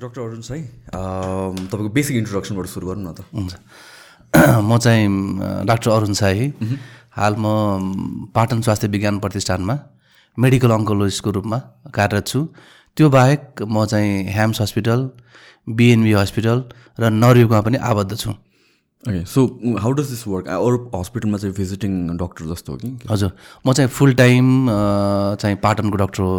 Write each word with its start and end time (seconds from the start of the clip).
Doctor 0.00 0.20
Arun 0.20 0.40
Sai 0.40 0.60
तपाईँको 0.92 1.88
basic 1.92 2.16
इन्ट्रोडक्सनबाट 2.16 2.66
सुरु 2.66 2.86
गरौँ 2.88 3.02
न 3.04 3.12
त। 3.12 3.24
हुन्छ। 3.34 3.54
म 4.68 4.78
चाहिँ 4.78 5.08
डाक्टर 5.68 5.90
अरुण 5.90 6.12
साई 6.20 6.52
हाल 7.16 7.34
म 7.38 8.30
पाटन 8.34 8.60
स्वास्थ्य 8.64 8.88
विज्ञान 8.88 9.18
प्रतिष्ठानमा 9.18 9.78
मेडिकल 10.38 10.70
अङ्कोलोजिस्टको 10.70 11.30
रूपमा 11.30 11.58
कार्यरत 11.92 12.26
छु। 12.26 12.40
त्यो 12.96 13.10
बाहेक 13.10 13.62
म 13.62 13.84
चाहिँ 13.84 14.32
ह्याम्स 14.32 14.60
हस्पिटल 14.60 15.10
बिएनबी 15.68 16.12
हस्पिटल 16.12 16.64
र 17.00 17.10
नरयुगमा 17.12 17.60
पनि 17.60 17.76
आबद्ध 17.90 18.16
छु। 18.16 18.30
Okay 18.30 19.24
so 19.26 19.40
how 19.82 19.92
does 19.98 20.08
this 20.10 20.26
work 20.28 20.48
अरू 20.48 20.76
हस्पिटलमा 20.94 21.38
चाहिँ 21.38 21.54
भिजिटिङ 21.54 21.92
डक्टर 22.16 22.44
जस्तो 22.54 22.72
हो 22.72 22.78
कि? 22.78 22.90
हजुर। 23.10 23.30
म 23.66 23.72
चाहिँ 23.72 23.90
फुल 23.90 24.14
टाइम 24.14 24.46
चाहिँ 25.40 25.56
पाटनको 25.62 25.96
डक्टर 26.04 26.22
हो। 26.22 26.36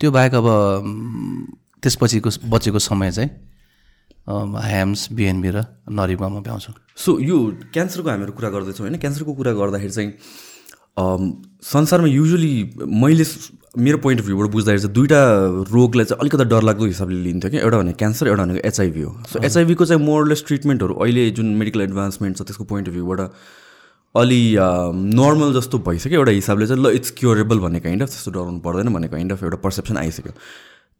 त्यो 0.00 0.10
बाहेक 0.10 0.34
अब 0.34 0.46
त्यसपछिको 1.82 2.30
बचेको 2.48 2.78
समय 2.78 3.12
चाहिँ 3.12 3.30
ह्याम्स 4.28 5.12
बिएनबी 5.12 5.50
र 5.50 5.64
नरयुगमा 5.88 6.28
म 6.28 6.42
भ्याउँछु। 6.44 6.72
सो 6.96 7.18
यो 7.20 7.36
क्यान्सरको 7.72 8.08
हामीहरू 8.08 8.32
कुरा 8.32 8.48
गर्दैछौँ 8.50 8.84
होइन। 8.86 8.98
क्यान्सरको 8.98 9.32
कुरा 9.34 9.52
गर्दाखेरि 9.52 9.92
चाहिँ 9.92 10.12
संसारमा 10.98 12.08
युजली 12.08 12.54
मैले 12.82 13.24
मेरो 13.78 13.98
पोइन्ट 14.02 14.20
अफ 14.20 14.26
भ्यूबाट 14.26 14.50
बुझ्दाखेरि 14.50 14.80
चाहिँ 14.82 14.94
दुइटा 14.94 15.20
रोगलाई 15.70 16.04
चाहिँ 16.04 16.20
अलिकति 16.20 16.44
डरलाग्दो 16.50 16.84
हिसाबले 16.84 17.18
लिन्थ्यो 17.22 17.50
कि 17.50 17.58
एउटा 17.58 17.78
भनेको 17.78 17.98
क्यान्सर 17.98 18.28
एउटा 18.28 18.42
भनेको 18.44 18.66
एचआइभी 18.68 19.02
हो। 19.02 19.12
सो 19.32 19.38
एचआइभीको 19.46 19.84
चाहिँ 19.84 20.02
मोरलेस 20.04 20.44
ट्रिटमेन्टहरू 20.46 20.94
अहिले 20.94 21.30
जुन 21.38 21.54
मेडिकल 21.56 21.80
एडभान्समेन्ट 21.82 22.36
छ 22.36 22.42
त्यसको 22.50 22.64
पोइन्ट 22.66 22.88
अफ 22.88 22.94
भ्यूबाट 22.94 23.20
अलि 24.14 24.42
नर्मल 25.14 25.54
जस्तो 25.54 25.78
भइसक्यो। 25.86 26.18
एउटा 26.18 26.32
हिसाबले 26.32 26.66
चाहिँ 26.66 26.82
ल 26.82 26.90
इट्स 26.98 27.10
क्योरेबल 27.18 27.58
भन्ने 27.62 27.80
काइन्ड 27.80 28.02
अफ 28.02 28.08
त्यस्तो 28.08 28.30
डराउनु 28.34 28.60
पर्दैन 28.66 28.92
भन्ने 28.92 29.08
काइन्ड 29.08 29.32
अफ 29.32 29.42
एउटा 29.42 29.58
पर्सेप्सन 29.62 29.96
आइसक्यो। 29.96 30.32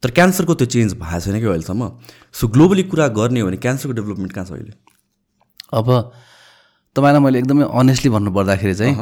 तर 0.03 0.11
क्यान्सरको 0.11 0.55
त्यो 0.55 0.67
चेन्ज 0.67 0.93
भएको 0.95 1.21
छैन 1.21 1.41
कि 1.41 1.47
अहिलेसम्म? 1.47 1.83
सो 2.33 2.49
ग्लोबली 2.49 2.83
कुरा 2.91 3.07
गर्ने 3.19 3.41
हो 3.41 3.47
भने 3.47 3.57
क्यान्सरको 3.57 3.93
डेभलपमेन्ट 3.93 4.33
कहाँ 4.33 4.47
छ 4.47 4.53
अहिले? 4.53 4.73
अब 5.75 5.89
तपाईँलाई 6.97 7.23
मैले 7.23 7.39
एकदमै 7.39 7.65
अनेस्टली 7.81 8.11
भन्नुपर्दाखेरि 8.11 8.75
चाहिँ 8.75 8.95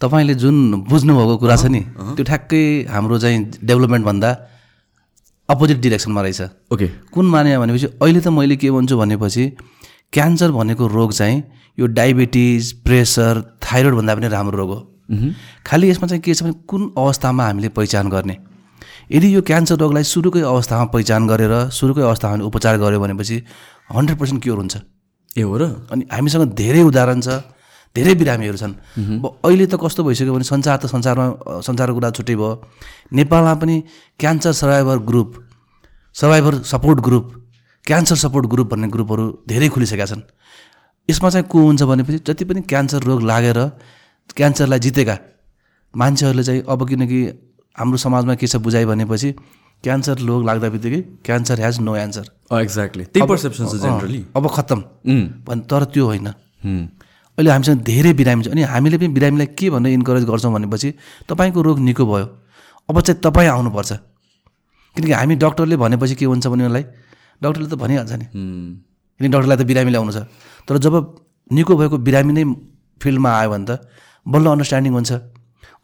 तपाईँले 0.00 0.34
जुन 0.34 0.56
बुझ्नुभएको 0.88 1.36
कुरा 1.38 1.56
छ 1.56 1.66
नि 1.66 1.80
त्यो 2.16 2.24
ठ्याक्कै 2.24 2.62
हाम्रो 2.90 3.18
चाहिँ 3.18 3.38
डेभलपमेन्टभन्दा 3.64 4.30
अपोजिट 5.48 5.78
डिरेक्सनमा 5.80 6.22
रहेछ। 6.22 6.40
ओके 6.72 6.86
कुन 7.12 7.26
माने 7.26 7.58
भनेपछि 7.58 7.86
अहिले 8.02 8.20
त 8.20 8.28
मैले 8.28 8.56
के 8.56 8.70
भन्छु 8.70 8.96
भनेपछि 8.98 9.44
क्यान्सर 10.12 10.50
भनेको 10.52 10.86
रोग 10.86 11.12
चाहिँ 11.12 11.42
यो 11.78 11.86
डायबिटिज 11.98 12.72
प्रेसर 12.84 13.42
थाइरोइडभन्दा 13.62 14.14
पनि 14.14 14.28
राम्रो 14.28 14.56
रोग 14.58 14.70
हो। 14.70 14.80
खालि 15.66 15.90
यसमा 15.90 16.06
चाहिँ 16.08 16.22
के 16.22 16.34
छ 16.34 16.42
भने 16.42 16.52
कुन 16.66 16.92
अवस्थामा 16.98 17.46
हामीले 17.46 17.68
पहिचान 17.78 18.08
गर्ने? 18.10 18.36
यदि 19.10 19.28
यो 19.34 19.40
क्यान्सर 19.42 19.76
रोगलाई 19.78 20.02
सुरुकै 20.02 20.42
अवस्थामा 20.42 20.84
पहिचान 20.94 21.26
गरेर 21.26 21.54
सुरुकै 21.70 22.02
अवस्थामा 22.02 22.44
उपचार 22.44 22.74
गऱ्यो 22.78 23.00
भनेपछि 23.00 23.36
हन्ड्रेड 23.94 24.18
पर्सेन्ट 24.18 24.42
क्योर 24.42 24.58
हुन्छ। 24.58 24.76
ए 25.36 25.42
हो 25.42 25.56
र? 25.56 25.62
अनि 25.92 26.02
हामीसँग 26.10 26.54
धेरै 26.54 26.82
उदाहरण 26.82 27.20
छ 27.20 27.28
धेरै 27.94 28.14
बिरामीहरू 28.18 28.58
छन्। 28.58 28.74
अब 29.22 29.26
अहिले 29.46 29.66
त 29.66 29.78
कस्तो 29.78 30.04
भइसक्यो 30.04 30.32
भने 30.34 30.44
संसार 30.44 30.76
त 30.82 30.86
संसारमा 30.90 31.26
संसारको 31.62 31.94
कुरा 31.94 32.10
छुट्टै 32.12 32.34
भयो। 32.34 32.50
नेपालमा 33.14 33.54
पनि 33.62 33.76
cancer 34.20 34.52
survivor 34.52 34.98
group 35.06 35.30
survivor 36.16 36.54
support 36.66 36.98
group 37.00 37.24
cancer 37.86 38.16
support 38.18 38.46
group 38.52 38.66
भन्ने 38.74 38.88
ग्रुपहरू 38.90 39.24
धेरै 39.48 39.68
खुलिसकेका 39.70 40.06
छन्। 40.10 40.22
यसमा 41.08 41.28
चाहिँ 41.30 41.46
को 41.46 41.58
हुन्छ 41.62 41.82
भनेपछि 41.86 42.18
जति 42.26 42.44
पनि 42.44 42.60
क्यान्सर 42.66 43.00
रोग 43.06 43.22
लागेर 43.22 43.58
क्यान्सरलाई 44.36 44.80
जितेका 44.82 45.16
मान्छेहरूले 45.94 46.42
चाहिँ 46.42 46.62
अब 46.66 46.80
किनकि 46.88 47.20
हाम्रो 47.78 47.96
समाजमा 47.96 48.34
के 48.40 48.46
छ 48.46 48.56
बुझाइ 48.56 48.84
भनेपछि 48.84 49.30
क्यान्सर 49.84 50.18
रोग 50.28 50.44
लाग्दा 50.48 50.68
बित्तिकै 50.74 51.00
cancer 51.26 51.56
has 51.60 51.80
no 51.80 51.96
answer 51.96 52.26
exactly 52.60 53.04
त्यही 53.12 53.26
पर्सेप्सन 53.28 53.64
छ 53.66 53.74
जेनरली 53.82 54.20
अब 54.36 54.44
खत्तम। 54.56 54.80
भन् 55.46 55.60
तर 55.70 55.84
त्यो 55.92 56.04
होइन। 56.06 56.28
अहिले 57.36 57.50
हामीसँग 57.50 57.80
धेरै 57.84 58.12
बिरामी 58.16 58.42
छ। 58.44 58.48
अनि 58.56 58.62
हामीले 58.72 58.96
पनि 58.96 59.08
बिरामीलाई 59.12 59.48
के 59.52 59.68
भनेर 59.70 59.92
इन्करेज 59.92 60.24
गर्छौँ 60.24 60.52
भनेपछि 60.52 60.88
तपाईँको 61.28 61.60
रोग 61.62 61.78
निको 61.84 62.04
भयो। 62.08 62.26
अब 62.88 63.00
चाहिँ 63.04 63.20
तपाईँ 63.20 63.48
आउनुपर्छ। 63.52 63.92
किनकि 64.96 65.12
हामी 65.12 65.34
डक्टरले 65.36 65.76
भनेपछि 65.76 66.14
के 66.16 66.24
हुन्छ 66.24 66.46
भने 66.48 66.64
उनीहरूलाई 66.64 66.84
डक्टरले 67.44 67.68
त 67.68 67.74
भनिहाल्छ 67.76 68.12
नि। 68.16 68.26
किनकि 69.20 69.28
डक्टरलाई 69.28 69.56
त 69.60 69.62
बिरामीलाई 69.68 70.00
आउनु 70.00 70.12
छ। 70.16 70.24
तर 70.64 70.80
जब 70.80 70.94
निको 71.52 71.72
भएको 71.76 71.96
बिरामी 72.00 72.32
नै 72.32 72.44
फिल्डमा 72.96 73.30
आयो 73.36 73.48
भने 73.52 73.64
त 73.68 73.84
बल्ल 74.24 74.46
अन्डरस्ट्यान्डिङ 74.56 74.92
हुन्छ। 74.96 75.12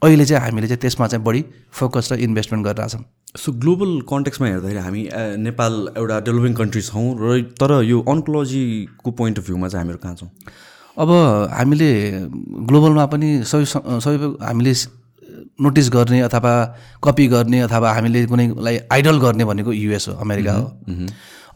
अहिले 0.02 0.24
चाहिँ 0.24 0.42
हामीले 0.44 0.66
चाहिँ 0.66 0.80
त्यसमा 0.80 1.06
चाहिँ 1.06 1.24
बढी 1.24 1.44
फोकस 1.72 2.12
र 2.12 2.16
इन्भेस्टमेन्ट 2.20 2.66
गरिरहेछौँ। 2.66 3.04
सो 3.36 3.52
ग्लोबल 3.62 3.90
कन्टेक्समा 4.08 4.46
हेर्दाखेरि 4.48 4.78
हामी 4.78 5.02
नेपाल 5.38 5.72
एउटा 5.96 6.18
डेभलपिङ 6.20 6.54
कन्ट्री 6.54 6.82
छौँ 6.82 7.06
र 7.20 7.40
तर 7.60 7.82
यो 7.84 8.00
अन्कोलोजीको 8.14 9.10
पोइन्ट 9.10 9.38
अफ 9.38 9.46
भ्यूमा 9.46 9.68
चाहिँ 9.68 9.82
हामीहरू 9.82 9.98
कहाँ 10.02 10.14
छौँ? 10.16 10.30
अब 10.96 11.08
हामीले 11.52 11.90
ग्लोबलमा 12.68 13.06
पनि 13.14 13.28
सबै 13.46 13.64
सबै 13.64 14.16
हामीले 14.42 14.74
नोटिस 15.62 15.88
गर्ने 15.90 16.20
अथवा 16.20 16.52
कपी 17.04 17.26
गर्ने 17.28 17.60
अथवा 17.60 17.92
हामीले 17.92 18.26
कुनैलाई 18.26 18.78
आइडल 18.92 19.18
गर्ने 19.20 19.44
भनेको 19.44 19.72
युएस 19.72 20.08
हो 20.08 20.14
अमेरिका 20.20 20.52
हो। 20.52 20.66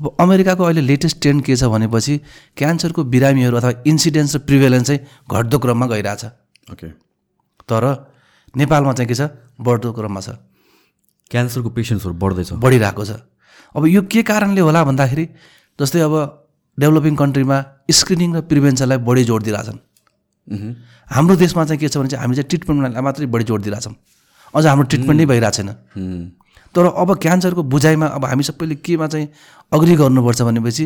अब 0.00 0.16
अमेरिकाको 0.20 0.64
अहिले 0.64 0.80
लेटेस्ट 0.80 1.20
ट्रेन्ड 1.22 1.42
के 1.44 1.56
छ 1.56 1.64
भनेपछि 1.74 2.20
क्यान्सरको 2.56 3.04
बिरामीहरू 3.04 3.56
अथवा 3.56 3.72
इन्सिडेन्स 3.86 4.36
र 4.36 4.38
प्रिभेलेन्स 4.48 4.86
चाहिँ 4.86 5.00
घट्दो 5.30 5.58
क्रममा 5.58 5.86
गइरहेछ। 5.86 6.24
ओके 6.72 6.88
तर 7.68 7.84
नेपालमा 8.56 8.92
चाहिँ 8.92 9.08
के 9.08 9.14
छ? 9.14 9.22
बढ्दो 9.60 9.92
क्रममा 9.92 10.20
छ। 10.20 10.28
क्यान्सरको 11.30 11.70
पेसेन्ट्सहरू 11.76 12.14
बढ्दैछ। 12.14 12.52
बढिरहेको 12.56 13.04
छ। 13.04 13.10
अब 13.76 13.86
यो 13.86 14.02
के 14.08 14.22
कारणले 14.22 14.60
होला 14.60 14.84
भन्दाखेरि 14.84 15.24
जस्तै 15.78 16.00
अब 16.00 16.14
डेभलपिङ 16.78 17.14
कन्ट्रीमा 17.16 17.56
स्क्रिनिङ 17.90 18.30
र 18.36 18.40
प्रिभेन्सनलाई 18.48 18.98
बढी 19.04 19.24
जोड 19.24 19.42
दिइरहेछन्। 19.42 19.78
हाम्रो 21.10 21.34
देशमा 21.36 21.64
चाहिँ 21.64 21.80
के 21.80 21.88
छ 21.88 21.96
भने 21.98 22.08
चाहिँ 22.08 22.22
हामी 22.22 22.34
चाहिँ 22.36 22.48
ट्रिटमेन्टलाई 22.48 23.02
मात्रै 23.02 23.26
बढी 23.26 23.44
जोड 23.44 23.60
दिइरहेछौँ। 23.62 23.94
अझ 24.54 24.64
हाम्रो 24.66 24.86
ट्रिटमेन्ट 24.88 25.18
नै 25.20 25.26
भइरहेको 25.26 25.56
छैन। 25.56 25.70
तर 26.74 26.84
अब 26.92 27.08
क्यान्सरको 27.18 27.62
बुझाइमा 27.72 28.06
अब 28.16 28.24
हामी 28.24 28.42
सबैले 28.48 28.74
केमा 28.84 29.06
चाहिँ 29.12 29.28
अग्री 29.72 29.94
गर्नुपर्छ 29.96 30.42
भनेपछि 30.42 30.84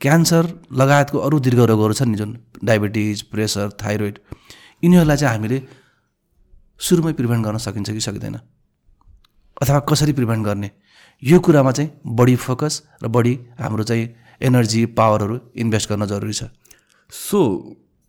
क्यान्सर 0.00 0.44
लगायतको 0.72 1.18
अरू 1.18 1.36
दीर्घ 1.40 1.60
रोगहरू 1.70 1.94
छन् 1.98 2.10
नि 2.10 2.16
जुन 2.16 2.30
डायबिटिज 2.64 3.22
प्रेसर 3.32 3.70
थाइरोइड 3.82 4.14
यिनीहरूलाई 4.84 5.16
चाहिँ 5.16 5.34
हामीले 5.34 5.58
सुरुमै 6.80 7.12
प्रिभेन्ट 7.12 7.44
गर्न 7.44 7.58
सकिन्छ 7.58 7.90
कि 7.90 8.00
सकिँदैन? 8.00 8.36
अथवा 9.62 9.78
कसरी 9.88 10.12
प्रिभेन्ट 10.12 10.44
गर्ने? 10.46 10.70
यो 11.22 11.38
कुरामा 11.40 11.72
चाहिँ 11.72 11.90
बढी 12.16 12.36
फोकस 12.36 12.82
र 13.02 13.08
बढी 13.08 13.34
हाम्रो 13.60 13.84
चाहिँ 13.84 14.08
एनर्जी 14.42 14.84
पावरहरू 14.92 15.38
इन्भेस्ट 15.56 15.90
गर्न 15.90 16.06
जरुरी 16.06 16.32
छ। 16.32 16.44
सो 17.10 17.40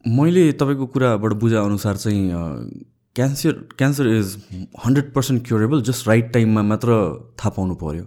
मैले 0.05 0.51
तपाईँको 0.53 0.85
कुराबाट 0.87 1.33
बुझाएअनुसार 1.33 1.97
चाहिँ 1.97 2.23
cancer 3.15 3.51
cancer 3.77 4.07
is 4.07 4.35
hundred 4.85 5.13
percent 5.13 5.47
curable 5.47 5.81
just 5.81 6.07
right 6.07 6.31
टाइममा 6.33 6.61
मात्र 6.61 6.89
थाहा 7.39 7.49
पाउनु 7.49 7.75
पऱ्यो 7.75 8.05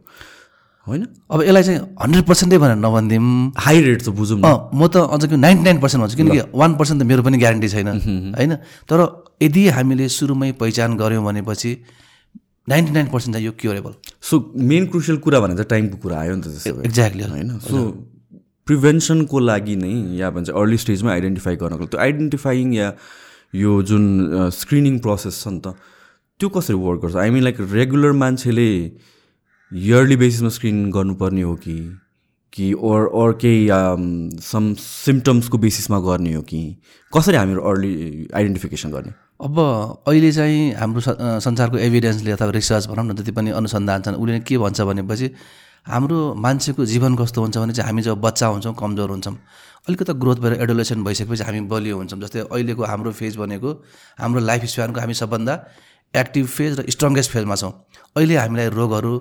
होइन? 0.86 1.02
अब 1.30 1.42
यसलाई 1.42 1.62
चाहिँ 1.62 1.80
हन्ड्रेड 2.02 2.24
पर्सेन्टै 2.26 2.58
भनेर 2.58 2.76
नभनिदिउँ 2.84 3.52
हाई 3.64 3.80
रेट 3.86 4.00
चाहिँ 4.02 4.16
बुझौँ 4.16 4.38
म 4.38 4.86
त 4.88 4.96
अझ 4.96 5.22
कि 5.28 5.36
नाइन्टी 5.36 5.64
नाइन 5.64 5.78
पर्सेन्ट 5.80 6.02
भन्छु 6.04 6.16
किनकि 6.16 6.40
वान 6.54 6.74
पर्सेन्ट 6.80 7.02
त 7.02 7.06
मेरो 7.06 7.22
पनि 7.22 7.38
ग्यारेन्टी 7.38 7.68
छैन 7.68 7.88
होइन? 8.36 8.52
तर 8.88 8.98
यदि 9.42 9.62
हामीले 9.76 10.08
सुरुमै 10.08 10.52
पहिचान 10.60 10.96
गऱ्यौँ 10.96 11.24
भनेपछि 11.24 11.70
नाइन्टी 12.68 12.92
नाइन 12.92 13.06
पर्सेन्ट 13.12 13.34
चाहिँ 13.34 13.46
यो 13.46 13.52
क्योरेबल 13.60 13.92
सो 14.30 14.34
मेन 14.70 14.86
क्रुसियल 14.88 15.18
कुरा 15.26 15.40
भने 15.40 15.64
टाइमको 15.64 15.96
कुरा 16.00 16.16
आयो 16.20 16.34
नि 16.36 16.42
त 16.42 16.86
एक्ज्याक्टली 16.86 17.24
होइन? 17.28 17.58
सो 17.60 17.78
प्रिभेन्सनको 18.66 19.38
लागि 19.40 19.76
नै 19.76 19.94
या 20.16 20.30
भन्छ 20.30 20.50
अर्ली 20.50 20.78
स्टेजमा 20.78 21.10
आइडेन्टिफाई 21.12 21.56
गर्नको 21.62 21.86
त्यो 21.92 22.00
आइडेन्टिफाइङ 22.00 22.74
या 22.74 22.88
यो 23.54 23.70
जुन 23.82 24.04
स्क्रिनिङ 24.58 24.98
प्रोसेस 25.06 25.42
छ 25.42 25.48
नि 25.54 25.60
त 25.60 25.74
त्यो 26.40 26.48
कसरी 26.48 26.76
वर्क 26.78 27.00
गर्छ? 27.02 27.16
आई 27.16 27.30
मिन 27.30 27.42
लाइक 27.44 27.56
रेगुलर 27.72 28.12
मान्छेले 28.20 28.70
इयरली 29.72 30.16
बेसिसमा 30.16 30.48
स्क्रिन 30.50 30.90
गर्नुपर्ने 30.90 31.42
हो 31.42 31.54
कि 31.54 31.74
कि 32.52 32.72
ओर 32.74 33.06
ओर 33.14 33.32
केही 33.42 33.68
सम 34.42 34.72
सिम्टम्सको 34.74 35.58
बेसिसमा 35.58 35.98
गर्ने 36.00 36.32
हो 36.34 36.42
कि 36.42 36.60
कसरी 37.12 37.36
हामीहरू 37.36 37.62
अर्ली 37.62 38.28
आइडेन्टिफिकेसन 38.34 38.90
गर्ने? 38.90 39.12
अब 39.40 39.58
अहिले 40.08 40.32
चाहिँ 40.32 40.72
हाम्रो 40.74 41.00
संसारको 41.40 41.78
एभिडेन्सले 41.78 42.30
अथवा 42.32 42.50
रिसर्च 42.50 42.86
भनौँ 42.86 43.04
न 43.04 43.16
जति 43.16 43.32
पनि 43.32 43.50
अनुसन्धान 43.54 44.02
छन्। 44.02 44.14
उसले 44.18 44.40
के 44.42 44.58
भन्छ 44.58 44.80
भनेपछि 44.80 45.30
हाम्रो 45.86 46.18
मान्छेको 46.34 46.84
जीवन 46.84 47.16
कस्तो 47.16 47.40
हुन्छ 47.40 47.56
भने 47.58 47.72
चाहिँ 47.72 47.86
हामी 47.86 48.02
जब 48.02 48.20
बच्चा 48.20 48.46
हुन्छौँ 48.46 48.74
कमजोर 48.74 49.10
हुन्छौँ 49.10 49.36
अलिकति 49.88 50.12
ग्रोथ 50.12 50.36
भएर 50.42 50.60
एडोलेसन 50.62 51.04
भइसकेपछि 51.04 51.44
हामी 51.44 51.60
बलियो 51.70 51.96
हुन्छौँ। 51.96 52.20
जस्तै 52.20 52.40
अहिलेको 52.50 52.84
हाम्रो 52.84 53.12
फेज 53.14 53.36
भनेको 53.36 53.70
हाम्रो 54.18 54.40
लाइफ 54.40 54.64
स्प्यानको 54.66 55.00
हामी 55.00 55.14
सबभन्दा 55.14 55.54
एक्टिभ 56.14 56.46
फेज 56.46 56.80
र 56.80 56.90
स्ट्रङ्गेस्ट 56.90 57.30
फेजमा 57.30 57.56
छौँ। 57.56 57.72
अहिले 58.16 58.36
हामीलाई 58.36 58.68
रोगहरू 58.68 59.14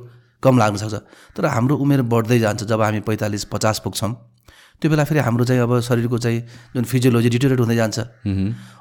कम 0.43 0.57
लाग्न 0.57 0.77
सक्छ। 0.77 0.95
तर 1.35 1.45
हाम्रो 1.45 1.75
उमेर 1.77 2.01
बढ्दै 2.07 2.39
जान्छ 2.39 2.63
जब 2.63 2.81
हामी 2.81 2.99
पैँतालिस 3.07 3.43
पचास 3.53 3.79
पुग्छौँ। 3.83 4.13
त्यो 4.81 4.89
बेला 4.89 5.03
फेरि 5.03 5.19
हाम्रो 5.19 5.45
चाहिँ 5.45 5.61
अब 5.61 5.79
शरीरको 5.83 6.17
चाहिँ 6.17 6.39
जुन 6.75 6.83
फिजियोलोजी 6.83 7.29
डिटोरेट 7.29 7.59
हुँदै 7.59 7.75
जान्छ। 7.75 7.99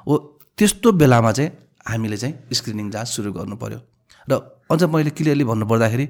हो 0.07 0.13
त्यस्तो 0.57 0.91
बेलामा 0.91 1.31
चाहिँ 1.31 1.51
हामीले 1.87 2.17
चाहिँ 2.17 2.33
स्क्रिनिङ 2.53 2.89
जाँच 2.91 3.07
सुरु 3.07 3.31
गर्नु 3.33 3.55
पऱ्यो 3.55 3.79
र 4.27 4.33
अझ 4.71 4.83
मैले 4.85 5.09
क्लियरली 5.11 5.43
भन्नुपर्दाखेरि 5.43 6.05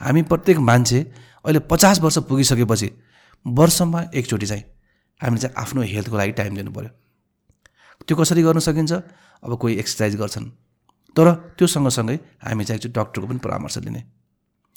हामी 0.00 0.22
प्रत्येक 0.30 0.58
मान्छे 0.60 0.98
अहिले 1.44 1.60
पचास 1.66 2.00
वर्ष 2.00 2.18
पुगिसकेपछि 2.28 2.88
वर्षमा 3.46 4.00
एकचोटि 4.14 4.46
चाहिँ 4.46 4.64
हामीले 5.20 5.40
चाहिँ 5.42 5.54
आफ्नो 5.56 5.82
हेल्थको 5.82 6.16
लागि 6.16 6.32
टाइम 6.38 6.54
दिनु 6.56 6.70
पऱ्यो 6.70 6.90
त्यो 8.06 8.14
कसरी 8.16 8.42
गर्न 8.42 8.58
सकिन्छ? 8.58 8.92
अब 9.42 9.50
कोही 9.58 9.74
एक्सर्साइज 9.78 10.16
गर्छन्। 10.16 10.46
तर 11.16 11.26
त्यो 11.58 11.66
सँगसँगै 11.66 12.16
हामी 12.46 12.64
चाहिँ 12.64 12.78
एकचोटि 12.78 12.94
डक्टरको 12.94 13.26
पनि 13.26 13.38
परामर्श 13.38 13.78
लिने। 13.78 14.02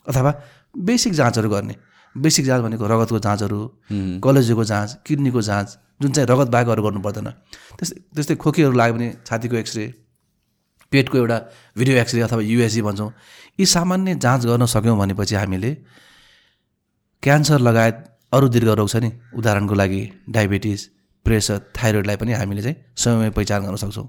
अथवा 0.07 0.31
बेसिक 0.75 1.13
जाँचहरू 1.13 1.50
गर्ने। 1.50 1.75
बेसिक 2.16 2.46
जाँच 2.46 2.62
भनेको 2.62 2.88
रगतको 2.88 3.19
जाँचहरू 3.19 3.60
कलेजोको 4.24 4.63
जाँच 4.63 4.98
किडनीको 5.06 5.42
जाँच 5.42 5.78
जुन 6.02 6.12
चाहिँ 6.12 6.28
रगत 6.28 6.48
बाहेक 6.48 6.68
अरू 6.69 6.81
गर्नु 6.84 7.00
पर्दैन। 7.02 7.30
त्यस्तै 7.80 8.00
त्यस्तै 8.16 8.36
खोकीहरू 8.36 8.75
लाग्यो 8.75 8.96
भने 8.96 9.07
छातीको 9.28 9.56
एक्सरे 9.56 9.86
पेटको 10.92 11.18
एउटा 11.18 11.38
भिडियो 11.78 11.96
एक्सरे 11.98 12.22
अथवा 12.22 12.42
युएसजी 12.44 12.81
भन्छौँ। 12.81 13.12
यी 13.60 13.66
सामान्य 13.66 14.16
जाँच 14.16 14.46
गर्न 14.46 14.66
सक्यौँ 14.66 14.98
भनेपछि 14.98 15.36
हामीले 15.36 15.72
क्यान्सर 17.24 17.60
लगायत 17.60 17.96
अरू 18.31 18.48
दीर्घ 18.48 18.69
रोग 18.69 18.90
छ 18.90 18.96
नि। 19.04 19.12
उदाहरणको 19.36 19.75
लागि 19.75 20.02
डायबिटिज 20.30 20.80
प्रेसर 21.25 21.60
थाइरोइडलाई 21.75 22.16
पनि 22.16 22.31
हामीले 22.34 22.62
चाहिँ 22.62 22.75
समयमै 22.96 23.30
पहिचान 23.31 23.60
गर्न 23.66 23.75
सक्छौँ। 23.75 24.07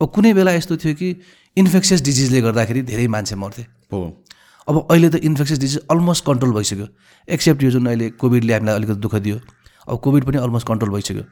अब 0.00 0.08
कुनै 0.14 0.32
बेला 0.32 0.52
यस्तो 0.54 0.76
थियो 0.76 0.94
कि 0.94 1.08
इन्फेक्सियस 1.56 2.00
डिजिजले 2.04 2.40
गर्दाखेरि 2.40 2.82
धेरै 2.82 3.06
मान्छे 3.08 3.34
मर्थे। 3.36 3.62
हो। 3.92 4.00
अब 4.68 4.86
अहिले 4.90 5.08
त 5.10 5.16
इन्फेक्सियस 5.28 5.58
डिजिज 5.60 5.78
अलमोस्ट 5.90 6.24
कन्ट्रोल 6.24 6.52
भइसक्यो। 6.54 6.86
एक्सेप्ट 7.28 7.62
यो 7.62 7.70
जुन 7.70 7.86
अहिले 7.86 8.10
कोभिडले 8.20 8.52
हामीलाई 8.52 8.74
अलिकति 8.74 9.00
दुःख 9.00 9.14
दियो 9.24 9.38
अब 9.88 9.98
कोभिड 10.00 10.24
पनि 10.24 10.38
अलमोस्ट 10.40 10.66
कन्ट्रोल 10.66 10.90
भइसक्यो। 10.90 11.24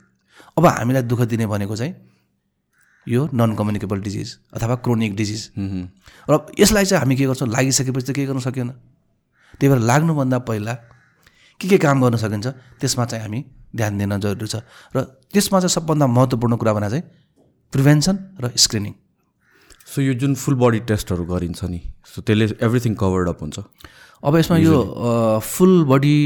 अब 0.59 0.67
हामीलाई 0.67 1.03
दुःख 1.09 1.21
दिने 1.33 1.47
भनेको 1.47 1.77
चाहिँ 1.77 1.95
यो 3.07 3.29
नन 3.35 3.55
कम्युनिकेबल 3.57 4.01
डिजिज 4.01 4.37
अथवा 4.55 4.75
क्रोनिक 4.85 5.17
डिजिज 5.17 5.41
र 6.31 6.39
यसलाई 6.61 6.85
चाहिँ 6.85 7.01
हामी 7.01 7.17
के 7.17 7.27
गर्छौँ? 7.27 7.49
लागिसकेपछि 7.49 8.07
त 8.07 8.15
केही 8.15 8.27
गर्न 8.27 8.41
सकेन 8.41 8.69
त्यही 9.59 9.69
भएर 9.69 9.81
लाग्नुभन्दा 9.81 10.39
पहिला 10.39 10.75
के 11.61 11.69
के 11.69 11.79
काम 11.79 12.03
गर्न 12.03 12.17
सकिन्छ? 12.17 12.47
त्यसमा 12.81 13.05
चाहिँ 13.05 13.23
हामी 13.25 13.45
ध्यान 13.77 13.99
दिन 13.99 14.19
जरुरी 14.21 14.47
छ। 14.47 14.63
र 14.95 15.09
त्यसमा 15.33 15.59
चाहिँ 15.61 15.73
सबभन्दा 15.73 16.07
महत्त्वपूर्ण 16.07 16.57
कुरा 16.61 16.73
भने 16.73 16.89
चाहिँ 16.91 17.05
प्रिभेन्सन 17.73 18.17
र 18.39 18.53
स्क्रिनिङ। 18.55 18.93
सो 19.87 20.03
यो 20.03 20.15
जुन 20.15 20.35
फुल 20.35 20.55
बडी 20.55 20.81
टेस्टहरू 20.89 21.25
गरिन्छ 21.25 21.65
नि 21.65 21.81
सो 22.07 22.23
त्यसले 22.23 22.45
एभ्रिथिङ 22.61 22.95
कभर्ड 23.01 23.29
अप 23.29 23.41
हुन्छ? 23.43 23.59
अब 24.25 24.37
यसमा 24.37 24.57
यो 24.59 24.77
फुल 25.43 25.85
बडी 25.85 26.17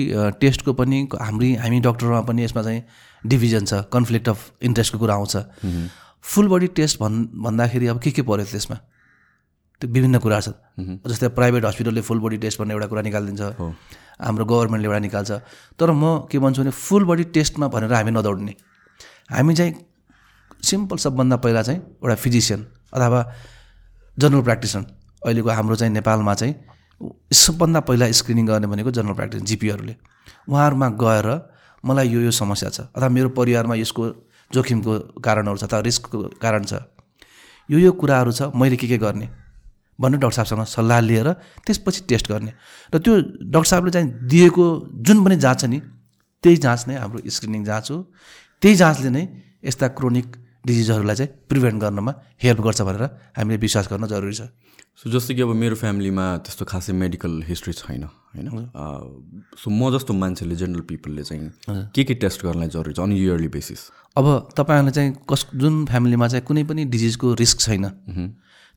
टेस्टको 0.41 0.73
पनि 0.73 0.99
हामी 1.21 1.55
हामी 1.63 1.81
डक्टरमा 1.81 2.21
पनि 2.29 2.45
यसमा 2.45 2.63
चाहिँ 2.63 2.83
डिभिजन 3.25 3.65
छ 3.65 3.73
कन्फ्लिक्ट 3.93 4.29
अफ 4.29 4.39
इन्ट्रेस्टको 4.63 4.99
कुरा 4.99 5.15
आउँछ। 5.15 5.37
फुल 6.25 6.49
बडी 6.49 6.67
टेस्ट 6.77 7.01
भन् 7.01 7.17
भन्दाखेरि 7.43 7.87
अब 7.87 7.99
के 8.03 8.11
के 8.11 8.23
पऱ्यो 8.23 8.45
त्यसमा 8.53 8.77
त्यो 9.81 9.91
विभिन्न 9.91 10.19
कुरा 10.19 10.41
छ। 10.41 10.49
जस्तै 11.09 11.29
प्राइभेट 11.33 11.65
हस्पिटलले 11.65 12.01
फुल 12.01 12.21
बडी 12.21 12.37
टेस्ट 12.45 12.61
भन्ने 12.61 12.75
एउटा 12.75 12.87
कुरा 12.93 13.03
निकालिदिन्छ। 13.03 13.43
हाम्रो 14.21 14.45
गभर्मेन्टले 14.45 14.89
एउटा 14.89 15.01
निकाल्छ। 15.07 15.31
तर 15.81 15.91
म 15.91 16.29
के 16.31 16.39
भन्छु 16.39 16.63
भने 16.63 16.71
फुल 16.71 17.05
बडी 17.05 17.25
टेस्टमा 17.33 17.67
भनेर 17.69 17.93
हामी 17.93 18.11
नदौड्ने। 18.11 18.55
हामी 19.33 19.55
चाहिँ 19.55 19.73
सिम्पल 20.65 20.97
सबभन्दा 20.97 21.37
पहिला 21.45 21.63
चाहिँ 21.63 21.81
एउटा 21.81 22.15
फिजिसियन 22.15 22.61
अथवा 22.97 23.21
जनरल 24.17 24.43
प्र्याक्टिसनर 24.43 24.85
अहिलेको 25.27 25.51
हाम्रो 25.59 25.77
चाहिँ 25.77 25.93
नेपालमा 25.93 26.35
चाहिँ 26.41 26.55
सबभन्दा 27.33 27.81
पहिला 27.89 28.11
स्क्रिनिङ 28.19 28.47
गर्ने 28.47 28.67
भनेको 28.73 28.91
जनरल 28.99 29.15
प्र्याक्टिस 29.15 29.43
जिपीहरूले 29.51 29.95
उहाँहरूमा 30.49 30.89
गएर 31.05 31.29
मलाई 31.85 32.09
यो 32.09 32.21
यो 32.21 32.31
समस्या 32.33 32.71
छ 32.71 32.81
अथवा 32.97 33.09
मेरो 33.17 33.29
परिवारमा 33.39 33.75
यसको 33.77 34.05
जोखिमको 34.51 34.93
कारणहरू 35.25 35.57
छ 35.59 35.65
अथवा 35.65 35.81
रिस्कको 35.89 36.19
कारण 36.43 36.65
छ। 36.65 36.73
यो 37.69 37.79
यो 37.79 37.93
कुराहरू 38.01 38.33
छ 38.33 38.49
मैले 38.55 38.77
के 38.81 38.87
के 38.89 38.99
गर्ने 38.99 39.29
भनेर 39.99 40.19
डक्टर 40.21 40.37
साहबसँग 40.37 40.65
सल्लाह 40.71 41.01
लिएर 41.01 41.29
त्यसपछि 41.67 42.01
टेस्ट 42.09 42.27
गर्ने। 42.33 42.53
र 42.95 42.99
त्यो 42.99 43.15
डक्टर 43.53 43.69
साहबले 43.71 43.91
चाहिँ 43.91 44.09
दिएको 44.31 44.65
जुन 45.07 45.25
पनि 45.25 45.37
जाँच 45.45 45.61
छ 45.61 45.65
नि 45.67 45.79
त्यही 46.45 46.57
जाँच 46.65 46.81
नै 46.89 46.95
हाम्रो 46.97 47.19
स्क्रिनिङ 47.27 47.65
जाँच 47.65 47.91
हो। 47.91 47.97
त्यही 48.63 48.75
जाँचले 48.77 49.11
नै 49.11 49.25
यस्ता 49.67 49.89
क्रोनिक 49.99 50.27
डिजिजहरूलाई 50.67 51.17
चाहिँ 51.17 51.31
प्रिभेन्ट 51.49 51.81
गर्नमा 51.83 52.13
हेल्प 52.43 52.61
गर्छ 52.61 52.81
भनेर 52.83 53.05
हामीले 53.39 53.59
विश्वास 53.65 53.89
गर्न 53.93 54.07
जरुरी 54.07 54.35
छ। 54.35 54.51
सो 54.97 55.11
जस्तै 55.11 55.35
कि 55.35 55.43
अब 55.43 55.53
मेरो 55.55 55.77
फ्यामिलीमा 55.77 56.25
त्यस्तो 56.45 56.65
खासै 56.65 56.93
मेडिकल 56.93 57.33
हिस्ट्री 57.47 57.73
छैन 57.75 58.03
होइन? 58.05 58.49
सो 59.61 59.71
म 59.71 59.91
जस्तो 59.93 60.13
मान्छेले 60.15 60.57
जेनरल 60.57 60.83
पिपलले 60.89 61.23
चाहिँ 61.23 61.91
के 61.95 62.05
के 62.05 62.15
टेस्ट 62.17 62.45
गर्नलाई 62.45 62.69
जरुरी 62.73 62.95
छ 62.95 63.01
अन 63.01 63.13
इयरली 63.13 63.49
बेसिस 63.53 63.81
अब 64.17 64.27
तपाईँहरूलाई 64.57 64.93
चाहिँ 64.97 65.13
कस 65.29 65.47
जुन 65.55 65.85
फ्यामिलीमा 65.87 66.29
चाहिँ 66.29 66.45
कुनै 66.49 66.65
पनि 66.65 66.85
डिजिजको 66.89 67.35
रिस्क 67.37 67.61
छैन 67.61 67.85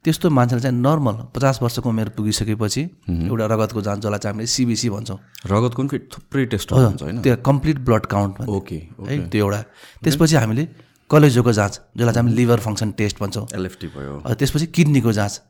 त्यस्तो 0.06 0.30
मान्छेलाई 0.30 0.62
चाहिँ 0.62 0.78
नर्मल 0.80 1.16
पचास 1.36 1.60
वर्षको 1.62 1.90
उमेर 1.90 2.10
पुगिसकेपछि 2.16 2.82
एउटा 3.10 3.46
रगतको 3.52 3.82
जाँच 3.82 4.00
जसलाई 4.00 4.20
चाहिँ 4.20 4.34
हामीले 4.34 4.48
सिबिसी 4.48 4.90
भन्छौँ। 4.90 5.18
रगतको 5.48 5.84
पनि 5.84 6.00
थुप्रै 6.12 6.46
टेस्टहरू 6.52 6.86
हुन्छ 6.86 7.02
होइन? 7.04 7.22
त्यो 7.22 7.36
कम्प्लिट 7.48 7.80
ब्लड 7.88 8.06
काउन्ट 8.08 8.48
ओके 8.48 8.80
है 9.08 9.18
त्यो 9.28 9.46
एउटा। 9.46 9.62
त्यसपछि 10.04 10.36
हामीले 10.36 10.64
कलेजोको 11.10 11.52
जाँच 11.54 11.74
जसलाई 11.98 12.14
चाहिँ 12.14 12.26
हामी 12.26 12.36
लिभर 12.36 12.60
फङ्सन 12.60 12.92
टेस्ट 12.98 13.20
भन्छौँ। 13.20 13.46
एलएफटी 13.56 13.88
भयो। 13.88 14.14
त्यसपछि 14.30 14.66
किडनीको 14.76 15.12
जाँच 15.12 15.42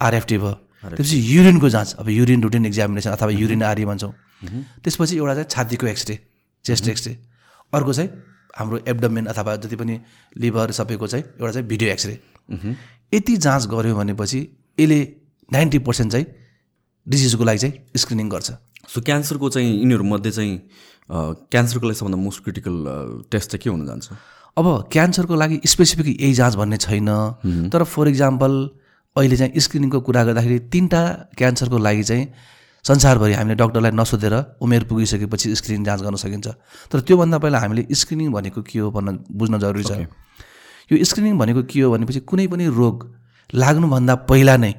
आरएफटी 0.00 0.36
भयो। 0.38 0.52
त्यसपछि 0.84 1.18
युरिनको 1.34 1.68
जाँच 1.68 1.94
अब 1.98 2.08
युरिन 2.08 2.42
रुटिन 2.42 2.66
एक्जामिनेसन 2.66 3.10
अथवा 3.10 3.30
युरिन 3.32 3.62
आरी 3.62 3.84
भन्छौँ। 3.84 4.12
त्यसपछि 4.84 5.16
एउटा 5.16 5.34
चाहिँ 5.34 5.48
छातीको 5.50 5.86
एक्सरे 5.86 6.18
चेस्ट 6.64 6.88
एक्सरे। 6.88 7.12
अर्को 7.72 7.92
चाहिँ 7.92 8.10
हाम्रो 8.58 8.78
एब्डमेन 8.88 9.26
अथवा 9.26 9.56
जति 9.56 9.76
पनि 9.76 10.00
लिभर 10.36 10.70
सबैको 10.70 11.06
चाहिँ 11.06 11.24
एउटा 11.24 11.52
चाहिँ 11.52 11.66
भिडियो 11.68 11.90
एक्सरे। 11.90 12.14
यति 13.14 13.36
जाँच 13.36 13.66
गऱ्यो 13.66 13.94
भनेपछि 13.96 14.40
यसले 14.78 15.00
नाइन्टी 15.48 15.78
पर्सेन्ट 15.80 16.12
चाहिँ 16.12 16.26
डिजिजको 17.06 17.44
लागि 17.44 17.58
चाहिँ 17.58 17.74
स्क्रिनिङ 17.96 18.28
गर्छ। 18.28 18.50
सो 18.88 19.00
क्यान्सरको 19.00 19.48
चाहिँ 19.48 19.70
यिनीहरूमध्ये 19.80 20.32
चाहिँ 20.32 20.54
क्यान्सरको 21.50 21.86
लागि 21.86 21.98
सबभन्दा 21.98 22.18
मोस्ट 22.20 22.42
क्रिटिकल 22.44 22.76
टेस्ट 23.32 23.50
चाहिँ 23.50 23.62
के 23.64 23.70
हुन 23.70 23.86
जान्छ? 23.86 24.12
अब 24.56 24.66
क्यान्सरको 24.92 25.34
लागि 25.34 25.60
स्पेसिफिक 25.66 26.06
यही 26.20 26.32
जाँच 26.34 26.54
भन्ने 26.54 26.76
छैन। 26.76 27.10
तर 27.72 27.82
फर 27.84 28.08
इक्जाम्पल 28.08 28.52
अहिले 29.16 29.36
चाहिँ 29.36 29.60
स्क्रिनिङको 29.60 30.00
कुरा 30.00 30.22
गर्दाखेरि 30.24 30.58
तिनवटा 30.72 31.02
क्यान्सरको 31.38 31.78
लागि 31.78 32.02
चाहिँ 32.02 32.24
संसारभरि 32.84 33.32
हामीले 33.34 33.54
डक्टरलाई 33.56 33.92
नसोधेर 33.94 34.34
उमेर 34.62 34.84
पुगिसकेपछि 34.84 35.54
स्क्रिनिङ 35.56 35.84
जाँच 35.84 36.00
गर्न 36.02 36.16
सकिन्छ। 36.22 36.46
तर 36.92 37.00
त्योभन्दा 37.00 37.38
पहिला 37.38 37.58
हामीले 37.58 37.86
स्क्रिनिङ 37.90 38.30
भनेको 38.32 38.62
के 38.62 38.78
हो 38.78 38.90
भन्न 38.90 39.18
बुझ्न 39.32 39.58
जरुरी 39.58 39.84
छ। 39.84 40.06
यो 40.90 41.04
स्क्रिनिङ 41.04 41.38
भनेको 41.38 41.62
के 41.64 41.80
हो 41.80 41.90
भनेपछि 41.90 42.20
कुनै 42.28 42.46
पनि 42.46 42.66
रोग 42.70 42.96
लाग्नुभन्दा 43.50 44.14
पहिला 44.30 44.56
नै 44.56 44.72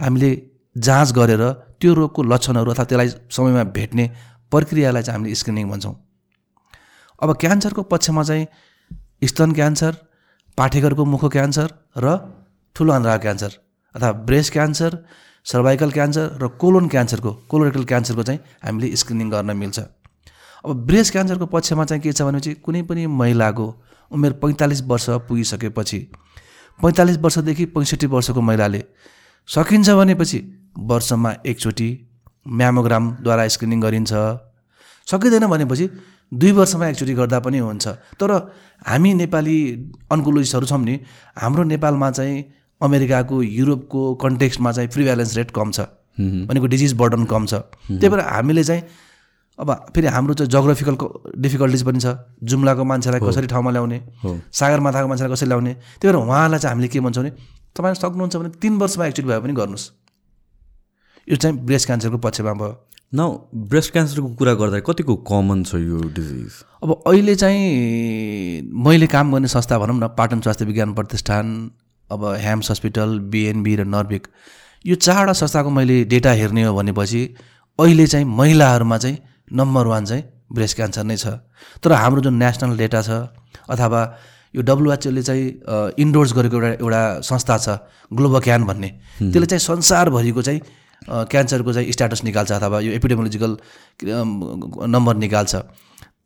हामीले 0.00 0.30
जाँच 0.76 1.12
गरेर 1.12 1.42
त्यो 1.80 1.90
रोगको 1.94 2.20
लक्षणहरू 2.22 2.70
अथवा 2.70 2.84
त्यसलाई 2.84 3.08
समयमा 3.28 3.64
भेट्ने 3.76 4.04
प्रक्रियालाई 4.52 5.02
चाहिँ 5.02 5.16
हामीले 5.18 5.34
स्क्रिनिङ 5.34 5.68
भन्छौँ। 5.68 5.94
अब 7.20 7.28
क्यान्सरको 7.36 7.82
पक्षमा 7.92 8.22
चाहिँ 8.22 8.46
स्तन 9.24 9.52
क्यान्सर 9.52 9.96
पाठेघरको 10.58 11.04
मुखको 11.04 11.28
क्यान्सर 11.28 11.68
र 11.96 12.16
ठुलो 12.76 12.92
आन्द्राको 12.92 13.22
क्यान्सर 13.22 13.52
अथवा 13.94 14.10
ब्रेस्ट 14.28 14.52
क्यान्सर 14.52 14.98
सर्भाइकल 15.46 15.90
क्यान्सर 15.90 16.38
र 16.42 16.48
कोलोन 16.62 16.88
क्यान्सरको 16.88 17.32
कोलोरेक्टल 17.50 17.84
क्यान्सरको 17.84 18.22
चाहिँ 18.22 18.40
हामीले 18.64 18.96
स्क्रिनिङ 18.96 19.30
गर्न 19.30 19.56
मिल्छ। 19.56 19.78
अब 20.64 20.86
ब्रेस्ट 20.86 21.12
क्यान्सरको 21.12 21.46
पक्षमा 21.46 21.84
चाहिँ 21.84 22.02
के 22.02 22.12
छ 22.12 22.22
भनेपछि 22.22 22.54
कुनै 22.66 22.82
पनि 22.90 23.06
महिलाको 23.06 23.66
उमेर 24.10 24.32
पैँतालिस 24.42 24.82
वर्ष 24.90 25.06
पुगिसकेपछि 25.28 25.98
पैँतालिस 26.80 27.18
वर्षदेखि 27.24 27.64
पैँसठी 27.74 28.06
वर्षको 28.06 28.40
महिलाले 28.40 28.84
सकिन्छ 29.48 29.90
भनेपछि 29.90 30.38
वर्षमा 30.90 31.34
एकचोटि 31.46 31.88
म्यामोग्रामद्वारा 32.48 33.46
स्क्रिनिङ 33.48 33.80
गरिन्छ। 33.80 34.12
सकिँदैन 35.06 35.46
भनेपछि 35.46 35.86
दुई 36.32 36.52
वर्षमा 36.52 36.88
एकचोटि 36.88 37.14
गर्दा 37.14 37.38
पनि 37.40 37.58
हुन्छ। 37.58 37.88
तर 38.20 38.30
हामी 38.86 39.14
नेपाली 39.14 39.56
अन्कोलोजिस्टहरू 40.12 40.66
छौँ 40.66 40.80
नि 40.80 40.98
हाम्रो 41.36 41.62
नेपालमा 41.64 42.10
चाहिँ 42.10 42.36
अमेरिकाको 42.80 43.42
युरोपको 43.42 44.00
कन्टेक्स्टमा 44.22 44.72
चाहिँ 44.72 44.88
प्रिभ्यालेन्स 44.90 45.36
रेट 45.36 45.50
कम 45.50 45.70
छ। 45.70 45.80
भनेको 46.18 46.66
डिजिज 46.66 46.92
बर्डन 46.94 47.24
कम 47.24 47.46
छ। 47.46 47.54
त्यही 47.88 48.08
भएर 48.08 48.20
हामीले 48.20 48.64
चाहिँ 48.64 48.82
अब 49.58 49.70
फेरि 49.94 50.06
हाम्रो 50.06 50.34
चाहिँ 50.34 50.50
जोग्राफिकल 50.50 50.96
डिफिकल्टिज 51.38 51.82
पनि 51.84 52.00
छ। 52.00 52.16
जुम्लाको 52.42 52.84
मान्छेलाई 52.84 53.20
कसरी 53.20 53.46
ठाउँमा 53.46 53.70
ल्याउने 53.70 53.98
सागरमाथाको 54.50 55.08
मान्छेलाई 55.08 55.32
कसरी 55.32 55.48
ल्याउने 55.48 55.72
त्यही 56.00 56.12
भएर 56.12 56.16
उहाँलाई 56.16 56.58
चाहिँ 56.58 56.72
हामीले 56.72 56.88
के 56.88 57.00
भन्छौँ 57.00 57.24
भने 57.24 57.32
तपाईँ 57.76 57.94
सक्नुहुन्छ 57.94 58.36
भने 58.36 58.50
तिन 58.60 58.72
वर्षमा 58.80 59.06
एकचोटि 59.06 59.28
भए 59.28 59.40
पनि 59.40 59.52
गर्नुहोस्। 59.52 59.84
यो 61.28 61.36
चाहिँ 61.36 61.56
ब्रेस्ट 61.60 61.86
क्यान्सरको 61.86 62.18
पक्षमा 62.18 62.52
भयो। 62.52 62.72
न 63.14 63.28
ब्रेस्ट 63.70 63.92
क्यान्सरको 63.92 64.28
कुरा 64.40 64.52
गर्दाखेरि 64.54 64.84
कतिको 64.88 65.14
कमन 65.30 65.62
छ 65.64 65.74
यो 65.74 65.98
डिजिज 66.16 66.52
अब 66.82 66.92
अहिले 67.06 67.34
चाहिँ 67.34 68.62
मैले 68.84 69.06
काम 69.06 69.32
गर्ने 69.32 69.48
संस्था 69.48 69.78
भनौँ 69.78 69.96
न 69.96 70.08
पाटन 70.18 70.40
स्वास्थ्य 70.40 70.64
विज्ञान 70.64 70.94
प्रतिष्ठान 70.94 71.46
अब 72.10 72.24
ह्याम्स 72.40 72.70
हस्पिटल 72.70 73.18
बिएनबी 73.34 73.76
र 73.76 73.84
नर्विक 73.84 74.26
यो 74.84 74.94
चारवटा 74.96 75.32
संस्थाको 75.42 75.70
मैले 75.70 76.02
डेटा 76.14 76.32
हेर्ने 76.40 76.64
हो 76.64 76.74
भनेपछि 76.74 77.22
अहिले 77.78 78.06
चाहिँ 78.06 78.26
महिलाहरूमा 78.26 78.98
चाहिँ 78.98 79.18
नम्बर 79.60 79.86
वान 79.86 80.04
चाहिँ 80.04 80.24
ब्रेस्ट 80.52 80.76
क्यान्सर 80.76 81.04
नै 81.04 81.16
छ। 81.16 81.26
तर 81.84 81.92
हाम्रो 81.92 82.20
जुन 82.22 82.34
नेसनल 82.42 82.76
डेटा 82.76 83.02
छ 83.02 83.10
अथवा 83.68 84.00
यो 84.54 84.62
डब्लुएचओले 84.62 85.22
चाहिँ 85.22 85.44
इन्डोर्स 85.98 86.32
गरेको 86.36 86.56
एउटा 86.56 86.68
एउटा 86.80 87.20
संस्था 87.28 87.58
छ 87.58 87.78
ग्लोबोक्यान 88.12 88.64
भन्ने 88.64 88.88
त्यसले 89.20 89.46
चाहिँ 89.46 89.60
संसारभरिको 89.60 90.42
चाहिँ 90.42 90.60
क्यान्सरको 91.08 91.72
चाहिँ 91.72 91.92
स्ट्याटस 91.92 92.24
निकाल्छ 92.24 92.52
अथवा 92.52 92.80
यो 92.80 92.92
एपिडेमोलोजिकल 92.92 93.56
नम्बर 94.88 95.16
निकाल्छ। 95.16 95.54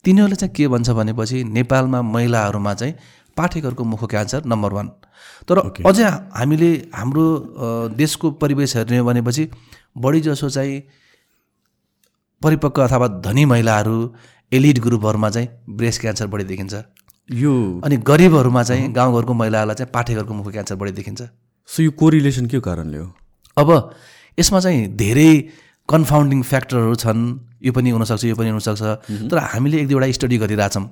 तिनीहरूले 0.04 0.36
चाहिँ 0.36 0.54
के 0.54 0.68
भन्छ 0.68 0.90
भनेपछि 0.90 1.42
नेपालमा 1.44 2.02
महिलाहरूमा 2.02 2.74
चाहिँ 2.74 2.94
पाठेघरको 3.36 3.84
मुख 3.84 4.04
क्यान्सर 4.10 4.44
नम्बर 4.46 4.72
वान। 4.72 4.88
तर 5.48 5.58
अझै 5.86 6.04
हामीले 6.34 6.70
हाम्रो 6.94 7.24
देशको 7.96 8.30
परिवेश 8.40 8.76
हेर्ने 8.76 9.02
भनेपछि 9.02 9.48
बढी 9.98 10.20
जसो 10.20 10.48
चाहिँ 10.50 10.80
परिपक्व 12.42 12.82
अथवा 12.82 13.06
धनी 13.24 13.44
महिलाहरू 13.44 13.96
एलिड 14.52 14.78
ग्रुपहरूमा 14.80 15.30
चाहिँ 15.30 15.48
ब्रेस्ट 15.68 16.00
क्यान्सर 16.00 16.26
बढी 16.26 16.44
देखिन्छ। 16.44 16.74
यो 17.30 17.52
अनि 17.84 17.96
गरिबहरूमा 18.06 18.62
चाहिँ 18.62 18.92
गाउँघरको 18.92 19.34
महिलाहरूलाई 19.34 19.74
चाहिँ 19.74 19.90
पाठेघरको 19.92 20.34
मुख 20.34 20.50
क्यान्सर 20.52 20.74
बढी 20.76 20.92
देखिन्छ। 20.92 21.22
सो 21.68 21.82
यो 21.82 21.90
कोरिलेसन 21.90 22.46
के 22.46 22.60
कारणले 22.60 22.98
हो? 22.98 23.10
अब 23.56 23.68
यसमा 24.38 24.60
चाहिँ 24.60 24.86
धेरै 24.96 25.30
कन्फाउन्डिङ 25.88 26.42
फ्याक्टरहरू 26.42 26.94
छन्। 26.94 27.20
यो 27.62 27.72
पनि 27.72 27.90
हुनसक्छ 27.90 28.24
यो 28.24 28.36
पनि 28.36 28.50
हुनसक्छ। 28.50 28.82
तर 29.30 29.38
हामीले 29.38 29.80
एक 29.80 29.88
दुईवटा 29.88 30.12
स्टडी 30.12 30.36
गरिरहेछौँ। 30.38 30.86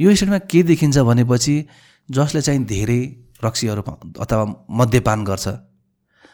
यो 0.00 0.14
स्टडीमा 0.14 0.38
के 0.50 0.62
देखिन्छ 0.62 0.98
भनेपछि 0.98 1.54
जसले 2.08 2.40
चाहिँ 2.42 2.64
धेरै 2.64 3.00
रक्सीहरू 3.44 3.82
अथवा 4.20 4.44
मद्यपान 4.70 5.24
गर्छ। 5.24 5.48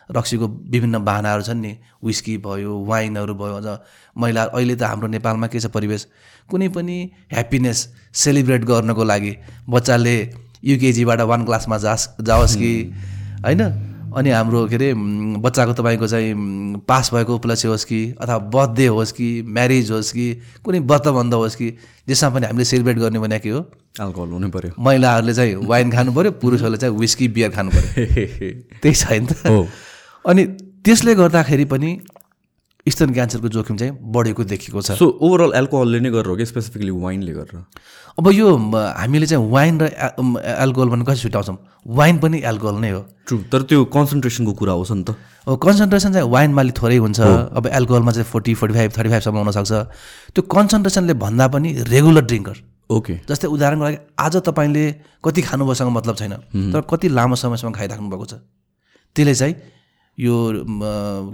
रक्सीको 0.06 0.46
विभिन्न 0.70 0.98
बाहनाहरू 1.02 1.42
छन् 1.42 1.60
नि 1.60 1.72
विस्की 1.98 2.36
भयो 2.38 2.72
वाइनहरू 2.86 3.34
भयो 3.34 3.54
अझ 3.58 3.68
महिला 4.16 4.42
अहिले 4.54 4.74
त 4.78 4.82
हाम्रो 4.86 5.08
नेपालमा 5.10 5.46
के 5.50 5.58
छ 5.60 5.66
परिवेश? 5.66 6.06
कुनै 6.48 6.68
पनि 6.70 6.96
ह्याप्पिनेस 7.32 7.78
सेलिब्रेट 8.14 8.64
गर्नको 8.64 9.04
लागि 9.04 9.32
बच्चाले 9.68 10.16
युकेजीबाट 10.62 11.20
वान 11.20 11.44
क्लासमा 11.44 11.78
जास 11.78 12.16
जाओस् 12.22 12.56
कि 12.56 12.72
होइन? 13.44 13.62
अनि 14.16 14.30
हाम्रो 14.30 14.66
के 14.66 14.74
अरे 14.74 14.94
बच्चाको 15.40 15.72
तपाईँको 15.72 16.06
चाहिँ 16.06 16.34
पास 16.88 17.10
भएको 17.14 17.34
उपलक्ष्य 17.34 17.68
होस् 17.68 17.84
कि 17.84 18.14
अथवा 18.20 18.38
बर्थडे 18.38 18.86
होस् 18.86 19.12
कि 19.12 19.42
म्यारिज 19.42 19.90
होस् 19.90 20.12
कि 20.12 20.42
कुनै 20.64 20.78
व्रतबन्ध 20.78 21.34
होस् 21.34 21.56
कि 21.56 21.76
जसमा 22.08 22.30
पनि 22.30 22.46
हामीले 22.46 22.64
सेलिब्रेट 22.64 22.98
गर्ने 22.98 23.18
भने 23.18 23.38
के 23.38 23.48
हो? 23.48 23.60
अल्कोहल 24.00 24.28
हुनै 24.28 24.48
पर्यो। 24.48 24.82
महिलाहरूले 24.82 25.34
चाहिँ 25.34 25.54
वाइन 25.54 25.90
खानु 25.90 26.12
पऱ्यो 26.12 26.30
पुरुषहरूले 26.30 26.78
चाहिँ 26.78 26.96
विस्की 26.96 27.28
बियर 27.28 27.50
खानु 27.50 27.70
पऱ्यो 27.70 28.06
त्यही 28.82 28.94
छैन 28.94 29.26
त। 29.26 29.46
हो। 29.46 29.68
अनि 30.26 30.44
त्यसले 30.84 31.14
गर्दाखेरि 31.14 31.64
पनि 31.64 32.00
स्तन 32.86 33.10
क्यान्सरको 33.12 33.48
जोखिम 33.48 33.76
चाहिँ 33.76 33.92
बढेको 34.14 34.44
देखिएको 34.44 34.80
छ। 34.82 34.94
सो 34.94 35.06
ओभरअल 35.18 35.52
एल्कोहलले 35.58 36.00
नै 36.00 36.10
गरेर 36.10 36.30
हो 36.30 36.36
कि 36.36 36.46
स्पेसिफिकली 36.46 36.90
वाइनले 36.90 37.32
गरेर? 37.32 37.58
अब 38.18 38.26
यो 38.30 38.46
हामीले 38.56 39.26
चाहिँ 39.26 39.50
वाइन 39.50 39.74
र 39.80 39.84
एल्कोहल 40.64 40.88
भने 40.94 41.04
कसरी 41.04 41.22
छुट्याउँछौँ? 41.26 41.56
वाइन 41.82 42.18
पनि 42.22 42.38
एल्कोहल 42.46 42.76
नै 42.78 42.90
हो। 42.90 43.00
ट्रु 43.26 43.38
तर 43.50 43.62
त्यो 43.66 43.84
कन्सन्ट्रेसनको 43.90 44.52
कुरा 44.54 44.72
होस् 44.78 44.92
नि 44.92 45.02
त। 45.02 45.18
अब 45.50 45.58
कन्सन्ट्रेसन 45.58 46.12
चाहिँ 46.14 46.28
वाइनमा 46.30 46.60
अलिक 46.62 46.74
थोरै 46.78 46.96
हुन्छ। 47.02 47.20
अब 47.58 47.66
एल्कोहलमा 47.66 48.12
चाहिँ 48.12 48.28
फोर्टी 48.30 48.54
फोर्टी 48.54 48.74
फाइभ 48.78 48.90
थर्टी 48.96 49.10
फाइभसम्म 49.10 49.36
हुनसक्छ। 49.42 49.72
त्यो 50.34 50.42
कन्सन्ट्रेसनले 50.46 51.14
भन्दा 51.18 51.46
पनि 51.50 51.68
रेगुलर 51.90 52.24
ड्रिङ्कर 52.30 52.56
ओके 52.86 53.14
जस्तै 53.26 53.50
उदाहरणको 53.50 53.84
लागि 53.84 53.98
आज 54.14 54.34
तपाईँले 54.46 54.84
कति 55.26 55.40
खानुभयोसँग 55.42 55.90
मतलब 55.90 56.14
छैन 56.16 56.34
तर 56.70 56.80
कति 56.86 57.08
लामो 57.10 57.34
समयसम्म 57.34 57.72
खाइराख्नु 57.74 58.08
भएको 58.14 58.26
छ। 58.30 58.34
त्यसले 59.16 59.34
चाहिँ 59.34 59.54
यो 60.18 60.34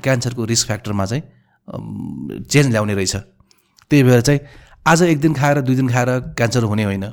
क्यान्सरको 0.00 0.44
रिस्क 0.48 0.66
फ्याक्टरमा 0.66 1.04
चाहिँ 1.06 1.22
चेन्ज 1.68 2.70
ल्याउने 2.70 2.94
रहेछ। 2.94 3.16
त्यही 3.90 4.02
भएर 4.02 4.20
चाहिँ 4.20 4.40
आज 4.86 5.02
एक 5.02 5.20
दिन 5.20 5.34
खाएर 5.34 5.60
दुई 5.60 5.74
दिन 5.76 5.88
खाएर 5.88 6.08
क्यान्सर 6.34 6.62
हुने 6.64 6.84
होइन। 6.84 7.04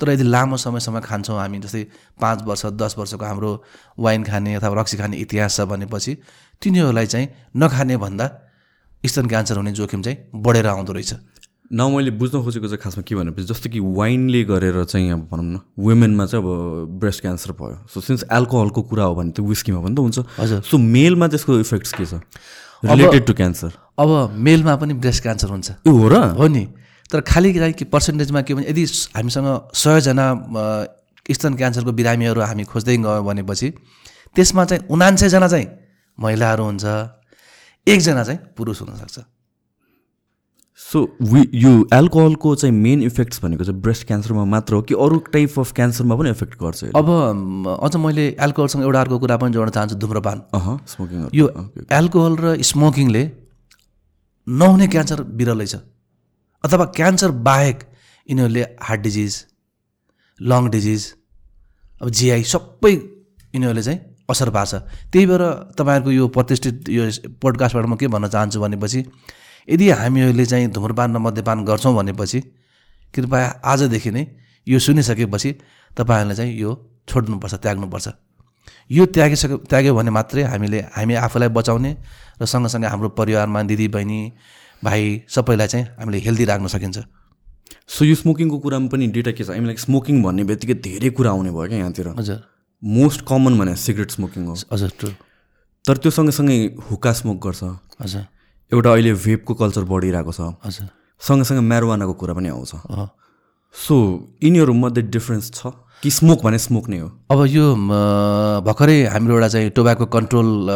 तर 0.00 0.10
यदि 0.10 0.24
लामो 0.24 0.56
समयसम्म 0.56 1.00
खान्छौँ 1.00 1.38
हामी 1.38 1.58
जस्तै 1.60 1.82
पाँच 2.20 2.42
वर्ष 2.46 2.66
दस 2.72 2.94
वर्षको 2.98 3.24
हाम्रो 3.24 3.50
वाइन 3.98 4.22
खाने 4.24 4.54
अथवा 4.54 4.80
रक्सी 4.80 4.96
खाने 4.96 5.16
इतिहास 5.16 5.56
छ 5.56 5.68
भनेपछि 5.68 6.16
तिनीहरूलाई 6.62 7.06
चाहिँ 7.06 7.28
नखाने 7.56 7.96
भन्दा 7.96 8.26
स्तन 9.04 9.26
क्यान्सर 9.28 9.56
हुने 9.56 9.72
जोखिम 9.72 10.02
चाहिँ 10.02 10.18
बढेर 10.34 10.66
आउँदो 10.66 10.92
रहेछ। 10.92 11.14
न 11.68 11.92
मैले 11.92 12.10
बुझ्न 12.16 12.40
खोजेको 12.42 12.66
चाहिँ 12.66 12.80
खासमा 12.80 13.02
के 13.04 13.14
भनेपछि 13.14 13.44
जस्तो 13.44 13.70
कि 13.70 13.80
वाइनले 13.80 14.42
गरेर 14.48 14.84
चाहिँ 14.84 15.12
अब 15.12 15.28
भनौँ 15.28 15.44
न 15.44 15.60
वुमेनमा 15.76 16.26
चाहिँ 16.26 16.44
अब 16.44 16.96
ब्रेस्ट 16.96 17.20
क्यान्सर 17.20 17.52
भयो। 17.52 17.76
सो 17.92 18.00
सिन्स 18.00 18.24
एल्कोहलको 18.32 18.82
कुरा 18.88 19.04
हो 19.04 19.14
भने 19.14 19.36
त 19.36 19.44
विस्कीमा 19.44 19.80
पनि 19.84 19.94
त 19.94 20.00
हुन्छ। 20.00 20.18
हजुर। 20.40 20.62
सो 20.64 20.78
मेलमा 20.78 21.28
त्यसको 21.28 21.58
इफेक्ट्स 21.60 21.92
के 21.92 22.06
छ? 22.06 22.24
रिलेटेड 22.84 23.26
टु 23.26 23.34
क्यान्सर 23.34 23.70
अब 23.98 24.32
मेलमा 24.34 24.76
पनि 24.76 24.94
ब्रेस्ट 24.94 25.22
क्यान्सर 25.22 25.48
हुन्छ। 25.48 25.70
ए 25.70 25.90
हो 25.90 26.08
र? 26.08 26.14
हो 26.38 26.46
नि। 26.48 26.64
तर 27.10 27.20
खालि 27.20 27.72
के 27.72 27.84
पर्सेन्टेजमा 27.84 28.40
के 28.42 28.54
भने 28.54 28.66
यदि 28.70 28.84
हामीसँग 29.16 29.48
सयजना 29.74 30.26
स्तन 31.30 31.54
क्यान्सरको 31.54 31.92
बिरामीहरू 31.92 32.40
हामी 32.40 32.64
खोज्दै 32.64 32.96
गयौँ 32.96 33.24
भनेपछि 33.24 33.68
त्यसमा 34.36 34.64
चाहिँ 34.64 34.86
उनान्सयजना 34.90 35.48
चाहिँ 35.48 35.66
महिलाहरू 36.18 36.64
हुन्छ। 36.64 36.84
एकजना 37.86 38.22
चाहिँ 38.24 38.40
पुरुष 38.56 38.80
हुनसक्छ। 38.82 39.18
सो 40.78 41.00
वि 41.22 41.40
यो 41.54 41.70
एल्कोहलको 41.94 42.54
चाहिँ 42.54 42.74
मेन 42.74 43.02
इफेक्ट्स 43.02 43.42
भनेको 43.42 43.64
चाहिँ 43.64 43.80
ब्रेस्ट 43.82 44.06
क्यान्सरमा 44.06 44.44
मात्र 44.44 44.74
हो 44.74 44.82
कि 44.82 44.94
अरू 44.94 45.18
टाइप 45.32 45.58
अफ 45.58 45.72
क्यान्सरमा 45.74 46.16
पनि 46.16 46.30
इफेक्ट 46.30 46.54
गर्छ? 46.60 46.84
अब 46.94 47.08
अझ 47.82 47.96
मैले 47.96 48.26
एल्कोहलसँग 48.40 48.82
एउटा 48.82 49.00
अर्को 49.00 49.18
कुरा 49.18 49.36
पनि 49.36 49.52
जोड्न 49.52 49.70
चाहन्छु 49.70 49.96
धुम्रपान। 49.96 50.42
अह 50.54 50.68
स्मोकिङ 50.86 51.28
यो 51.34 51.46
एल्कोहल 51.92 52.36
र 52.40 52.56
स्मोकिङले 52.62 53.22
नहुने 54.46 54.86
क्यान्सर 54.88 55.22
बिरलै 55.38 55.66
छ। 55.66 55.76
अथवा 56.64 56.84
क्यान्सर 56.96 57.30
बाहेक 57.48 57.82
यिनीहरूले 58.28 58.62
हार्ट 58.82 59.00
डिजिज 59.00 59.44
लङ 60.40 60.70
डिजिज 60.70 61.02
अब 62.02 62.08
जिआई 62.10 62.42
सबै 62.52 62.92
यिनीहरूले 62.92 63.82
चाहिँ 63.82 64.00
असर 64.30 64.50
पार्छ। 64.50 64.74
त्यही 65.10 65.26
भएर 65.26 65.44
तपाईँहरूको 65.74 66.10
यो 66.12 66.28
प्रतिष्ठित 66.38 66.88
यो 66.88 67.10
पोडकास्टबाट 67.42 67.86
म 67.86 67.96
के 67.96 68.08
भन्न 68.08 68.28
चाहन्छु 68.28 68.60
भनेपछि 68.60 69.02
यदि 69.68 69.90
हामीहरूले 69.90 70.44
चाहिँ 70.46 70.68
धुम्रपान 70.68 71.16
र 71.16 71.18
मद्यपान 71.18 71.64
गर्छौँ 71.64 71.94
भनेपछि 71.94 72.40
कृपया 73.14 73.48
आजदेखि 73.64 74.10
नै 74.10 74.22
यो 74.66 74.78
सुनिसकेपछि 74.78 75.50
तपाईँहरूले 75.96 76.34
चाहिँ 76.34 76.52
यो 76.56 76.70
छोड्नुपर्छ 77.08 77.54
त्याग्नुपर्छ। 77.54 78.08
यो 78.90 79.04
त्यागिसके 79.06 79.56
त्याग्यो 79.68 79.94
भने 79.94 80.10
मात्रै 80.10 80.42
हामीले 80.42 80.78
हामी 80.96 81.14
आफूलाई 81.14 81.48
बचाउने 81.48 81.90
र 82.40 82.44
सँगसँगै 82.44 82.88
हाम्रो 82.88 83.08
परिवारमा 83.16 83.62
दिदी 83.68 83.88
बहिनी 83.88 84.20
भाइ 84.84 85.02
सबैलाई 85.28 85.68
चाहिँ 85.68 85.86
हामीले 85.98 86.18
हेल्दी 86.18 86.44
राख्न 86.44 86.66
सकिन्छ। 86.68 86.98
सो 87.88 88.04
यो 88.04 88.14
स्मोकिङको 88.14 88.58
कुरामा 88.58 88.88
पनि 88.88 89.06
डेटा 89.12 89.32
के 89.32 89.44
छ? 89.44 89.50
हामीलाई 89.50 89.76
स्मोकिङ 89.76 90.22
भन्ने 90.22 90.44
बित्तिकै 90.44 90.74
धेरै 90.84 91.10
कुरा 91.16 91.30
आउने 91.30 91.50
भयो 91.50 91.68
क्या 91.68 91.78
यहाँतिर। 91.78 92.08
हजुर। 92.16 92.38
मोस्ट 92.82 93.20
कमन 93.28 93.58
भने 93.58 93.74
सिगरेट 93.76 94.10
स्मोकिङ 94.16 94.42
हो। 94.46 94.54
हजुर 94.72 94.90
ट्रु 94.98 95.08
तर 95.84 95.96
त्यो 95.96 96.10
सँगसँगै 96.12 96.56
हुक्का 96.88 97.12
स्मोक 97.12 97.38
गर्छ। 97.44 97.62
हजुर। 98.00 98.24
एउटा 98.74 98.92
अहिले 98.92 99.12
भेपको 99.12 99.54
कल्चर 99.54 99.82
बढिरहेको 99.84 100.32
छ। 100.32 100.40
हजुर। 100.40 100.88
सँगसँगै 101.20 101.60
म्यारोवानाको 101.60 102.12
कुरा 102.12 102.34
पनि 102.34 102.48
आउँछ। 102.48 102.72
सो 103.72 104.28
यिनीहरूमध्ये 104.42 105.02
डिफ्रेन्स 105.02 105.50
छ? 105.54 105.62
कि 106.02 106.10
स्मोक 106.10 106.42
भने 106.44 106.58
स्मोक 106.58 106.88
नै 106.88 106.98
हो? 106.98 107.12
अब 107.30 107.44
यो 107.46 107.74
भर्खरै 108.66 109.06
हाम्रो 109.06 109.34
एउटा 109.34 109.48
चाहिँ 109.48 109.70
टोब्याको 109.70 110.06
कन्ट्रोल 110.06 110.66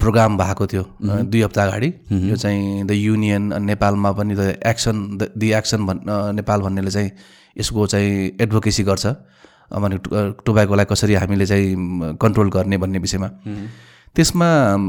प्रोग्राम 0.00 0.38
भएको 0.38 0.66
थियो 0.66 0.84
दुई 1.22 1.42
हप्ता 1.42 1.64
अगाडि। 1.64 1.94
यो 2.30 2.36
चाहिँ 2.36 2.86
द 2.86 2.90
युनियन 2.90 3.62
नेपालमा 3.62 4.12
पनि 4.12 4.34
द 4.34 4.40
एक्सन 4.66 5.18
द 5.38 5.42
एक्सन 5.42 5.86
भन् 5.86 6.00
नेपाल 6.36 6.60
भन्नेले 6.60 6.90
चाहिँ 6.90 7.10
यसको 7.58 7.86
चाहिँ 7.86 8.36
एडभोकेसी 8.40 8.82
गर्छ। 8.82 9.06
टो- 9.06 10.44
टोब्याकोलाई 10.46 10.84
कसरी 10.84 11.14
हामीले 11.14 11.46
चाहिँ 11.46 11.74
कन्ट्रोल 12.16 12.50
गर्ने 12.50 12.76
भन्ने 12.76 12.98
विषयमा। 12.98 13.30
त्यसमा 14.16 14.46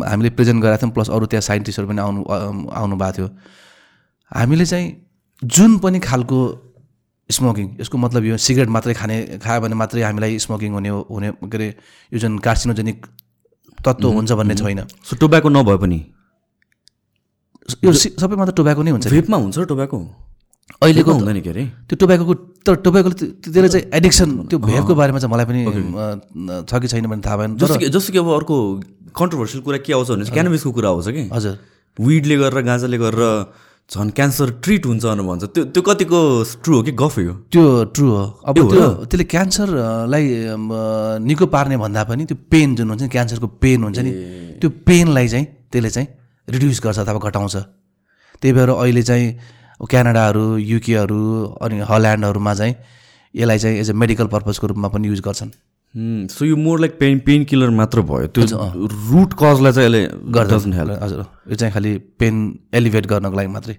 हामीले 0.10 0.30
प्रेजेन्ट 0.38 0.60
गरेका 0.64 0.78
थियौँ 0.82 0.94
प्लस 0.94 1.10
अरू 1.16 1.26
त्यहाँ 1.32 1.42
साइन्टिस्टहरू 1.50 1.88
पनि 1.88 2.02
आउनु 2.02 2.22
अ, 2.24 2.38
आउनु 2.80 2.96
भएको 2.98 3.14
थियो। 3.18 3.28
हामीले 4.32 4.66
चाहिँ 4.66 4.88
जुन 5.42 5.78
पनि 5.84 6.00
खालको 6.00 6.40
स्मोकिङ 7.30 7.66
यसको 7.82 7.98
मतलब 7.98 8.24
यो 8.26 8.36
सिगरेट 8.38 8.70
मात्रै 8.76 8.94
खाने 8.94 9.16
खायो 9.44 9.60
भने 9.62 9.76
मात्रै 9.82 10.02
हामीलाई 10.04 10.40
स्मोकिङ 10.46 10.72
हुने 10.74 10.90
हुने 10.90 11.30
के 11.52 11.58
अरे 11.58 11.68
यो 12.12 12.18
जुन 12.20 12.38
कार्सिनोजेनिक 12.46 12.98
तत्त्व 13.86 14.08
हुन्छ 14.18 14.32
भन्ने 14.40 14.56
छैन। 14.56 14.80
सो 15.08 15.16
टोब्याको 15.22 15.50
नभए 15.50 15.78
पनि? 15.84 16.00
यो 17.86 17.92
सबैमा 17.94 18.46
त 18.46 18.52
टोब्याको 18.58 18.82
नै 18.84 18.92
हुन्छ 18.92 19.08
भेपमा 19.16 19.38
हुन्छ 19.38 19.58
टोब्याको 19.72 19.98
अहिलेको 20.82 21.12
हुँदैन 21.14 21.40
के 21.46 21.50
अरे? 21.50 21.64
त्यो 21.88 21.96
टोब्याको 22.02 22.34
तर 22.66 22.74
टोब्याकोले 22.86 23.16
त्यो- 23.16 23.32
त्यसले 23.44 23.70
चाहिँ 23.70 23.86
एडिक्सन 23.98 24.30
त्यो 24.50 24.58
भेपको 24.60 24.94
बारेमा 24.96 25.20
चाहिँ 25.20 25.32
मलाई 25.34 25.46
पनि 25.50 25.62
छ 26.68 26.72
कि 26.82 26.88
छैन 26.92 27.06
भने 27.12 27.22
थाहा 27.26 27.38
भएन। 27.38 27.58
जस्तो 27.58 28.12
कि 28.14 28.18
अब 28.20 28.28
अर्को 28.38 28.56
कन्ट्रोभर्सियल 29.16 29.62
कुरा 29.64 29.78
के 29.86 29.94
आउँछ 29.94 30.10
भने 30.12 30.24
चाहिँ 30.26 30.34
क्यानबिसको 30.34 30.72
कुरा 30.72 30.90
आउँछ 30.90 31.08
कि? 31.08 31.24
हजुर। 31.34 31.56
विडले 31.98 32.36
गरेर 32.38 32.62
गाँजाले 32.64 32.98
गरेर 32.98 33.24
झन् 33.92 34.12
क्यान्सर 34.16 34.50
ट्रिट 34.64 34.86
हुन्छ 34.86 35.04
भनेर 35.04 35.26
भन्छ। 35.28 35.44
त्यो 35.52 35.64
त्यो 35.76 35.82
कतिको 35.84 36.20
ट्रु 36.64 36.74
हो 36.76 36.82
कि 36.84 36.92
गफै 36.96 37.24
हो 37.28 37.34
त्यो 37.52 37.64
ट्रु 37.92 38.08
हो। 38.08 38.24
अब 38.48 38.56
त्यो 38.56 38.88
त्यसले 39.04 39.26
क्यान्सरलाई 39.28 40.24
निको 41.28 41.46
पार्ने 41.52 41.76
भन्दा 41.78 42.04
पनि 42.08 42.24
त्यो 42.26 42.38
पेन 42.48 42.76
जुन 42.76 42.88
हुन्छ 42.90 43.02
नि 43.04 43.10
क्यान्सरको 43.12 43.48
पेन 43.60 43.84
हुन्छ 43.84 44.00
नि 44.00 44.12
त्यो 44.64 44.70
पेनलाई 44.88 45.28
चाहिँ 45.28 45.46
त्यसले 45.72 45.90
चाहिँ 45.92 46.08
रिड्युस 46.48 46.80
गर्छ 46.84 47.00
अथवा 47.04 47.20
घटाउँछ। 47.20 47.56
त्यही 48.42 48.54
भएर 48.56 48.70
अहिले 48.80 49.04
चाहिँ 49.04 49.28
क्यानाडाहरू 49.82 50.46
युकेहरू 50.58 51.22
अनि 51.60 51.80
हल्यान्डहरूमा 51.90 52.54
चाहिँ 52.54 52.76
यसलाई 53.36 53.60
चाहिँ 53.60 53.76
एज 53.80 53.90
अ 53.92 53.94
मेडिकल 53.94 54.28
पर्पजको 54.32 54.68
रूपमा 54.68 54.88
पनि 54.88 55.08
युज 55.08 55.20
गर्छन्। 55.20 55.52
सो 55.96 56.46
यो 56.46 56.56
more 56.58 56.80
like 56.80 56.98
pain 57.00 57.20
pain 57.26 57.44
killer 57.46 57.70
मात्र 57.80 58.02
भयो। 58.02 58.28
त्यो 58.28 58.46
रुट 59.10 59.34
कजलाई 59.40 59.72
चाहिँ 59.72 59.90
यसले 59.90 60.78
हेल्प 60.78 61.04
हजुर 61.04 61.26
यो 61.50 61.56
चाहिँ 61.56 61.74
खालि 61.74 61.98
पेन 62.20 62.36
एलिभेट 62.74 63.06
गर्नको 63.08 63.38
लागि 63.38 63.48
मात्रै। 63.48 63.76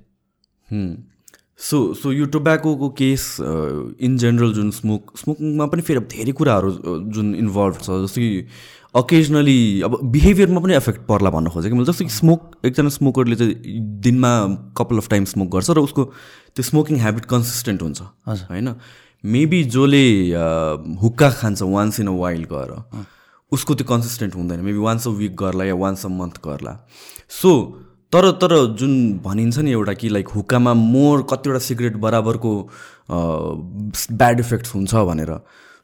सो 1.63 1.79
सो 1.95 2.13
यो 2.13 2.27
टोब्याकोको 2.35 2.89
केस 2.99 3.25
इन 3.41 4.17
जेनरल 4.19 4.53
जुन 4.53 4.71
स्मोक 4.77 5.17
स्मोकिङमा 5.19 5.67
पनि 5.73 5.83
फेरि 5.83 5.99
अब 6.01 6.07
धेरै 6.13 6.33
कुराहरू 6.39 6.71
जुन 7.17 7.35
इन्भल्भ 7.35 7.77
छ 7.81 7.99
जस्तो 8.05 8.21
कि 8.21 8.47
अकेजनली 8.95 9.59
अब 9.83 9.99
बिहेभियरमा 10.13 10.61
पनि 10.61 10.75
एफेक्ट 10.75 11.01
पर्ला 11.09 11.31
भन्न 11.31 11.49
खोजेँ 11.51 11.71
कि 11.71 11.77
मैले 11.77 11.93
जस्तो 11.93 12.05
कि 12.05 12.11
स्मोक 12.13 12.41
एकजना 12.67 12.89
स्मोकरले 12.97 13.37
चाहिँ 13.37 13.79
दिनमा 14.05 14.33
कपाल 14.79 14.99
अफ 14.99 15.09
टाइम 15.09 15.25
स्मोक 15.33 15.49
गर्छ 15.55 15.71
र 15.71 15.79
उसको 15.81 16.05
त्यो 16.05 16.63
स्मोकिङ 16.63 16.99
ह्याबिट 17.01 17.25
कन्सिस्टेन्ट 17.33 17.83
हुन्छ। 17.83 18.01
होइन? 18.51 18.69
मेबी 19.25 19.63
जसले 19.65 20.05
हुक्का 21.03 21.31
खान्छ 21.31 21.63
वान्स 21.63 22.01
इन 22.01 22.07
अ 22.09 22.17
वाइल्ड 22.19 22.47
गएर 22.53 22.71
उसको 23.53 23.75
त्यो 23.75 23.87
कन्सिस्टेन्ट 23.87 24.35
हुँदैन। 24.35 24.61
मेबी 24.61 24.79
वान्स 24.79 25.07
अ 25.07 25.11
विक 25.13 25.37
गर्ला 25.37 25.65
या 25.65 25.75
वान्स 25.77 26.05
अ 26.07 26.09
मन्थ 26.11 26.41
गर्ला। 26.45 26.79
सो 27.31 27.51
तर 28.13 28.31
तर 28.41 28.55
जुन 28.77 28.93
भनिन्छ 29.25 29.59
नि 29.59 29.71
एउटा 29.71 29.93
कि 29.95 30.09
लाइक 30.09 30.29
हुक्कामा 30.29 30.75
मोर 30.75 31.23
कतिवटा 31.31 31.59
सिगरेट 31.59 31.97
बराबरको 31.97 32.53
ब्याड 33.11 34.41
इफेक्ट्स 34.41 34.75
हुन्छ 34.75 34.95
भनेर। 34.95 35.31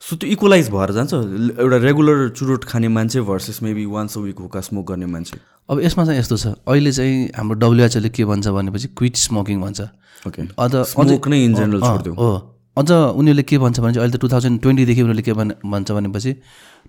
सो 0.02 0.16
त्यो 0.16 0.30
इक्वलाइज 0.30 0.68
भएर 0.70 0.92
जान्छ। 0.92 1.14
एउटा 1.14 1.76
रेगुलर 1.84 2.28
चुरोट 2.28 2.64
खाने 2.64 2.88
मान्छे 2.88 3.20
versus 3.30 3.62
maybe 3.62 3.84
once 3.86 4.18
a 4.18 4.20
week 4.20 4.38
हुक्का 4.40 4.60
स्मोक 4.60 4.86
गर्ने 4.90 5.06
मान्छे। 5.06 5.38
अब 5.70 5.80
यसमा 5.80 6.04
चाहिँ 6.04 6.18
यस्तो 6.20 6.36
छ। 6.36 6.46
अहिले 6.68 6.92
चाहिँ 6.92 7.30
हाम्रो 7.36 7.58
डब्लुएचओले 7.58 8.08
के 8.08 8.24
भन्छ 8.24 8.48
भनेपछि 8.48 8.88
क्विट 8.98 9.16
स्मोकिङ 9.16 9.60
भन्छ। 9.60 9.80
ओके 10.26 10.42
अझ 10.58 10.74
स्मोक 10.92 11.28
नै 11.28 11.44
इन 11.44 11.54
जेनरल 11.54 11.80
छोडिदियो 11.80 12.14
हो 12.14 12.30
अझ 12.78 12.90
उनीहरूले 12.90 13.42
के 13.42 13.58
भन्छ 13.58 13.80
भने 13.80 13.92
चाहिँ 13.94 14.04
अहिले 14.04 14.16
त 14.16 14.20
टु 14.20 14.28
थाउजन्ड 14.34 14.60
ट्वेन्टीदेखि 14.62 15.02
उनीहरूले 15.02 15.22
के 15.22 15.32
भन् 15.40 15.52
भन्छ 15.72 15.90
भनेपछि 15.90 16.34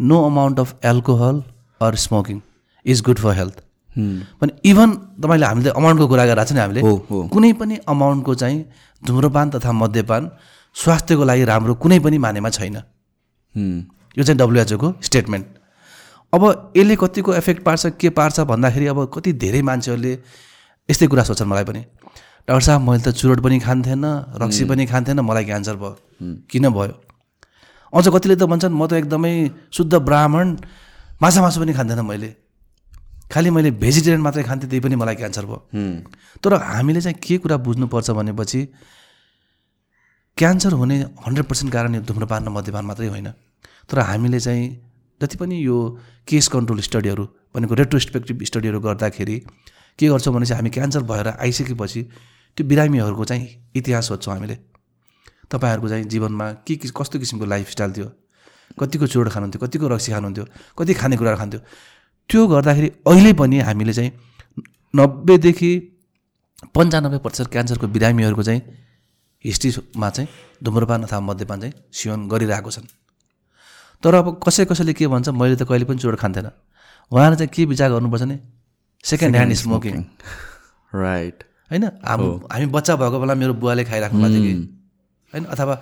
no 0.01 0.17
amount 0.25 0.59
of 0.59 0.75
alcohol 0.91 1.43
or 1.81 1.95
smoking 2.05 2.41
is 2.85 3.01
good 3.07 3.19
for 3.25 3.35
health 3.37 3.57
पनि 4.41 4.51
इभन 4.69 4.89
तपाईँले 5.23 5.45
हामीले 5.45 5.69
अमाउन्टको 5.79 6.07
कुरा 6.07 6.25
गरिरहेको 6.25 6.49
छ 6.49 6.53
नि 6.53 6.59
हामीले 6.59 6.81
कुनै 7.33 7.51
पनि 7.61 7.75
अमाउन्टको 7.93 8.35
चाहिँ 8.41 8.59
धुम्रपान 9.01 9.49
तथा 9.49 9.71
मद्यपान 9.81 10.29
स्वास्थ्यको 10.75 11.23
लागि 11.29 11.43
राम्रो 11.51 11.73
कुनै 11.83 11.99
पनि 11.99 12.17
मानेमा 12.25 12.49
छैन. 12.57 12.75
यो 14.17 14.23
चाहिँ 14.23 14.37
डब्लुएचओको 14.37 14.87
स्टेटमेन्ट 15.07 15.45
अब 16.33 16.43
यसले 16.77 16.95
कतिको 17.01 17.33
एफेक्ट 17.33 17.63
पार्छ 17.63 17.85
के 17.99 18.09
पार्छ 18.17 18.39
भन्दाखेरि 18.51 18.87
अब 18.93 18.99
कति 19.13 19.33
धेरै 19.43 19.61
मान्छेहरूले 19.69 20.13
यस्तै 20.89 21.07
कुरा 21.07 21.23
सोच्छन् 21.29 21.49
मलाई 21.49 21.65
पनि। 21.69 21.81
डाक्टर 22.49 22.65
साहब 22.65 22.81
मैले 22.81 23.01
त 23.05 23.13
चुरोट 23.13 23.39
पनि 23.45 23.57
खान्थेन 23.61 24.05
रक्सी 24.41 24.65
पनि 24.65 24.85
खान्थेन 24.89 25.19
मलाई 25.21 25.45
क्यान्सर 25.45 25.75
भयो? 25.77 25.93
किन 26.49 26.65
भयो? 26.73 26.93
अझ 27.93 28.05
कतिले 28.09 28.35
त 28.41 28.43
भन्छन् 28.49 28.73
म 28.73 28.89
त 28.89 28.97
एकदमै 29.05 29.33
शुद्ध 29.69 29.93
ब्राह्मण 30.01 30.57
माछा 31.21 31.41
मासु 31.45 31.61
पनि 31.61 31.73
खान्थेन 31.77 32.01
मैले। 32.09 32.29
खालि 33.29 33.49
मैले 33.53 33.69
भेजिटेरियन 33.77 34.21
मात्रै 34.25 34.43
खान्थेँ 34.49 34.69
त्यही 34.69 34.81
पनि 34.81 34.95
मलाई 34.97 35.15
क्यान्सर 35.21 35.45
भयो. 35.45 35.59
तर 36.41 36.53
हामीले 36.57 37.01
चाहिँ 37.05 37.17
के 37.21 37.37
कुरा 37.37 37.57
बुझ्नुपर्छ 37.69 38.09
भनेपछि 38.17 38.61
क्यान्सर 40.37 40.73
हुने 40.81 40.97
हन्ड्रेड 41.25 41.45
पर्सेन्ट 41.45 41.69
कारण 41.73 41.95
यो 41.95 42.01
धुम्रपान 42.01 42.41
र 42.45 42.49
मद्यपान 42.49 42.85
मात्रै 42.89 43.07
होइन। 43.13 43.29
तर 43.89 43.97
हामीले 44.09 44.39
चाहिँ 44.41 44.65
जति 45.21 45.37
पनि 45.37 45.55
यो 45.61 45.77
केस 46.25 46.47
कन्ट्रोल 46.49 46.81
स्टडीहरू 46.81 47.25
भनेको 47.53 47.73
रेट्रोस्पेक्टिभ 47.81 48.43
स्टडीहरू 48.49 48.79
गर्दाखेरि 48.81 49.37
के 49.99 50.05
गर्छौँ 50.09 50.33
भने 50.33 50.45
चाहिँ 50.49 50.59
हामी 50.59 50.69
क्यान्सर 50.73 51.03
भएर 51.13 51.27
आइसकेपछि 51.45 52.01
त्यो 52.57 52.67
बिरामीहरूको 52.67 53.25
चाहिँ 53.25 53.47
इतिहास 53.75 54.07
सोध्छौँ 54.07 54.33
हामीले। 54.33 54.55
तपाईँहरूको 55.51 55.89
चाहिँ 55.89 56.03
जीवनमा 56.05 56.51
के 56.65 56.75
के 56.75 56.87
कस्तो 56.89 57.19
किसिमको 57.19 57.45
लाइफस्टाइल 57.45 57.91
थियो? 57.93 58.07
कतिको 58.79 59.07
चोट 59.07 59.27
खानुहुन्थ्यो 59.33 59.59
कतिको 59.65 59.87
रक्सी 59.87 60.11
खानुहुन्थ्यो 60.11 60.45
कति 60.77 60.93
खानेकुराहरू 60.93 61.37
खान्थ्यो? 61.37 61.61
त्यो 62.29 62.47
गर्दाखेरि 62.47 62.87
अहिले 63.07 63.33
पनि 63.33 63.59
हामीले 63.65 63.93
चाहिँ 63.93 64.11
नब्बेदेखि 64.93 65.71
पन्चानब्बे 66.75 67.17
प्रतिशत 67.25 67.47
क्यान्सरको 67.51 67.87
बिरामीहरूको 67.87 68.43
चाहिँ 68.43 68.61
हिस्ट्रीमा 69.45 70.09
चाहिँ 70.09 70.29
धुम्रपान 70.63 71.03
अथवा 71.03 71.19
मद्यपान 71.19 71.59
चाहिँ 71.61 71.73
सेवन 71.93 72.27
गरिरहेको 72.27 72.71
छन्। 72.71 72.87
तर 74.03 74.13
अब 74.15 74.39
कसै 74.45 74.65
कसैले 74.65 74.93
के 74.93 75.07
भन्छ 75.07 75.29
मैले 75.33 75.55
त 75.55 75.63
कहिले 75.65 75.85
पनि 75.89 75.97
चोट 75.97 76.15
खान्थेन। 76.19 76.47
उहाँले 77.11 77.35
चाहिँ 77.35 77.51
के 77.53 77.65
विचार 77.65 77.89
गर्नुपर्छ 77.91 78.23
भने 78.23 78.39
सेकेन्ड 79.03 79.35
ह्यान्ड 79.35 79.53
स्मोकिङ 79.55 80.03
राइट 80.93 81.43
होइन? 81.71 81.85
हाम 82.05 82.21
हामी 82.51 82.65
बच्चा 82.75 82.95
भएको 82.95 83.19
बेला 83.19 83.35
मेरो 83.35 83.53
बुवाले 83.61 83.83
खाइराख्नु 83.85 84.19
भएको 84.19 84.33
थियो 84.33 84.43
कि? 84.43 84.53
होइन? 85.33 85.45
अथवा 85.45 85.75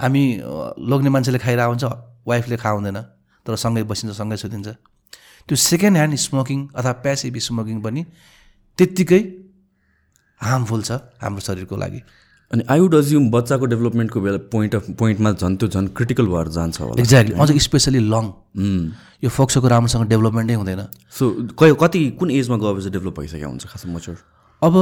हामी 0.00 0.22
लोग्ने 0.90 1.10
मान्छेले 1.10 1.38
खाइरहेको 1.38 1.70
हुन्छ 1.70 1.84
वाइफले 2.26 2.56
खाएको 2.56 2.76
हुँदैन 2.78 2.98
तर 3.46 3.56
सँगै 3.58 3.82
बसिन्छ 3.90 4.14
सँगै 4.16 4.36
सुतिन्छ। 4.36 4.68
त्यो 5.48 5.56
सेकेन्ड 5.58 5.96
ह्यान्ड 5.96 6.14
स्मोकिङ 6.22 6.58
अथवा 6.78 6.92
प्यासिभ 7.04 7.36
स्मोकिङ 7.48 7.76
पनि 7.82 8.02
त्यत्तिकै 8.78 9.22
हार्मफुल 10.40 10.82
छ 10.82 10.90
हाम्रो 11.22 11.40
शरीरको 11.42 11.76
लागि। 11.76 12.00
अनि 12.50 12.62
आई 12.68 12.80
वुड 12.80 12.94
अज्युम 12.94 13.30
बच्चाको 13.30 13.66
डेभलपमेन्टको 13.66 14.20
बेला 14.20 14.38
पोइन्ट 14.52 14.74
अफ 14.74 14.84
पोइन्टमा 15.00 15.30
झन् 15.32 15.56
त्यो 15.56 15.68
झन् 15.68 15.88
क्रिटिकल 15.96 16.26
भएर 16.28 16.48
जान्छ 16.56 16.80
होला। 16.80 17.00
एक्ज्याक्टली 17.00 17.34
अझ 17.42 17.50
स्पेसली 17.66 18.00
लङ 18.12 18.24
यो 19.24 19.28
फोक्सोको 19.28 19.68
राम्रोसँग 19.68 20.04
डेभलपमेन्टै 20.08 20.54
हुँदैन। 20.54 20.82
सो 21.10 21.24
कति 21.58 22.00
कुन 22.18 22.30
एजमा 22.30 22.56
गएपछि 22.62 22.90
डेभलप 22.90 23.20
भइसकेको 23.20 23.48
हुन्छ 23.48 23.64
खास 23.66 23.86
मच्योर 23.88 24.16
अब 24.62 24.76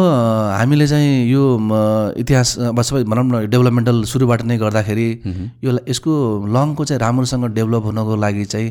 हामीले 0.58 0.86
चाहिँ 0.86 1.30
यो 1.30 1.42
इतिहास 2.20 2.48
अब 2.68 2.80
सबै 2.82 3.02
भनौँ 3.04 3.24
न 3.24 3.46
डेभलपमेन्टल 3.48 4.04
सुरुबाट 4.04 4.42
नै 4.44 4.56
गर्दाखेरि 4.58 5.08
यो 5.64 5.70
यसको 5.88 6.12
लङको 6.46 6.84
चाहिँ 6.84 7.00
राम्रोसँग 7.00 7.44
डेभलप 7.56 7.84
हुनको 7.84 8.16
लागि 8.16 8.44
चाहिँ 8.44 8.70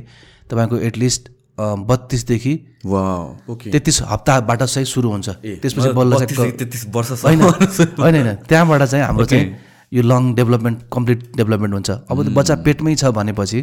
तपाईँको 0.49 0.77
एटलिस्ट 0.77 1.29
बत्तिसदेखि 1.59 2.53
ओके। 2.85 3.69
तेत्तिस 3.71 4.01
हप्ताबाट 4.01 4.63
चाहिँ 4.63 4.85
सुरु 4.85 5.09
हुन्छ। 5.09 5.29
त्यसपछि 5.59 5.89
बल्ल 5.97 6.13
होइन 6.13 7.41
होइन 7.41 8.35
त्यहाँबाट 8.47 8.83
चाहिँ 8.83 9.05
हाम्रो 9.05 9.25
चाहिँ 9.25 9.45
यो 9.91 10.02
लङ 10.04 10.34
डेभलपमेन्ट 10.36 10.80
कम्प्लिट 10.93 11.19
डेभलपमेन्ट 11.38 11.73
हुन्छ। 11.73 11.89
अब 12.12 12.17
त्यो 12.23 12.34
बच्चा 12.34 12.56
पेटमै 12.65 12.93
छ 12.95 13.06
भनेपछि 13.10 13.60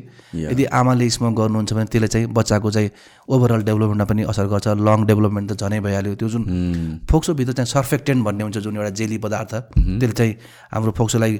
यदि 0.50 0.64
आमाले 0.78 1.08
स्मोक 1.16 1.34
गर्नुहुन्छ 1.38 1.72
भने 1.72 1.86
त्यसले 1.86 2.08
चाहिँ 2.08 2.26
बच्चाको 2.34 2.70
चाहिँ 2.70 2.90
ओभरअल 3.30 3.62
डेभलपमेन्टमा 3.62 4.06
पनि 4.10 4.22
असर 4.32 4.46
गर्छ। 4.50 4.66
लङ 4.88 4.98
डेभलपमेन्ट 5.06 5.46
त 5.50 5.54
झनै 5.62 5.78
भइहाल्यो। 5.86 6.14
त्यो 6.18 6.28
जुन 6.28 6.42
फोक्सोभित्र 7.10 7.52
चाहिँ 7.52 7.70
सर्फेक्टेन्ट 7.70 8.24
भन्ने 8.26 8.42
हुन्छ 8.42 8.58
जुन 8.58 8.76
एउटा 8.76 8.90
जेली 8.98 9.18
पदार्थ 9.22 9.54
त्यसले 9.70 10.14
चाहिँ 10.18 10.34
हाम्रो 10.74 10.92
फोक्सोलाई 10.98 11.32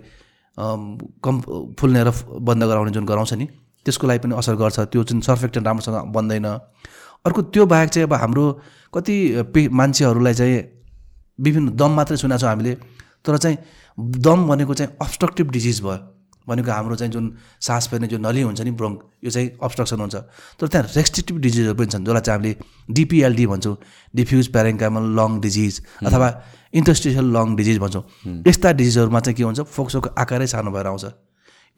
कम 0.57 1.35
फुल्ने 1.79 2.03
र 2.07 2.11
बन्द 2.47 2.63
गराउने 2.65 2.91
जुन 2.95 3.05
गराउँछ 3.05 3.33
नि 3.35 3.47
त्यसको 3.85 4.07
लागि 4.07 4.19
पनि 4.23 4.35
असर 4.39 4.55
गर्छ। 4.55 4.79
त्यो 4.93 5.03
जुन 5.03 5.21
सर्फेक्टेन्ट 5.27 5.67
राम्रोसँग 5.67 6.13
बन्दैन। 6.15 6.47
अर्को 7.27 7.43
त्यो 7.51 7.67
बाहेक 7.67 7.89
चाहिँ 7.91 8.07
अब 8.07 8.15
हाम्रो 8.15 8.45
कति 8.95 9.17
पे 9.51 9.69
मान्छेहरूलाई 9.69 10.35
चाहिँ 10.35 10.59
विभिन्न 11.39 11.75
दम 11.75 11.91
मात्रै 11.99 12.17
सुनेको 12.17 12.41
छौँ 12.41 12.51
हामीले। 12.51 12.73
तर 13.27 13.37
चाहिँ 13.37 13.59
दम 13.99 14.47
भनेको 14.49 14.75
चाहिँ 14.75 14.93
अब्स्ट्रक्टिभ 15.03 15.51
डिजिज 15.51 15.81
भयो। 15.83 15.99
भनेको 16.47 16.71
हाम्रो 16.71 16.97
चाहिँ 16.97 17.13
जुन 17.13 17.25
सास 17.61 17.89
फेर्ने 17.91 18.07
जुन 18.07 18.27
नली 18.27 18.43
हुन्छ 18.43 18.61
नि 18.63 18.71
ब्रोङ 18.71 18.93
यो 19.25 19.31
चाहिँ 19.31 19.49
अब्स्ट्रक्सन 19.59 20.01
हुन्छ। 20.01 20.15
तर 20.61 20.67
त्यहाँ 20.71 20.87
रेस्ट्रिक्टिभ 20.95 21.37
डिजिजहरू 21.43 21.75
पनि 21.75 21.87
छन् 21.91 22.05
जसलाई 22.07 22.23
चाहिँ 22.23 22.39
हामीले 22.39 22.55
डिपिएलडी 22.95 23.47
भन्छौँ 23.47 23.77
डिफ्युज 24.15 24.47
प्यारेङ्कामल 24.55 25.05
लङ 25.19 25.41
डिजिज 25.43 25.75
अथवा 26.07 26.29
इन्टरस्टिसियल 26.75 27.27
लङ 27.35 27.57
डिजिज 27.57 27.79
भन्छौँ। 27.83 28.05
यस्ता 28.47 28.73
डिजिजहरूमा 28.79 29.21
चाहिँ 29.21 29.37
के 29.37 29.43
हुन्छ 29.43 29.61
फोक्सोको 29.67 30.09
आकारै 30.15 30.47
सानो 30.47 30.71
भएर 30.71 30.87
आउँछ। 30.87 31.05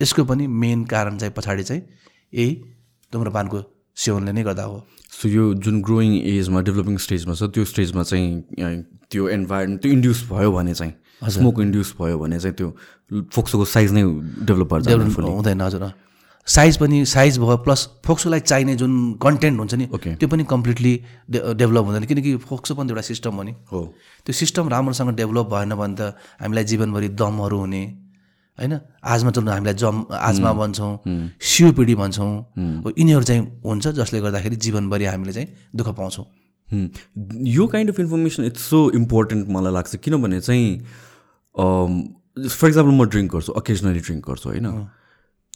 यसको 0.01 0.25
पनि 0.29 0.47
मेन 0.47 0.85
कारण 0.85 1.17
चाहिँ 1.17 1.33
पछाडि 1.33 1.65
चाहिँ 1.65 1.83
यही 2.37 2.53
धुम्रपानको 3.13 3.59
सेवनले 3.97 4.33
नै 4.37 4.43
गर्दा 4.45 4.65
हो। 4.69 4.85
सो 5.11 5.29
यो 5.29 5.45
जुन 5.65 5.81
ग्रोइङ 5.81 6.13
एजमा 6.29 6.61
डेभलपिङ 6.69 6.97
स्टेजमा 7.01 7.35
छ 7.35 7.49
त्यो 7.57 7.65
स्टेजमा 7.65 8.03
चाहिँ 8.05 8.29
त्यो 9.09 9.29
इन्भाइरोमेन्ट 9.29 9.81
त्यो 9.83 9.93
इन्ड्युस 9.93 10.29
भयो 10.29 10.53
भने 10.53 10.75
चाहिँ 10.75 10.93
स्मोक 11.23 11.61
इन्ड्युस 11.61 11.95
भयो 12.01 12.19
भने 12.19 12.39
चाहिँ 12.41 12.55
त्यो 12.57 12.69
फोक्सोको 13.35 13.65
साइज 13.65 13.93
नै 13.93 14.03
डेभलप 14.47 14.75
भएर 14.75 15.01
हुँदैन 15.23 15.61
हजुर 15.61 15.93
साइज 16.47 16.77
पनि 16.77 17.05
साइज 17.05 17.39
भयो 17.39 17.57
प्लस 17.61 17.81
फोक्सोलाई 18.05 18.41
चाहिने 18.41 18.75
जुन 18.77 18.93
कन्टेन्ट 19.23 19.59
हुन्छ 19.59 19.75
नि. 19.75 19.87
त्यो 20.17 20.29
पनि 20.29 20.45
कम्प्लिटली 20.49 20.93
डेभलप 21.31 21.85
हुँदैन। 21.85 22.05
किनकि 22.09 22.37
फोक्सो 22.41 22.75
पनि 22.75 22.89
एउटा 22.89 23.03
सिस्टम 23.05 23.33
हो 23.37 23.43
नि। 23.43 23.53
हो। 23.73 23.81
त्यो 24.25 24.33
सिस्टम 24.33 24.69
राम्रोसँग 24.69 25.13
डेभलप 25.17 25.47
भएन 25.53 25.75
भने 25.77 25.95
त 26.01 26.17
हामीलाई 26.41 26.65
जीवनभरि 26.65 27.09
दमहरू 27.21 27.59
हुने 27.59 27.83
होइन? 28.59 28.81
आजमा 29.05 29.31
चल्नु 29.31 29.51
हामीलाई 29.51 29.75
जम 29.75 30.05
आजमा 30.09 30.53
भन्छौँ 30.53 30.93
सिओपिडी 31.37 31.95
भन्छौँ। 31.95 32.33
हो, 32.85 32.93
यिनीहरू 32.97 33.25
चाहिँ 33.29 33.43
हुन्छ 33.65 33.89
जसले 34.01 34.21
गर्दाखेरि 34.21 34.57
जीवनभरि 34.57 35.05
हामीले 35.05 35.33
चाहिँ 35.33 35.49
दुःख 35.77 35.89
पाउँछौँ। 36.01 36.27
यो 37.45 37.67
kind 37.67 37.91
of 37.93 38.01
information 38.01 38.45
it's 38.45 38.63
so 38.71 38.91
important 38.97 39.49
मलाई 39.49 39.73
लाग्छ। 39.73 39.97
किनभने 39.97 40.41
चाहिँ 40.41 40.81
फर 41.59 42.69
इक्जाम्पल 42.69 42.93
म 42.93 43.05
ड्रिङ्क 43.05 43.33
गर्छु 43.33 43.53
अकेजनली 43.53 44.01
ड्रिङ्क 44.01 44.29
गर्छु 44.31 44.49
होइन? 44.49 44.67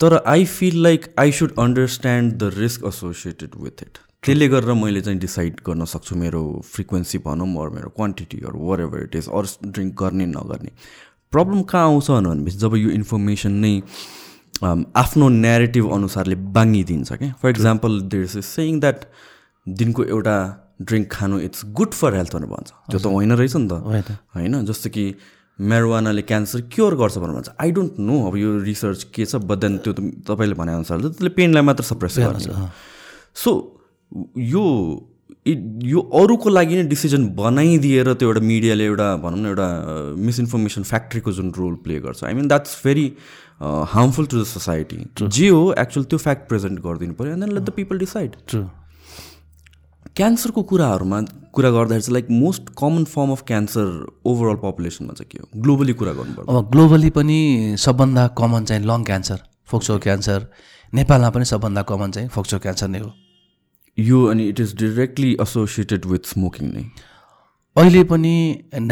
तर 0.01 0.23
I 0.27 0.45
feel 0.45 0.83
like 0.83 1.15
I 1.19 1.33
should 1.33 1.59
understand 1.59 2.33
the 2.33 2.51
risk 2.59 2.85
associated 2.87 3.51
with 3.57 3.83
it 3.83 3.99
त्यसले 4.23 4.49
गरेर 4.49 4.73
मैले 4.75 5.01
चाहिँ 5.01 5.19
डिसाइड 5.19 5.61
गर्न 5.67 5.85
सक्छु 5.85 6.17
मेरो 6.17 6.43
फ्रिक्वेन्सी 6.65 7.19
भनौँ 7.19 7.47
अरू 7.63 7.71
मेरो 7.75 7.89
क्वान्टिटी 7.97 8.39
अरू 8.47 8.59
वर 8.59 8.81
एभर 8.81 9.03
इट 9.03 9.15
इज 9.17 9.29
अरू 9.29 9.71
ड्रिङ्क 9.71 9.95
गर्ने 10.03 10.27
नगर्ने। 10.27 10.71
प्रब्लम 11.33 11.63
कहाँ 11.63 11.85
आउँछ 11.85 12.11
भनेपछि 12.11 12.59
जब 12.59 12.77
यो 12.77 12.91
इन्फर्मेसन 12.91 13.53
नै 13.53 13.83
um, 14.63 14.85
आफ्नो 14.97 15.29
नेरेटिभ 15.29 15.91
अनुसारले 15.93 16.35
बाङ्गिदिन्छ 16.35 17.13
क्या। 17.13 17.33
For 17.43 17.51
example 17.51 18.01
there 18.01 18.25
is 18.25 18.39
saying 18.45 18.81
that 18.81 19.05
दिनको 19.67 20.05
एउटा 20.05 20.37
ड्रिङ्क 20.83 21.13
खानु 21.13 21.39
इट्स 21.41 21.65
गुड 21.73 21.93
फर 21.93 22.15
हेल्थ 22.15 22.35
भनेर 22.35 22.49
भन्छ। 22.49 22.71
त्यो 22.91 22.99
त 22.99 23.07
होइन 23.07 23.33
रहेछ 23.33 23.57
नि 23.57 23.69
त। 23.69 24.19
होइन? 24.35 24.65
जस्तो 24.65 24.91
कि 24.91 25.15
मेरोवानाले 25.59 26.23
क्यान्सर 26.23 26.61
क्योर 26.73 26.95
गर्छ 26.97 27.19
भनेर 27.19 27.35
भन्छ। 27.35 27.51
आई 27.61 27.71
डोन्ट 27.73 27.99
नो 28.01 28.27
अब 28.29 28.37
यो 28.37 28.59
रिसर्च 28.63 29.03
के 29.15 29.25
छ 29.25 29.37
बट 29.37 29.59
देन 29.59 29.79
त्यो 29.85 29.93
त 29.93 30.01
तपाईँले 30.27 30.55
भनेअनुसार 30.55 30.99
चाहिँ 30.99 31.13
त्यसले 31.13 31.31
पेनलाई 31.37 31.63
मात्र 31.63 31.85
सप्रेस 31.85 32.19
गर्ने 32.19 32.69
सो 33.37 33.51
यो 34.39 34.65
यो 35.47 36.01
अरूको 36.15 36.49
लागि 36.49 36.77
नै 36.77 36.83
डिसिजन 36.89 37.29
बनाइदिएर 37.37 38.13
त्यो 38.15 38.29
एउटा 38.29 38.41
मिडियाले 38.47 38.85
एउटा 38.85 39.07
भनौँ 39.23 39.39
न 39.39 39.47
एउटा 39.47 39.69
मिसइन्फर्मेसन 40.27 40.83
फ्याक्ट्रीको 40.91 41.33
जुन 41.33 41.51
रोल 41.57 41.75
प्ले 41.85 41.99
गर्छ। 42.01 42.25
I 42.25 42.35
mean 42.35 42.49
that's 42.49 42.81
very 42.85 43.07
harmful 43.95 44.27
to 44.27 44.41
the 44.41 44.45
society 44.47 44.99
जे 45.23 45.49
हो 45.49 45.73
एक्चुअल 45.79 46.05
त्यो 46.05 46.19
फ्याक्ट 46.19 46.49
प्रेजेन्ट 46.49 46.81
गरिदिनु 46.87 47.15
पऱ्यो 47.15 47.33
and 47.33 47.45
then 47.45 47.55
let 47.55 47.63
the 47.63 47.71
people 47.77 47.99
decide 47.99 48.37
क्यान्सरको 50.17 50.63
कुराहरूमा 50.71 51.21
कुरा 51.57 51.69
गर्दाखेरि 51.71 52.03
चाहिँ 52.03 52.13
like 52.15 52.27
most 52.31 52.69
common 52.79 53.05
form 53.13 53.31
of 53.33 53.43
cancer 53.47 53.87
overall 54.29 54.57
पपुलेसनमा 54.65 55.13
चाहिँ 55.17 55.29
के 55.33 55.39
हो? 55.39 55.47
ग्लोबली 55.57 55.93
कुरा 55.93 56.13
गर्नुपर्छ। 56.13 56.49
अब 56.49 56.71
ग्लोबली 56.71 57.11
पनि 57.17 57.77
सबभन्दा 57.81 58.27
कमन 58.39 58.65
चाहिँ 58.65 58.85
लङ 58.87 59.05
क्यान्सर 59.05 59.39
फोक्सो 59.73 59.99
क्यान्सर 60.05 60.47
नेपालमा 60.93 61.31
पनि 61.31 61.45
सबभन्दा 61.53 61.83
कमन 61.91 62.11
चाहिँ 62.13 62.29
फोक्सो 62.29 62.59
क्यान्सर 62.59 62.89
नै 62.89 62.99
हो। 62.99 63.11
यो 63.99 64.25
अनि 64.27 64.49
it 64.49 64.61
is 64.61 64.77
directly 64.85 65.37
associated 65.41 66.07
with 66.07 66.33
smoking 66.35 66.73
नै? 66.73 66.85
अहिले 67.77 68.05
पनि 68.05 68.37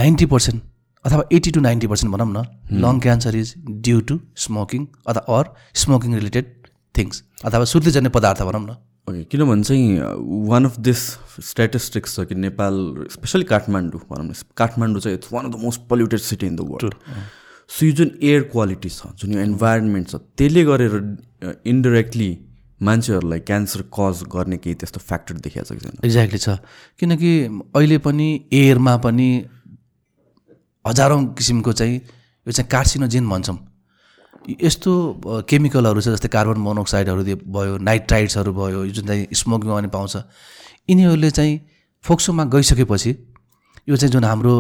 नाइन्टी 0.00 0.26
पर्सेन्ट 0.26 0.62
अथवा 1.04 1.24
एट्टी 1.33 1.50
टु 1.50 1.61
नाइन्टी 1.61 1.87
पर्सेन्ट 1.87 2.14
भनौँ 2.14 2.33
न 2.33 2.80
lung 2.80 3.00
cancer 3.00 3.37
is 3.37 3.54
due 3.68 4.00
to 4.09 4.20
smoking 4.46 4.87
अथवा 5.06 5.38
अर 5.38 5.54
स्मोकिङ 5.83 6.14
रिलेटेड 6.14 6.54
थिङ्स 6.94 7.22
अथवा 7.44 7.64
सुत्लीजन्य 7.72 8.09
पदार्थ 8.16 8.42
भनौँ 8.42 8.62
न। 8.62 8.76
ओके 9.11 9.23
किनभने 9.31 9.62
चाहिँ 9.62 9.85
वान 10.49 10.64
अफ 10.64 10.79
दिस 10.88 11.03
स्ट्याटिस्टिक्स 11.51 12.16
छ 12.16 12.27
कि 12.31 12.35
नेपाल 12.46 12.75
स्पेसली 13.12 13.44
काठमाडौँ 13.53 14.01
भनौँ 14.11 14.27
न 14.27 14.33
काठमाडौँ 14.57 15.01
चाहिँ 15.01 15.16
it's 15.18 15.33
one 15.33 15.46
of 15.46 15.53
the 15.53 15.62
most 15.62 15.81
polluted 15.90 16.20
city 16.27 16.46
in 16.46 16.57
the 16.57 16.66
world 16.70 16.94
so 17.70 17.87
यो 17.87 17.92
जुन 17.92 18.11
एयर 18.23 18.42
क्वालिटी 18.53 18.88
छ 18.90 19.11
जुन 19.20 19.33
यो 19.35 19.40
इन्भाइरोमेन्ट 19.42 20.09
छ 20.09 20.23
त्यसले 20.38 20.64
गरेर 20.70 20.94
इन्डिरेक्टली 21.73 22.31
मान्छेहरूलाई 22.81 23.40
क्यान्सर 23.49 23.83
कज 23.94 24.23
गर्ने 24.33 24.57
केही 24.57 24.75
त्यस्तो 24.81 25.01
फ्याक्टर 25.09 25.35
देखिएको 25.46 25.75
छ 25.75 25.79
कि 25.81 26.07
एक्ज्याक्टली 26.07 26.38
छ। 26.38 26.57
किनकि 27.01 27.33
अहिले 27.77 27.99
पनि 28.07 28.29
एयरमा 28.53 28.96
पनि 29.07 29.29
हजारौँ 30.85 31.20
किसिमको 31.35 31.73
चाहिँ 31.73 31.96
यो 31.96 32.53
चाहिँ 32.53 32.68
कार्सिनोजेन 32.70 33.29
भन्छौँ। 33.29 33.59
यस्तो 34.48 34.92
केमिकलहरू 35.48 36.00
छ 36.00 36.09
जस्तै 36.09 36.29
कार्बन 36.29 36.59
मोनोक्साइडहरू 36.61 37.22
भयो 37.57 37.76
नाइट्राइड्सहरू 37.79 38.53
भयो 38.53 38.87
जुन 38.96 39.07
चाहिँ 39.07 39.26
स्मोकिङमा 39.35 39.74
पनि 39.74 39.88
पाउँछ 39.88 40.16
यिनीहरूले 40.90 41.31
चाहिँ 41.31 41.61
फोक्सोमा 42.05 42.44
गइसकेपछि 42.55 43.11
यो 43.88 43.96
चाहिँ 43.96 44.12
जुन 44.12 44.24
हाम्रो 44.24 44.55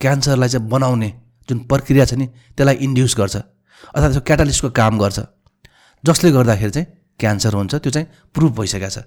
क्यान्सरलाई 0.00 0.48
चाहिँ 0.48 0.68
बनाउने 0.68 1.10
जुन 1.48 1.58
प्रक्रिया 1.70 2.04
छ 2.04 2.14
नि 2.14 2.26
त्यसलाई 2.56 2.74
इन्ड्युस 2.86 3.16
गर्छ 3.18 3.36
अथवा 3.36 4.08
त्यो 4.08 4.20
क्याटालिस्टको 4.26 4.70
काम 4.80 4.98
गर्छ 4.98 5.18
जसले 6.04 6.30
गर्दाखेरि 6.32 6.70
चाहिँ 6.70 6.86
क्यान्सर 7.20 7.54
हुन्छ 7.54 7.74
त्यो 7.74 7.90
चाहिँ 7.92 8.06
प्रुभ 8.34 8.52
भइसकेको 8.58 8.90
छ 8.90 9.06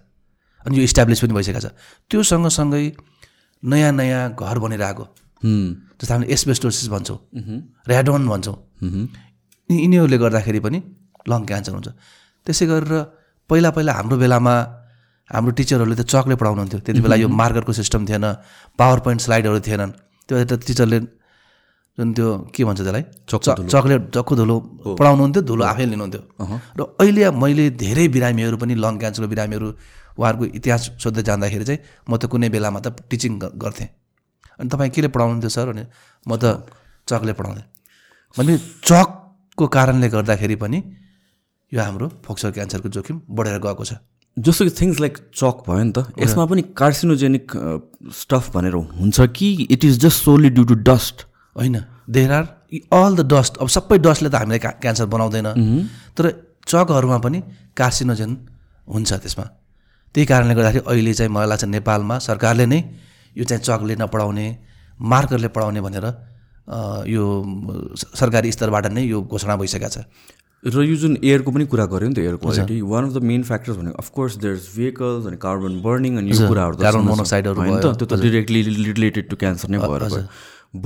अनि 0.66 0.78
यो 0.78 0.84
इस्टाब्लिस 0.84 1.20
पनि 1.22 1.34
भइसकेको 1.34 1.60
छ। 1.60 1.76
त्यो 2.10 2.24
सँगसँगै 2.24 2.84
नयाँ 3.64 3.92
नयाँ 3.92 4.24
घर 4.34 4.58
बनिरहेको 4.60 5.06
जस्तो 5.44 6.14
हामीले 6.14 6.34
एसबेस्टोसिस 6.34 6.88
भन्छौँ 6.90 7.20
ऱ्याडोन 7.90 8.28
भन्छौँ 8.28 8.58
यिनीहरूले 9.70 10.18
गर्दाखेरि 10.18 10.60
पनि 10.60 10.80
लङ 11.30 11.42
क्यान्सर 11.50 11.72
हुन्छ। 11.74 11.90
त्यसै 12.46 12.66
गरेर 12.70 12.94
पहिला 13.50 13.70
पहिला 13.76 13.92
हाम्रो 13.98 14.16
बेलामा 14.18 14.54
हाम्रो 15.30 15.52
टिचरहरूले 15.58 15.96
त 15.96 16.04
चकले 16.06 16.36
पढाउनुहुन्थ्यो। 16.42 16.80
त्यति 16.86 17.02
बेला 17.02 17.16
यो 17.24 17.28
मार्करको 17.42 17.72
सिस्टम 17.74 18.06
थिएन 18.06 18.26
पावर 18.80 19.00
पोइन्ट 19.06 19.22
स्लाइडहरू 19.26 19.60
थिएनन्। 19.68 19.92
त्यो 20.30 20.36
त 20.46 20.54
टिचरले 20.68 21.00
जुन 21.98 22.14
त्यो 22.14 22.28
के 22.54 22.62
भन्छ 22.68 22.80
त्यसलाई? 22.82 23.04
च- 23.30 23.56
चकलेट 23.74 24.02
चक्कु 24.16 24.34
धुलो 24.36 24.56
पढाउनुहुन्थ्यो 25.00 25.42
धुलो 25.50 25.64
आफै 25.66 25.86
लिनुहुन्थ्यो। 25.92 26.22
र 26.78 26.82
अहिले 27.02 27.24
मैले 27.34 27.66
धेरै 27.82 28.06
बिरामीहरू 28.16 28.56
पनि 28.62 28.74
लङ 28.76 28.94
क्यान्सरको 29.02 29.28
बिरामीहरू 29.34 29.68
उहाँहरूको 30.20 30.46
इतिहास 30.60 30.82
सोध्दै 31.02 31.24
जाँदाखेरि 31.24 31.66
चाहिँ 31.66 31.80
म 32.10 32.12
त 32.22 32.24
कुनै 32.30 32.50
बेलामा 32.54 32.80
त 32.86 32.88
टिचिङ 33.10 33.34
गर्थेँ। 33.64 33.88
अनि 34.60 34.68
तपाईँ 34.70 34.92
केले 34.96 35.08
पढाउनुहुन्थ्यो 35.10 35.50
सर? 35.50 35.66
भने 35.72 35.84
म 36.28 36.32
त 36.38 36.46
चकले 37.08 37.34
पढाउँथेँ। 37.34 37.66
भने 38.36 38.54
चकको 39.56 39.68
कारणले 39.72 40.08
गर्दाखेरि 40.12 40.56
पनि 40.60 40.80
यो 41.72 41.80
हाम्रो 41.82 42.08
फोक्सो 42.28 42.52
क्यान्सरको 42.52 42.90
जोखिम 42.92 43.22
बढेर 43.32 43.60
गएको 43.64 43.84
छ। 43.88 43.94
जस्तो 44.38 44.64
कि 44.68 44.72
थिङ्स 44.80 45.00
लाइक 45.00 45.14
चक 45.32 45.64
भयो 45.68 45.84
नि 45.84 45.92
त 45.96 46.12
यसमा 46.20 46.46
पनि 46.52 46.62
कार्सिनोजेनिक 46.76 47.46
स्टफ 48.20 48.44
भनेर 48.56 48.76
हुन्छ 49.00 49.18
कि 49.32 49.48
it 49.72 49.82
is 49.88 49.96
just 50.04 50.20
solely 50.28 50.50
due 50.52 50.64
to 50.68 50.76
dust 50.84 51.16
होइन। 51.56 51.76
There 52.12 52.32
are 52.36 52.44
all 53.00 53.16
the 53.16 53.22
dust 53.32 53.58
अब 53.64 53.68
सबै 53.72 53.98
डस्टले 54.04 54.30
त 54.30 54.36
हामीलाई 54.36 54.60
क्या- 54.60 54.76
क्यान्सर 54.84 55.06
बनाउँदैन। 55.08 55.48
तर 56.20 56.24
चकहरूमा 56.68 57.18
पनि 57.24 57.40
कार्सिनोजेन 57.80 58.32
हुन्छ 58.88 59.10
त्यसमा। 59.24 59.46
त्यही 60.16 60.26
कारणले 60.28 60.54
गर्दाखेरि 60.60 60.84
अहिले 60.92 61.14
चाहिँ 61.16 61.32
मलाई 61.32 61.48
लाग्छ 61.48 61.64
नेपालमा 61.76 62.16
सरकारले 62.28 62.66
नै 62.68 62.80
यो 63.40 63.44
चाहिँ 63.48 63.64
चकले 63.64 63.96
नपढाउने 64.04 64.46
मार्करले 65.00 65.48
पढाउने 65.56 65.82
भनेर 65.88 66.06
यो 66.68 67.26
सरकारी 68.16 68.52
स्तरबाट 68.52 68.86
नै 68.94 69.04
यो 69.04 69.22
घोषणा 69.22 69.56
भइसकेको 69.56 69.90
छ। 69.90 69.98
र 70.64 70.82
यो 70.82 70.96
जुन 70.98 71.18
एयरको 71.22 71.52
पनि 71.52 71.66
कुरा 71.70 71.86
गऱ्यो 71.86 72.08
नि 72.10 72.16
त 72.16 72.20
air 72.26 72.36
quality 72.42 72.82
one 72.82 73.04
of 73.06 73.12
the 73.14 73.22
main 73.22 73.44
factors 73.46 73.78
भनेको 73.78 73.98
of course 74.02 74.38
there 74.42 74.54
is 74.56 74.68
vehicles 74.78 75.26
अनि 75.30 75.38
कार्बन 75.38 75.74
बर्निङ 75.86 76.18
अनि 76.18 76.32
यो 76.32 76.48
कुराहरू 76.48 76.76
कार्बन। 76.82 77.06
मोनोक्साइडहरू 77.06 77.60
त? 77.62 77.96
त्यो 78.02 78.06
त 78.06 78.22
डिरेक्टली 78.22 78.62
रिलेटेड 78.98 79.30
टु 79.30 79.36
क्यान्सर 79.38 79.70
नै 79.70 79.78
भएर 79.86 80.26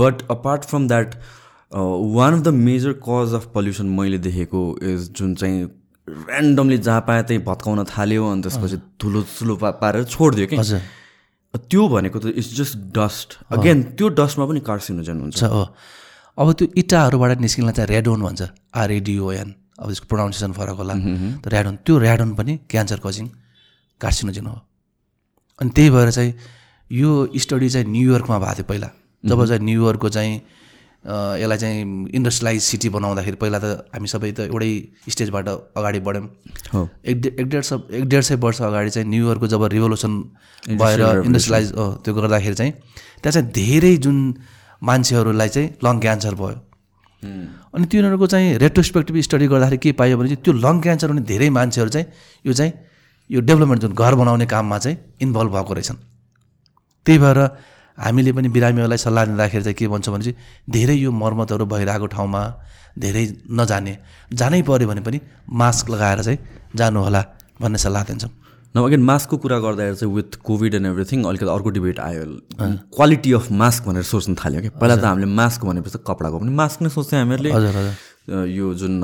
but 0.04 0.22
apart 0.30 0.62
from 0.70 0.88
that 0.88 1.14
one 1.72 2.32
of 2.34 2.40
the 2.44 2.48
major 2.60 2.92
cause 3.08 3.34
of 3.40 3.44
pollution 3.54 3.86
मैले 3.96 4.18
देखेको 4.28 4.62
इज 4.92 5.10
जुन 5.16 5.34
चाहिँ 5.40 5.64
ऱ्यान्डमली 6.28 6.78
जहाँ 6.78 7.00
पाए 7.08 7.22
त्यहीँ 7.22 7.42
भत्काउन 7.44 7.84
थाल्यो 7.88 8.30
अनि 8.30 8.42
त्यसपछि 8.42 8.76
धुलो 9.00 9.56
पा 9.56 9.70
पारेर 9.80 10.04
छोडिदियो 10.04 10.46
कि। 10.52 10.56
त्यो 11.54 11.82
भनेको 11.88 12.18
त 12.18 12.26
इट्स 12.30 12.50
जस्ट 12.58 12.74
डस्ट 12.94 13.28
अगेन 13.50 13.82
त्यो 13.98 14.06
डस्टमा 14.14 14.44
पनि 14.46 14.60
कार्सिनोजन 14.62 15.16
हुन्छ 15.20 15.42
हो 15.44 15.62
अब 16.38 16.46
त्यो 16.52 16.66
इँटाहरूबाट 16.78 17.38
निस्किनलाई 17.42 17.74
चाहिँ 17.74 17.88
रेडोन 17.90 18.20
भन्छ। 18.22 18.42
आरएडिओएन 18.70 19.48
अब 19.82 19.86
त्यसको 19.90 20.06
प्रोनाउन्सिएसन 20.06 20.52
फरक 20.54 20.76
होला। 20.78 20.94
त 21.42 21.44
ऱ्याडोन 21.50 21.76
त्यो 21.84 21.94
ऱ्याडोन 22.00 22.30
पनि 22.38 22.52
क्यान्सर 22.70 22.98
कजिङ 23.02 23.26
कार्सिनोजेन 24.00 24.46
हो। 24.46 24.56
अनि 25.60 25.70
त्यही 25.74 25.90
भएर 25.90 26.10
चाहिँ 26.10 26.32
यो 26.90 27.10
स्टडी 27.34 27.68
चाहिँ 27.68 27.86
न्युयोर्कमा 27.90 28.38
भएको 28.38 28.54
थियो 28.56 28.66
पहिला। 28.70 28.88
जब 29.24 29.38
चाहिँ 29.46 29.62
न्युयोर्कको 29.66 30.08
चाहिँ 30.08 30.34
यसलाई 31.00 31.58
चाहिँ 31.58 31.80
इन्डस्ट्रियलाइज 32.12 32.60
सिटी 32.62 32.88
बनाउँदाखेरि 32.92 33.36
पहिला 33.40 33.58
त 33.58 33.88
हामी 33.94 34.08
सबै 34.08 34.30
त 34.36 34.40
एउटै 34.52 34.70
स्टेजबाट 35.08 35.48
अगाडि 35.48 36.00
बढ्यौँ। 36.04 36.26
हो। 36.74 36.88
एक 37.04 37.16
डे- 37.20 37.32
एक 37.40 37.46
डेढ 37.48 37.62
सय 37.64 37.76
एक 37.96 38.04
डेढ 38.04 38.22
सय 38.22 38.34
वर्ष 38.36 38.60
अगाडि 38.62 38.90
चाहिँ 38.90 39.08
न्युयोर्कको 39.08 39.46
जब 39.48 39.64
रिभोल्युसन 39.72 40.12
भएर 40.76 41.00
इन्डस्ट्रियलाइज 41.24 41.72
त्यो 42.04 42.12
गर्दाखेरि 42.14 42.54
चाहिँ 42.54 42.72
त्यहाँ 42.72 43.32
चाहिँ 43.32 43.48
धेरै 43.48 43.96
जुन 43.96 44.16
मान्छेहरूलाई 44.82 45.48
चाहिँ 45.48 45.68
लङ 45.84 46.00
क्यान्सर 46.00 46.34
भयो। 46.34 46.58
अनि 47.74 47.84
तिनीहरूको 47.86 48.26
चाहिँ 48.26 48.56
रेट्रोस्पेक्टिभ 48.58 49.16
स्टडी 49.24 49.46
गर्दाखेरि 49.48 49.78
के 49.78 49.92
पाइयो 49.92 50.16
भने 50.18 50.28
चाहिँ 50.28 50.42
त्यो 50.44 50.52
लङ 50.52 50.80
क्यान्सर 50.80 51.08
हुने 51.08 51.22
धेरै 51.32 51.48
मान्छेहरू 51.56 51.90
चाहिँ 51.90 52.06
यो 52.44 52.52
चाहिँ 52.52 52.72
यो 53.30 53.40
डेभलपमेन्ट 53.40 53.82
जुन 53.82 53.92
घर 53.92 54.14
बनाउने 54.20 54.46
काममा 54.46 54.78
चाहिँ 54.78 54.96
इन्भल्भ 55.20 55.52
भएको 55.56 55.72
रहेछन्। 55.74 55.98
त्यही 57.06 57.18
भएर 57.18 57.38
हामीले 58.00 58.32
पनि 58.32 58.48
बिरामीहरूलाई 58.48 58.98
सल्लाह 58.98 59.24
दिँदाखेरि 59.30 59.64
चाहिँ 59.64 59.76
के 59.78 59.88
भन्छ 59.88 60.08
भने 60.08 60.24
चाहिँ 60.24 60.36
धेरै 60.68 60.96
यो 60.96 61.10
मर्मतहरू 61.12 61.64
भइरहेको 61.72 62.06
ठाउँमा 62.16 62.42
धेरै 62.98 63.24
नजाने 63.60 63.94
जानै 64.40 64.62
पऱ्यो 64.68 64.88
भने 64.88 65.00
पनि 65.06 65.18
मास्क 65.52 65.90
लगाएर 65.90 66.22
चाहिँ 66.22 66.38
जानुहोला 66.76 67.22
भन्ने 67.60 67.78
सल्लाह 67.78 68.04
दिन्छौँ। 68.04 68.32
न 68.74 68.78
अगेन 68.86 69.02
मास्कको 69.02 69.36
कुरा 69.42 69.58
गर्दाखेरि 69.58 69.96
चाहिँ 69.96 70.14
विथ 70.14 70.30
कोभिड 70.46 70.74
एन्ड 70.74 70.86
एभ्रिथिङ 70.86 71.24
अलिकति 71.26 71.50
अर्को 71.50 71.70
डिबेट 71.76 71.98
आयो। 72.00 72.24
क्वालिटी 72.94 73.32
अफ 73.32 73.50
मास्क 73.62 73.84
भनेर 73.86 74.02
सोच्न 74.06 74.34
थाल्यो 74.38 74.60
कि 74.62 74.68
पहिला 74.78 74.96
त 74.96 75.04
हामीले 75.04 75.26
मास्क 75.26 75.64
भनेपछि 75.66 75.98
त 75.98 76.02
कपडाको 76.06 76.38
पनि 76.38 76.54
मास्क 76.54 76.82
नै 76.82 76.88
सोच्थ्यौँ 76.94 77.20
हामीहरूले। 77.20 77.50
हजुर 77.50 77.74
हजुर। 77.76 78.46
यो 78.46 78.66
जुन 78.78 78.94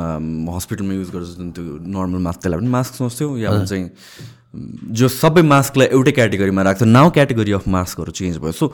हस्पिटलमा 0.54 0.94
युज 0.94 1.10
गर्छ 1.10 1.28
जुन 1.34 1.50
त्यो 1.50 1.82
नर्मल 1.82 2.20
मास्क 2.26 2.40
त्यसलाई 2.46 2.60
पनि 2.62 2.70
मास्क 2.70 2.92
सोच्थ्यौँ। 2.94 3.38
या 3.42 3.50
चाहिँ 3.64 3.84
जो 5.00 5.08
सबै 5.08 5.42
मास्कलाई 5.42 5.88
एउटै 5.92 6.12
क्याटेगोरीमा 6.12 6.62
राख्छ 6.62 6.82
नाउ 6.82 7.10
क्याटेगोरी 7.10 7.52
अफ 7.52 7.68
मास्कहरू 7.76 8.12
चेन्ज 8.12 8.38
भयो। 8.38 8.52
सो 8.52 8.72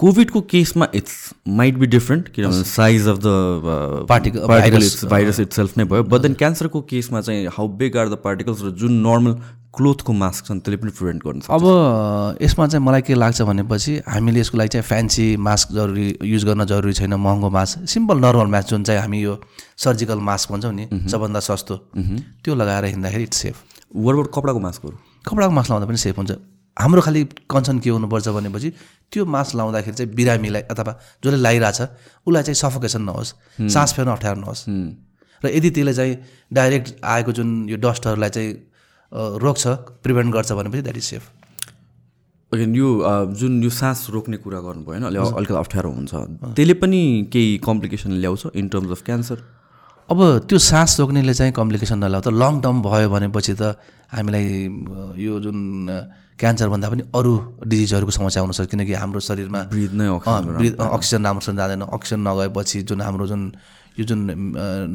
कोभिडको 0.00 0.40
केसमा 0.50 0.86
इट्स 0.94 1.14
माइट 1.56 1.74
बी 1.78 1.86
डिफरेन्ट 1.86 2.28
किनभने 2.34 2.64
size 2.64 3.08
of 3.08 3.18
the 3.22 4.06
particle 4.08 4.82
it's 4.82 5.04
virus 5.04 5.40
itself 5.52 5.78
नै 5.78 5.84
भयो। 5.84 6.02
बट 6.02 6.20
देन 6.20 6.34
क्यान्सरको 6.34 6.80
केसमा 6.90 7.20
चाहिँ 7.20 7.46
how 7.56 7.68
big 7.80 7.96
are 7.96 8.08
the 8.08 8.18
particles 8.24 8.62
र 8.64 8.70
जुन 8.82 8.92
नर्मल 9.06 9.34
क्लोथको 9.76 10.12
मास्क 10.12 10.46
छन् 10.46 10.60
त्यसले 10.60 10.76
पनि 10.76 10.90
प्रिभेन्ट 10.98 11.22
गर्नु 11.24 11.40
अब 11.54 11.64
यसमा 12.42 12.66
चाहिँ 12.66 12.84
मलाई 12.86 13.02
के 13.06 13.14
लाग्छ 13.14 13.42
भनेपछि 13.42 13.92
हामीले 14.08 14.40
यसको 14.40 14.58
लागि 14.58 14.68
चाहिँ 14.68 14.86
फ्यान्सी 14.86 15.26
मास्क 15.46 15.72
जरुरी 15.74 16.08
युज 16.26 16.44
गर्न 16.44 16.64
जरुरी 16.66 16.92
छैन 16.98 17.14
महँगो 17.14 17.50
मास्क 17.58 17.86
सिम्पल 17.88 18.18
नर्मल 18.24 18.50
मास्क 18.50 18.68
जुन 18.70 18.84
चाहिँ 18.84 19.00
हामी 19.00 19.20
यो 19.22 19.38
सर्जिकल 19.84 20.18
मास्क 20.30 20.52
भन्छौँ 20.52 20.72
नि 20.74 20.88
सबभन्दा 21.06 21.40
सस्तो। 21.40 21.76
त्यो 22.44 22.54
लगाएर 22.54 22.84
हिँड्दाखेरि 22.84 23.22
इट्स 23.22 23.38
सेफ 23.42 23.69
वरबाट 23.90 24.26
कपडाको 24.34 24.60
मास्कहरू 24.60 24.96
कपडाको 25.26 25.52
मास्क 25.52 25.70
लाउँदा 25.70 25.86
पनि 25.86 25.96
सेफ 25.98 26.16
हुन्छ। 26.18 26.32
हाम्रो 26.76 27.00
खालि 27.02 27.24
कन्सर्न 27.50 27.78
के 27.78 27.90
हुनुपर्छ 27.90 28.28
भनेपछि 28.28 28.70
त्यो 29.12 29.24
मास्क 29.26 29.56
लाउँदाखेरि 29.56 29.96
चाहिँ 29.96 30.14
बिरामीलाई 30.14 30.62
अथवा 30.70 30.92
जसले 31.24 31.36
लगाइरहेछ 31.36 31.80
उसलाई 32.26 32.42
चाहिँ 32.42 32.54
सफोकेसन 32.54 33.02
नहोस् 33.02 33.30
सास 33.68 33.94
फेर्न 33.94 34.10
अप्ठ्यारो 34.10 34.40
नहोस्। 34.40 34.62
र 35.42 35.46
यदि 35.48 35.70
त्यसले 35.70 35.94
चाहिँ 35.94 36.14
डाइरेक्ट 36.52 36.88
आएको 37.04 37.32
जुन 37.32 37.48
यो 37.68 37.76
डस्टहरूलाई 37.82 38.30
चाहिँ 38.30 38.50
रोक्छ 39.42 39.66
प्रिभेन्ट 40.04 40.32
गर्छ 40.34 40.52
भनेपछि 40.52 40.82
द्याट 40.82 40.96
इज 40.96 41.04
सेफ 41.04 41.22
अगेन 42.52 42.74
यो 42.74 42.88
जुन 43.40 43.62
यो 43.62 43.70
सास 43.70 44.06
रोक्ने 44.10 44.36
कुरा 44.36 44.60
गर्नुभयो 44.60 44.90
होइन 44.90 45.04
अलिक 45.06 45.34
अलिकति 45.36 45.54
अप्ठ्यारो 45.54 45.90
हुन्छ। 45.90 46.12
त्यसले 46.56 46.74
पनि 46.74 47.02
केही 47.32 47.58
कम्प्लिकेसन 47.64 48.12
ल्याउँछ 48.22 48.42
इन 48.54 48.68
टर्म्स 48.68 48.90
अफ 48.90 49.02
क्यान्सर 49.02 49.38
अब 50.10 50.20
त्यो 50.50 50.58
सास 50.58 50.98
रोक्नेले 51.00 51.34
चाहिँ 51.38 51.52
कम्प्लिकेसन 51.54 51.98
नल्याउ 52.04 52.22
त 52.26 52.28
लङ 52.34 52.52
टर्म 52.66 52.76
भयो 52.82 53.08
भनेपछि 53.14 53.54
त 53.54 53.78
हामीलाई 54.10 54.46
यो 55.22 55.32
जुन 55.38 55.58
क्यान्सरभन्दा 56.34 56.88
पनि 56.90 57.02
अरू 57.14 57.32
डिजिजहरूको 57.70 58.12
समस्या 58.18 58.42
हुनसक्छ 58.42 58.70
किनकि 58.74 58.94
हाम्रो 59.02 59.20
शरीरमा 59.22 59.60
ब्रिथ 59.70 59.92
नै 59.94 60.06
अक्सिजन 60.98 61.22
राम्रोसँग 61.26 61.56
जाँदैन। 61.60 61.82
अक्सिजन 61.94 62.20
नगएपछि 62.26 62.78
जुन 62.90 63.00
हाम्रो 63.06 63.26
जुन 63.30 63.42
यो 63.98 64.04
जुन 64.10 64.20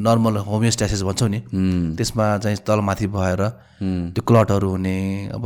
नर्मल 0.04 0.36
होमियोस्ट्यासिस 0.52 1.02
भन्छौँ 1.08 1.30
नि 1.30 1.40
त्यसमा 1.96 2.26
चाहिँ 2.44 2.58
तलमाथि 2.68 3.08
भएर 3.16 3.42
त्यो 4.16 4.22
क्लटहरू 4.28 4.70
हुने 4.70 4.98
अब 5.32 5.46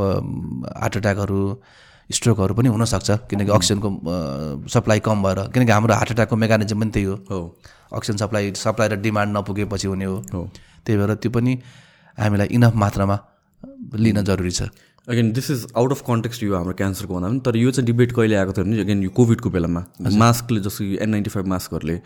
हार्ट 0.81 0.97
एट्याकहरू 0.97 1.41
स्ट्रोकहरू 2.09 2.53
पनि 2.53 2.69
हुनसक्छ। 2.69 3.09
किनकि 3.29 3.51
अक्सिजनको 3.51 3.89
सप्लाई 4.67 4.99
कम 5.05 5.23
भएर 5.23 5.39
किनकि 5.53 5.71
हाम्रो 5.71 5.93
हार्ट 5.93 6.11
एट्याकको 6.11 6.35
मेकानिजम 6.35 6.79
पनि 6.81 6.91
त्यही 6.91 7.05
हो। 7.05 7.15
हो। 7.29 7.39
अक्सिजन 7.93 8.17
सप्लाई 8.17 8.53
सप्लाई 8.57 8.87
र 8.89 8.95
डिमान्ड 8.97 9.37
नपुगेपछि 9.37 9.87
हुने 9.87 10.05
हो। 10.05 10.17
हो। 10.33 10.41
त्यही 10.85 10.97
भएर 10.97 11.13
त्यो 11.21 11.31
पनि 11.31 11.53
हामीलाई 12.17 12.47
इनफ 12.57 12.73
मात्रामा 12.75 13.17
लिन 13.95 14.23
जरुरी 14.23 14.51
छ। 14.51 14.69
Again 15.07 15.31
this 15.33 15.51
is 15.51 15.61
out 15.77 15.91
of 15.91 16.01
context 16.07 16.43
यो 16.43 16.55
हाम्रो 16.55 16.73
क्यान्सरको 16.73 17.13
भन्दा 17.13 17.29
पनि 17.29 17.39
तर 17.45 17.55
यो 17.57 17.71
चाहिँ 17.71 17.85
डिबेट 17.85 18.11
कहिले 18.13 18.35
आएको 18.35 18.53
थियो 18.53 18.65
भने 18.65 18.79
अगेन 18.81 19.03
यो 19.03 19.09
कोभिडको 19.09 19.49
बेलामा। 19.49 19.81
मास्कले 20.17 20.59
जस्तो 20.61 20.83
एन 21.01 21.09
नाइन्टी 21.09 21.29
फाइभ 21.29 21.45
मास्कहरूले 21.47 21.97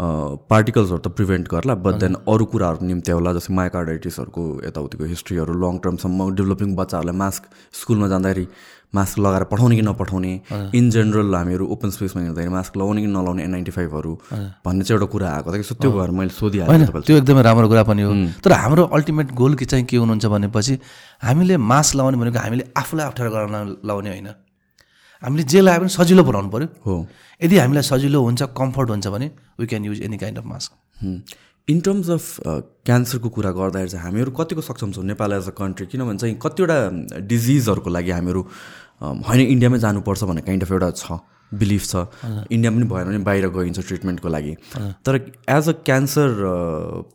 पार्टिकल्सहरू 0.00 0.98
त 0.98 1.08
प्रिभेन्ट 1.18 1.48
गर्ला 1.52 1.74
बट 1.84 1.94
देन 2.00 2.14
अरू 2.32 2.44
कुराहरू 2.54 2.86
निम्त्याउला 2.86 3.32
जस्तै 3.34 3.54
माइकार्डाइटिसहरूको 3.54 4.44
यताउतिको 4.66 5.04
हिस्ट्रीहरू 5.12 5.54
लङ 5.62 5.78
टर्मसम्म 5.84 6.28
डेभलपिङ 6.38 6.74
बच्चाहरूलाई 6.76 7.16
मास्क 7.22 7.42
स्कुलमा 7.80 8.08
जाँदाखेरि 8.08 8.46
मास्क 8.94 9.18
लगाएर 9.18 9.44
पठाउने 9.50 9.76
कि 9.76 9.82
नपठाउने 9.82 10.32
इन 10.78 10.90
जेनरल 10.90 11.34
हामीहरू 11.34 11.66
ओपन 11.74 11.90
स्पेसमा 11.98 12.22
हिँड्दाखेरि 12.22 12.52
मास्क 12.54 12.76
लगाउने 12.76 13.00
कि 13.02 13.10
नलाउने 13.18 13.42
एन 13.44 13.50
नाइन्टी 13.50 13.70
फाइभहरू 13.70 14.14
भन्ने 14.64 14.84
चाहिँ 14.84 14.98
एउटा 14.98 15.12
कुरा 15.12 15.28
आएको 15.34 15.52
थियो 15.52 15.74
त्यो 15.82 15.92
भएर 15.92 16.10
मैले 16.22 16.30
सोधिहालेँ 16.40 16.86
त्यो 16.86 17.16
एकदमै 17.16 17.42
राम्रो 17.42 17.68
कुरा 17.68 17.82
पनि 17.90 18.02
हो। 18.02 18.12
तर 18.44 18.52
हाम्रो 18.64 18.84
अल्टिमेट 18.96 19.34
गोल 19.34 19.54
के 19.60 19.64
चाहिँ 19.64 19.84
के 19.84 19.96
हुनुहुन्छ 19.96 20.26
भनेपछि 20.34 20.78
हामीले 21.22 21.56
मास्क 21.72 21.96
लगाउने 21.96 22.18
भनेको 22.18 22.38
हामीले 22.38 22.72
आफूलाई 22.76 23.06
अप्ठ्यारो 23.06 23.30
गराउन 23.34 23.76
लाउने 23.84 24.10
होइन। 24.10 24.28
हामीले 25.22 25.42
जे 25.44 25.60
लगाए 25.60 25.78
पनि 25.78 25.88
सजिलो 25.88 26.22
बनाउनु 26.24 26.50
पऱ्यो 26.50 26.68
हो। 26.86 26.94
यदि 27.40 27.58
हामीलाई 27.58 27.82
सजिलो 27.82 28.22
हुन्छ 28.22 28.42
कम्फर्ट 28.56 28.90
हुन्छ 28.90 29.06
भने 29.08 29.30
we 29.60 29.66
can 29.66 29.84
use 29.84 30.02
any 30.02 30.18
kind 30.18 30.38
of 30.38 30.44
mask 30.46 30.72
in 31.68 31.80
terms 31.86 32.10
of 32.10 32.24
क्यान्सरको 32.86 33.28
कुरा 33.28 33.50
गर्दाखेरि 33.52 33.90
चाहिँ 33.90 34.04
हामीहरू 34.04 34.30
कतिको 34.38 34.60
सक्षम 34.62 34.92
छौँ 34.92 35.04
नेपाल 35.04 35.32
एज 35.32 35.48
अ 35.48 35.54
कन्ट्री 35.58 35.86
किनभने 35.86 36.18
चाहिँ 36.18 36.38
कतिवटा 36.42 36.78
डिजिजहरूको 37.32 37.90
लागि 37.90 38.10
हामीहरू 38.10 38.42
होइन 39.28 39.40
इन्डियामै 39.40 39.78
जानुपर्छ 39.78 40.24
भन्ने 40.24 40.42
काइन्ड 40.48 40.62
अफ 40.64 40.72
एउटा 40.72 40.90
छ। 40.90 41.20
बिलिफ 41.52 41.84
छ 41.84 41.96
इन्डिया 42.50 42.70
पनि 42.70 42.84
भएन 42.84 43.04
भने 43.04 43.18
बाहिर 43.24 43.48
गइन्छ 43.48 43.78
ट्रिटमेन्टको 43.80 44.28
लागि। 44.28 44.54
तर 45.04 45.14
एज 45.48 45.68
अ 45.68 45.72
क्यान्सर 45.84 46.28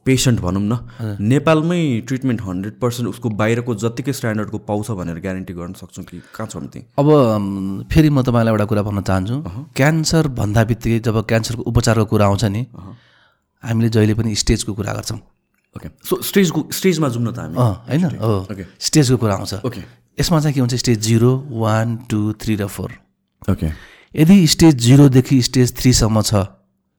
पेसेन्ट 0.05 0.39
भनौँ 0.41 0.61
न 0.63 1.17
नेपालमै 1.21 1.81
ट्रिटमेन्ट 2.07 2.41
हन्ड्रेड 2.41 2.79
पर्सेन्ट 2.79 3.09
उसको 3.09 3.29
बाहिरको 3.41 3.75
जत्तिकै 3.75 4.13
स्ट्यान्डर्डको 4.13 4.57
पाउँछ 4.69 4.91
भनेर 4.93 5.19
ग्यारेन्टी 5.19 5.53
गर्न 5.53 5.73
सक्छौँ 5.75 6.05
कि 6.05 6.21
कहाँ 6.35 6.47
छौँ 6.47 6.65
त्यही। 6.65 6.85
अब 6.97 7.87
फेरि 7.91 8.09
म 8.09 8.21
तपाईँलाई 8.21 8.53
एउटा 8.53 8.65
कुरा 8.65 8.81
भन्न 8.83 9.01
चाहन्छु। 9.01 9.35
क्यान्सर 9.75 10.27
भन्दा 10.33 10.63
बित्तिकै 10.65 10.99
जब 11.05 11.21
क्यान्सरको 11.27 11.61
उपचारको 11.63 12.05
कुरा 12.05 12.25
आउँछ 12.25 12.43
नि 12.45 12.65
हामीले 13.63 13.89
जहिले 13.89 14.13
पनि 14.13 14.35
स्टेजको 14.35 14.73
कुरा 14.73 14.93
गर्छौँ। 14.93 15.19
ओके 15.75 15.89
सो 16.05 16.21
स्टेजको 16.21 16.59
स्टेजमा 16.69 17.07
जाउँ 17.09 17.23
न 17.23 17.31
त 17.31 17.39
हामी। 17.39 17.55
होइन. 17.57 18.65
स्टेजको 18.79 19.17
कुरा 19.17 19.33
आउँछ। 19.35 19.53
ओके 19.65 19.81
यसमा 20.19 20.39
चाहिँ 20.39 20.53
के 20.53 20.59
हुन्छ 20.59 20.75
stage 20.75 20.99
zero 21.01 21.31
one 21.49 21.95
two 22.09 22.33
three 22.37 22.55
र 22.55 22.67
फोर 22.67 22.91
ओके 23.49 23.67
यदि 24.15 24.35
स्टेज 24.47 24.75
जिरोदेखि 24.85 25.41
स्टेज 25.41 25.75
थ्रीसम्म 25.77 26.21
छ 26.21 26.45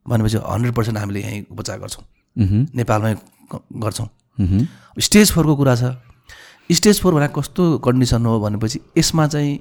भनेपछि 0.07 0.39
हन्ड्रेड 0.43 0.75
पर्सेन्ट 0.75 0.99
हामीले 0.99 1.21
यहीँ 1.21 1.45
उपचार 1.51 1.79
गर्छौँ। 1.79 2.05
नेपालमै 2.77 3.15
गर्छौँ। 3.83 4.09
स्टेज 4.99 5.33
फोरको 5.33 5.57
कुरा 5.57 5.75
छ। 5.77 5.95
स्टेज 6.71 7.01
फोर 7.01 7.15
भनेको 7.15 7.41
कस्तो 7.41 7.63
कन्डिसन 7.79 8.27
हो 8.27 8.41
भनेपछि 8.41 8.81
यसमा 8.99 9.27
चाहिँ 9.29 9.59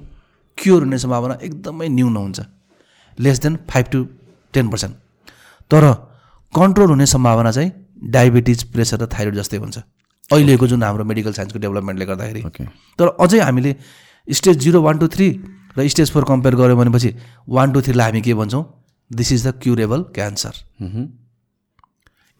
क्योर 0.58 0.82
हुने 0.82 0.98
सम्भावना 0.98 1.38
एकदमै 1.42 1.88
न्यून 1.88 2.16
हुन्छ। 2.16 2.40
Less 3.18 3.40
than 3.40 3.58
five 3.70 3.86
to 3.92 4.04
ten 4.54 4.68
percent. 4.70 4.94
तर 5.70 5.84
कन्ट्रोल 6.52 6.88
हुने 6.90 7.06
सम्भावना 7.06 7.50
चाहिँ 7.52 7.72
डायबिटिज 8.10 8.62
प्रेसर 8.72 8.98
र 9.02 9.06
थाइरोइड 9.14 9.36
जस्तै 9.36 9.56
हुन्छ। 9.56 9.78
अहिलेको 10.30 10.66
जुन 10.66 10.82
हाम्रो 10.82 11.04
मेडिकल 11.04 11.32
साइन्सको 11.32 11.58
डेभलपमेन्टले 11.58 12.06
गर्दाखेरि। 12.06 12.42
तर 12.98 13.06
अझै 13.20 13.40
हामीले 13.40 13.76
stage 14.28 14.56
zero 14.58 14.82
one 14.82 14.98
two 14.98 15.08
three 15.08 15.28
र 15.76 15.88
स्टेज 15.88 16.10
फोर 16.12 16.24
कम्पेयर 16.24 16.54
गऱ्यौँ 16.56 16.78
भनेपछि 16.78 17.10
वान 17.48 17.72
टू 17.72 17.82
थ्रीलाई 17.82 18.06
हामी 18.06 18.20
के 18.22 18.34
भन्छौँ? 18.34 18.64
This 19.10 19.32
is 19.32 19.46
the 19.46 19.50
curable 19.62 20.02
cancer 20.14 20.54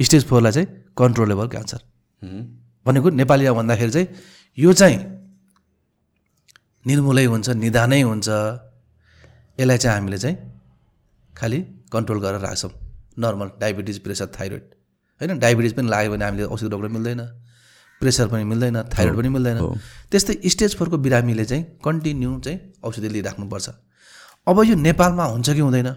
stage 0.00 0.24
फोरलाई 0.26 0.52
चाहिँ 0.52 0.68
कन्ट्रोलेबल 0.98 1.46
क्यान्सर 1.48 1.80
भनेको 2.86 3.10
नेपालीमा 3.10 3.52
भन्दाखेरि 3.52 3.90
चाहिँ 3.90 4.08
यो 4.58 4.72
चाहिँ 4.72 4.98
निर्मूलै 6.84 7.24
हुन्छ 7.24 7.48
निदानै 7.56 8.00
हुन्छ। 8.02 8.28
यसलाई 9.58 9.78
चाहिँ 9.78 9.96
हामीले 9.96 10.18
चाहिँ 10.18 10.36
खालि 11.34 11.60
कन्ट्रोल 11.92 12.18
गरेर 12.20 12.40
राख्छौँ। 12.40 12.70
नर्मल 13.18 13.48
डायबिटिज 13.60 13.98
प्रेसर 14.04 14.26
थाइरोइड 14.36 14.64
होइन 15.20 15.38
डायबिटिज 15.38 15.72
पनि 15.76 15.88
लाग्यो 15.88 16.10
भने 16.12 16.24
हामीले 16.24 16.44
औषधि 16.44 16.68
रोक्न 16.68 16.90
मिल्दैन। 16.92 17.20
प्रेसर 18.04 18.26
पनि 18.28 18.44
मिल्दैन 18.44 18.76
थाइरोइड 18.92 19.16
पनि 19.16 19.28
मिल्दैन। 19.36 19.56
त्यस्तै 20.12 20.34
स्टेज 20.44 20.76
फोरको 20.76 20.96
बिरामीले 21.00 21.44
चाहिँ 21.44 21.64
कन्टिन्यू 21.80 22.30
चाहिँ 22.44 22.58
औषधि 22.84 23.08
लिइराख्नुपर्छ। 23.08 23.68
अब 24.46 24.56
यो 24.68 24.74
नेपालमा 24.76 25.24
हुन्छ 25.24 25.48
कि 25.50 25.62
हुँदैन? 25.64 25.88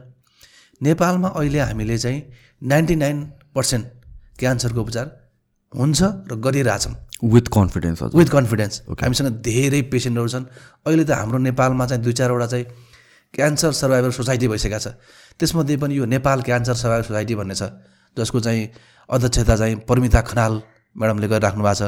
नेपालमा 0.81 1.27
अहिले 1.35 1.59
हामीले 1.59 1.97
चाहिँ 1.97 2.19
नाइन्टी 2.63 2.95
नाइन 2.95 3.17
पर्सेन्ट 3.55 3.85
क्यान्सरको 4.39 4.81
उपचार 4.81 5.05
हुन्छ 5.73 5.99
र 6.31 6.33
गरिरहेछौँ। 6.39 6.95
विथ 7.17 7.45
कन्फिडेन्स 7.49 8.13
विथ 8.13 8.29
कन्फिडेन्स 8.29 8.75
हामीसँग 8.93 9.41
धेरै 9.41 9.81
पेसेन्टहरू 9.91 10.29
छन्। 10.29 10.45
अहिले 10.85 11.03
त 11.03 11.11
हाम्रो 11.11 11.37
नेपालमा 11.49 11.85
चाहिँ 11.89 12.03
दुई 12.03 12.13
चारवटा 12.13 12.47
चाहिँ 12.47 12.65
क्यान्सर 13.33 13.71
सर्भाइभर 13.73 14.11
सोसाइटी 14.13 14.47
भइसकेको 14.47 14.79
छ। 14.79 14.87
त्यसमध्ये 15.35 15.75
पनि 15.81 15.97
यो 15.97 16.05
नेपाल 16.05 16.41
क्यान्सर 16.47 16.75
सर्भाइभर 16.77 17.05
सोसाइटी 17.09 17.35
भन्ने 17.35 17.55
छ 17.57 17.63
जसको 18.17 18.39
चाहिँ 18.39 18.63
अध्यक्षता 19.09 19.55
चाहिँ 19.57 19.75
परिमिता 19.89 20.21
खनाल 20.21 20.53
म्याडमले 20.97 21.27
गरिराख्नु 21.27 21.63
भएको 21.63 21.77
छ। 21.79 21.83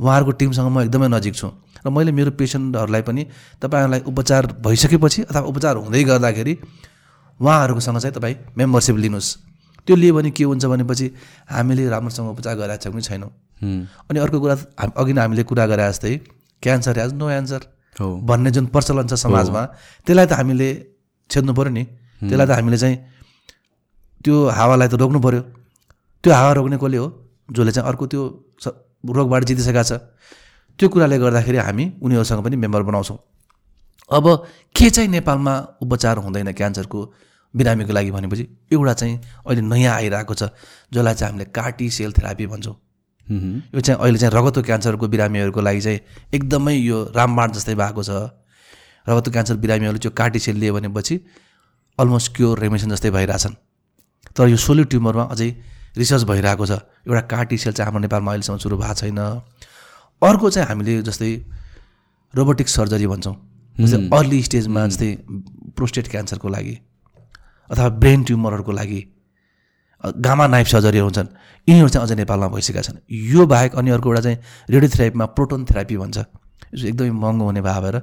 उहाँहरूको 0.00 0.32
टिमसँग 0.40 0.68
म 0.68 0.76
एकदमै 0.86 1.08
नजिक 1.08 1.34
छु 1.34 1.48
र 1.84 1.88
मैले 1.90 2.12
मेरो 2.12 2.30
पेसेन्टहरूलाई 2.38 3.02
पनि 3.02 3.22
तपाईँहरूलाई 3.60 4.00
उपचार 4.06 4.42
भइसकेपछि 4.64 5.20
अथवा 5.30 5.40
उपचार 5.50 5.74
हुँदै 5.82 6.02
गर्दाखेरि 6.10 6.54
उहाँहरूकोसँग 7.40 7.98
चाहिँ 7.98 8.14
तपाईँ 8.16 8.36
मेम्बरसिप 8.56 8.96
लिनुहोस्। 9.04 9.28
त्यो 9.86 9.94
लियो 9.96 10.14
भने 10.14 10.30
के 10.30 10.44
हुन्छ 10.44 10.64
भनेपछि 10.64 11.06
हामीले 11.50 11.88
राम्रोसँग 11.90 12.28
उपचार 12.34 12.54
गरिरहेको 12.54 12.82
छौँ 12.82 12.94
कि 12.94 13.02
छैनौँ। 13.02 13.30
अनि 14.10 14.18
अर्को 14.18 14.38
कुरा 14.40 14.56
अघि 14.94 15.12
नै 15.12 15.20
हामीले 15.22 15.42
कुरा 15.42 15.66
गरे 15.66 15.84
जस्तै 15.90 16.14
क्यान्सर 16.62 16.98
हेज 16.98 17.12
नो 17.18 17.26
एन्सर 17.30 17.62
भन्ने 17.98 18.50
जुन 18.54 18.66
प्रचलन 18.74 19.06
छ 19.10 19.14
समाजमा 19.18 19.62
त्यसलाई 20.06 20.26
त 20.26 20.32
हामीले 20.38 20.68
छेद्नु 21.30 21.52
पऱ्यो 21.54 21.72
नि। 21.74 21.84
त्यसलाई 22.30 22.46
त 22.46 22.52
हामीले 22.58 22.78
चाहिँ 22.78 22.96
त्यो 24.22 24.34
हावालाई 24.58 24.88
त 24.88 24.94
रोक्नु 25.02 25.18
पऱ्यो 25.18 25.42
त्यो 26.24 26.32
हावा 26.32 26.52
रोक्ने 26.58 26.78
कसले 26.78 26.98
हो? 27.02 27.06
जसले 27.48 27.72
चाहिँ 27.72 27.88
अर्को 27.88 28.06
त्यो 28.06 28.22
रोगबाट 29.04 29.44
जितिसकेका 29.44 29.82
छ 29.82 29.92
त्यो 30.78 30.88
कुराले 30.88 31.18
गर्दाखेरि 31.18 31.58
हामी 31.58 31.84
उनीहरूसँग 32.02 32.44
पनि 32.44 32.56
मेम्बर 32.56 32.82
बनाउँछौँ। 32.82 33.18
अब 34.10 34.26
के 34.76 34.90
चाहिँ 34.90 35.08
नेपालमा 35.10 35.54
उपचार 35.82 36.16
हुँदैन 36.18 36.52
क्यान्सरको 36.52 37.00
बिरामीको 37.54 37.92
लागि 37.92 38.10
भनेपछि 38.10 38.44
एउटा 38.72 38.92
चाहिँ 38.94 39.16
अहिले 39.46 39.62
नयाँ 39.62 39.94
आइरहेको 39.94 40.34
छ 40.34 40.42
जसलाई 40.92 41.14
चाहिँ 41.14 41.32
हामीले 41.32 41.50
कार्टी 41.50 41.90
सेल 41.90 42.12
थेरापी 42.12 42.46
भन्छौँ। 42.46 42.76
यो 43.74 43.80
चाहिँ 43.80 44.00
अहिले 44.00 44.18
चाहिँ 44.18 44.32
रगतको 44.34 44.62
क्यान्सरको 44.62 45.08
बिरामीहरूको 45.08 45.60
लागि 45.60 45.80
चाहिँ 45.80 46.00
एकदमै 46.34 46.74
यो 46.74 47.02
रामबाण 47.16 47.52
जस्तै 47.52 47.74
भएको 47.74 48.02
छ। 48.02 48.10
रगतको 49.06 49.30
क्यान्सर 49.30 49.56
बिरामीहरूले 49.56 49.98
त्यो 49.98 50.10
कार्टी 50.10 50.38
सेल 50.38 50.56
लियो 50.56 50.74
भनेपछि 50.74 51.14
अलमोस्ट 51.98 52.34
क्योर 52.36 52.58
रेमिसन 52.58 52.90
जस्तै 52.90 53.10
भइरहेछन्। 53.10 53.54
तर 54.36 54.48
यो 54.48 54.56
सोलिड 54.56 54.86
ट्युमरमा 54.88 55.24
अझै 55.32 55.48
रिसर्च 55.96 56.22
भइरहेको 56.24 56.66
छ। 56.66 56.72
एउटा 57.06 57.20
कार्टी 57.32 57.56
सेल 57.58 57.72
चाहिँ 57.72 57.86
हाम्रो 57.86 58.00
नेपालमा 58.02 58.30
अहिलेसम्म 58.32 58.58
सुरु 58.58 58.76
भएको 58.76 58.94
छैन। 58.94 59.20
अर्को 60.22 60.50
चाहिँ 60.50 60.68
हामीले 60.68 61.02
जस्तै 61.02 61.30
रोबोटिक 62.34 62.68
सर्जरी 62.68 63.06
भन्छौँ। 63.06 63.36
जस्तै 63.76 63.98
अर्ली 64.12 64.42
स्टेजमा 64.42 64.86
जस्तै 64.86 65.10
प्रोस्टेट 65.76 66.08
क्यान्सरको 66.08 66.48
लागि 66.48 66.74
अथवा 67.70 67.88
ब्रेन 68.02 68.22
ट्युमरहरूको 68.24 68.72
लागि 68.72 69.00
गामा 70.04 70.46
नाइफ 70.46 70.66
सर्जरीहरू 70.66 71.06
हुन्छन्। 71.06 71.28
यिनीहरू 71.68 71.88
चाहिँ 71.88 72.06
अझै 72.06 72.14
नेपालमा 72.18 72.48
भइसकेका 72.48 72.82
छन्। 72.82 72.98
यो 73.06 73.46
बाहेक 73.46 73.74
अनि 73.78 73.90
अर्को 73.90 74.08
एउटा 74.08 74.22
चाहिँ 74.22 74.38
रेडियोथेरापीमा 74.70 75.26
प्रोटोन 75.36 75.64
थेरापी 75.64 75.96
भन्छ। 75.96 76.18
यो 76.74 76.86
एकदमै 76.88 77.10
महँगो 77.10 77.44
हुने 77.44 77.60
भए 77.62 77.80
भएर। 77.80 77.96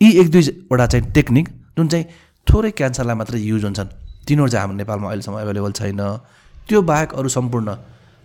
यी 0.00 0.08
एक 0.20 0.28
दुईवटा 0.30 0.86
चाहिँ 0.86 1.12
टेक्निक 1.12 1.48
जुन 1.78 1.88
चाहिँ 1.88 2.04
थोरै 2.46 2.70
क्यान्सरलाई 2.74 3.16
मात्रै 3.16 3.38
युज 3.40 3.64
हुन्छन्। 3.64 3.88
तिनीहरू 4.26 4.48
चाहिँ 4.50 4.62
हाम्रो 4.62 4.76
नेपालमा 4.82 5.06
अहिलेसम्म 5.08 5.38
एभाइलेबल 5.40 5.72
छैन। 5.78 6.02
त्यो 6.68 6.82
बाहेक 6.82 7.12
अरू 7.14 7.28
सम्पूर्ण 7.28 7.68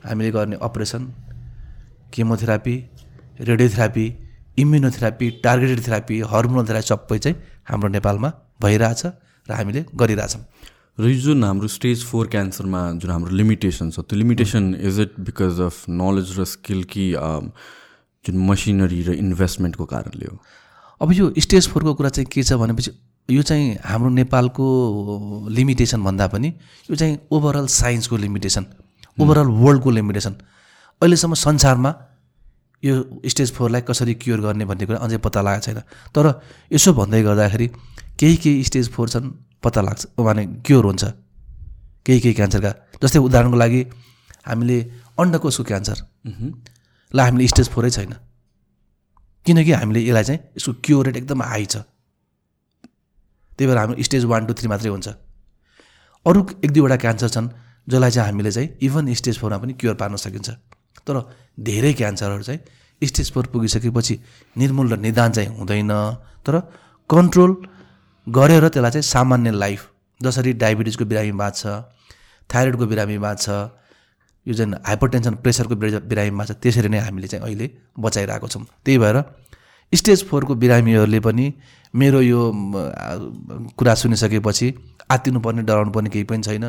हामीले 0.05 0.31
गर्ने 0.31 0.57
operation 0.61 1.03
chemotherapy 2.13 2.75
radiotherapy 3.49 4.05
immunotherapy 4.59 5.29
targeted 5.43 5.79
therapy 5.85 6.19
hormonal 6.31 6.67
therapy 6.69 6.87
सबै 6.87 7.17
चाहिँ 7.19 7.35
हाम्रो 7.69 7.89
नेपालमा 7.89 8.29
भइरहेछ 8.61 9.05
र 9.49 9.51
हामीले 9.59 9.85
गरिरहेछौँ। 9.95 10.43
र 10.99 11.07
यो 11.07 11.19
जुन 11.19 11.43
हाम्रो 11.43 11.67
स्टेज 11.67 12.03
फोर 12.05 12.27
क्यान्सरमा 12.27 12.81
जुन 12.99 13.11
हाम्रो 13.11 13.35
लिमिटेसन 13.35 13.91
छ 13.91 13.99
त्यो 14.07 14.17
limitation 14.19 14.63
is 14.87 14.99
it 14.99 15.19
because 15.19 15.59
of 15.67 15.75
knowledge 15.89 16.39
र 16.39 16.43
स्किल 16.55 16.83
कि 16.91 17.05
um, 17.15 17.51
जुन 18.25 18.37
मसिनरी 18.47 19.01
र 19.03 19.19
इन्भेस्टमेन्टको 19.19 19.85
कारणले 19.85 20.27
हो? 20.31 20.39
अब 21.01 21.11
यो 21.13 21.33
स्टेज 21.39 21.67
फोरको 21.69 21.93
कुरा 21.93 22.09
चाहिँ 22.09 22.27
के 22.31 22.43
छ 22.43 22.53
भनेपछि 22.63 22.91
यो 23.29 23.41
चाहिँ 23.41 23.77
हाम्रो 23.85 24.09
नेपालको 24.09 24.65
लिमिटेसन 25.49 26.03
भन्दा 26.03 26.27
पनि 26.27 26.47
यो 26.89 26.95
चाहिँ 26.95 27.17
ओभरअल 27.31 27.67
साइन्सको 27.69 28.17
लिमिटेसन 28.17 28.65
ओभरअल 29.17 29.47
वर्ल्डको 29.63 29.89
लिमिटेसन 29.91 30.33
अहिलेसम्म 31.01 31.33
संसारमा 31.33 31.91
यो 32.83 32.95
स्टेज 33.25 33.51
फोरलाई 33.53 33.81
कसरी 33.89 34.13
क्योर 34.23 34.39
गर्ने 34.41 34.65
भन्ने 34.65 34.85
कुरा 34.85 34.99
अझै 35.05 35.17
पत्ता 35.19 35.41
लागेको 35.41 35.65
छैन। 35.65 35.79
तर 36.15 36.25
यसो 36.71 36.93
भन्दै 36.93 37.21
गर्दाखेरि 37.23 37.67
केही 38.19 38.35
केही 38.43 38.63
स्टेज 38.63 38.89
फोर 38.91 39.09
छन् 39.09 39.27
पत्ता 39.63 39.81
लाग्छ 39.81 40.05
माने 40.19 40.45
क्योर 40.65 40.85
हुन्छ। 40.85 41.03
केही 42.05 42.19
केही 42.19 42.33
क्यान्सरका 42.33 42.71
जस्तै 43.03 43.19
उदाहरणको 43.19 43.57
लागि 43.57 43.81
हामीले 44.47 44.77
अन्डकोषको 45.19 45.63
क्यान्सर। 45.63 45.97
ला 47.11 47.21
हामीले 47.25 47.47
स्टेज 47.47 47.67
फोरै 47.69 47.89
छैन। 47.91 48.13
किनकि 49.45 49.71
हामीले 49.71 49.99
यसलाई 50.07 50.23
चाहिँ 50.23 50.39
यसको 50.57 50.71
क्योर 50.83 51.05
रेट 51.05 51.17
एकदम 51.17 51.43
हाई 51.43 51.65
छ। 51.65 51.83
त्यही 53.59 53.67
भएर 53.67 53.77
हाम्रो 53.77 54.03
स्टेज 54.03 54.23
वान 54.23 54.45
टू 54.45 54.53
थ्री 54.55 54.67
मात्रै 54.67 54.89
हुन्छ। 54.89 55.07
अरू 56.25 56.39
एक 56.63 56.71
दुईवटा 56.71 56.95
क्यान्सर 56.95 57.29
छन् 57.29 57.47
जसलाई 57.89 58.11
चाहिँ 58.11 58.31
हामीले 58.31 58.51
चाहिँ 58.51 58.69
इभन 58.81 59.13
स्टेज 59.13 59.39
फोरमा 59.39 59.57
पनि 59.57 59.73
क्योर 59.73 59.95
पार्न 59.95 60.15
सकिन्छ। 60.15 60.49
तर 61.03 61.15
धेरै 61.59 61.93
क्यान्सरहरू 61.93 62.43
चाहिँ 62.43 62.59
स्टेज 63.03 63.31
फोर 63.31 63.45
पुगिसकेपछि 63.51 64.19
निर्मूल 64.57 64.93
र 64.93 64.97
निदान 64.97 65.31
चाहिँ 65.31 65.49
हुँदैन। 65.59 65.91
तर 66.47 66.59
कन्ट्रोल 67.09 67.51
गरेर 68.29 68.67
त्यसलाई 68.67 68.91
चाहिँ 68.91 69.03
सामान्य 69.03 69.51
लाइफ 69.51 69.91
जसरी 70.21 70.53
डायबिटिजको 70.53 71.05
बिरामी 71.05 71.31
बाँच्छ 71.31 71.61
थाइरोइडको 72.49 72.85
बिरामी 72.85 73.17
बाँच्छ 73.17 73.49
यो 74.47 74.53
जुन 74.53 74.73
हाइपरटेन्सन 74.87 75.35
प्रेसरको 75.35 75.75
बिरा- 75.75 76.03
बिरामी 76.03 76.31
बाँच्छ 76.31 76.51
त्यसरी 76.51 76.89
नै 76.89 76.99
हामीले 76.99 77.27
चाहिँ 77.27 77.43
अहिले 77.43 77.67
बचाइरहेको 77.99 78.47
छौँ। 78.47 78.63
त्यही 78.85 78.97
भएर 78.97 79.17
स्टेज 79.93 80.27
फोरको 80.29 80.55
बिरामीहरूले 80.55 81.19
पनि 81.19 81.53
मेरो 81.93 82.21
यो 82.21 82.41
कुरा 83.77 83.93
सुनिसकेपछि 83.95 84.67
आत्तिनुपर्ने 85.11 85.61
डराउनु 85.63 85.91
पर्ने 85.91 86.09
केही 86.09 86.23
पनि 86.29 86.43
छैन। 86.43 86.65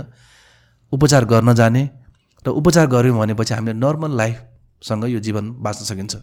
उपचार 0.92 1.24
गर्न 1.24 1.54
जाने 1.54 1.82
र 2.44 2.48
उपचार 2.50 2.86
गऱ्यौँ 2.88 3.18
भनेपछि 3.18 3.54
हामीले 3.54 3.74
नर्मल 3.78 4.16
लाइफसँग 4.16 5.04
यो 5.08 5.20
जीवन 5.20 5.50
बाँच्न 5.60 5.84
सकिन्छ। 5.84 6.16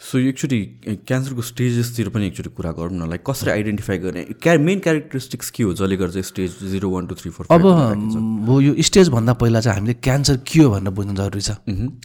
सो 0.00 0.18
एक्चुली 0.18 0.60
क्यान्सरको 1.06 1.42
स्टेजेसतिर 1.42 2.08
पनि 2.14 2.26
एकचोटि 2.26 2.50
कुरा 2.54 2.70
गरौँ 2.72 2.94
न 2.94 3.08
लाइक 3.10 3.22
कसरी 3.26 3.50
आइडेन्टिफाई 3.50 3.98
गर्ने? 3.98 4.22
क्या 4.38 4.54
मेन 4.58 4.78
क्यारेक्टरिस्टिक्स 4.78 5.50
के 5.50 5.62
हो 5.62 5.72
जसले 5.74 5.96
गर्दा 5.98 6.22
stage 6.22 6.50
zero 6.70 6.90
one 6.90 7.06
two 7.06 7.14
three 7.18 7.30
four 7.34 7.46
अब 7.50 7.66
म, 7.66 8.60
यो 8.62 8.72
स्टेजभन्दा 8.78 9.32
पहिला 9.42 9.60
चाहिँ 9.60 9.78
हामीले 9.78 9.94
क्यान्सर 9.98 10.36
के 10.46 10.62
हो 10.62 10.70
भनेर 10.70 10.92
बुझ्नु 10.94 11.14
जरुरी 11.18 11.42
छ। 11.42 11.50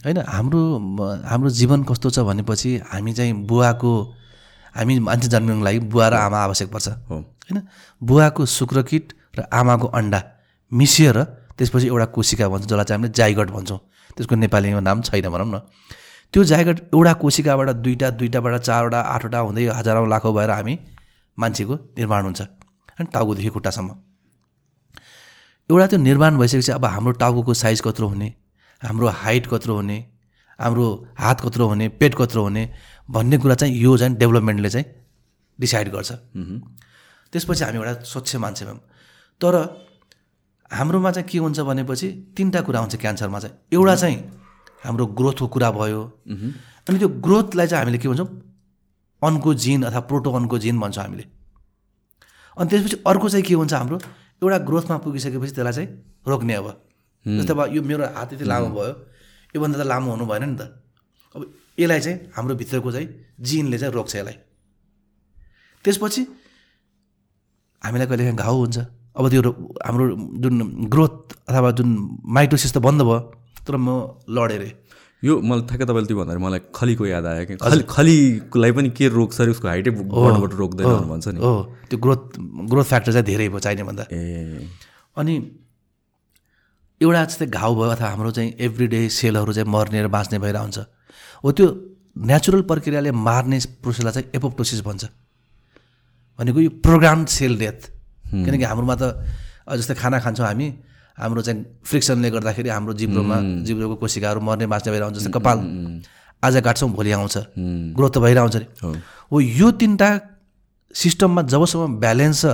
होइन 0.04 0.18
हाम्रो 0.26 0.60
हाम्रो 1.22 1.50
जीवन 1.54 1.82
कस्तो 1.86 2.10
छ 2.10 2.26
भनेपछि 2.26 2.70
हामी 2.92 3.12
चाहिँ 3.14 3.32
बुवाको 3.46 3.92
हामी 4.74 4.98
मान्छे 4.98 5.28
जन्मिनुको 5.28 5.64
लागि 5.64 5.78
बुवा 5.78 6.08
र 6.08 6.14
आमा 6.14 6.38
आवश्यक 6.44 6.68
पर्छ। 6.72 6.88
होइन? 7.08 7.58
बुवाको 8.02 8.46
शुक्रकिट 8.46 9.12
र 9.38 9.40
आमाको 9.52 9.86
अन्डा 9.88 10.20
मिसिएर 10.72 11.18
त्यसपछि 11.58 11.86
एउटा 11.86 12.06
कोशिका 12.10 12.48
भन्छ 12.48 12.64
जसलाई 12.66 12.84
चाहिँ 12.84 12.98
हामीले 12.98 13.12
जाइगट 13.12 13.48
भन्छौँ। 13.50 13.78
त्यसको 14.16 14.34
नेपालीमा 14.34 14.80
नाम 14.80 15.02
छैन 15.02 15.28
भनौँ 15.28 15.46
न। 15.46 15.58
त्यो 16.34 16.44
जाइगट 16.44 16.78
एउटा 16.94 17.12
कोशिकाबाट 17.22 17.68
दुईवटा 17.84 18.10
दुईवटाबाट 18.10 18.54
चारवटा 18.60 19.00
आठवटा 19.00 19.38
हुँदै 19.38 19.64
हजारौँ 19.70 20.08
लाखौँ 20.08 20.34
भएर 20.34 20.50
हामी 20.50 20.74
मान्छेको 21.38 21.74
निर्माण 21.98 22.22
हुन्छ। 22.24 22.40
होइन? 22.40 23.06
टाउकोदेखि 23.06 23.48
खुट्टासम्म। 23.48 23.90
एउटा 25.70 25.86
त्यो 25.86 25.98
निर्माण 25.98 26.38
भइसकेपछि 26.38 26.72
अब 26.72 26.84
हाम्रो 26.84 27.12
टाउको 27.22 27.54
साइज 27.54 27.80
कत्रो 27.80 28.06
हुने 28.08 28.28
हाम्रो 28.82 29.08
हाइट 29.22 29.46
कत्रो 29.46 29.74
हुने 29.74 29.98
हाम्रो 30.58 30.86
हात 31.18 31.40
कत्रो 31.40 31.66
हुने 31.66 31.88
पेट 31.88 32.14
कत्रो 32.14 32.42
हुने 32.42 32.62
भन्ने 33.10 33.38
कुरा 33.38 33.54
चाहिँ 33.54 33.74
यो 33.78 33.96
चाहिँ 33.98 34.16
डेभलपमेन्टले 34.16 34.70
चाहिँ 34.70 34.86
डिसाइड 35.60 35.88
गर्छ। 35.92 36.12
त्यसपछि 37.32 37.64
हामी 37.64 37.78
एउटा 37.78 37.92
स्वच्छ 38.02 38.36
मान्छे 38.36 38.64
भयौँ। 38.64 38.80
तर 39.40 39.54
हाम्रोमा 40.72 41.10
चाहिँ 41.10 41.28
के 41.28 41.38
हुन्छ 41.38 41.60
भनेपछि 41.60 42.08
तिनवटा 42.36 42.60
कुरा 42.62 42.80
हुन्छ 42.80 42.96
क्यान्सरमा 42.96 43.38
चाहिँ। 43.38 43.54
एउटा 43.72 43.94
चाहिँ 43.96 44.16
हाम्रो 44.84 45.06
ग्रोथको 45.18 45.46
कुरा 45.48 45.70
भयो। 45.70 46.02
अनि 46.88 46.98
त्यो 46.98 47.08
ग्रोथलाई 47.08 47.66
चाहिँ 47.66 47.80
हामीले 47.84 47.98
के 47.98 48.08
भन्छौँ? 48.08 48.28
अनको 49.22 49.54
जिन 49.54 49.82
अथवा 49.88 50.00
प्रोटो 50.08 50.32
अनको 50.32 50.58
जिन 50.58 50.80
भन्छौँ 50.80 51.04
हामीले। 51.04 51.24
अनि 52.56 52.68
त्यसपछि 52.70 52.96
अर्को 53.06 53.28
चाहिँ 53.28 53.44
के 53.44 53.54
हुन्छ 53.54 53.72
हाम्रो? 53.74 53.98
एउटा 54.42 54.58
ग्रोथमा 54.68 54.96
पुगिसकेपछि 55.04 55.52
त्यसलाई 55.54 55.72
चाहिँ 55.72 55.88
रोक्ने 56.28 56.54
अब। 56.54 56.66
जस्तै 57.26 57.52
अब 57.52 57.74
यो 57.74 57.82
मेरो 57.82 58.04
हात 58.14 58.32
यति 58.32 58.44
लामो 58.44 58.68
भयो। 58.76 58.92
योभन्दा 59.56 59.78
त 59.78 59.86
लामो 59.86 60.10
हुनु 60.10 60.24
भएन 60.26 60.44
नि 60.50 60.56
त। 60.56 60.62
अब 61.34 61.40
यसलाई 61.78 62.00
चाहिँ 62.00 62.18
हाम्रो 62.36 62.54
भित्रको 62.54 62.92
चाहिँ 62.92 63.08
जिनले 63.40 63.78
चाहिँ 63.78 63.94
रोक्छ 63.94 64.14
यसलाई। 64.16 64.36
त्यसपछि 65.84 66.22
हामीलाई 67.82 68.06
कहिलेकाहीँ 68.06 68.36
घाउ 68.36 68.56
हुन्छ। 68.58 68.78
अब 69.14 69.24
त्यो 69.30 69.50
हाम्रो 69.86 70.04
जुन 70.42 70.54
ग्रोथ 70.90 71.14
अथवा 71.48 71.70
जुन 71.78 71.88
माइटोसिस 72.26 72.72
त 72.74 72.78
बन्द 72.78 73.02
भयो 73.02 73.18
तर 73.66 73.76
म 73.76 74.18
लडेँ 74.28 74.58
रे। 74.58 74.70
यो 75.22 75.40
मलाई 75.40 75.64
ठ्याक्कै 75.68 75.86
तपाईँले 75.88 76.08
त्यो 76.08 76.16
भन्दाखेरि 76.18 76.42
मलाई 76.44 76.60
खलीको 76.74 77.04
याद 77.06 77.26
आयो 77.26 77.44
कि? 77.46 77.54
खली 77.58 77.82
खलीलाई 77.88 78.72
पनि 78.76 78.88
के 78.92 79.08
रोक्छ 79.08 79.40
अरे 79.40 79.50
उसको 79.50 79.68
हाइटै 79.68 79.90
बढबाट 79.90 80.52
रोक्दैन 80.52 81.08
भन्छ 81.10 81.26
नि। 81.34 81.38
हो। 81.40 81.54
त्यो 81.90 81.98
ग्रोथ 81.98 82.22
ग्रोथ 82.70 82.86
फ्याक्टर 82.92 83.12
चाहिँ 83.12 83.26
धेरै 83.26 83.48
भयो 83.48 83.60
चाहिने 83.60 83.82
भन्दा। 83.88 84.04
ए। 84.12 84.68
अनि 85.16 85.34
एउटा 87.00 87.24
जस्तै 87.24 87.46
घाउ 87.46 87.70
भयो 87.74 87.90
अथवा 87.94 88.08
हाम्रो 88.08 88.30
चाहिँ 88.30 88.50
एभ्रिडे 88.58 89.00
सेलहरू 89.08 89.52
चाहिँ 89.52 89.68
मर्ने 89.70 90.02
र 90.04 90.08
बाँच्ने 90.08 90.38
भइरहेको 90.38 90.64
हुन्छ 90.64 90.78
हो 91.44 91.52
त्यो 91.52 91.66
नेचुरल 92.16 92.62
प्रक्रियाले 92.70 93.10
मार्ने 93.12 93.58
प्रोसेसलाई 93.84 94.12
चाहिँ 94.12 94.28
एपोप्टोसिस 94.34 94.80
भन्छ। 94.80 95.04
भनेको 96.38 96.60
यो 96.60 96.70
प्रोग्राम 96.80 97.24
सेल 97.28 97.58
डेथ 97.58 97.80
किनकि 98.44 98.64
हाम्रोमा 98.64 98.94
त 98.96 99.04
जस्तै 99.76 99.94
खाना 99.94 100.18
खान्छौँ 100.24 100.46
हामी 100.46 100.66
हाम्रो 101.18 101.42
चाहिँ 101.46 101.84
फ्रिक्सनले 101.84 102.28
गर्दाखेरि 102.30 102.68
हाम्रो 102.68 102.92
जिब्रोमा 103.00 103.36
जिब्रोको 103.66 103.96
कोशिकाहरू 104.02 104.40
मर्ने 104.40 104.66
बाँच्ने 104.72 104.98
हुन्छ 104.98 105.16
जस्तै 105.18 105.32
कपाल। 105.36 105.58
आज 106.42 106.54
काट्छौँ 106.60 106.90
भोलि 106.90 107.10
आउँछ 107.12 107.36
ग्रोथ 107.96 108.10
त 108.10 108.18
भइरहेको 108.24 108.44
हुन्छ 108.44 108.56
नि 108.56 108.66
हो। 108.82 108.88
हो 109.32 109.36
यो 109.40 109.68
तिनवटा 109.80 110.08
सिस्टममा 110.94 111.42
जबसम्म 111.52 112.00
ब्यालेन्स 112.00 112.40
छ 112.40 112.46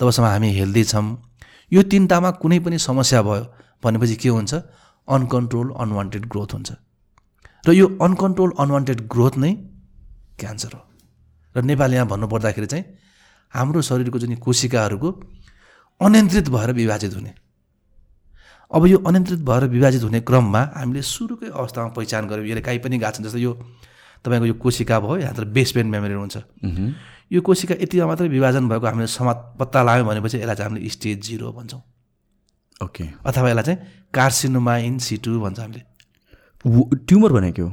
तबसम्म 0.00 0.26
हामी 0.26 0.48
हेल्दी 0.58 0.84
छौँ। 0.84 1.06
यो 1.72 1.82
तिनवटामा 1.82 2.30
कुनै 2.42 2.58
पनि 2.64 2.78
समस्या 2.78 3.22
भयो 3.22 3.44
भनेपछि 3.82 4.16
के 4.22 4.28
हुन्छ? 4.28 4.52
अनकन्ट्रोल 5.08 5.68
अनवान्टेड 5.80 6.24
ग्रोथ 6.28 6.50
हुन्छ। 6.54 6.70
र 7.64 7.72
यो 7.72 7.86
अनकन्ट्रोल 8.02 8.50
अनवान्टेड 8.58 9.00
ग्रोथ 9.08 9.34
नै 9.38 9.52
क्यान्सर 10.38 10.72
हो. 10.74 10.82
र 11.54 11.62
नेपालीमा 11.62 12.04
भन्नुपर्दाखेरि 12.04 12.66
चाहिँ 12.66 12.84
हाम्रो 13.52 13.80
शरीरको 13.82 14.18
जुन 14.18 14.34
कोशिकाहरूको 14.36 15.08
अनियन्त्रित 16.00 16.48
भएर 16.48 16.70
विभाजित 16.72 17.14
हुने। 17.14 17.32
अब 18.70 18.86
यो 18.86 18.98
अनियन्त्रित 19.00 19.40
भएर 19.40 19.64
विभाजित 19.66 20.02
हुने 20.02 20.20
क्रममा 20.20 20.62
हामीले 20.76 21.02
सुरुकै 21.02 21.48
अवस्थामा 21.50 21.88
पहिचान 21.96 22.28
गऱ्यौँ। 22.28 22.46
यसले 22.46 22.60
काहीँ 22.60 22.80
पनि 22.84 22.98
गएको 22.98 23.12
छ 23.12 23.20
जस्तो 23.26 23.38
यो 23.38 23.52
तपाईँको 24.24 24.46
यो 24.46 24.54
कोशिका 24.54 25.00
भयो 25.00 25.16
यहाँतिर 25.18 25.44
बेसमेन्ट 25.56 25.88
मेमोरी 25.90 26.14
हुन्छ। 26.14 26.36
यो 27.32 27.40
कोशिका 27.40 27.74
यतिमा 27.80 28.06
मात्रै 28.06 28.28
विभाजन 28.28 28.68
भएको 28.68 28.86
हामीले 28.86 29.06
समा 29.08 29.32
पत्ता 29.58 29.82
लाग्यो 29.82 30.04
भनेपछि 30.04 30.36
यसलाई 30.38 30.56
चाहिँ 30.56 30.70
हामीले 30.70 30.88
स्टेज 30.88 31.16
जिरो 31.26 31.52
भन्छौँ। 31.52 31.82
ओके। 32.84 33.04
अथवा 33.26 33.48
यसलाई 33.50 33.64
चाहिँ 33.64 33.78
कार्सिनोमा 34.14 34.74
इन 34.86 34.98
सिटु 35.00 35.40
भन्छ 35.40 35.58
हामीले। 35.60 35.82
ट्युमर 36.64 37.32
भनेको 37.32 37.66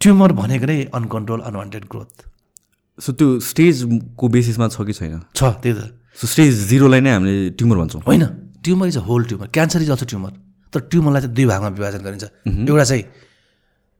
ट्युमर 0.00 0.32
भनेको 0.32 0.66
नै 0.66 0.78
अनकन्ट्रोल 0.94 1.40
अनवान्टेड 1.40 1.84
ग्रोथ। 1.90 2.12
सो 2.98 3.12
त्यो 3.12 3.28
स्टेजको 3.40 4.28
बेसिसमा 4.28 4.68
छ 4.68 4.80
कि 4.86 4.92
छैन? 4.92 5.20
छ 5.34 5.42
त्यही 5.62 5.74
त। 5.74 5.80
सो 6.18 6.26
स्टेज 6.26 6.52
जिरोलाई 6.68 7.00
नै 7.00 7.10
हामीले 7.12 7.50
ट्युमर 7.58 7.76
भन्छौँ। 7.76 8.02
होइन 8.06 8.24
tumour 8.62 8.86
is 8.88 8.96
a 8.96 9.04
whole 9.04 9.24
tumour. 9.24 9.46
Cancer 9.52 9.82
is 9.82 9.90
also 9.90 10.06
tumour. 10.06 10.32
तर 10.72 10.80
ट्युमरलाई 10.90 11.20
चाहिँ 11.22 11.34
दुई 11.34 11.46
भागमा 11.46 11.68
विभाजन 11.68 12.00
गरिन्छ। 12.06 12.24
एउटा 12.68 12.84
चाहिँ 12.84 13.04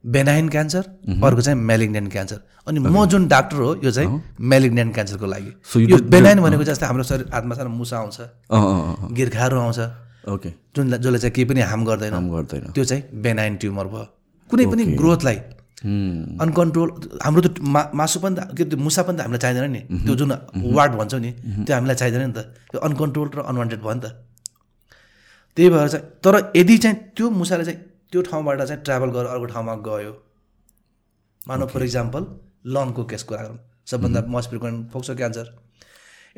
बेनाइन 0.04 0.48
क्यान्सर 0.48 0.82
अर्को 1.18 1.40
चाहिँ 1.42 1.58
मेलिग्नेन्ट 1.58 2.12
क्यान्सर 2.12 2.38
अनि 2.68 2.78
म 2.78 3.04
जुन 3.10 3.26
डाक्टर 3.28 3.56
हो 3.56 3.70
यो 3.82 3.90
चाहिँ 3.90 4.22
मेलिग्नेन्ट 4.40 4.94
क्यान्सरको 4.94 5.26
लागि। 5.26 5.52
यो 5.90 5.96
बेनाइन 5.98 6.40
भनेको 6.40 6.64
जस्तै 6.64 6.86
हाम्रो 6.86 7.04
शरीर 7.04 7.26
आत्मा 7.34 7.54
सानो 7.54 7.70
मुसा 7.74 7.96
आउँछ 7.98 8.18
गिर्खाहरू 9.12 9.56
आउँछ। 9.58 9.78
ओके 10.26 10.50
जुन 10.76 10.84
जसले 10.98 11.18
चाहिँ 11.18 11.34
केही 11.34 11.46
पनि 11.50 11.60
हार्म 11.70 11.84
गर्दैन 11.84 12.12
काम 12.12 12.30
गर्दैन। 12.30 12.72
त्यो 12.74 12.84
चाहिँ 12.84 13.02
बेनाइन 13.22 13.56
ट्युमर 13.62 13.86
भयो। 13.86 14.04
कुनै 14.50 14.64
पनि 14.72 14.84
ग्रोथलाई 15.02 15.38
Hmm. 15.76 16.40
अनकन्ट्रोल 16.40 17.20
हाम्रो 17.22 17.40
त 17.46 17.60
मा 17.60 17.80
मासु 17.92 18.18
पनि 18.20 18.34
त 18.36 18.56
के 18.56 18.64
त्यो 18.64 18.80
मुसा 18.80 19.02
पनि 19.06 19.16
त 19.16 19.20
हामीलाई 19.28 19.40
चाहिँदैन 19.44 19.70
नि। 19.70 19.80
त्यो 20.08 20.14
जुन 20.16 20.32
वार्ड 20.72 20.92
भन्छौँ 20.98 21.20
नि 21.20 21.30
त्यो 21.68 21.74
हामीलाई 21.76 21.96
चाहिँदैन 22.00 22.22
नि 22.26 22.32
त। 22.32 22.40
त्यो 22.72 22.80
अनकन्ट्रोल 22.80 23.28
र 23.36 23.38
अनवान्टेड 23.44 23.80
भयो 23.84 23.94
नि 23.94 24.00
त। 24.00 24.06
त्यही 25.56 25.68
भएर 25.70 25.88
चाहिँ 25.92 26.04
तर 26.24 26.34
यदि 26.56 26.76
चाहिँ 26.80 26.96
त्यो 27.12 27.26
मुसाले 27.28 27.64
चाहिँ 27.68 27.80
त्यो 28.08 28.20
ठाउँबाट 28.24 28.62
चाहिँ 28.64 28.80
ट्राभल 28.82 29.08
गरेर 29.14 29.30
अर्को 29.36 29.46
ठाउँमा 29.52 29.74
गयो। 29.84 30.12
मानव 31.44 31.66
फर 31.68 31.82
इक्जाम्पल 31.84 32.22
लङको 32.72 33.02
केस 33.04 33.22
कुरा 33.28 33.42
गरौँ। 33.44 33.60
सबभन्दा 33.86 34.20
मोस्ट 34.32 34.48
फ्रिक्वेन्ट 34.50 34.78
फोक्सो 34.90 35.12
क्यान्सर 35.14 35.46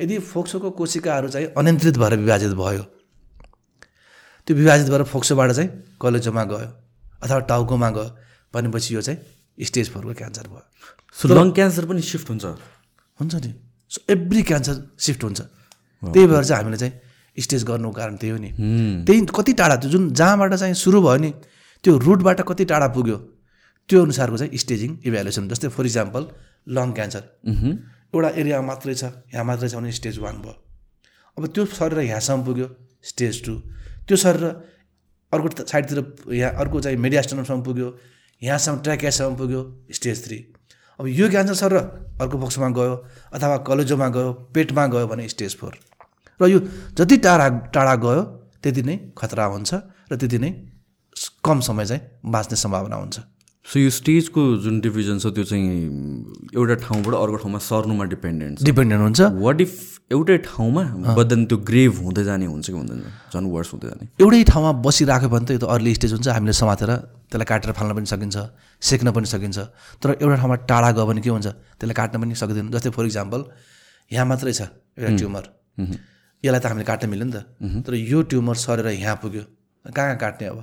यदि 0.03 0.19
फोक्सोको 0.35 0.69
कोशिकाहरू 0.83 1.29
चाहिँ 1.31 1.47
अनियन्त्रित 1.57 1.97
भएर 1.97 2.15
विभाजित 2.27 2.53
भयो 2.59 2.85
त्यो 4.49 4.57
विभाजित 4.57 4.89
भएर 4.89 5.03
फोक्सोबाट 5.05 5.51
चाहिँ 5.53 5.69
कलेजोमा 6.01 6.45
गयो 6.49 6.69
अथवा 7.23 7.39
टाउकोमा 7.53 7.89
गयो 7.93 8.09
भनेपछि 8.55 8.95
यो 8.95 9.01
चाहिँ 9.05 9.65
स्टेज 9.69 9.91
फोरको 9.93 10.13
क्यान्सर 10.17 10.47
भयो। 10.49 10.63
सो 11.17 11.29
लङ 11.29 11.51
क्यान्सर 11.53 11.85
पनि 11.85 12.03
सिफ्ट 12.03 12.29
हुन्छ? 12.31 12.45
हुन्छ 13.21 13.35
नि। 13.45 13.53
सो 13.93 14.01
एभ्री 14.09 14.43
क्यान्सर 14.49 14.75
सिफ्ट 14.97 15.25
हुन्छ। 15.25 15.41
त्यही 16.03 16.27
भएर 16.27 16.45
चाहिँ 16.45 16.63
हामीले 16.63 16.77
चाहिँ 16.77 16.93
स्टेज 17.37 17.65
गर्नुको 17.65 17.93
कारण 17.93 18.17
त्यही 18.17 18.33
हो 18.33 18.39
नि। 18.41 18.51
त्यही 19.05 19.27
कति 19.37 19.53
टाढा 19.53 19.77
त्यो 19.77 19.91
जुन 19.91 20.11
जहाँबाट 20.17 20.55
चाहिँ 20.55 20.75
सुरु 20.75 21.01
भयो 21.03 21.17
नि 21.21 21.31
त्यो 21.85 21.99
रुटबाट 21.99 22.41
कति 22.49 22.65
टाढा 22.65 22.89
पुग्यो 22.97 23.17
त्यो 23.89 24.03
अनुसारको 24.03 24.37
चाहिँ 24.39 24.59
स्टेजिङ 24.59 24.91
इभ्यालुएसन 25.05 25.49
जस्तै 25.49 25.69
फर 25.77 25.87
इक्जाम्पल 25.87 26.23
लङ 26.73 26.93
क्यान्सर 26.97 27.23
एउटा 28.15 28.29
एरिया 28.41 28.61
मात्रै 28.65 28.95
छ 28.95 29.05
यहाँ 29.29 29.45
मात्रै 29.45 29.69
छ 29.69 29.75
भने 29.77 29.93
स्टेज 29.93 30.19
वान 30.19 30.37
भयो। 30.41 30.57
अब 31.37 31.47
त्यो 31.53 31.65
सरेर 31.77 32.01
यहाँसम्म 32.01 32.45
पुग्यो 32.45 32.69
स्टेज 33.05 33.45
टू 33.45 33.55
त्यो 34.09 34.17
सरेर 34.17 34.45
अर्को 35.33 35.49
साइडतिर 35.65 35.99
यहाँ 36.35 36.53
अर्को 36.63 36.81
चाहिँ 36.81 36.99
मेडियास्टनसम्म 37.07 37.63
पुग्यो 37.63 37.89
यहाँसम्म 38.43 38.81
ट्र्याकियासम्म 38.83 39.37
पुग्यो 39.37 39.61
स्टेज 39.99 40.25
थ्री 40.25 40.39
अब 41.01 41.07
यो 41.09 41.29
क्यान्सर 41.31 41.55
सर 41.55 41.75
अर्को 42.23 42.39
बक्समा 42.39 42.69
गयो 42.79 42.95
अथवा 43.35 43.57
कलेजोमा 43.69 44.09
गयो 44.17 44.33
पेटमा 44.55 44.87
गयो 44.95 45.07
भने 45.07 45.29
स्टेज 45.29 45.57
फोर 45.59 45.79
र 46.41 46.49
यो 46.49 46.59
जति 46.99 47.17
टाढा 47.27 47.49
टाढा 47.75 47.95
गयो 48.05 48.23
त्यति 48.63 48.83
नै 48.83 48.97
खतरा 49.19 49.45
हुन्छ 49.55 49.75
र 50.13 50.17
त्यति 50.17 50.39
नै 50.39 50.51
कम 51.45 51.61
समय 51.69 51.87
चाहिँ 51.87 52.01
बाँच्ने 52.33 52.57
सम्भावना 52.57 52.97
हुन्छ। 52.97 53.19
सो 53.69 53.79
यो 53.79 53.89
स्टेजको 53.93 54.43
जुन 54.65 54.81
डिभिजन 54.81 55.19
छ 55.21 55.29
त्यो 55.37 55.45
चाहिँ 55.45 55.69
एउटा 56.57 56.75
ठाउँबाट 56.89 57.15
अर्को 57.15 57.37
ठाउँमा 57.37 57.59
सर्नुमा 57.61 58.05
डिपेन्डेन्ट 58.13 58.63
डिपेन्डेन्ट 58.65 59.03
हुन्छ। 59.05 59.21
वाट 59.45 59.61
इफ 59.61 59.73
एउटै 60.09 60.37
ठाउँमा 60.49 60.83
बदन 61.13 61.45
त्यो 61.45 61.57
ग्रेभ 61.69 61.93
हुँदै 62.01 62.25
जाने 62.25 62.47
हुन्छ 62.49 62.65
कि 62.65 62.73
हुँदैन? 62.73 63.03
झन् 63.29 63.47
वर्स 63.53 63.73
हुँदै 63.73 63.89
जाने। 63.89 64.05
एउटै 64.25 64.43
ठाउँमा 64.49 64.73
बसिराख्यो 64.89 65.29
भने 65.29 65.45
त 65.45 65.51
यो 65.53 65.61
त 65.61 65.65
अर्ली 65.69 65.93
स्टेज 66.01 66.13
हुन्छ 66.17 66.29
हामीले 66.33 66.53
समातेर 66.57 66.91
त्यसलाई 67.29 67.45
काटेर 67.45 67.73
फाल्न 67.77 67.93
पनि 67.93 68.09
सकिन्छ 68.09 68.37
सेक्न 68.81 69.13
पनि 69.13 69.27
सकिन्छ। 69.37 69.59
तर 70.01 70.09
एउटा 70.17 70.37
ठाउँमा 70.41 70.57
टाढा 70.65 70.91
गयो 70.97 71.05
भने 71.05 71.21
के 71.21 71.29
हुन्छ? 71.29 71.49
त्यसलाई 71.77 71.97
काट्न 72.01 72.17
पनि 72.25 72.35
सक्दैन। 72.41 72.73
जस्तै 72.73 72.91
फर 72.97 73.05
इक्जाम्पल 73.05 73.41
यहाँ 74.17 74.27
मात्रै 74.33 74.53
छ 74.57 74.73
एउटा 74.97 75.13
ट्युमर 75.13 75.45
यसलाई 76.41 76.61
त 76.65 76.67
हामीले 76.73 76.89
काट्न 76.89 77.05
मिल्यो 77.13 77.27
नि 77.29 77.33
त। 77.37 77.85
तर 77.85 77.93
यो 78.01 78.19
ट्युमर 78.33 78.57
सरेर 78.65 78.97
यहाँ 78.97 79.17
पुग्यो। 79.21 79.45
कहाँ 79.85 79.93
कहाँ 79.93 80.17
काट्ने 80.17 80.47
अब? 80.57 80.59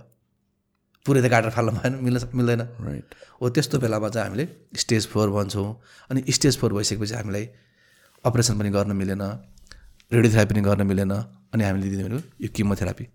पुरै 1.05 1.21
त 1.21 1.27
काटेर 1.29 1.51
फाल्न 1.53 1.69
भएन 1.77 1.93
मिल्न 2.01 2.17
मिल्दैन। 2.33 2.61
राइट 2.81 3.07
हो 3.41 3.49
त्यस्तो 3.49 3.75
बेलामा 3.79 4.09
चाहिँ 4.09 4.27
हामीले 4.27 4.45
स्टेज 4.75 5.07
फोर 5.07 5.29
भन्छौँ 5.31 5.69
अनि 6.09 6.19
स्टेज 6.29 6.57
फोर 6.57 6.73
भइसकेपछि 6.73 7.13
हामीलाई 7.15 7.45
अपरेसन 8.25 8.53
पनि 8.59 8.69
गर्न 8.73 8.91
मिलेन 8.97 9.21
रेडियोथेरापी 10.11 10.53
पनि 10.53 10.61
गर्न 10.65 10.81
मिलेन 10.87 11.11
अनि 11.53 11.63
हामीले 11.63 11.89
दिने 11.89 12.03
भनेको 12.03 12.21
यो 12.41 12.49
किमोथेरापी। 12.55 13.05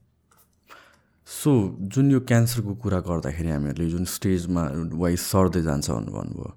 सो 1.28 1.50
जुन 1.94 2.10
यो 2.10 2.20
क्यान्सरको 2.26 2.72
कुरा 2.82 2.98
गर्दाखेरि 3.06 3.50
हामीहरूले 3.50 3.86
जुन 3.90 4.04
स्टेजमा 4.14 4.62
वाइज 5.02 5.18
सर्दै 5.20 5.62
जान्छ 5.62 5.90
भन्नुभयो 5.90 6.48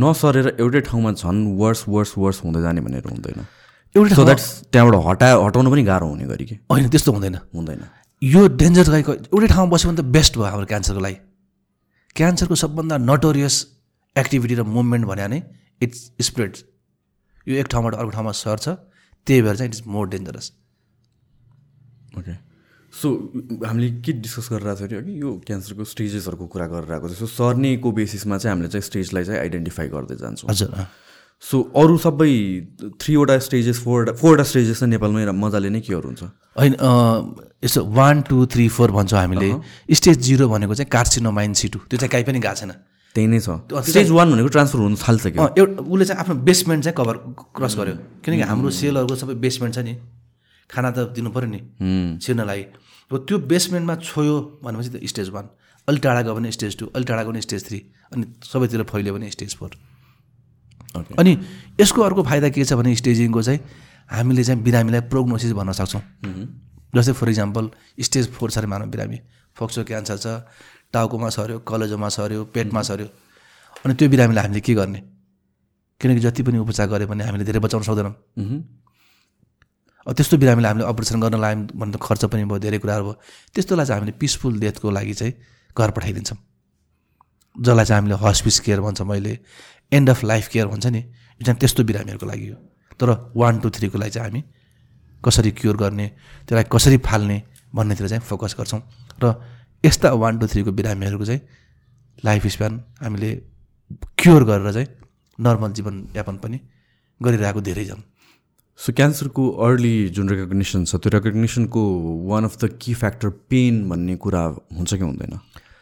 नसरेर 0.00 0.46
एउटै 0.60 0.80
ठाउँमा 0.88 1.10
झन् 1.14 1.40
वर्स 1.60 1.84
वर्स 1.88 2.12
वर्स 2.18 2.38
हुँदै 2.44 2.60
जाने 2.62 2.80
भनेर 2.84 3.04
हुँदैन। 3.06 3.40
एउटै 3.94 4.14
सो 4.14 4.24
द्याट्स 4.24 4.46
त्यहाँबाट 4.72 4.96
हटा 5.06 5.26
हटाउनु 5.44 5.70
पनि 5.70 5.82
गाह्रो 5.84 6.06
हुने 6.08 6.24
गरी 6.26 6.44
कि? 6.44 6.54
होइन 6.70 6.88
त्यस्तो 6.90 7.12
हुँदैन। 7.12 7.36
हुँदैन। 7.54 7.82
यो 8.24 8.46
डेन्जर 8.60 8.90
गाईको 8.90 9.12
एउटै 9.12 9.48
ठाउँमा 9.48 9.70
बस्यो 9.72 9.90
भने 9.90 10.02
त 10.02 10.04
बेस्ट 10.16 10.32
भयो 10.38 10.48
हाम्रो 10.48 10.66
क्यान्सरको 10.72 11.00
लागि। 11.00 11.16
क्यान्सरको 12.16 12.54
सबभन्दा 12.54 12.96
नटोरियस 13.10 13.56
एक्टिभिटी 14.16 14.54
र 14.54 14.62
मुभमेन्ट 14.62 15.04
भने 15.06 15.26
नै 15.28 15.40
इट्स 15.82 16.00
स्प्रेड्स 16.22 16.64
यो 17.46 17.54
एक 17.60 17.68
ठाउँबाट 17.68 17.94
अर्को 17.94 18.10
ठाउँमा 18.10 18.32
सर्छ 18.32 18.68
त्यही 19.26 19.42
भएर 19.42 19.56
चाहिँ 19.56 19.68
it 19.70 19.74
is 19.76 19.82
more 19.86 20.08
dangerous 20.08 20.46
okay 22.18 22.34
so 22.94 23.08
हामीले 23.66 23.90
के 24.00 24.12
डिस्कस 24.22 24.48
गरिरहेको 24.52 24.88
थियो 24.88 25.02
कि 25.02 25.12
यो 25.22 25.30
क्यान्सरको 25.46 25.84
स्टेजेसहरूको 25.92 26.46
कुरा 26.46 26.66
गरिरहेको 26.72 27.06
थियो 27.08 27.18
सो 27.18 27.26
सर्नेको 27.34 27.92
बेसिसमा 27.92 28.38
चाहिँ 28.38 28.54
हामीले 28.54 28.68
चाहिँ 28.70 28.86
स्टेजलाई 28.88 29.24
चाहिँ 29.24 29.40
आइडेन्टिफाई 29.40 29.88
गर्दै 29.90 30.16
जान्छौँ। 30.16 30.50
हजुर। 30.50 30.70
सो 31.42 31.60
अरू 31.76 31.96
सबै 31.98 32.30
थ्रीवटा 33.00 33.38
स्टेजेस 33.38 33.78
फोरवटा 33.84 34.12
फोरवटा 34.20 34.44
स्टेजेस 34.50 34.78
चाहिँ 34.78 34.90
नेपालमै 34.90 35.32
मजाले 35.32 35.68
नै 35.70 35.80
केहरू 35.80 36.06
हुन्छ। 36.08 36.22
होइन 36.56 36.74
यसो 37.64 37.84
वान 37.84 38.22
टू 38.28 38.46
थ्री 38.46 38.68
फोर 38.68 38.90
भन्छौँ 38.90 39.20
हामीले। 39.20 39.50
स्टेज 39.92 40.18
जिरो 40.26 40.48
भनेको 40.48 40.74
चाहिँ 40.74 40.90
कार्सिनोमाइन 40.90 41.52
सिटु 41.54 41.78
त्यो 41.90 41.98
चाहिँ 41.98 42.10
कहीँ 42.10 42.24
पनि 42.24 42.40
गएको 42.40 42.54
छैन। 42.54 42.72
त्यही 43.16 43.26
नै 43.28 43.40
छ। 43.40 43.48
स्टेज 43.70 44.10
वान 44.10 44.32
भनेको 44.32 44.48
ट्रान्सफर 44.48 44.78
हुनु 44.78 44.96
थाल्छ 44.96 45.26
कि 45.26 45.38
एउटा 45.38 45.82
उसले 45.84 46.04
चाहिँ 46.04 46.20
आफ्नो 46.20 46.34
बेसमेन्ट 46.48 46.84
चाहिँ 46.84 46.96
कभर 46.98 47.16
क्रस 47.56 47.74
गर्यो। 47.78 47.94
किनकि 48.24 48.42
हाम्रो 48.50 48.70
सेलहरूको 48.80 49.16
सबै 49.16 49.34
बेसमेन्ट 49.44 49.74
छ 49.74 49.78
नि। 49.84 49.94
खाना 50.70 50.90
त 50.90 51.12
दिनु 51.12 51.30
पऱ्यो 51.30 51.48
नि। 51.52 51.60
छिर्नलाई। 52.24 52.62
अब 53.10 53.14
त्यो 53.28 53.36
बेसमेन्टमा 53.52 53.94
छोयो 54.00 54.34
भनेपछि 54.64 54.90
त 54.90 55.06
स्टेज 55.06 55.28
वान 55.30 55.44
अलि 55.88 55.98
टाढा 56.00 56.20
गयो 56.24 56.34
भने 56.34 56.50
स्टेज 56.50 56.72
टू 56.78 56.84
अलि 56.96 57.04
टाढा 57.04 57.22
गयो 57.22 57.32
भने 57.32 57.40
स्टेज 57.44 57.60
थ्री 57.68 57.78
अनि 58.12 58.24
सबैतिर 58.42 58.82
फैल्यो 58.88 59.12
भने 59.14 59.30
स्टेज 59.30 59.54
फोर 59.60 59.70
अनि 60.94 61.32
यसको 61.80 62.02
अर्को 62.02 62.22
फाइदा 62.22 62.48
के 62.48 62.64
छ 62.64 62.72
भने 62.78 62.94
स्टेजिङको 62.96 63.42
चाहिँ 63.42 63.60
हामीले 64.10 64.44
चाहिँ 64.44 64.62
बिरामीलाई 64.62 65.00
प्रोग्नोसिस 65.10 65.52
भन्न 65.52 65.72
सक्छौँ। 65.72 66.02
जस्तै 66.94 67.12
फर 67.12 67.28
इक्जाम्पल 67.28 67.64
स्टेज 68.00 68.30
फोर 68.32 68.50
छ 68.50 68.58
अरे 68.58 68.66
मानव 68.66 68.86
बिरामी। 68.94 69.18
फोक्सो 69.56 69.84
क्यान्सर 69.84 70.18
छ 70.18 70.26
टाउकोमा 70.92 71.28
सर्यो 71.34 71.58
कलेजोमा 71.66 72.08
सर्यो 72.08 72.44
पेटमा 72.54 72.82
सर्यो। 72.82 73.06
अनि 73.84 73.94
त्यो 73.94 74.08
बिरामीलाई 74.08 74.44
हामीले 74.44 74.60
के 74.60 74.74
गर्ने? 74.74 75.00
किनकि 76.00 76.20
जति 76.20 76.42
पनि 76.42 76.58
उपचार 76.58 76.86
गऱ्यो 76.88 77.06
भने 77.06 77.24
हामीले 77.24 77.44
धेरै 77.44 77.60
बचाउन 77.64 77.82
सक्दैनौँ। 77.82 78.14
त्यस्तो 80.06 80.36
बिरामीलाई 80.38 80.70
हामीले 80.70 80.86
अपरेसन 80.86 81.20
गर्न 81.20 81.40
लाग्यौँ 81.40 81.74
भने 81.74 81.92
त 81.92 81.98
खर्च 81.98 82.24
पनि 82.30 82.44
भयो 82.44 82.58
धेरै 82.58 82.78
कुराहरू 82.78 83.04
भयो। 83.04 83.14
त्यस्तोलाई 83.54 83.86
चाहिँ 83.86 84.00
हामीले 84.00 84.18
पिसफुल 84.20 84.54
डेथको 84.60 84.90
लागि 84.90 85.14
चाहिँ 85.14 85.32
घर 85.74 85.90
पठाइदिन्छौँ। 85.90 86.38
जसलाई 87.56 87.84
चाहिँ 87.86 88.00
हामीले 88.02 88.16
हस्पिस 88.20 88.60
केयर 88.60 88.80
भन्छ 88.84 89.00
मैले। 89.02 89.34
एन्ड 89.94 90.10
अफ 90.10 90.24
लाइफ 90.24 90.48
केयर 90.48 90.66
भन्छ 90.66 90.86
नि। 90.86 90.98
यो 90.98 91.44
चाहिँ 91.44 91.58
त्यस्तो 91.60 91.84
बिरामीहरूको 91.84 92.26
लागि 92.26 92.48
हो। 92.48 92.56
तर 93.00 93.32
वान 93.36 93.58
टू 93.60 93.70
थ्रीको 93.70 93.98
लागि 93.98 94.10
चाहिँ 94.10 94.28
हामी 94.28 94.42
कसरी 95.24 95.50
क्योर 95.50 95.76
गर्ने 95.76 96.06
त्यसलाई 96.48 96.64
कसरी 96.72 96.96
फाल्ने 97.06 97.42
भन्नेतिर 97.74 98.08
चाहिँ 98.08 98.22
फोकस 98.22 98.54
गर्छौँ। 98.58 98.80
र 99.22 99.34
यस्ता 99.84 100.12
वान 100.14 100.38
टू 100.38 100.46
थ्रीको 100.46 100.72
बिरामीहरूको 100.72 101.24
चाहिँ 101.24 101.40
लाइफ 102.24 102.46
स्प्यान 102.46 102.82
हामीले 103.02 103.30
क्योर 104.18 104.44
गरेर 104.44 104.72
चाहिँ 104.72 104.88
नर्मल 105.38 105.72
जीवनयापन 105.72 106.36
पनि 106.38 106.60
गरिरहेको 107.20 107.60
धेरै 107.60 107.84
छन्। 107.84 108.02
सो 108.78 108.92
क्यान्सरको 108.92 109.42
अर्ली 109.64 110.08
जुन 110.08 110.28
रेकग्निसन 110.28 110.84
छ 110.84 110.96
त्यो 110.96 111.10
रेकग्निसनको 111.14 111.82
one 112.30 112.44
of 112.44 112.54
the 112.58 112.78
key 112.80 112.94
factor 112.94 113.28
pain 113.50 113.88
भन्ने 113.88 114.16
कुरा 114.16 114.42
हुन्छ 114.76 114.94
कि 114.94 115.04
हुँदैन? 115.04 115.38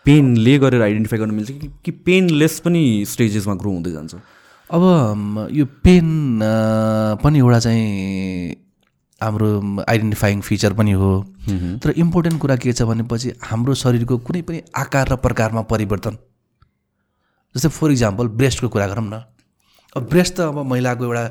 पेनले 0.07 0.59
गरेर 0.59 0.83
आइडेन्टिफाई 0.83 1.19
गर्न 1.19 1.35
मिल्छ 1.35 1.51
कि 1.51 1.69
कि 1.85 1.91
पेनलेस 2.07 2.59
पनि 2.61 2.83
स्टेजेसमा 3.09 3.55
ग्रो 3.55 3.71
हुँदै 3.71 3.91
जान्छ? 3.93 4.15
अब 4.71 4.83
यो 5.53 5.65
पेन 5.85 6.41
पनि 7.23 7.39
एउटा 7.39 7.59
चाहिँ 7.59 8.57
हाम्रो 9.21 9.49
आइडेन्टिफाइङ 9.89 10.41
फिचर 10.41 10.73
पनि 10.75 10.93
हो। 10.93 11.13
तर 11.83 11.91
इम्पोर्टेन्ट 11.97 12.41
कुरा 12.41 12.57
के 12.57 12.73
छ 12.73 12.83
भनेपछि 12.83 13.33
हाम्रो 13.43 13.75
शरीरको 13.79 14.19
कुनै 14.27 14.43
पनि 14.43 14.63
आकार 14.75 15.09
र 15.13 15.17
प्रकारमा 15.23 15.63
परिवर्तन। 15.71 16.17
जस्तै 17.55 17.69
फर 17.69 17.91
इक्जाम्पल 17.93 18.27
ब्रेस्टको 18.35 18.69
कुरा 18.69 18.87
गरौँ 18.87 19.07
न। 19.07 19.23
अब 19.97 20.03
ब्रेस्ट 20.09 20.35
त 20.37 20.41
अब 20.51 20.59
महिलाको 20.67 21.05
एउटा 21.05 21.25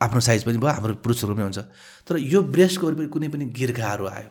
आफ्नो 0.00 0.20
साइज 0.20 0.44
पनि 0.44 0.58
भयो 0.62 0.70
हाम्रो 0.70 0.94
पुरुषहरूमै 1.02 1.42
हुन्छ। 1.42 1.58
तर 2.06 2.14
यो 2.20 2.42
ब्रेस्टको 2.44 2.86
वरिपरि 2.86 3.08
कुनै 3.08 3.28
पनि 3.34 3.44
गिर्खाहरू 3.50 4.06
आयो। 4.06 4.30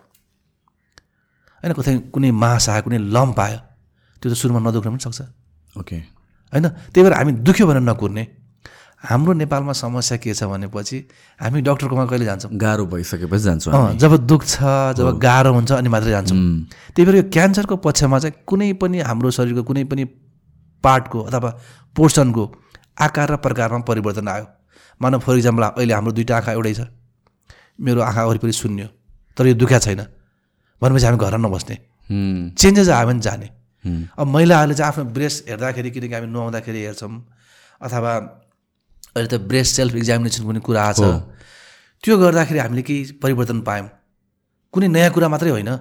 होइन 1.63 1.73
कतै 1.73 1.91
कुनै 2.13 2.31
मास 2.43 2.69
आयो 2.69 2.81
कुनै 2.83 2.99
लम्प 3.15 3.39
आयो 3.39 3.59
त्यो 4.21 4.27
त 4.31 4.33
सुरुमा 4.35 4.59
नदुख्न 4.59 4.89
पनि 4.91 5.03
सक्छ। 5.07 5.21
ओके 5.75 5.97
होइन 6.53 6.65
त्यही 6.91 7.03
भएर 7.03 7.13
हामी 7.17 7.31
दुख्यो 7.47 7.65
भनेर 7.67 7.83
नकुर्ने। 7.89 8.23
हाम्रो 9.03 9.33
नेपालमा 9.35 9.73
समस्या 9.75 10.17
के 10.23 10.33
छ 10.33 10.43
भनेपछि 10.47 10.97
हामी 11.39 11.59
डक्टरकोमा 11.61 12.05
कहिले 12.07 12.25
जान्छौँ? 12.25 12.51
गाह्रो 12.55 12.85
भइसकेपछि 12.87 13.43
जान्छु 13.43 13.67
जब 13.99 14.13
दुख्छ 14.31 14.51
जब 14.95 15.07
गाह्रो 15.19 15.51
हुन्छ 15.53 15.71
अनि 15.75 15.89
मात्रै 15.91 16.11
जान्छौँ। 16.11 16.39
त्यही 16.95 17.05
भएर 17.05 17.15
यो 17.15 17.23
क्यान्सरको 17.27 17.75
पक्षमा 17.83 18.19
चाहिँ 18.19 18.35
कुनै 18.47 18.71
पनि 18.79 18.99
हाम्रो 19.03 19.31
शरीरको 19.31 19.63
कुनै 19.63 19.83
पनि 19.91 20.03
पार्टको 20.83 21.19
अथवा 21.19 21.49
पोर्सनको 21.95 22.43
आकार 22.95 23.27
र 23.31 23.35
प्रकारमा 23.43 23.79
परिवर्तन 23.83 24.27
आयो। 24.27 24.45
मानव 25.01 25.19
फर 25.19 25.35
इक्जाम्पल 25.37 25.63
अहिले 25.63 25.93
हाम्रो 25.93 26.11
दुइटा 26.15 26.33
आँखा 26.37 26.51
एउटै 26.55 26.73
छ। 26.73 26.87
मेरो 27.83 27.99
आँखा 28.07 28.23
वरिपरि 28.23 28.53
शून्य 28.53 28.87
तर 29.37 29.47
यो 29.47 29.53
दुख्या 29.59 29.79
छैन। 29.79 30.01
भनेपछि 30.83 31.05
हामी 31.05 31.17
घर 31.17 31.37
नबस्ने। 31.39 31.75
चेन्जेस 32.59 32.89
आयो 32.91 33.07
भने 33.07 33.21
जाने। 33.23 33.47
अब 34.19 34.27
महिलाहरूले 34.27 34.75
चाहिँ 34.75 34.91
आफ्नो 34.91 35.03
ब्रेस्ट 35.15 35.49
हेर्दाखेरि 35.49 35.89
किनकि 35.91 36.13
हामी 36.13 36.27
नुहाउँदाखेरि 36.27 36.79
हेर्छौँ 36.83 37.11
अथवा 37.81 38.11
अहिले 39.15 39.27
त 39.27 39.35
ब्रेस्ट 39.49 39.71
सेल्फ 39.75 39.95
इक्जामिनेसन 39.95 40.43
कुनै 40.43 40.59
कुरा 40.67 40.81
आएको 40.83 41.03
छ 41.03 41.23
त्यो 42.03 42.13
गर्दाखेरि 42.19 42.59
हामीले 42.59 42.81
केही 42.83 43.01
परिवर्तन 43.23 43.59
पायौँ। 43.67 43.87
कुनै 44.73 44.87
नयाँ 44.87 45.11
कुरा 45.15 45.27
मात्रै 45.33 45.51
होइन। 45.55 45.71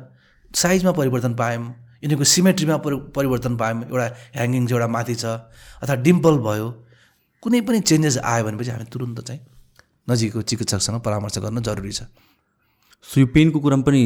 साइजमा 0.51 0.93
परिवर्तन 0.99 1.35
पायौँ 1.35 1.63
यिनीहरूको 2.03 2.27
सिमेट्रीमा 2.35 2.77
परि 2.85 2.97
परिवर्तन 3.17 3.55
पायौँ। 3.57 3.79
एउटा 3.91 4.07
ह्याङ्गिङ 4.37 4.63
चाहिँ 4.67 4.79
एउटा 4.79 4.89
माथि 4.95 5.15
छ 5.15 5.25
अथवा 5.83 5.95
डिम्पल 6.07 6.35
भयो। 6.47 6.67
कुनै 7.43 7.61
पनि 7.67 7.79
चेन्जेस 7.81 8.19
आयो 8.23 8.43
भनेपछि 8.47 8.71
हामी 8.71 8.87
तुरुन्त 8.93 9.19
चाहिँ 9.27 9.41
नजिकको 10.11 10.43
चिकित्सकसँग 10.43 11.01
परामर्श 11.07 11.39
गर्न 11.39 11.59
जरुरी 11.63 11.93
छ। 11.93 12.01
सो 13.09 13.21
यो 13.21 13.27
पेनको 13.29 13.61
कुरामा 13.61 13.83
पनि 13.83 14.03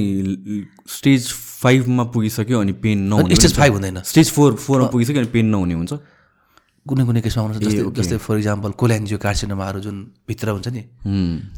स्टेज 0.89 1.31
फाइभमा 1.33 2.05
पुगिसक्यो 2.11 2.61
अनि 2.61 2.73
पेन 2.81 2.99
नहुने 3.09 3.35
स्टेज 3.35 3.55
फाइभ 3.55 3.73
हुँदैन 3.73 4.01
स्टेज 4.05 4.31
फोर 4.33 4.55
फोरमा 4.57 4.87
पुगिसक्यो 4.89 5.21
अनि 5.21 5.31
पेन 5.31 5.47
नहुने 5.47 5.75
हुन्छ 5.75 5.93
कुनै 6.87 7.05
कुनै 7.05 7.21
केसमा 7.21 7.43
आउनुहुन्छ 7.43 7.67
जस्तै 7.67 7.93
जस्तै 7.97 8.19
फर 8.25 8.37
इक्जाम्पल 8.39 8.71
कोल्यान्जियो 8.81 9.19
कार्सिनोमाहरू 9.19 9.81
जुन 9.81 9.97
भित्र 10.29 10.51
हुन्छ 10.51 10.69
नि 10.69 10.83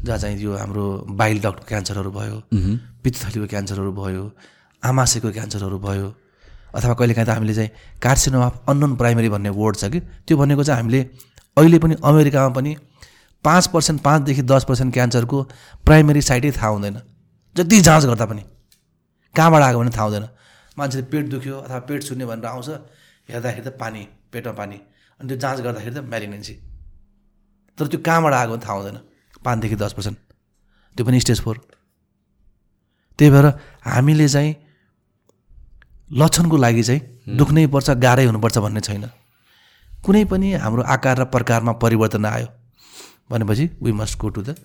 जहाँ 0.03 0.17
चाहिँ 0.17 0.37
यो 0.39 0.55
हाम्रो 0.57 0.85
बाइल 1.15 1.39
डक्टको 1.39 1.65
क्यान्सरहरू 1.67 2.11
भयो 2.11 2.37
पित्तथलीको 3.03 3.47
क्यान्सरहरू 3.47 3.91
भयो 3.93 4.23
आमाशयको 4.83 5.31
क्यान्सरहरू 5.31 5.79
भयो 5.79 6.07
अथवा 6.73 6.93
कहिलेकाहीँ 6.93 7.27
त 7.27 7.29
हामीले 7.31 7.53
चाहिँ 7.53 7.69
कार्सिनोमा 8.01 8.47
अननोन 8.69 8.95
प्राइमेरी 8.95 9.29
भन्ने 9.29 9.49
वर्ड 9.55 9.77
छ 9.77 9.91
कि 9.91 9.99
त्यो 10.25 10.37
भनेको 10.37 10.63
चाहिँ 10.63 10.81
हामीले 10.81 11.01
अहिले 11.57 11.79
पनि 11.79 11.95
अमेरिकामा 12.03 12.49
पनि 12.55 12.75
पाँच 13.45 13.67
पर्सेन्ट 13.73 14.01
पाँचदेखि 14.01 14.41
दस 14.45 14.63
पर्सेन्ट 14.65 14.93
क्यान्सरको 14.93 15.43
प्राइमेरी 15.85 16.21
साइटै 16.23 16.51
थाहा 16.51 16.67
हुँदैन 16.69 17.01
जति 17.59 17.79
जाँच 17.81 18.05
गर्दा 18.05 18.25
पनि। 18.25 18.43
कहाँबाट 19.35 19.61
आएको 19.63 19.79
भने 19.79 19.91
थाहा 19.91 20.03
हुँदैन। 20.03 20.27
मान्छेले 20.77 21.03
पेट 21.11 21.25
दुख्यो 21.29 21.55
अथवा 21.59 21.79
पेट 21.87 22.03
सुन्ने 22.03 22.25
भनेर 22.25 22.45
आउँछ 22.45 22.69
हेर्दाखेरि 23.29 23.69
त 23.69 23.75
पानी 23.75 24.07
पेटमा 24.31 24.53
पानी। 24.55 24.77
अनि 25.19 25.27
त्यो 25.27 25.37
जाँच 25.37 25.59
गर्दाखेरि 25.61 25.95
त 25.95 25.99
म्यालिनेन्सी 26.07 26.53
तर 27.77 27.87
त्यो 27.87 27.99
कहाँबाट 27.99 28.33
आएको 28.33 28.51
भने 28.53 28.63
थाहा 28.65 28.75
हुँदैन। 28.79 28.97
पाँचदेखि 29.43 29.75
दस 29.75 29.93
पर्सेन्ट। 29.93 30.17
त्यो 30.95 31.05
पनि 31.05 31.19
स्टेज 31.19 31.41
फोर। 31.41 31.57
त्यही 33.19 33.31
भएर 33.31 33.45
हामीले 33.83 34.27
चाहिँ 34.29 34.55
लक्षणको 36.11 36.57
लागि 36.57 36.83
चाहिँ 36.83 37.01
दुख्नै 37.37 37.67
पर्छ 37.67 37.89
गाह्रै 37.99 38.25
हुनुपर्छ 38.25 38.57
भन्ने 38.57 38.81
छैन। 38.81 39.05
कुनै 40.03 40.23
पनि 40.31 40.53
हाम्रो 40.63 40.83
आकार 40.95 41.19
र 41.19 41.23
प्रकारमा 41.27 41.71
परिवर्तन 41.83 42.25
आयो। 42.25 42.47
भनेपछि 43.31 43.65
we 43.83 43.91
must 43.91 44.19
go 44.19 44.29
to 44.29 44.41
the 44.41 44.55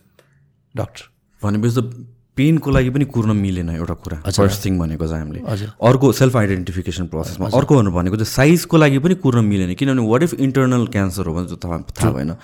doctor 0.75 1.03
भनेपछि 1.43 1.75
त 1.75 2.14
पेनको 2.37 2.70
लागि 2.70 2.91
पनि 2.91 3.05
कुर्न 3.14 3.37
मिलेन 3.37 3.68
एउटा 3.70 3.95
कुरा 4.05 4.16
फर्स्ट 4.26 4.64
थिङ 4.64 4.78
भनेको 4.78 5.07
चाहिँ 5.07 5.22
हामीले 5.22 5.66
अर्को 5.89 6.12
सेल्फ 6.12 6.37
आइडेन्टिफिकेसन 6.37 7.07
प्रोसेसमा 7.07 7.49
अर्को 7.55 7.82
भनेको 7.95 8.16
चाहिँ 8.16 8.30
साइजको 8.30 8.76
लागि 8.76 8.99
पनि 8.99 9.14
कुर्न 9.22 9.45
मिलेन 9.45 9.74
किनभने 9.74 10.03
वाट 10.11 10.22
इफ 10.22 10.35
इन्टरनल 10.35 10.87
क्यान्सर 10.95 11.26
हो 11.26 11.35
भने 11.35 11.47
चाहिँ 11.47 11.61
थाहा 11.64 11.78
थाहा 11.95 12.11
भएन। 12.12 12.35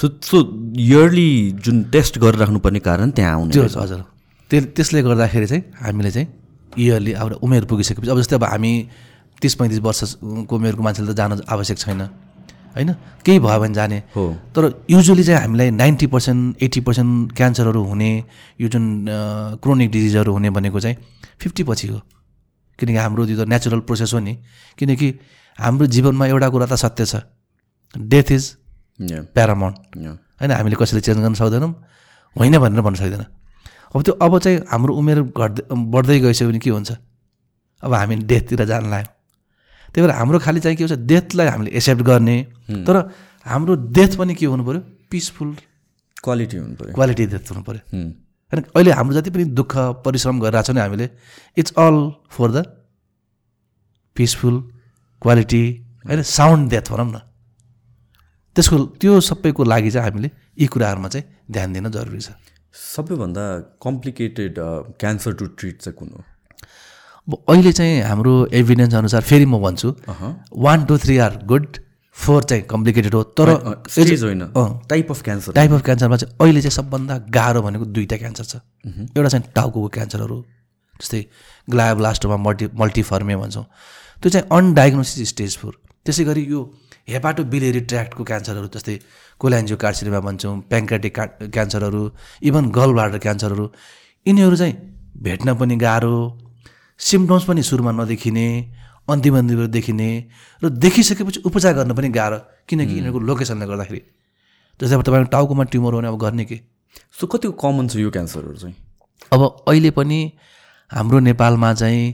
सो 0.00 0.08
सो 0.20 0.36
इयरली 0.76 1.28
जुन 1.64 1.82
टेस्ट 1.92 2.18
गरिराख्नु 2.18 2.58
पर्ने 2.60 2.80
कारण 2.84 3.10
त्यहाँ 3.16 3.32
आउने। 3.34 3.52
हजुर। 3.56 4.04
त्यो 4.50 4.60
त्यसले 4.76 5.02
गर्दाखेरि 5.02 5.46
चाहिँ 5.46 5.62
हामीले 5.80 6.10
चाहिँ 6.10 6.28
इयरली 6.78 7.12
अब 7.12 7.38
उमेर 7.42 7.64
पुगिसकेपछि 7.64 8.10
अब 8.10 8.20
जस्तै 8.20 8.36
अब 8.36 8.44
हामी 8.44 8.72
तिस 9.42 9.54
पैँतिस 9.54 9.80
वर्षको 9.80 10.56
उमेरको 10.56 10.82
मान्छेले 10.82 11.12
त 11.12 11.16
जान 11.16 11.40
आवश्यक 11.48 11.78
छैन। 11.78 12.00
होइन? 12.78 12.94
केही 13.26 13.38
भयो 13.38 13.58
भने 13.58 13.74
जाने। 13.74 13.98
हो। 14.14 14.24
तर 14.54 14.86
युजली 14.90 15.24
चाहिँ 15.24 15.40
हामीलाई 15.42 15.70
नाइन्टी 15.70 16.06
पर्सेन्ट 16.06 16.62
एट्टी 16.62 16.80
पर्सेन्ट 16.80 17.32
क्यान्सरहरू 17.34 17.82
हुने 17.84 18.10
यो 18.60 18.68
जुन 18.70 18.84
क्रोनिक 19.62 19.90
डिजिजहरू 19.90 20.32
हुने 20.32 20.50
भनेको 20.50 20.80
चाहिँ 20.80 20.96
फिफ्टी 21.42 21.62
पछि 21.66 21.86
हो। 21.88 21.98
किनकि 22.78 22.96
हाम्रो 22.96 23.26
त्यो 23.26 23.36
त 23.44 23.48
नेचुरल 23.48 23.80
प्रोसेस 23.82 24.14
हो 24.14 24.18
नि। 24.22 24.34
किनकि 24.78 25.08
हाम्रो 25.58 25.86
जीवनमा 25.86 26.26
एउटा 26.26 26.48
कुरा 26.48 26.66
त 26.66 26.74
सत्य 26.78 27.04
छ। 27.04 27.14
Death 27.98 28.30
is 28.30 28.44
paramount. 29.34 29.76
होइन? 30.38 30.50
हामीले 30.54 30.76
कसैले 30.78 31.00
चेन्ज 31.02 31.18
गर्न 31.18 31.34
सक्दैनौँ। 31.34 31.72
होइन 32.36 32.58
भनेर 32.58 32.80
भन्न 32.80 32.94
सक्दैन। 32.94 33.24
अब 33.90 34.02
त्यो 34.02 34.14
अब 34.14 34.38
चाहिँ 34.38 34.58
हाम्रो 34.70 34.94
उमेर 34.94 35.18
घट्दै 35.34 35.62
बढ्दै 35.74 36.18
गइसक्यो 36.20 36.48
भने 36.48 36.58
के 36.62 36.70
हुन्छ? 36.70 36.90
अब 37.82 37.92
हामी 37.94 38.14
डेथतिर 38.22 38.64
जान 38.64 38.90
लाग्यौँ 38.90 39.17
त्यही 39.92 40.06
भएर 40.06 40.14
हाम्रो 40.16 40.38
खालि 40.46 40.60
चाहिँ 40.60 40.76
के 40.76 40.84
हुन्छ 40.84 40.98
डेथलाई 41.10 41.46
हामीले 41.48 41.70
एक्सेप्ट 41.78 42.02
गर्ने। 42.02 42.36
तर 42.86 42.96
हाम्रो 43.46 43.74
डेथ 43.96 44.12
पनि 44.18 44.34
के 44.34 44.46
हुनु 44.46 44.64
पऱ्यो 44.64 44.80
पिसफुल 45.10 45.50
क्वालिटी 46.24 46.56
हुनु 46.56 46.74
पऱ्यो 46.76 46.94
क्वालिटी 46.94 47.26
डेथ 47.26 47.44
हुनु 47.50 47.62
पऱ्यो 47.68 47.82
होइन 48.52 48.62
अहिले 48.76 48.90
हाम्रो 48.98 49.14
जति 49.16 49.30
पनि 49.30 49.44
दुःख 49.60 49.72
परिश्रम 50.04 50.40
गरिरहेको 50.40 50.66
छ 50.66 50.76
नि 50.76 50.80
हामीले 50.80 51.06
it's 51.56 51.72
all 51.78 51.96
for 52.32 52.48
the 52.52 52.58
peaceful 54.16 54.56
quality 55.22 55.64
होइन 56.04 56.22
साउन्ड 56.28 56.70
डेथ 56.70 56.86
भनौँ 56.92 57.06
न। 57.06 57.18
त्यसको 58.56 58.76
त्यो 59.00 59.20
सबैको 59.22 59.64
लागि 59.64 59.90
चाहिँ 59.90 60.10
हामीले 60.10 60.30
यी 60.58 60.66
कुराहरूमा 60.66 61.08
चाहिँ 61.08 61.24
ध्यान 61.50 61.72
दिन 61.72 61.88
जरुरी 61.90 62.20
छ। 62.20 62.30
सबैभन्दा 62.74 63.44
कम्प्लिकेटेड 63.82 64.54
क्यान्सर 65.00 65.32
टु 65.38 65.46
ट्रिट 65.58 65.76
चाहिँ 65.82 65.96
कुन 65.98 66.08
हो? 66.16 66.20
अहिले 67.28 67.72
चाहिँ 67.72 68.00
हाम्रो 68.02 68.32
एभिडेन्स 68.54 68.94
अनुसार 68.94 69.22
फेरि 69.22 69.46
म 69.46 69.58
भन्छु। 69.62 69.94
One 70.56 70.84
two 70.84 70.98
three 70.98 71.18
are 71.18 71.38
good 71.46 71.66
four 72.16 72.44
चाहिँ 72.44 72.62
कम्प्लिकेटेड 72.64 73.14
हो 73.14 73.22
तर 73.36 73.48
स्टेज 73.90 74.22
होइन। 74.24 74.42
Type 74.88 75.10
of 75.10 75.22
cancer 75.22 75.52
type 75.52 75.72
of 75.72 75.82
क्यान्सरमा 75.84 76.16
चाहिँ 76.16 76.36
अहिले 76.40 76.60
चाहिँ 76.60 76.74
सबभन्दा 76.76 77.18
गाह्रो 77.30 77.62
भनेको 77.62 77.84
दुईवटा 77.86 78.16
क्यान्सर 78.16 78.44
छ। 78.44 78.56
एउटा 79.16 79.28
चाहिँ 79.28 79.52
टाउको 79.54 79.86
क्यान्सरहरू 79.88 80.38
जस्तै 81.00 81.24
ग्लायोब्लास्टोमा 81.68 82.36
मल्टी 82.46 82.68
मल्टिफर्मे 82.74 83.36
भन्छौँ। 83.36 83.64
त्यो 84.22 84.30
चाहिँ 84.30 84.48
अनडायग्नोसिस 84.50 85.28
स्टेज 85.28 85.56
फोर 85.58 85.72
त्यसै 86.06 86.24
गरी 86.24 86.42
यो 86.50 86.64
हेपाटो 87.08 87.44
बिलेरी 87.52 87.80
ट्र्याक्टको 87.86 88.24
क्यान्सरहरू 88.24 88.68
जस्तै 88.74 88.98
कोल्यान्जियो 89.40 89.76
कार्सिनेमा 89.78 90.20
भन्छौँ 90.20 90.58
प्याङ्क्रेटिक 90.70 91.14
का 91.14 91.24
क्यान्सरहरू 91.46 92.02
इभन 92.42 92.70
गल 92.72 92.90
ब्लाडर 92.92 93.18
क्यान्सरहरू 93.18 93.70
यिनीहरू 94.26 94.56
चाहिँ 94.56 94.74
भेट्न 95.22 95.54
पनि 95.54 95.76
गाह्रो 95.76 96.14
सिम्टम्स 96.98 97.44
पनि 97.44 97.62
सुरुमा 97.62 97.92
नदेखिने 97.92 98.46
अन्तिम 99.08 99.38
अन्तिमतिर 99.38 99.66
देखिने 99.66 100.08
र 100.62 100.68
देखिसकेपछि 100.68 101.40
उपचार 101.46 101.74
गर्न 101.74 101.94
पनि 101.94 102.08
गाह्रो 102.12 102.38
किनकि 102.68 102.92
यिनीहरूको 102.92 103.18
लोकेसनले 103.18 103.66
गर्दाखेरि। 103.66 104.02
जस्तै 104.80 104.94
अब 104.94 105.02
तपाईँको 105.02 105.30
टाउकोमा 105.32 105.64
ट्युमर 105.64 105.92
हो 105.92 105.98
भने 105.98 106.08
अब 106.08 106.18
गर्ने 106.18 106.44
के? 106.44 106.60
सो 107.20 107.26
कतिको 107.26 107.52
कमन 107.56 107.88
छ 107.88 107.96
यो 107.96 108.10
क्यान्सरहरू 108.10 108.56
चाहिँ? 108.56 108.74
अब 109.32 109.40
अहिले 109.68 109.90
पनि 109.96 110.18
हाम्रो 110.90 111.18
नेपालमा 111.20 111.72
चाहिँ 111.74 112.04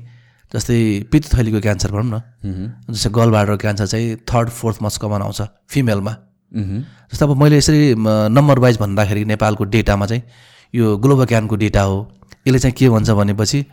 जस्तै 0.52 0.78
पित्तथलीको 1.10 1.60
क्यान्सर 1.60 1.90
भनौँ 1.92 2.10
न 2.14 2.94
जस्तै 2.94 3.10
गल 3.10 3.28
ब्लाडर 3.30 3.56
क्यान्सर 3.56 3.86
चाहिँ 3.86 4.16
थर्ड 4.22 4.48
फोर्थ 4.54 4.82
मस्ट 4.82 5.00
कमन 5.02 5.22
आउँछ 5.22 5.40
फिमेलमा। 5.70 6.12
जस्तै 7.10 7.24
अब 7.26 7.36
मैले 7.42 7.56
यसरी 7.58 7.94
नम्बर 7.98 8.58
वाइज 8.58 8.78
भन्दाखेरि 8.78 9.24
नेपालको 9.24 9.64
डेटामा 9.74 10.06
चाहिँ 10.06 10.22
यो 10.74 10.96
ग्लोबोक्यानको 10.98 11.56
डेटा 11.56 11.82
हो। 11.82 11.98
यसले 12.46 12.58
चाहिँ 12.58 12.74
के 12.78 12.88
भन्छ 12.88 13.10
भनेपछि 13.10 13.64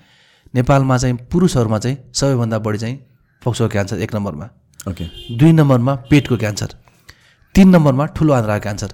नेपालमा 0.54 0.97
चाहिँ 0.97 1.16
पुरुषहरूमा 1.32 1.80
चाहिँ 1.80 1.97
सबैभन्दा 2.14 2.60
बढी 2.60 2.78
चाहिँ 2.78 2.95
फोक्सो 3.41 3.68
क्यान्सर 3.70 3.99
एक 3.99 4.16
नम्बरमा। 4.16 4.49
ओके। 4.89 5.06
दुई 5.38 5.52
नम्बरमा 5.52 5.95
पेटको 6.10 6.38
क्यान्सर। 6.38 6.76
तिन 7.56 7.70
नम्बरमा 7.70 8.06
ठुलो 8.06 8.34
आन्द्राको 8.34 8.62
क्यान्सर। 8.62 8.91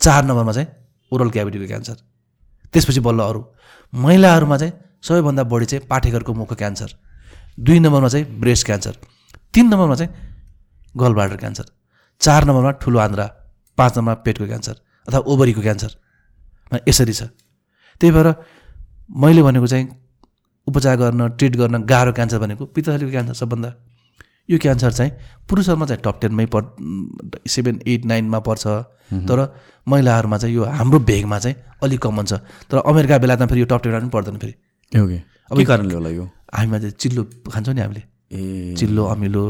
चार 0.00 0.24
नम्बरमा 0.24 0.52
चाहिँ 0.52 0.68
ओरल 1.12 1.30
क्याभिटीको 1.30 1.66
क्यान्सर। 1.66 1.96
त्यसपछि 2.74 3.00
बल्ल 3.00 3.20
अरू। 3.20 3.44
महिलाहरूमा 3.92 4.56
चाहिँ 4.56 4.72
सबैभन्दा 5.02 5.42
बढी 5.42 5.66
चाहिँ 5.66 5.86
पाठेघरको 5.86 6.34
मुखको 6.34 6.54
क्यान्सर। 6.54 6.90
दुई 7.60 7.78
नम्बरमा 7.78 8.08
चाहिँ 8.08 8.26
ब्रेस्ट 8.40 8.66
क्यान्सर। 8.66 8.94
तिन 9.54 9.66
नम्बरमा 9.66 9.94
चाहिँ 9.94 10.10
गल 10.96 11.12
ब्लाडर 11.12 11.36
क्यान्सर। 11.36 11.64
चार 12.20 12.44
नम्बरमा 12.44 12.70
ठुलो 12.82 12.98
आन्द्रा। 12.98 13.26
पाँच 13.78 13.98
नम्बरमा 13.98 14.14
पेटको 14.24 14.46
क्यान्सर 14.46 14.76
अथवा 15.08 15.20
ओभरीको 15.20 15.60
क्यान्सर। 15.60 15.90
यसरी 16.88 17.12
छ। 17.12 17.22
त्यही 18.00 18.12
भएर 18.12 18.34
मैले 19.10 19.42
भनेको 19.42 19.66
चाहिँ 19.66 19.88
उपचार 20.68 20.96
गर्न 20.96 21.28
ट्रिट 21.38 21.56
गर्न 21.56 21.82
गाह्रो 21.84 22.12
क्यान्सर 22.12 22.38
भनेको 22.38 22.64
पित्तथलीको 22.74 23.10
क्यान्सर 23.10 23.34
सबभन्दा। 23.40 23.70
यो 24.50 24.58
क्यान्सर 24.58 24.92
चाहिँ 24.92 25.12
पुरुषहरूमा 25.48 25.86
चाहिँ 25.86 26.02
टप 26.04 26.16
टेनमै 26.20 26.46
पर 26.54 26.62
सेभेन 27.48 27.80
एट 27.86 28.04
नाइनमा 28.04 28.38
पर्छ। 28.48 28.66
तर 29.28 29.38
महिलाहरूमा 29.86 30.36
चाहिँ 30.38 30.54
यो 30.54 30.64
हाम्रो 30.78 30.98
भेगमा 31.00 31.38
चाहिँ 31.38 31.56
अलिक 31.82 32.00
कमन 32.00 32.24
छ 32.24 32.32
तर 32.68 32.76
अमेरिका 32.84 33.18
बेलामा 33.18 33.46
फेरि 33.46 33.60
यो 33.60 33.66
टप 33.66 33.82
टेनमा 33.82 33.98
पनि 33.98 34.10
पर्दैन 34.12 34.36
फेरि। 34.36 34.54
ओके 34.92 35.18
के 35.56 35.64
कारणले 35.64 35.94
होला 35.94 36.10
यो? 36.10 36.24
हामीमा 36.54 36.78
चाहिँ 36.78 36.94
चिल्लो 37.00 37.22
खान्छौँ 37.52 37.74
नि 37.74 37.80
हामीले। 37.80 38.02
ए। 38.32 38.74
चिल्लो 38.78 39.04
अमिलो 39.04 39.44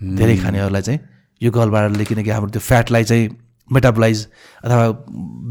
धेरै 0.00 0.36
खानेहरूलाई 0.36 0.82
चाहिँ 0.82 1.00
यो 1.40 1.50
गलबाडले 1.50 2.04
किनकि 2.04 2.30
हाम्रो 2.30 2.50
त्यो 2.56 2.62
फ्याटलाई 2.62 3.04
चाहिँ 3.04 3.28
मेटाबलाइज 3.68 4.18
अथवा 4.64 4.84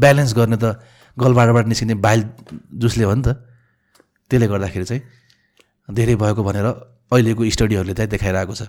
ब्यालेन्स 0.02 0.34
गर्ने 0.34 0.58
त 0.58 0.78
गलबारबाट 1.16 1.66
निस्किने 1.66 1.94
बाइल 2.02 2.20
जुसले 2.82 3.04
हो 3.04 3.14
नि 3.14 3.22
त। 3.22 3.28
त्यसले 4.32 4.46
गर्दाखेरि 4.52 4.84
चाहिँ 4.90 5.02
धेरै 5.96 6.14
भएको 6.22 6.42
भनेर 6.48 6.66
अहिलेको 7.12 7.42
स्टडीहरूले 7.56 7.94
चाहिँ 7.98 8.10
देखाइरहेको 8.10 8.54
छ। 8.54 8.62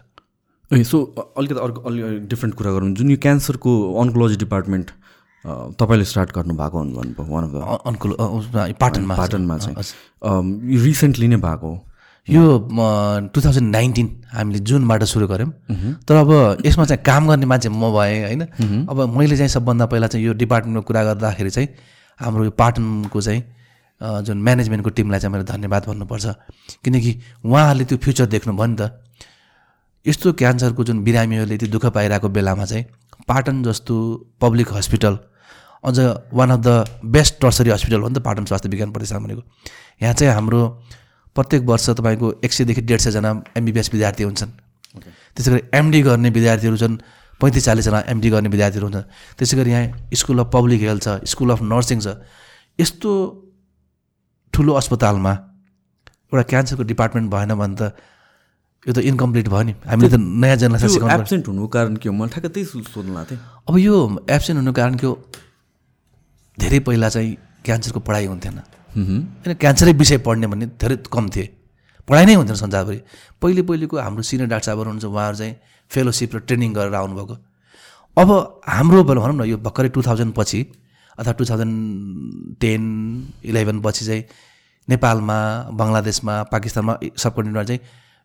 ए 0.72 0.84
सो 0.91 0.97
अलिकति 1.38 1.59
अर्को 1.66 1.80
अलिक 1.89 2.28
डिफ्रेन्ट 2.32 2.53
कुरा 2.59 2.72
गरौँ। 2.76 2.89
जुन 2.99 3.09
यो 3.11 3.18
क्यान्सरको 3.26 3.72
अन्कोलोजी 4.01 4.36
डिपार्टमेन्ट 4.43 4.88
तपाईँले 5.80 6.05
स्टार्ट 6.11 6.30
गर्नुभएको 6.36 6.78
हुनु 6.78 6.91
भन्नुभयो 6.95 7.32
वान 7.34 7.43
अफ 7.43 7.51
द 7.53 7.55
अ- 7.64 7.82
अनुकूल 7.89 8.11
अ, 8.14 8.26
उसमा 8.39 8.61
पाटनमा 8.84 9.16
पाटनमा 9.16 9.57
चाहिँ। 9.57 9.76
रिसेन्टली 10.84 11.28
नै 11.28 11.38
भएको। 11.38 11.68
हो 11.68 11.76
यो 12.28 12.43
टु 13.34 13.41
थाउजन्ड 13.45 13.70
नाइन्टिन 13.72 14.07
हामीले 14.34 14.59
जुनबाट 14.70 15.03
सुरु 15.03 15.28
गऱ्यौँ 15.28 15.51
तर 16.07 16.16
अब 16.16 16.30
यसमा 16.66 16.86
चाहिँ 16.86 17.03
काम 17.05 17.28
गर्ने 17.30 17.45
मान्छे 17.45 17.70
म 17.70 17.91
भएँ 17.91 18.24
होइन? 18.24 18.41
अब 18.89 18.97
मैले 19.18 19.36
चाहिँ 19.38 19.49
सबभन्दा 19.51 19.86
पहिला 19.91 20.07
चाहिँ 20.07 20.26
यो 20.26 20.34
डिपार्टमेन्टको 20.34 20.88
कुरा 20.88 21.03
गर्दाखेरि 21.03 21.49
चाहिँ 21.49 21.68
हाम्रो 22.20 22.43
यो 22.45 22.51
पाटनको 22.51 23.22
चाहिँ 23.22 23.41
जुन 24.01 24.37
म्यानेजमेन्टको 24.41 24.89
टिमलाई 24.89 25.19
चाहिँ 25.19 25.33
मैले 25.33 25.45
धन्यवाद 25.45 25.83
भन्नुपर्छ। 25.87 26.25
किनकि 26.83 27.11
उहाँहरूले 27.45 27.85
त्यो 27.85 27.97
फ्युचर 27.97 28.25
देख्नुभयो 28.33 28.67
नि 28.67 28.75
त। 28.75 28.83
यस्तो 30.05 30.33
क्यान्सरको 30.33 30.83
जुन 30.83 31.03
बिरामीहरूले 31.03 31.57
त्यो 31.57 31.69
दुःख 31.71 31.85
पाइरहेको 31.95 32.27
बेलामा 32.29 32.65
चाहिँ 32.65 32.85
पाटन 33.27 33.63
जस्तो 33.63 33.95
पब्लिक 34.41 34.67
हस्पिटल 34.73 35.13
अझ 35.83 35.97
one 36.33 36.49
of 36.51 36.59
the 36.59 36.69
best 37.07 37.39
tertiary 37.39 37.69
hospital 37.69 37.99
हो 38.01 38.07
नि 38.07 38.15
त 38.15 38.23
पाटन 38.23 38.45
स्वास्थ्य 38.45 38.69
विज्ञान 38.69 38.91
प्रतिष्ठान 38.91 39.23
भनेको। 39.23 39.41
यहाँ 40.01 40.13
चाहिँ 40.13 40.33
हाम्रो 40.33 40.61
प्रत्येक 41.35 41.61
वर्ष 41.63 41.89
तपाईँको 41.89 42.27
एक 42.43 42.51
सयदेखि 42.53 42.81
डेढ 42.83 42.99
सयजना 42.99 43.29
एमबिबिएस 43.57 43.89
विद्यार्थी 43.93 44.23
हुन्छन्। 44.23 44.51
त्यसै 45.35 45.49
गरी 45.51 45.61
एमडी 45.73 46.01
गर्ने 46.03 46.29
विद्यार्थीहरू 46.29 46.77
छन् 46.77 46.95
पैँतिस 47.41 47.63
चालिसजना 47.65 47.99
एमडी 48.11 48.29
गर्ने 48.29 48.49
विद्यार्थीहरू 48.49 48.85
हुन्छन्। 48.87 49.07
त्यसै 49.37 49.55
गरी 49.57 49.71
यहाँ 49.71 50.11
स्कुल 50.13 50.39
अफ 50.39 50.47
पब्लिक 50.53 50.81
हेल्थ 50.81 51.03
छ 51.03 51.09
स्कुल 51.25 51.49
अफ 51.51 51.61
नर्सिङ 51.63 51.99
छ। 51.99 52.07
यस्तो 52.79 53.09
ठुलो 54.53 54.73
अस्पतालमा 54.79 55.33
एउटा 56.31 56.43
क्यान्सरको 56.51 56.83
डिपार्टमेन्ट 56.91 57.27
भएन 57.31 57.53
भने 57.61 57.75
त 57.75 57.83
यो 58.85 58.93
त 58.93 58.99
इन्कम्प्लिट 58.99 59.47
भयो 59.47 59.63
नि। 59.63 59.73
हामीले 59.87 60.09
त 60.11 60.19
नयाँ 60.19 60.57
जेनेरेसन 60.61 60.87
सिकाउनु 60.93 61.13
एब्सेन्ट 61.15 61.47
हुनुको 61.47 61.67
कारण 61.75 61.95
के 61.97 62.09
हो? 62.09 62.15
मैले 62.15 62.31
ठ्याक्क 62.33 62.47
त्यही 62.53 62.65
सोध्नु 62.83 63.23
थिएँ। 63.31 63.39
अब 63.69 63.75
यो 63.79 63.95
एब्सेन्ट 64.29 64.57
हुनुको 64.59 64.75
कारण 64.75 64.95
के 64.99 65.07
हो? 65.07 65.15
धेरै 66.57 66.79
पहिला 66.85 67.09
चाहिँ 67.09 67.31
क्यान्सरको 67.65 67.99
पढाइ 67.99 68.25
हुन्थेन। 68.27 68.57
होइन 68.93 69.53
क्यान्सरै 69.55 69.93
विषय 69.95 70.17
पढ्ने 70.27 70.47
भन्ने 70.51 70.65
धेरै 70.77 70.95
कम 71.07 71.25
थिए। 71.33 71.47
पढाइ 72.07 72.25
नै 72.25 72.33
हुन्थेन 72.35 72.55
संसारभरि। 72.59 72.99
पहिले 73.41 73.61
पहिलेको 73.63 73.95
हाम्रो 73.97 74.21
सिनियर 74.21 74.49
डाक्टर 74.51 74.65
साहबहरू 74.67 74.89
हुनुहुन्छ 74.91 75.07
उहाँहरू 75.07 75.37
चाहिँ 75.39 75.53
फेलोसिप 75.91 76.35
र 76.35 76.39
ट्रेनिङ 76.43 76.69
गरेर 76.75 76.95
आउनुभएको। 76.99 77.35
अब 78.17 78.29
हाम्रो 78.67 79.03
भनौँ 79.03 79.33
न 79.33 79.41
यो 79.47 79.57
भर्खरै 79.63 79.89
टु 79.95 80.01
थाउजन्ड 80.03 80.33
पछि 80.35 80.59
अथवा 81.20 81.34
टु 81.34 81.45
थाउजन्ड 81.45 81.76
टेन 82.61 82.84
इलेभेन 83.45 83.82
पछि 83.82 84.05
चाहिँ 84.05 84.24
नेपालमा 84.88 85.38
बङ्गलादेशमा 85.80 86.34
पाकिस्तानमा 86.51 86.93
सब 87.18 87.36
कन्ट्रीमा 87.36 87.64
चाहिँ 87.64 87.80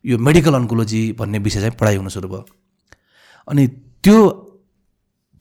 यो 0.05 0.17
मेडिकल 0.17 0.53
अन्कोलोजी 0.53 1.01
भन्ने 1.19 1.39
विषय 1.39 1.59
चाहिँ 1.59 1.75
पढाइ 1.79 1.95
हुन 1.95 2.09
सुरु 2.09 2.27
भयो। 2.29 2.45
अनि 3.47 3.67
त्यो 4.03 4.17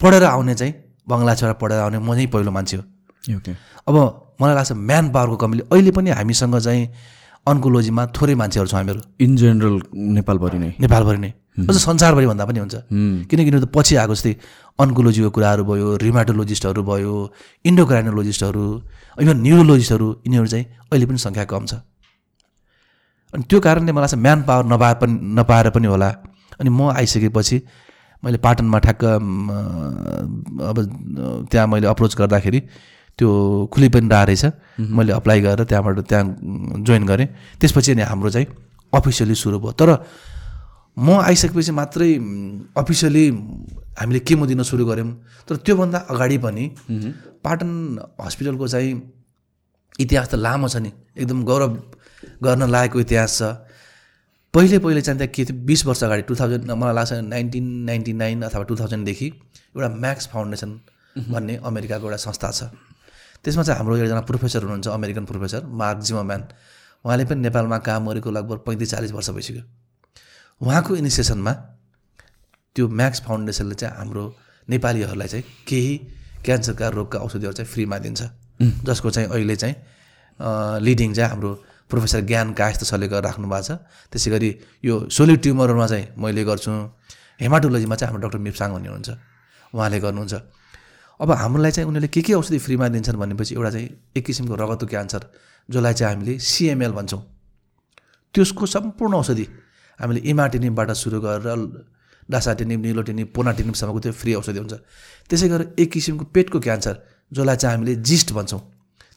पढेर 0.00 0.24
आउने 0.24 0.54
चाहिँ 0.54 0.74
बङ्गलादेशबाट 1.08 1.58
पढेर 1.60 1.78
आउने 1.78 1.98
म 1.98 2.14
चाहिँ 2.14 2.26
पहिलो 2.26 2.50
मान्छे 2.50 2.76
हो। 2.76 2.82
अब 3.88 3.96
मलाई 4.40 4.54
लाग्छ 4.54 4.72
म्यान 4.72 5.10
पावरको 5.12 5.36
कमीले 5.36 5.62
अहिले 5.72 5.90
पनि 5.90 6.10
हामीसँग 6.10 6.58
चाहिँ 6.58 6.84
अन्कोलोजीमा 7.50 8.02
थोरै 8.16 8.34
मान्छेहरू 8.40 8.68
छौँ 8.70 8.78
हामीहरू। 8.80 9.00
इन 9.24 9.30
जेनरल 9.40 9.76
नेपालभरि 10.16 10.58
नै। 10.58 10.70
नेपालभरि 10.84 11.18
नै। 11.24 11.30
अझ 11.68 11.76
संसारभरि 11.76 12.26
भन्दा 12.30 12.44
पनि 12.48 12.58
हुन्छ। 12.62 12.76
किनकि 13.28 13.50
त 13.50 13.66
पछि 13.74 13.94
आएको 13.98 14.14
जस्तै 14.14 14.32
अन्कोलोजीको 14.78 15.30
कुराहरू 15.36 15.62
भयो 15.70 15.86
रिमाटोलोजिस्टहरू 16.06 16.80
भयो 16.90 17.14
इन्डोक्राइनोलोजिस्टहरू 17.68 18.64
इभन 19.22 19.36
न्युरोलोजिस्टहरू 19.46 20.08
यिनीहरू 20.26 20.48
चाहिँ 20.52 20.64
अहिले 20.92 21.06
पनि 21.10 21.18
सङ्ख्या 21.18 21.44
कम 21.50 21.64
छ। 21.66 21.82
अनि 23.34 23.42
त्यो 23.50 23.58
कारणले 23.60 23.92
मलाई 23.92 24.08
चाहिँ 24.08 24.22
म्यान 24.22 24.38
पावर 24.48 24.64
नपाए 24.72 24.94
पनि 25.00 25.14
नपाएर 25.38 25.66
पनि 25.74 25.86
होला। 25.92 26.08
अनि 26.60 26.70
म 26.70 26.80
आइसकेपछि 26.94 27.56
मैले 28.22 28.38
पाटनमा 28.44 28.78
ठ्याक्क 28.84 29.02
अब 30.70 30.76
त्यहाँ 31.50 31.66
मैले 31.66 31.86
अप्रोच 31.86 32.12
गर्दाखेरि 32.18 32.60
त्यो 33.18 33.28
खुली 33.72 33.88
पनि 33.90 34.08
रहेछ। 34.08 34.44
मैले 34.78 35.12
अप्लाई 35.12 35.40
गरेर 35.40 35.64
त्यहाँबाट 35.66 35.98
त्यहाँ 36.06 36.24
जोइन 36.86 37.04
गरेँ। 37.04 37.26
त्यसपछि 37.60 37.92
अनि 37.92 38.02
हाम्रो 38.02 38.30
चाहिँ 38.30 38.46
अफिसियली 38.92 39.34
सुरु 39.34 39.58
भयो। 39.58 39.72
तर 39.74 39.90
म 40.96 41.18
आइसकेपछि 41.22 41.72
मात्रै 41.74 42.10
अफिसियली 42.78 43.24
हामीले 43.98 44.20
केमो 44.22 44.46
दिन 44.46 44.62
सुरु 44.62 44.84
गऱ्यौँ। 44.86 45.10
तर 45.46 45.56
त्योभन्दा 45.66 45.98
अगाडि 46.10 46.38
पनि 46.38 46.64
पाटन 47.42 47.70
हस्पिटलको 48.22 48.66
चाहिँ 48.68 48.92
इतिहास 49.98 50.26
त 50.30 50.34
लामो 50.38 50.68
छ 50.68 50.76
नि। 50.78 50.90
एकदम 51.18 51.42
गौरव 51.42 51.70
गर्न 52.42 52.62
लागेको 52.70 52.98
इतिहास 53.00 53.38
छ। 53.38 53.42
पहिले 54.54 54.78
पहिले 54.78 55.00
चाहिँ 55.02 55.18
त्यहाँ 55.18 55.32
के 55.34 55.44
थियो? 55.44 55.54
बिस 55.66 55.86
वर्ष 55.86 56.02
अगाडि 56.04 56.22
टु 56.22 56.34
थाउजन्ड 56.34 56.70
मलाई 56.70 56.94
लाग्छ 56.94 57.12
नाइन्टिन 57.26 57.64
नाइन्टी 57.84 58.12
नाइन 58.12 58.42
अथवा 58.42 58.62
टु 58.64 58.74
थाउजन्डदेखि 58.78 59.26
एउटा 59.74 59.88
म्याक्स 60.02 60.26
फाउन्डेसन 60.32 60.70
भन्ने 61.30 61.54
अमेरिकाको 61.62 62.04
एउटा 62.06 62.16
संस्था 62.16 62.50
छ। 62.50 62.60
त्यसमा 63.44 63.62
चाहिँ 63.62 63.78
हाम्रो 63.78 63.96
एकजना 63.96 64.20
प्रोफेसर 64.30 64.62
हुनुहुन्छ 64.62 64.88
अमेरिकन 64.88 65.24
प्रोफेसर 65.24 65.62
मार्क 65.80 65.98
जिमोम्यान 66.06 66.42
उहाँले 67.04 67.24
पनि 67.24 67.40
नेपालमा 67.40 67.78
काम 67.88 68.08
गरेको 68.08 68.30
लगभग 68.30 68.58
पैँतिस 68.66 68.90
चालिस 68.90 69.12
वर्ष 69.12 69.30
भइसक्यो। 69.30 69.62
उहाँको 70.60 70.96
इनिसिएसनमा 70.96 71.52
त्यो 72.76 72.88
म्याक्स 72.88 73.20
फाउन्डेसनले 73.26 73.74
चाहिँ 73.74 73.96
हाम्रो 73.96 74.24
नेपालीहरूलाई 74.68 75.28
चाहिँ 75.28 75.44
केही 75.68 75.94
क्यान्सरका 76.44 76.88
रोगका 76.88 77.18
औषधिहरू 77.18 77.52
चाहिँ 77.52 77.70
फ्रीमा 77.72 77.98
दिन्छ। 77.98 78.22
जसको 78.84 79.10
चाहिँ 79.10 79.28
अहिले 79.30 79.56
चाहिँ 79.56 79.74
लिडिङ 80.82 81.14
चाहिँ 81.14 81.30
हाम्रो 81.30 81.50
प्रोफेसर 81.90 82.20
ज्ञान 82.26 82.54
छले 82.54 83.08
गरेर 83.08 83.24
राख्नु 83.24 83.48
भएको 83.48 83.62
छ। 83.62 83.70
त्यसै 84.12 84.30
गरी 84.30 84.50
यो 84.84 84.94
सोलिड 85.08 85.38
ट्युमरहरूमा 85.42 85.86
चाहिँ 85.86 86.06
मैले 86.18 86.44
गर्छु। 86.44 86.70
हेमाटोलोजीमा 87.40 87.96
चाहिँ 87.96 88.10
हाम्रो 88.10 88.26
डक्टर 88.26 88.38
मिप्साङ 88.38 88.68
भन्ने 88.74 88.88
हुनुहुन्छ। 88.88 89.10
उहाँले 89.74 89.98
गर्नुहुन्छ। 90.00 90.34
अब 91.20 91.30
हामीलाई 91.32 91.70
चाहिँ 91.70 91.88
उनीहरूले 91.88 92.08
के 92.14 92.20
के 92.22 92.32
औषधि 92.34 92.58
फ्रीमा 92.58 92.88
दिन्छन् 92.88 93.16
भनेपछि 93.18 93.54
एउटा 93.54 93.70
चाहिँ 93.70 93.88
एक 94.16 94.24
किसिमको 94.26 94.54
रगतको 94.54 94.86
क्यान्सर 94.86 95.22
जसलाई 95.68 95.94
चाहिँ 95.94 96.14
हामीले 96.14 96.38
सिएमएल 96.38 96.92
भन्छौँ। 96.94 97.22
त्यसको 98.34 98.66
सम्पूर्ण 98.66 99.14
औषधि 99.14 99.46
हामीले 100.00 100.20
इमाटिनिमबाट 100.30 100.90
सुरु 100.94 101.20
गरेर 101.20 101.58
डासाटिनिम 102.30 102.80
निलोटिनिम 102.80 103.26
पोनाटिनिमसम्मको 103.34 104.00
त्यो 104.00 104.12
फ्री 104.12 104.34
औषधि 104.34 104.58
हुन्छ। 104.58 104.74
त्यसै 105.26 105.48
गरेर 105.48 105.74
एक 105.80 105.90
किसिमको 105.90 106.24
पेटको 106.30 106.58
क्यान्सर 106.60 106.94
जसलाई 107.32 107.56
चाहिँ 107.56 107.76
हामीले 107.76 107.94
जिस्ट 107.98 108.32
भन्छौँ। 108.32 108.60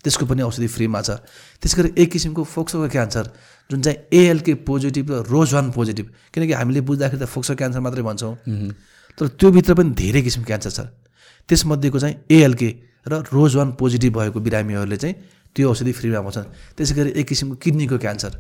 त्यसको 0.02 0.26
पनि 0.26 0.42
औषधि 0.42 0.68
फ्रीमा 0.68 1.02
छ। 1.06 1.22
त्यसै 1.62 1.76
गरी 1.78 1.90
एक 2.02 2.10
किसिमको 2.12 2.42
फोक्सोको 2.42 2.88
क्यान्सर 2.90 3.26
जुन 3.70 3.82
चाहिँ 3.86 3.98
एएलके 4.10 4.54
पोजिटिभ 4.66 5.12
र 5.12 5.24
रोज 5.30 5.54
वान 5.54 5.72
पोजिटिभ 5.72 6.08
किनकि 6.34 6.54
हामीले 6.58 6.82
बुझ्दाखेरि 6.82 7.22
त 7.22 7.30
फोक्सो 7.30 7.54
क्यान्सर 7.56 7.80
मात्रै 7.86 8.04
भन्छौँ। 8.10 8.34
तर 9.18 9.28
त्योभित्र 9.38 9.74
पनि 9.78 9.90
धेरै 9.94 10.22
किसिमको 10.26 10.48
क्यान्सर 10.50 10.72
छ। 10.72 10.80
त्यसमध्येको 11.48 12.00
चाहिँ 12.00 12.16
एएलके 12.30 12.70
र 13.08 13.14
रोज 13.34 13.56
वान 13.56 13.72
पोजिटिभ 13.80 14.18
भएको 14.18 14.40
बिरामीहरूले 14.40 14.98
चाहिँ 14.98 15.16
त्यो 15.56 15.70
औषधि 15.70 15.92
फ्रीमा 15.92 16.22
पाउँछन्। 16.22 16.48
त्यसै 16.78 16.94
गरी 16.96 17.10
एक 17.20 17.28
किसिमको 17.28 17.56
किडनीको 17.56 17.98
क्यान्सर। 17.98 18.32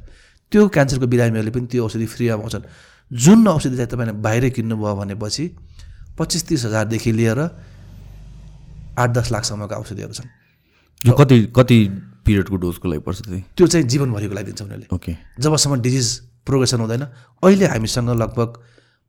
त्यो 0.52 0.68
क्यान्सरको 0.68 1.08
बिरामीहरूले 1.08 1.52
पनि 1.52 1.66
त्यो 1.68 1.86
औषधि 1.86 2.06
फ्रीमा 2.06 2.36
पाउँछन्। 2.38 2.64
जुन 3.12 3.47
औषधि 3.47 3.76
चाहिँ 3.76 3.91
तपाईँले 3.91 4.14
बाहिरै 4.22 4.49
किन्नुभयो 4.56 4.95
भनेपछि 4.95 5.45
पच्चिस 6.18 6.43
तिस 6.47 6.66
हजारदेखि 6.66 7.12
लिएर 7.12 7.39
आठ 8.99 9.10
दस 9.10 9.32
लाखसम्मका 9.32 9.76
औषधिहरू 9.76 10.14
छन्। 10.14 10.30
यो 11.02 11.14
कति 11.14 11.38
कति 11.56 11.78
पिरियडको 12.26 12.56
डोजको 12.56 12.88
लागि 12.88 13.02
पर्छ 13.02 13.20
त्यो 13.58 13.68
चाहिँ 13.68 13.86
जीवनभरिको 13.88 14.34
लागि 14.34 14.45
दिन्छ 14.45 14.62
उनीहरूले। 14.62 14.88
ओके। 14.95 15.12
जबसम्म 15.41 15.82
डिजिज 15.82 16.08
प्रोग्रेसन 16.45 16.80
हुँदैन 16.80 17.04
अहिले 17.43 17.66
हामीसँग 17.66 18.10
लगभग 18.10 18.49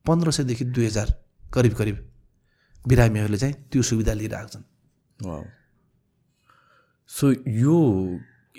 पन्ध्र 0.05 0.31
सयदेखि 0.31 0.65
दुई 0.65 0.85
हजार 0.85 1.07
करिब 1.53 1.73
करिब 1.73 1.95
बिरामीहरूले 2.87 3.37
चाहिँ 3.37 3.55
त्यो 3.71 3.81
सुविधा 3.81 4.13
लिइरहेको 4.13 4.49
छन्। 4.49 4.63
सो 7.09 7.31
यो 7.47 7.75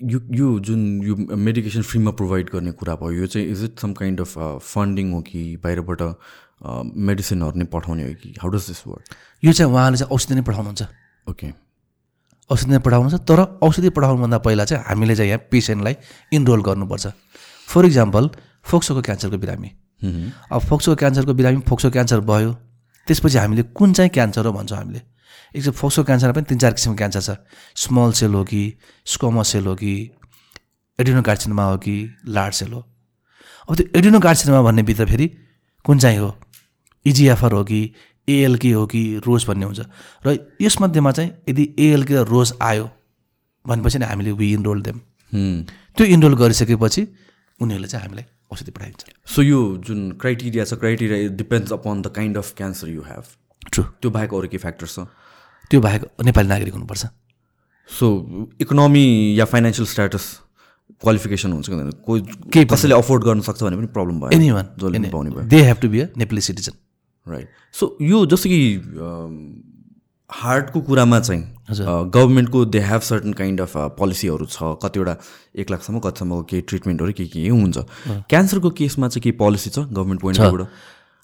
यो 0.03 0.18
यो 0.35 0.49
जुन 0.61 0.81
यो 1.03 1.14
मेडिकेसन 1.16 1.83
फ्रीमा 1.83 2.11
प्रोभाइड 2.18 2.51
गर्ने 2.51 2.72
कुरा 2.72 2.95
भयो 3.03 3.12
यो 3.12 3.27
चाहिँ 3.27 3.47
is 3.51 3.64
it 3.64 3.79
some 3.81 3.93
kind 3.95 4.20
of 4.20 4.33
funding 4.62 5.12
हो 5.12 5.20
कि 5.22 5.41
बाहिरबाट 5.64 6.03
मेडिसिनहरू 7.09 7.59
नै 7.59 7.64
पठाउने 7.72 8.05
हो 8.05 8.14
कि? 8.14 8.35
हाउ 8.41 8.51
डज 8.51 8.66
दिस 8.68 8.87
वर्क 8.87 9.14
यो 9.43 9.53
चाहिँ 9.53 9.72
उहाँले 9.72 9.97
चाहिँ 9.99 10.11
औषधि 10.14 10.35
नै 10.35 10.43
पठाउनुहुन्छ। 10.43 10.83
ओके 11.27 11.53
औषधि 12.51 12.70
नै 12.70 12.79
पठाउनुहुन्छ 12.79 13.22
तर 13.29 13.41
औषधि 13.62 13.91
पठाउनुभन्दा 13.91 14.39
पहिला 14.39 14.64
चाहिँ 14.64 14.85
हामीले 14.85 15.16
चाहिँ 15.16 15.31
यहाँ 15.31 15.43
पेसेन्टलाई 15.51 15.95
इनरोल 16.33 16.62
गर्नुपर्छ। 16.62 17.07
फर 17.68 17.85
इक्जाम्पल 17.87 18.31
फोक्सोको 18.64 19.03
क्यान्सरको 19.03 19.39
बिरामी। 19.39 19.70
अब 20.53 20.61
फोक्सोको 20.68 20.97
क्यान्सरको 20.97 21.33
बिरामी 21.35 21.61
फोक्सो 21.68 21.91
क्यान्सर 21.91 22.20
भयो। 22.20 22.51
त्यसपछि 23.07 23.38
हामीले 23.38 23.62
कुन 23.74 23.92
चाहिँ 23.92 24.11
क्यान्सर 24.11 24.46
हो 24.46 24.52
भन्छौँ 24.52 24.78
हामीले। 24.78 25.00
एक 25.55 25.62
चाहिँ 25.62 25.76
फोक्सो 25.76 26.05
क्यान्सरमा 26.05 26.32
पनि 26.32 26.44
तिन 26.48 26.59
चार 26.59 26.72
किसिमको 26.72 26.96
क्यान्सर 26.96 27.20
छ। 27.20 27.36
स्मल 27.76 28.12
सेल 28.12 28.34
हो 28.34 28.44
कि 28.44 28.62
स्कोमस 29.07 29.48
सेल 29.52 29.66
हो 29.66 29.74
कि 29.74 29.92
एडिनोकार्सिनोमा 30.98 31.64
हो 31.64 31.76
कि 31.78 31.94
लार्ज 32.26 32.55
सेल 32.55 32.72
हो। 32.72 32.80
अब 33.68 33.76
त्यो 33.76 33.86
एडिनोकार्सिनोमा 33.98 34.62
भन्ने 34.62 34.82
भित्र 34.82 35.07
फेरि 35.07 35.26
कुन 35.84 35.98
चाहिँ 35.98 36.18
हो? 36.18 36.34
इजिएफआर 37.07 37.52
हो 37.52 37.64
कि 37.64 37.80
एएलके 38.28 38.70
हो 38.72 38.86
कि 38.86 39.02
रोज 39.26 39.44
भन्ने 39.48 39.64
हुन्छ। 39.66 39.80
र 40.26 40.38
यसमध्येमा 40.61 41.12
चाहिँ 41.12 41.30
यदि 41.48 41.74
एएलके 41.78 42.14
र 42.14 42.24
रोज 42.24 42.52
आयो 42.62 42.90
भनेपछि 43.64 43.98
नै 43.98 44.07
हामीले 44.07 44.32
वी 44.32 44.52
इनरोल 44.52 44.82
देम. 44.82 45.00
त्यो 45.96 46.07
इनरोल 46.07 46.34
गरिसकेपछि 46.36 47.02
उनीहरूले 47.61 47.88
चाहिँ 47.88 48.07
हामीलाई 48.07 48.24
औषधि 48.51 48.70
पठाइदिन्छ 48.70 49.34
सो 49.34 49.42
यो 49.42 49.61
जुन 49.86 50.11
क्राइटेरिया 50.20 50.64
छ 50.64 50.74
criteria 50.84 51.18
it 51.26 51.32
depends 51.42 51.72
upon 51.72 52.03
the 52.03 52.12
kind 52.16 52.36
of 52.38 52.55
cancer 52.57 52.88
you 52.88 53.03
have 53.03 53.24
true 53.72 53.84
त्यो 53.84 54.11
बाहेक 54.11 54.34
अरू 54.34 54.49
के 54.49 54.59
फ्याक्टर्स 54.59 54.95
छ? 54.95 55.07
त्यो 55.70 55.80
बाहेक 55.80 56.03
नेपाली 56.24 56.49
नागरिक 56.49 56.74
हुनुपर्छ। 56.74 57.07
सो 57.88 58.07
इकोनोमी 58.61 59.05
या 59.38 59.45
फाइनेन्सियल 59.45 59.86
स्ट्याटस 59.88 60.24
क्वालिफिकेसन 61.03 61.53
हुन्छ 61.53 61.66
कि 61.68 61.74
हुँदैन? 61.74 61.90
कोही 62.07 62.20
केही 62.53 62.66
कसैले 62.66 62.95
अफोर्ड 62.95 63.24
गर्न 63.24 63.40
सक्छ 63.40 63.62
भने 63.62 63.76
पनि 63.76 63.86
प्रब्लम 63.95 64.20
भयो। 64.20 64.30
एनी 64.36 64.51
वान 64.51 64.68
जसले 64.78 64.99
पनि 64.99 65.11
पाउने 65.11 65.30
भयो। 65.30 65.47
They 65.49 65.61
have 65.62 65.76
to 65.82 65.88
be 65.88 66.01
a 66.01 66.07
Nepali 66.16 66.40
citizen 66.40 66.72
right 67.26 67.49
so 67.72 67.97
यो 68.03 68.24
जस्तो 68.26 68.49
कि 68.49 68.61
हार्टको 70.31 70.81
कुरामा 70.81 71.18
चाहिँ। 71.20 71.43
गभर्मेन्टको 72.14 72.64
they 72.64 72.81
have 72.81 73.01
certain 73.01 73.33
kind 73.33 73.61
of 73.61 73.72
पोलिसीहरू 73.99 74.47
छ 74.47 74.77
कतिवटा 74.83 75.16
एक 75.57 75.70
लाखसम्म 75.70 75.99
कतिसम्मको 76.01 76.43
केही 76.51 76.62
ट्रिटमेन्टहरू 76.68 77.12
के 77.12 77.25
के 77.27 77.49
हुन्छ। 77.49 77.79
क्यान्सरको 78.29 78.70
केसमा 78.70 79.09
चाहिँ 79.09 79.22
केही 79.22 79.37
पोलिसी 79.39 79.70
छ 79.70 79.79
गभर्मेन्ट 79.89 80.20
पोइन्टबाट 80.20 80.66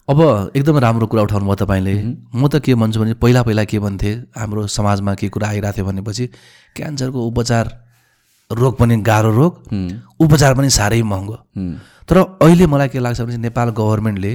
अब 0.09 0.21
एकदम 0.57 0.79
राम्रो 0.79 1.07
कुरा 1.07 1.23
उठाउनु 1.23 1.47
भयो 1.47 1.55
तपाईँले। 1.55 1.95
म 2.35 2.49
त 2.49 2.61
के 2.65 2.75
भन्छु 2.75 3.01
भने 3.01 3.15
पहिला 3.21 3.43
पहिला 3.43 3.65
के 3.65 3.79
भन्थे 3.79 4.13
हाम्रो 4.37 4.67
समाजमा 4.67 5.15
के 5.15 5.29
कुरा 5.29 5.49
आइरहेको 5.49 5.77
थियो 5.77 5.87
भनेपछि 5.87 6.27
क्यान्सरको 6.77 7.27
उपचार 7.27 7.67
रोग 8.51 8.79
पनि 8.79 8.97
गाह्रो 9.07 9.31
रोग 9.31 9.53
उपचार 10.21 10.55
पनि 10.55 10.71
साह्रै 10.71 11.03
महँगो। 11.03 11.37
तर 12.09 12.17
अहिले 12.43 12.67
मलाई 12.67 12.89
के 12.89 12.99
लाग्छ 12.99 13.21
भने 13.21 13.37
नेपाल 13.39 13.69
गभर्मेन्टले 13.71 14.33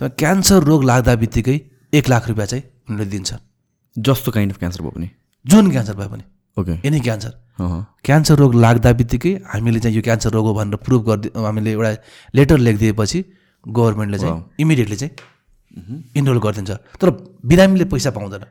क्यान्सर 0.00 0.62
रोग 0.64 0.84
लाग्दा 0.84 1.14
बित्तिकै 1.16 1.60
एक 1.94 2.08
लाख 2.08 2.28
रुपियाँ 2.28 2.46
चाहिँ 2.46 2.64
उनीहरूले 2.90 3.10
दिन्छ। 3.10 3.34
जस्तो 3.96 4.32
काइन्ड 4.32 4.52
अफ 4.52 4.58
क्यान्सर 4.58 4.82
भयो 4.82 4.90
भने 4.90 5.10
जुन 5.44 5.70
क्यान्सर 5.70 5.94
भए 5.94 6.08
पनि। 6.08 6.24
ओके 6.56 6.74
एनी 6.88 7.00
क्यान्सर 7.00 7.32
क्यान्सर 8.04 8.36
रोग 8.36 8.54
लाग्दा 8.56 8.92
बित्तिकै 8.92 9.32
हामीले 9.46 9.80
चाहिँ 9.80 9.96
यो 9.96 10.02
क्यान्सर 10.02 10.30
रोग 10.30 10.46
हो 10.46 10.54
भनेर 10.54 10.76
प्रुभ 10.84 11.02
गरिदिए 11.08 11.44
हामीले 11.44 11.72
एउटा 11.72 11.90
लेटर 12.34 12.58
लेखिदिएपछि 12.58 13.24
गभर्मेन्टले 13.64 14.18
चाहिँ 14.18 14.44
इमिडिएटली 14.60 14.96
चाहिँ 14.96 15.12
इनरोल 16.16 16.38
गरिदिन्छ। 16.40 16.70
तर 17.00 17.10
बिरामीले 17.44 17.84
पैसा 17.84 18.10
पाउँदैन। 18.10 18.44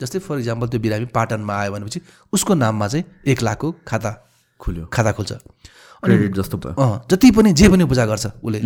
जस्तै 0.00 0.18
फर 0.18 0.38
इक्जाम्पल 0.38 0.68
त्यो 0.68 0.80
बिरामी 0.80 1.06
पाटनमा 1.12 1.54
आयो 1.56 1.72
भनेपछि 1.72 2.00
उसको 2.32 2.54
नाममा 2.54 2.88
चाहिँ 2.88 3.04
एक 3.26 3.42
लाखको 3.42 3.68
खाता 3.88 4.10
खुल्यो। 4.60 4.84
खाता 4.86 5.12
खोल्छ। 5.12 5.32
क्रेडिट 6.02 6.34
जस्तो 6.36 6.56
भयो। 6.58 6.72
अँ 6.74 7.04
जति 7.10 7.30
पनि 7.36 7.52
जे 7.52 7.68
पनि 7.68 7.84
उपचार 7.84 8.06
गर्छ 8.08 8.26
उसले। 8.40 8.58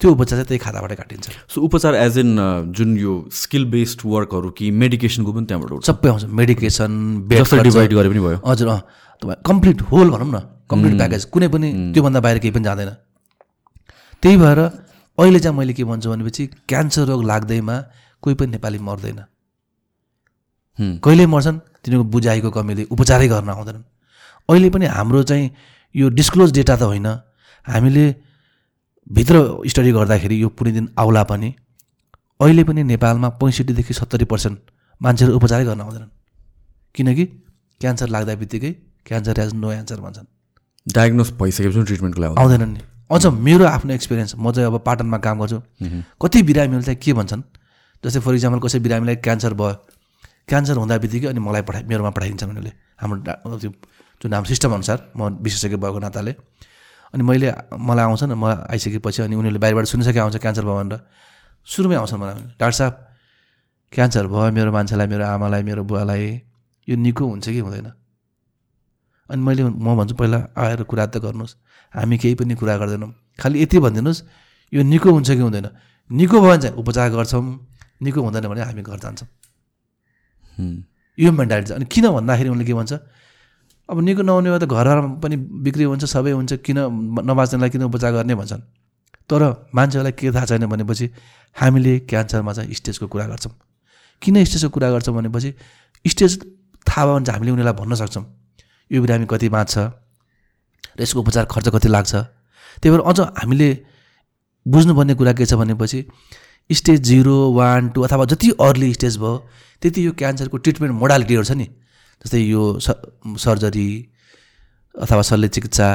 त्यो 0.00 0.10
उपचार 0.10 0.36
चाहिँ 0.38 0.46
त्यही 0.48 0.58
खाताबाट 0.58 0.92
काटिन्छ। 0.96 1.26
सो 1.52 1.60
उपचार 1.60 1.94
एज 1.94 2.18
इन 2.18 2.30
जुन 2.72 2.96
यो 2.98 3.12
स्किल 3.32 3.64
बेस्ड 3.70 4.00
वर्कहरू 4.04 4.50
कि 4.56 4.70
मेडिकेसनको 4.72 5.32
पनि 5.32 5.46
त्यहाँबाट 5.46 5.84
सबै 5.84 6.08
आउँछ। 6.08 6.24
मेडिकेसन 6.40 6.90
डिभाइड 7.28 7.92
गरे 7.92 8.08
पनि 8.08 8.20
भयो। 8.20 8.38
हजुर 8.40 8.68
अँ। 8.68 8.80
तपाईँ 9.22 9.42
कम्प्लिट 9.46 9.78
होल 9.92 10.10
भनौँ 10.10 10.30
न। 10.32 10.38
कम्प्लिट 10.70 10.96
प्याकेज 10.96 11.24
कुनै 11.28 11.48
पनि 11.48 11.68
त्योभन्दा 11.92 12.20
बाहिर 12.20 12.38
केही 12.40 12.52
पनि 12.56 12.64
जाँदैन। 12.64 12.90
त्यही 14.22 14.36
भएर 14.36 14.58
अहिले 15.18 15.38
चाहिँ 15.40 15.56
मैले 15.56 15.72
के 15.76 15.84
भन्छु 15.84 16.10
भनेपछि 16.10 16.46
क्यान्सर 16.68 17.04
रोग 17.10 17.24
लाग्दैमा 17.24 17.76
कोही 18.22 18.34
पनि 18.40 18.50
नेपाली 18.56 18.78
मर्दैन। 18.78 19.20
हुँ। 20.78 20.90
कहिले 21.04 21.26
मर्छन्? 21.26 21.58
तिनीहरूको 21.84 22.08
बुझाइको 22.08 22.50
कमीले 22.50 22.82
उपचारै 22.88 23.28
गर्न 23.28 23.48
आउँदैनन्। 23.50 23.84
अहिले 24.48 24.68
पनि 24.70 24.86
हाम्रो 24.86 25.22
चाहिँ 25.28 25.50
यो 25.94 26.08
डिस्क्लोज 26.08 26.52
डेटा 26.52 26.76
त 26.76 26.82
होइन। 26.88 27.08
हामीले 27.66 28.04
भित्र 29.10 29.36
स्टडी 29.70 29.92
गर्दाखेरि 29.92 30.36
यो 30.42 30.48
कुनै 30.58 30.72
दिन 30.72 30.86
आउला 30.98 31.22
पनि 31.30 31.48
अहिले 32.40 32.62
पनि 32.64 32.82
नेपालमा 32.90 33.28
पैँसठीदेखि 33.40 33.94
सत्तरी 33.94 34.24
पर्सेन्ट 34.32 34.58
मान्छेहरू 35.00 35.36
उपचारै 35.36 35.64
गर्न 35.64 35.80
आउँदैनन्। 35.80 36.10
किनकि 36.94 37.24
क्यान्सर 37.80 38.08
लाग्दा 38.14 38.34
बित्तिकै 38.42 38.72
क्यान्सर 39.06 39.40
हेज 39.40 39.54
नो 39.54 39.70
एन्सर 39.72 40.00
भन्छन्। 40.00 40.26
डायग्नोस 40.86 41.30
भइसकेपछि 41.40 41.82
ट्रिटमेन्टको 41.90 42.20
लागि 42.22 42.34
आउँदैनन् 42.40 42.72
नि। 42.74 42.80
अझ 43.10 43.26
मेरो 43.46 43.64
आफ्नो 43.66 43.92
एक्सपिरियन्स 43.98 44.34
म 44.38 44.52
चाहिँ 44.54 44.66
अब 44.70 44.78
पाटनमा 44.86 45.18
काम 45.26 45.36
गर्छु। 45.42 45.58
कति 46.22 46.42
बिरामीहरू 46.48 46.82
चाहिँ 46.86 47.00
के 47.02 47.12
भन्छन्? 47.18 47.42
जस्तै 48.04 48.20
फर 48.22 48.34
इक्जाम्पल 48.34 48.60
कसै 48.64 48.78
बिरामीलाई 48.78 49.16
क्यान्सर 49.26 49.52
भयो 49.58 49.74
क्यान्सर 50.48 50.76
हुँदा 50.78 50.96
बित्तिकै 51.02 51.26
अनि 51.34 51.40
मलाई 51.42 51.62
पठाइ 51.66 51.82
मेरोमा 51.90 52.10
पठाइदिन्छन् 52.14 52.50
उनीहरूले। 52.50 52.72
हाम्रो 53.02 53.58
त्यो 53.58 53.70
जुन 54.22 54.32
हाम्रो 54.34 54.48
सिस्टम 54.54 54.70
अनुसार 54.78 54.98
म 55.18 55.34
विशेषज्ञ 55.42 55.76
भएको 55.82 55.98
नाताले। 55.98 56.32
अनि 57.14 57.22
मैले 57.22 57.48
मलाई 57.74 58.04
आउँछ 58.04 58.22
नि 58.30 58.34
मलाई 58.34 58.56
आइसकेपछि 58.70 59.22
अनि 59.22 59.34
उनीहरूले 59.34 59.58
बाहिरबाट 59.58 59.86
सुनिसके 59.92 60.18
आउँछ 60.18 60.36
क्यान्सर 60.38 60.64
भयो 60.64 60.76
भनेर। 60.78 61.00
सुरुमै 61.66 61.96
आउँछन् 61.96 62.20
मलाई। 62.20 62.34
डाक्टर 62.58 62.76
साहब 62.78 62.94
क्यान्सर 63.92 64.26
भयो 64.26 64.50
मेरो 64.54 64.70
मान्छेलाई 64.72 65.06
मेरो 65.06 65.24
आमालाई 65.26 65.62
मेरो 65.62 65.82
बुवालाई 65.84 66.24
यो 66.88 66.94
निको 66.96 67.24
हुन्छ 67.26 67.46
कि 67.50 67.58
हुँदैन? 67.58 67.88
अनि 69.30 69.40
मैले 69.42 69.62
म 69.64 69.96
भन्छु 69.98 70.14
पहिला 70.14 70.38
आएर 70.54 70.82
कुरा 70.86 71.06
त 71.06 71.18
गर्नुहोस्। 71.18 71.54
हामी 71.94 72.16
केही 72.18 72.34
पनि 72.38 72.54
कुरा 72.54 72.76
गर्दैनौँ। 72.78 73.10
खालि 73.38 73.62
यति 73.62 73.78
भनिदिनुहोस् 73.78 74.22
यो 74.72 74.82
निको 74.82 75.08
हुन्छ 75.10 75.30
कि 75.30 75.42
हुँदैन? 75.42 75.66
निको 76.10 76.36
भयो 76.40 76.50
भने 76.50 76.62
चाहिँ 76.62 76.76
उपचार 76.78 77.10
गर्छौँ। 77.10 77.42
निको 78.02 78.18
हुँदैन 78.22 78.46
भने 78.48 78.62
हामी 78.62 78.82
घर 78.82 78.98
जान्छौँ। 79.02 79.28
यो 81.18 81.30
मेन्टालिटी 81.32 81.68
छ। 81.68 81.72
अनि 81.74 81.84
किन 81.90 82.06
भन्दाखेरि 82.10 82.48
उनले 82.48 82.64
के 82.64 82.74
भन्छ? 82.74 82.92
अब 83.90 84.00
निको 84.06 84.22
नहुने 84.22 84.50
भए 84.50 84.58
त 84.58 84.64
घरमा 84.70 85.18
पनि 85.22 85.36
बिक्री 85.66 85.84
हुन्छ 85.84 86.04
सबै 86.06 86.30
हुन्छ 86.30 86.52
किन 86.66 86.78
नबाच्नेलाई 87.26 87.70
किन 87.70 87.82
उपचार 87.90 88.12
गर्ने 88.12 88.34
भन्छन्। 88.38 88.62
तर 89.30 89.42
मान्छेहरूलाई 89.74 90.12
के 90.14 90.30
थाहा 90.30 90.46
छैन 90.46 90.66
भनेपछि 90.66 91.06
हामीले 91.56 91.98
क्यान्सरमा 92.10 92.52
चाहिँ 92.52 92.74
स्टेजको 92.74 93.06
कुरा 93.10 93.26
गर्छौँ। 93.26 93.52
किन 94.22 94.44
स्टेजको 94.44 94.70
कुरा 94.70 94.90
गर्छौँ 94.90 95.14
भनेपछि 95.14 95.50
स्टेज 96.04 96.32
थाहा 96.86 97.02
भयो 97.06 97.14
भने 97.14 97.24
चाहिँ 97.26 97.38
हामीले 97.38 97.50
उनीहरूलाई 97.52 97.76
भन्न 97.80 97.94
सक्छौँ। 97.98 98.24
यो 98.90 99.02
बिरामी 99.02 99.26
कति 99.26 99.48
बाँच्छ 99.48 99.74
र 99.78 101.02
यसको 101.02 101.20
उपचार 101.20 101.44
खर्च 101.50 101.68
कति 101.74 101.88
लाग्छ। 101.88 102.14
त्यही 102.78 102.90
भएर 102.90 103.02
अझ 103.02 103.18
हामीले 103.20 103.68
बुझ्नुपर्ने 104.66 105.14
कुरा 105.14 105.32
के 105.32 105.46
छ 105.46 105.54
भनेपछि 105.54 105.98
स्टेज 106.70 107.00
जिरो 107.02 107.36
वान 107.52 107.88
टू 107.90 108.02
अथवा 108.06 108.24
जति 108.30 108.50
अर्ली 108.60 108.92
स्टेज 108.94 109.16
भयो 109.18 109.34
त्यति 109.82 110.06
यो 110.06 110.12
क्यान्सरको 110.14 110.56
ट्रिटमेन्ट 110.62 110.94
मोडालिटीहरू 110.94 111.44
छ 111.44 111.52
नि। 111.58 111.66
जस्तै 112.24 112.40
यो 112.40 112.62
स 112.78 112.88
सर्जरी 113.44 113.88
अथवा 114.94 115.22
शल्य 115.22 115.48
चिकित्सा 115.48 115.88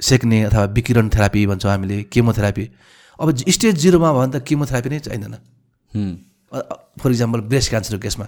सेक्ने 0.00 0.38
अथवा 0.50 0.64
विकिरण 0.76 1.08
थेरापी 1.14 1.46
भन्छौँ 1.46 1.70
हामीले 1.70 2.02
केमोथेरापी। 2.12 2.64
अब 3.20 3.26
स्टेज 3.48 3.74
जिरोमा 3.78 4.10
भयो 4.12 4.20
भने 4.20 4.32
त 4.38 4.42
केमोथेरापी 4.42 4.88
नै 4.90 4.98
चाहिँदैन। 5.06 5.34
फर 7.00 7.10
इक्जाम्पल 7.10 7.40
ब्रेस्ट 7.50 7.68
क्यान्सरको 7.70 8.02
केसमा। 8.02 8.26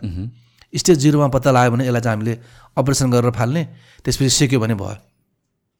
स्टेज 0.72 0.98
जिरोमा 0.98 1.26
पत्ता 1.34 1.50
लाग्यो 1.50 1.70
भने 1.74 1.84
यसलाई 1.86 2.02
चाहिँ 2.02 2.16
हामीले 2.16 2.34
अपरेसन 2.78 3.10
गरेर 3.10 3.30
फाल्ने 3.34 3.62
त्यसपछि 4.04 4.30
सेक्यो 4.30 4.60
भने 4.60 4.74
भयो। 4.74 4.96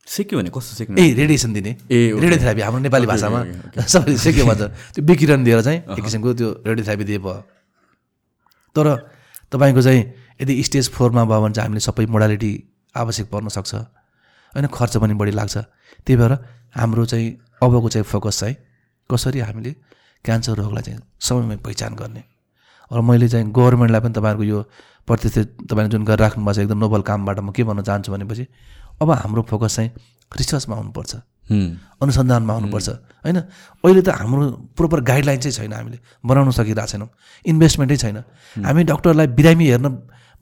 सिक्यो 0.08 0.38
भने 0.38 0.50
कस्तो 0.50 0.72
सिक्ने? 0.76 1.00
ए 1.00 1.14
रेडिएसन 1.14 1.52
दिने। 1.52 1.70
ए। 1.90 1.98
रेडियोथेरापी 2.12 2.60
हाम्रो 2.60 2.80
नेपाली 2.82 3.06
भाषामा। 3.06 3.40
सबैले 3.88 4.18
सेक्यो 4.26 4.44
भन्छ। 4.44 4.62
त्यो 4.94 5.02
विकिरण 5.06 5.44
दिएर 5.44 5.60
चाहिँ 5.62 5.78
एक 5.94 6.04
किसिमको 6.04 6.34
त्यो 6.34 6.48
रेडियोथेरापी 6.66 7.04
दिए 7.04 7.18
भयो। 7.24 7.40
तर 8.76 8.86
तपाईँको 9.48 9.82
चाहिँ 9.82 10.02
यदि 10.40 10.62
स्टेज 10.62 10.90
फोरमा 10.90 11.24
भयो 11.24 11.40
भने 11.42 11.54
चाहिँ 11.54 11.66
हामीले 11.68 11.80
सबै 11.80 12.06
मोडालिटी 12.06 12.52
आवश्यक 12.96 13.26
पर्न 13.30 13.48
सक्छ। 13.48 13.74
होइन 13.74 14.66
खर्च 14.66 14.96
पनि 14.96 15.14
बढी 15.14 15.30
लाग्छ। 15.30 15.56
त्यही 16.04 16.16
भएर 16.16 16.32
हाम्रो 16.76 17.04
चाहिँ 17.06 17.28
अबको 17.62 17.88
चाहिँ 17.88 18.04
फोकस 18.04 18.40
चाहिँ 18.40 18.56
कसरी 19.10 19.40
हामीले 19.40 19.72
क्यान्सर 20.24 20.54
रोगलाई 20.54 20.82
चाहिँ 20.82 21.00
समयमै 21.20 21.56
पहिचान 21.56 21.94
गर्ने। 21.94 22.22
र 22.90 23.00
मैले 23.00 23.28
चाहिँ 23.28 23.46
गभर्मेन्टलाई 23.50 24.00
पनि 24.00 24.14
तपाईँहरूको 24.14 24.44
यो 24.44 24.60
प्रत्यक्ष 25.06 25.38
तपाईँले 25.68 25.90
जुन 25.90 26.04
गरिराख्नु 26.04 26.44
भएको 26.44 26.54
छ 26.54 26.58
एकदम 26.58 26.78
नोबल 26.78 27.02
कामबाट 27.02 27.38
म 27.40 27.50
के 27.52 27.62
भन्न 27.64 27.82
चाहन्छु 27.82 28.12
भनेपछि 28.12 28.44
अब 29.02 29.10
हाम्रो 29.10 29.42
फोकस 29.42 29.76
चाहिँ 29.76 29.90
रिसर्चमा 30.32 30.76
हुनुपर्छ। 30.76 31.14
हुँ। 31.50 31.64
अनुसन्धानमा 32.02 32.52
हुनुपर्छ। 32.54 32.88
होइन 33.24 33.38
अहिले 33.84 34.02
त 34.02 34.08
हाम्रो 34.08 34.72
प्रोपर 34.76 35.00
गाइडलाइन 35.00 35.40
चाहिँ 35.40 35.52
छैन 35.52 35.72
हामीले 35.72 35.98
बनाउन 36.24 36.50
सकिरहेको 36.50 36.86
छैनौँ। 36.86 37.08
इन्भेस्टमेन्टै 37.44 37.96
छैन। 37.96 38.16
हामी 38.64 38.84
डक्टरलाई 38.84 39.26
बिरामी 39.36 39.66
हेर्न 39.66 39.86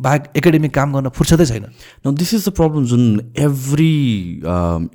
बाहेक 0.00 0.22
एकाडेमिक 0.36 0.74
काम 0.74 0.92
गर्न 0.94 1.08
फुर्सदै 1.16 1.46
छैन। 1.46 1.64
न 2.06 2.14
दिस 2.14 2.34
इज 2.34 2.48
द 2.48 2.52
प्रब्लम 2.54 2.84
जुन 2.86 3.04
एभ्री 3.38 3.92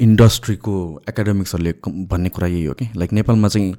इन्डस्ट्रीको 0.01 0.75
एकाडेमिक्सहरूले 1.09 1.73
भन्ने 2.11 2.29
कुरा 2.29 2.47
यही 2.47 2.65
हो 2.65 2.73
कि 2.73 2.89
लाइक 2.95 3.13
नेपालमा 3.13 3.47
चाहिँ 3.47 3.73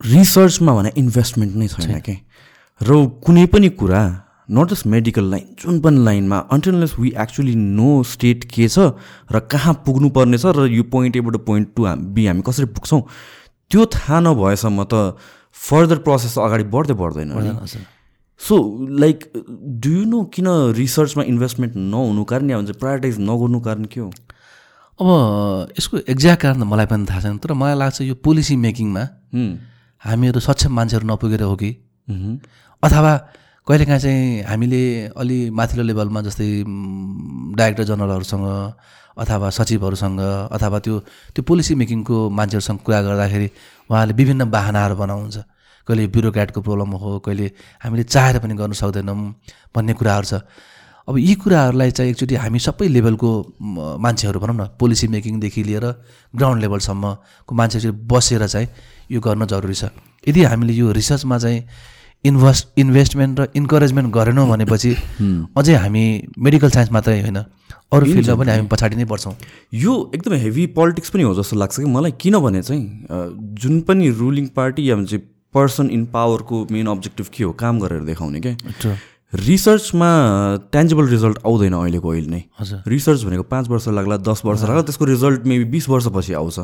रिसर्चमा 0.00 0.74
भने 0.74 0.92
इन्भेस्टमेन्ट 0.96 1.56
नै 1.56 1.68
छैन 1.68 2.00
कि 2.00 2.16
र 2.80 3.06
कुनै 3.24 3.46
पनि 3.52 3.68
कुरा 3.80 4.02
नट 4.50 4.70
जस्ट 4.70 4.86
मेडिकल 4.86 5.24
लाइन 5.30 5.46
जुन 5.62 5.80
पनि 5.80 6.04
लाइनमा 6.04 6.38
until unless 6.52 6.92
we 6.98 7.08
actually 7.22 7.54
know 7.56 8.02
state 8.10 8.44
के 8.52 8.68
छ 8.68 8.92
र 9.32 9.40
कहाँ 9.52 9.74
पुग्नुपर्ने 9.86 10.38
छ 10.38 10.52
र 10.56 10.68
यो 10.70 10.82
पोइन्ट 10.92 11.16
एबाट 11.16 11.36
पोइन्ट 11.46 11.74
टू 11.76 11.86
बी 12.14 12.26
हामी 12.26 12.42
कसरी 12.46 12.66
पुग्छौँ 12.76 13.02
त्यो 13.70 13.86
थाहा 13.94 14.20
नभएसम्म 14.20 14.84
त 14.92 15.16
फर्दर 15.56 15.98
प्रोसेस 16.06 16.38
अगाडि 16.38 16.64
बढ्दै 16.72 16.94
बढ्दैन। 16.94 17.30
So 18.40 18.56
like 19.00 19.24
do 19.82 19.90
you 19.90 20.04
know 20.04 20.22
किन 20.34 20.48
रिसर्चमा 20.76 21.22
इन्भेस्टमेन्ट 21.24 21.76
नहुनु 21.76 22.24
कारण 22.24 22.50
या 22.50 22.56
भन्छ 22.58 22.76
प्रायोरिटाइज 22.82 23.18
नगर्नु 23.20 23.60
कारण 23.60 23.84
के 23.92 24.00
हो? 24.00 24.10
अब 24.98 25.08
यसको 25.78 25.98
एक्ज्याक्ट 26.08 26.42
कारण 26.42 26.60
त 26.60 26.64
मलाई 26.72 26.86
पनि 26.86 27.06
थाहा 27.10 27.20
छैन 27.20 27.38
तर 27.38 27.52
मलाई 27.52 27.76
लाग्छ 27.78 28.00
यो 28.02 28.14
पोलिसी 28.24 28.56
मेकिङमा 28.56 29.02
हामीहरू 30.02 30.40
सक्षम 30.40 30.72
मान्छेहरू 30.72 31.06
नपुगेर 31.06 31.42
हो 31.42 31.56
कि? 31.56 31.70
अथवा 32.82 33.12
कहिलेकाहीँ 33.66 34.00
चाहिँ 34.00 34.42
हामीले 34.46 34.82
अलि 35.16 35.38
माथिल्लो 35.50 35.84
लेभलमा 35.84 36.20
जस्तै 36.28 36.48
डाइरेक्टर 37.58 37.84
जनरलहरूसँग 37.90 38.46
अथवा 39.16 39.48
सचिवहरूसँग 39.58 40.20
अथवा 40.52 40.78
त्यो 40.84 40.94
त्यो 41.34 41.42
पोलिसी 41.48 41.74
मेकिङको 41.82 42.16
मान्छेहरूसँग 42.30 42.78
कुरा 42.86 43.00
गर्दाखेरि 43.02 43.48
उहाँले 43.90 44.12
विभिन्न 44.14 44.50
बाहनाहरू 44.50 44.94
बनाउनुहुन्छ। 45.02 45.38
कहिले 45.86 46.06
ब्युरोक्राटको 46.14 46.60
प्रब्लम 46.60 46.90
हो 47.02 47.18
कहिले 47.26 47.46
हामीले 47.82 48.04
चाहेर 48.04 48.38
पनि 48.38 48.54
गर्न 48.54 48.72
सक्दैनौँ 48.72 49.16
भन्ने 49.74 49.92
कुराहरू 49.94 50.26
छ। 50.26 50.42
अब 51.08 51.18
यी 51.18 51.34
कुराहरूलाई 51.38 51.90
चाहिँ 51.90 52.10
एकचोटि 52.10 52.34
हामी 52.34 52.58
सबै 52.58 52.88
लेभलको 52.88 53.30
मान्छेहरू 54.02 54.40
भनौँ 54.40 54.56
न 54.56 54.62
पोलिसी 54.74 55.08
मेकिङदेखि 55.08 55.62
लिएर 55.62 55.86
ग्राउन्ड 56.34 56.62
लेभलसम्मको 56.62 57.54
मान्छेहरू 57.54 57.92
बसेर 58.10 58.46
चाहिँ 58.46 58.68
यो 59.10 59.20
गर्न 59.20 59.46
जरुरी 59.46 59.74
छ। 59.74 59.94
यदि 60.26 60.42
हामीले 60.42 60.72
यो 60.72 60.92
रिसर्चमा 60.92 61.38
चाहिँ 61.38 61.62
इन्भेस्ट 62.24 62.78
इन्भेस्टमेन्ट 62.78 63.40
र 63.40 63.46
इन्करेजमेन्ट 63.56 64.08
गरेनौँ 64.14 64.48
भनेपछि 64.48 64.90
अझै 65.58 65.74
हामी 65.74 66.04
मेडिकल 66.38 66.70
साइन्स 66.70 66.90
मात्रै 66.92 67.20
होइन 67.20 67.38
अरू 67.38 68.04
फिल्डमा 68.04 68.34
पनि 68.34 68.50
हामी 68.50 68.66
पछाडि 68.66 68.96
नै 68.96 69.04
पर्छौँ 69.04 69.34
यो 69.84 69.94
एकदमै 70.14 70.38
हेभी 70.42 70.66
पोलिटिक्स 70.74 71.10
पनि 71.10 71.22
हो 71.22 71.34
जस्तो 71.34 71.56
लाग्छ 71.56 71.76
कि 71.76 71.86
मलाई 71.86 72.12
किनभने 72.20 72.62
चाहिँ 72.62 72.84
जुन 73.62 73.80
पनि 73.86 74.10
रुलिङ 74.18 74.46
पार्टी 74.58 74.90
या 74.90 74.96
चाहिँ 75.04 75.22
पर्सन 75.56 75.90
इन 75.90 76.04
पावरको 76.12 76.66
मेन 76.70 76.86
अब्जेक्टिभ 76.88 77.26
के 77.32 77.44
हो? 77.44 77.52
काम 77.54 77.80
गरेर 77.80 78.02
देखाउने 78.04 78.40
क्या 78.40 78.96
रिसर्चमा 79.34 80.08
ट्यान्जेबल 80.72 81.06
रिजल्ट 81.08 81.38
आउँदैन 81.44 81.72
अहिलेको 81.74 82.08
अहिले 82.08 82.30
नै। 82.30 82.42
रिसर्च 82.88 83.24
भनेको 83.24 83.42
पाँच 83.44 83.68
वर्ष 83.68 83.88
लाग्ला 83.90 84.16
दस 84.22 84.42
वर्ष 84.44 84.62
लाग्ला 84.62 84.82
त्यसको 84.82 85.04
रिजल्ट 85.04 85.46
मेबी 85.46 85.64
बिस 85.70 85.88
वर्षपछि 85.88 86.32
आउँछ। 86.32 86.58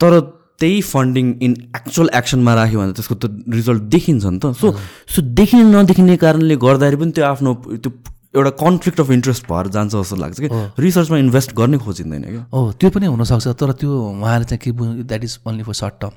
तर 0.00 0.20
त्यही 0.60 0.80
फन्डिङ 0.82 1.26
इन 1.42 1.52
एक्चुअल 1.76 2.08
एक्सनमा 2.14 2.54
राख्यो 2.54 2.80
भने 2.80 2.92
त्यसको 2.92 3.14
त 3.14 3.30
रिजल्ट 3.50 3.82
देखिन्छ 3.94 4.24
नि 4.24 4.38
त। 4.38 4.52
सो 4.54 4.72
सो 5.14 5.22
देखिने 5.38 5.64
नदेखिने 5.70 6.16
कारणले 6.16 6.56
गर्दाखेरि 6.56 6.96
पनि 6.96 7.12
त्यो 7.12 7.24
आफ्नो 7.24 7.54
त्यो 7.78 7.90
एउटा 8.34 8.50
कन्फ्लिक्ट 8.60 9.00
अफ 9.00 9.10
इन्ट्रेस्ट 9.10 9.44
भएर 9.46 9.66
जान्छ 9.68 9.92
जस्तो 9.94 10.16
लाग्छ 10.16 10.40
कि 10.40 10.48
रिसर्चमा 10.82 11.18
इन्भेस्ट 11.18 11.52
गर्ने 11.54 11.78
खोजिँदैन 11.78 12.22
क्या। 12.24 12.44
ओ 12.48 12.72
त्यो 12.80 12.90
पनि 12.90 13.06
हुनसक्छ 13.06 13.48
तर 13.60 13.72
त्यो 13.76 13.90
उहाँले 13.92 14.44
चाहिँ 14.44 14.60
के 14.64 14.70
that 15.04 15.24
is 15.24 15.38
only 15.46 15.62
for 15.62 15.74
short 15.74 15.94
term 16.00 16.14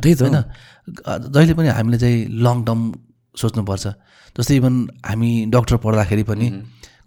त्यही 0.00 0.14
त 0.14 0.22
होइन। 0.22 0.36
जहिले 1.28 1.54
पनि 1.54 1.68
हामीले 1.68 1.98
चाहिँ 1.98 2.26
लङ 2.40 2.64
टर्म 2.64 2.80
सोच्नुपर्छ। 3.36 3.86
जस्तै 4.36 4.56
इभन 4.56 4.74
हामी 5.06 5.30
डक्टर 5.52 5.76
पढ्दाखेरि 5.84 6.22
पनि 6.30 6.46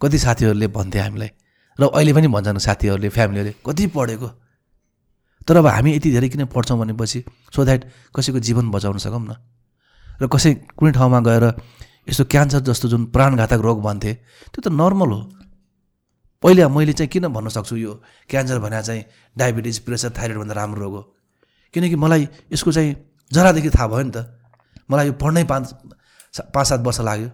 कति 0.02 0.18
साथीहरूले 0.18 0.66
भन्थे 0.70 0.98
हामीलाई 0.98 1.30
र 1.78 1.82
अहिले 1.88 2.12
पनि 2.12 2.28
भन्छन् 2.28 2.58
साथीहरूले 2.58 3.08
फ्यामिलीहरूले 3.08 3.54
कति 3.66 3.86
पढेको। 3.90 4.28
तर 5.42 5.56
अब 5.56 5.66
हामी 5.66 5.90
यति 5.96 6.10
धेरै 6.12 6.28
किन 6.28 6.44
पढ्छौँ 6.54 6.78
भनेपछि 6.78 7.24
सो 7.50 7.64
द्याट 7.64 7.80
कसैको 8.14 8.38
जीवन 8.38 8.70
बचाउन 8.70 8.98
सकौँ 9.02 9.22
न? 9.26 9.34
र 10.22 10.26
कसै 10.30 10.54
कुनै 10.78 10.92
ठाउँमा 10.92 11.18
गएर 11.26 11.44
यस्तो 12.08 12.24
क्यान्सर 12.24 12.60
जस्तो 12.66 12.88
जुन 12.88 13.04
प्राणघातक 13.14 13.60
रोग 13.62 13.82
भन्थे 13.82 14.12
त्यो 14.52 14.60
त 14.60 14.68
नर्मल 14.72 15.10
हो। 15.10 15.20
पहिले 16.42 16.66
मैले 16.68 16.92
चाहिँ 16.92 17.08
किन 17.08 17.28
भन्न 17.28 17.48
सक्छु 17.48 17.76
यो 17.76 17.92
क्यान्सर 18.30 18.58
भने 18.58 18.82
चाहिँ 18.82 19.02
डायबिटिज 19.36 19.78
प्रेसर 19.86 20.10
थाइरोइडभन्दा 20.18 20.54
राम्रो 20.54 20.80
रोग 20.82 20.94
हो? 20.94 21.02
किनकि 21.74 21.96
मलाई 21.96 22.28
यसको 22.52 22.72
चाहिँ 22.72 22.90
जरादेखि 23.30 23.70
थाहा 23.70 23.86
भयो 23.88 24.02
नि 24.02 24.10
त। 24.10 24.18
मलाई 24.90 25.06
यो 25.06 25.14
पढ्नै 25.14 25.44
पाँच 25.44 25.64
पाँच 26.54 26.66
सात 26.66 26.80
वर्ष 26.80 27.00
लाग्यो। 27.00 27.28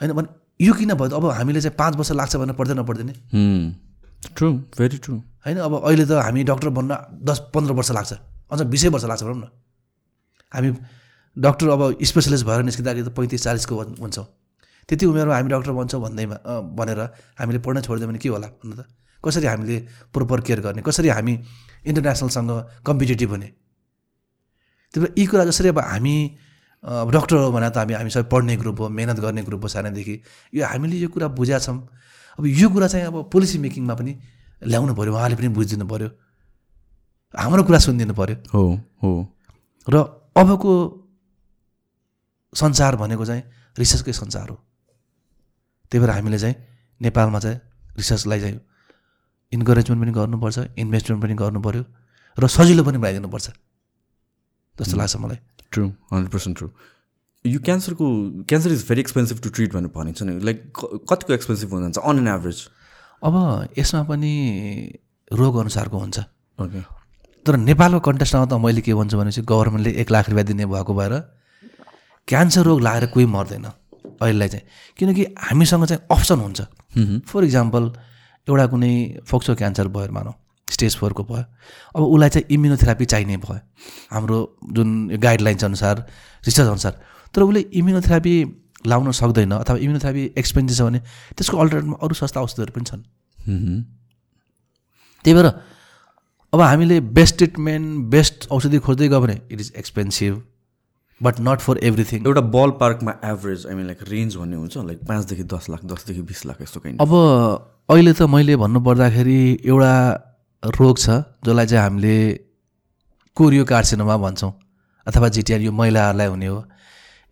होइन 0.00 0.12
भने 0.14 0.28
यो 0.62 0.72
किन 0.74 0.94
भयो 0.94 1.16
अब 1.16 1.24
हामीले 1.34 1.60
चाहिँ 1.60 1.76
पाँच 1.76 1.96
वर्ष 1.96 2.10
लाग्छ 2.14 2.36
भनेर 2.36 2.54
पढ्दैन 2.54 2.84
पढ्दैन। 2.86 3.10
ट्रु 4.36 4.48
भेरी 4.78 4.98
ट्रु 5.02 5.14
होइन 5.44 5.58
अब 5.58 5.72
अहिले 5.82 6.04
त 6.06 6.22
हामी 6.22 6.44
डक्टर 6.46 6.68
बन्न 6.70 6.90
दस 7.26 7.38
पन्ध्र 7.50 7.72
वर्ष 7.74 7.90
लाग्छ। 7.90 8.12
अझ 8.50 8.60
बिसै 8.62 8.88
वर्ष 8.94 9.04
लाग्छ 9.10 9.22
भनौँ 9.26 9.42
न। 9.42 9.46
हामी 10.52 10.68
डक्टर 11.38 11.68
अब 11.68 11.98
स्पेसलिस्ट 12.02 12.46
भएर 12.46 12.62
निस्किँदाखेरि 12.62 13.08
त 13.08 13.12
पैँतिस 13.14 13.42
चालिसको 13.42 13.74
हुन्- 13.76 14.00
हुन्छौँ। 14.00 14.26
त्यति 14.88 15.06
उमेरमा 15.06 15.34
हामी 15.34 15.50
डक्टर 15.50 15.72
बन्छौँ 15.72 16.00
भन्दैमा 16.02 16.34
अ, 16.34 16.60
भनेर 16.60 17.00
हामीले 17.38 17.58
पढ्न 17.58 17.80
छोडिदियो 17.80 18.08
भने 18.08 18.18
के 18.18 18.28
होला 18.28 18.46
भन्नु 18.48 18.76
त? 18.76 18.86
कसरी 19.24 19.46
हामीले 19.46 19.78
प्रोपर 20.12 20.40
केयर 20.40 20.60
गर्ने? 20.60 20.82
कसरी 20.82 21.08
हामी 21.08 21.34
इन्टरनेसनलसँग 21.86 22.50
कम्पिटेटिभ 22.86 23.30
हुने? 23.30 23.48
त्यही 24.94 25.00
भएर 25.06 25.14
यी 25.18 25.26
कुरा 25.26 25.44
जसरी 25.44 25.68
अब 25.68 25.78
हामी 25.78 26.16
अब 26.82 27.10
डक्टर 27.12 27.36
हो 27.36 27.52
भने 27.52 27.70
त 27.70 27.76
हामी 27.78 27.94
हामी 27.94 28.10
सबै 28.10 28.26
पढ्ने 28.32 28.56
ग्रुप 28.56 28.80
हो 28.80 28.88
मेहनत 28.88 29.20
गर्ने 29.20 29.42
ग्रुप 29.44 29.62
हो 29.62 29.68
सानैदेखि। 29.68 30.14
यो 30.54 30.66
हामीले 30.66 30.96
यो 30.96 31.08
कुरा 31.08 31.28
बुझेका 31.28 31.58
छौँ। 31.58 31.78
अब 32.38 32.46
यो 32.46 32.68
कुरा 32.68 32.88
चाहिँ 32.88 33.06
अब 33.06 33.30
पोलिसी 33.32 33.58
मेकिङमा 33.58 33.94
पनि 33.94 34.12
ल्याउनु 34.66 34.94
पऱ्यो 34.96 35.12
उहाँले 35.14 35.36
पनि 35.36 35.48
बुझिदिनु 35.54 35.86
पऱ्यो 35.86 36.08
हाम्रो 37.36 37.62
कुरा 37.62 37.78
सुनिदिनु 37.78 38.14
पऱ्यो 38.16 38.36
हो 38.54 38.62
हो। 39.02 39.10
र 39.88 39.94
अबको 40.36 40.72
संसार 42.52 42.96
भनेको 42.96 43.24
चाहिँ 43.24 43.42
रिसर्चकै 43.78 44.12
संसार 44.12 44.48
हो। 44.48 44.56
त्यही 45.92 46.00
भएर 46.00 46.10
हामीले 46.10 46.38
चाहिँ 46.38 46.54
नेपालमा 47.00 47.38
चाहिँ 47.40 47.58
रिसर्चलाई 47.96 48.40
चाहिँ 48.40 48.60
इन्करेजमेन्ट 49.52 50.02
पनि 50.02 50.12
गर्नुपर्छ 50.12 50.58
इन्भेस्टमेन्ट 50.78 51.22
पनि 51.22 51.34
गर्नु 51.34 51.60
पऱ्यो 51.60 51.84
र 52.38 52.46
सजिलो 52.48 52.82
पनि 52.84 52.98
बनाइदिनुपर्छ 52.98 53.46
जस्तो 54.78 54.96
लाग्छ 54.96 55.16
मलाई। 55.16 55.38
ट्रु 55.70 55.84
हन्ड्रेड 56.12 56.30
पर्सेन्ट 56.32 56.58
ट्रु 56.58 56.68
यो 57.44 57.58
क्यान्सरको 57.60 58.06
cancer 58.48 58.70
is 58.72 58.82
very 58.88 59.00
expensive 59.00 59.40
to 59.42 59.48
treat 59.50 59.72
भनेर 59.74 59.90
भनिन्छ 59.94 60.22
नि। 60.22 60.38
लाइक 60.44 60.58
कतिको 61.10 61.32
एक्सपेन्सिभ 61.34 61.72
हुन 61.72 61.82
जान्छ 61.82 61.98
अन 61.98 62.18
एन 62.18 62.28
एभरेज 62.28 62.58
अब 63.22 63.34
यसमा 63.78 64.02
पनि 64.10 64.32
रोग 65.30 65.56
अनुसारको 65.56 65.98
हुन्छ। 65.98 66.18
ओके 66.58 66.80
तर 67.46 67.56
नेपालको 67.56 68.00
कन्टेस्टमा 68.00 68.44
त 68.46 68.52
मैले 68.60 68.80
के 68.84 68.94
भन्छु 68.94 69.16
भनेपछि 69.18 69.42
गभर्मेन्टले 69.42 69.90
एक 70.00 70.10
लाख 70.10 70.28
रुपियाँ 70.28 70.46
दिने 70.46 70.66
भएको 70.66 70.94
भएर 70.94 71.14
क्यान्सर 72.30 72.62
रोग 72.62 72.80
लागेर 72.80 73.06
कोही 73.10 73.26
मर्दैन 73.26 73.64
अहिलेलाई 74.22 74.48
चाहिँ। 74.48 74.64
किनकि 74.98 75.24
हामीसँग 75.50 75.84
चाहिँ 75.86 76.02
अप्सन 76.10 76.38
हुन्छ। 76.40 76.60
फर 77.26 77.44
इक्जाम्पल 77.44 77.84
एउटा 78.48 78.66
कुनै 78.66 78.92
फोक्सो 79.26 79.54
क्यान्सर 79.54 79.88
भयो 79.90 80.12
मानौँ 80.12 80.34
स्टेज 80.68 80.96
फोरको 80.96 81.22
भयो। 81.24 81.44
अब 81.96 82.02
उसलाई 82.04 82.28
चाहिँ 82.30 82.46
इम्युनोथेरापी 82.54 83.04
चाहिने 83.04 83.36
भयो। 83.36 83.60
हाम्रो 84.12 84.38
जुन 84.72 84.88
गाइडलाइन्स 85.18 85.64
अनुसार 85.64 86.06
रिसर्च 86.46 86.68
अनुसार 86.68 86.92
तर 87.34 87.42
उसले 87.42 87.60
इम्युनोथेरापी 87.74 88.34
लाउन 88.86 89.10
सक्दैन 89.12 89.52
अथवा 89.52 89.76
इम्युनोथेरापी 89.76 90.24
एक्सपेन्सिभ 90.38 90.76
छ 90.76 90.82
भने 90.82 91.00
त्यसको 91.36 91.56
अल्टरनेटमा 91.56 91.96
अरू 92.02 92.14
सस्ता 92.14 92.40
औषधिहरू 92.40 92.72
पनि 92.76 92.84
छन्। 92.84 93.02
त्यही 95.24 95.34
भएर 95.34 95.46
अब 96.52 96.60
हामीले 96.60 97.00
बेस्ट 97.18 97.36
ट्रिटमेन्ट 97.36 98.06
बेस्ट 98.10 98.48
औषधि 98.50 98.78
खोज्दै 98.78 99.08
गयो 99.08 99.20
भने 99.20 99.36
it 99.50 99.60
is 99.60 99.72
expensive 99.76 100.42
but 101.22 101.40
not 101.40 101.60
for 101.60 101.78
everything 101.84 102.26
एउटा 102.26 102.40
बल 102.54 102.70
पार्कमा 102.80 103.14
average 103.24 103.66
I 103.66 103.74
mean 103.74 103.86
like 103.86 104.02
range 104.08 104.36
भन्ने 104.36 104.56
हुन्छ 104.56 104.76
लाइक 104.76 105.04
पाँचदेखि 105.08 105.44
दस 105.52 105.68
लाख 105.70 105.84
दसदेखि 105.84 106.22
बिस 106.22 106.46
लाख 106.46 106.62
यस्तो 106.62 106.80
काइन्ड 106.80 107.00
अब 107.00 107.12
अहिले 107.90 108.12
त 108.12 108.22
मैले 108.22 108.56
भन्नुपर्दाखेरि 108.56 109.40
एउटा 109.64 109.94
रोग 110.62 110.98
छ 110.98 111.08
जसलाई 111.44 111.66
चाहिँ 111.66 111.84
हामीले 111.84 112.16
कोरियो 113.36 113.64
कार्सिनोमा 113.64 114.16
भन्छौँ 114.16 114.52
अथवा 115.06 115.28
जिटिआर 115.28 115.60
यो 115.60 115.72
महिलाहरूलाई 115.72 116.26
हुने 116.26 116.46
हो। 116.46 116.64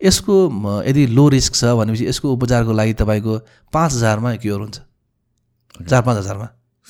यसको 0.01 0.35
यदि 0.83 1.05
लो 1.07 1.27
रिस्क 1.29 1.55
छ 1.55 1.73
भनेपछि 1.79 2.05
यसको 2.07 2.33
उपचारको 2.33 2.71
लागि 2.73 2.93
तपाईँको 2.93 3.37
पाँच 3.73 3.93
हजारमा 3.93 4.35
क्योर 4.35 4.59
हुन्छ। 4.59 4.79
चार 5.89 6.01
पाँच 6.01 6.17
हजारमा। 6.17 6.47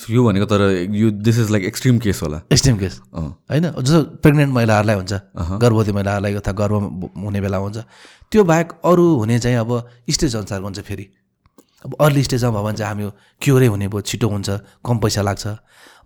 यो 0.10 0.24
भनेको 0.26 0.45
तर 0.45 0.62
यो 0.95 1.10
this 1.12 1.39
is 1.39 1.52
like 1.52 1.64
extreme 1.66 2.00
case 2.00 2.22
होला। 2.24 2.41
एक्सट्रिम 2.52 2.78
केस 2.78 3.00
होइन? 3.14 3.66
जस्तो 3.72 4.04
प्रेग्नेन्ट 4.24 4.54
महिलाहरूलाई 4.54 4.95
हुन्छ 4.95 5.14
गर्भवती 5.62 5.91
महिलाहरूलाई 5.91 6.34
अथवा 6.36 6.54
गर्भ 6.62 6.74
हुने 7.18 7.41
बेला 7.41 7.58
हुन्छ 7.58 7.78
त्यो 8.32 8.43
बाहेक 8.43 8.72
अरू 8.86 9.06
हुने 9.16 9.39
चाहिँ 9.39 9.58
अब 9.58 9.72
स्टेज 10.10 10.36
अनुसार 10.36 10.62
हुन्छ 10.62 10.80
फेरि। 10.80 11.08
अब 11.86 11.95
अर्ली 12.02 12.24
स्टेजमा 12.24 12.52
भयो 12.52 12.64
भने 12.64 12.78
चाहिँ 12.78 12.93
हामी 12.93 13.12
क्योरै 13.41 13.68
हुने 13.68 13.88
भयो 13.88 14.02
छिटो 14.02 14.28
हुन्छ 14.30 14.50
कम 14.86 14.97
पैसा 15.00 15.22
लाग्छ। 15.22 15.47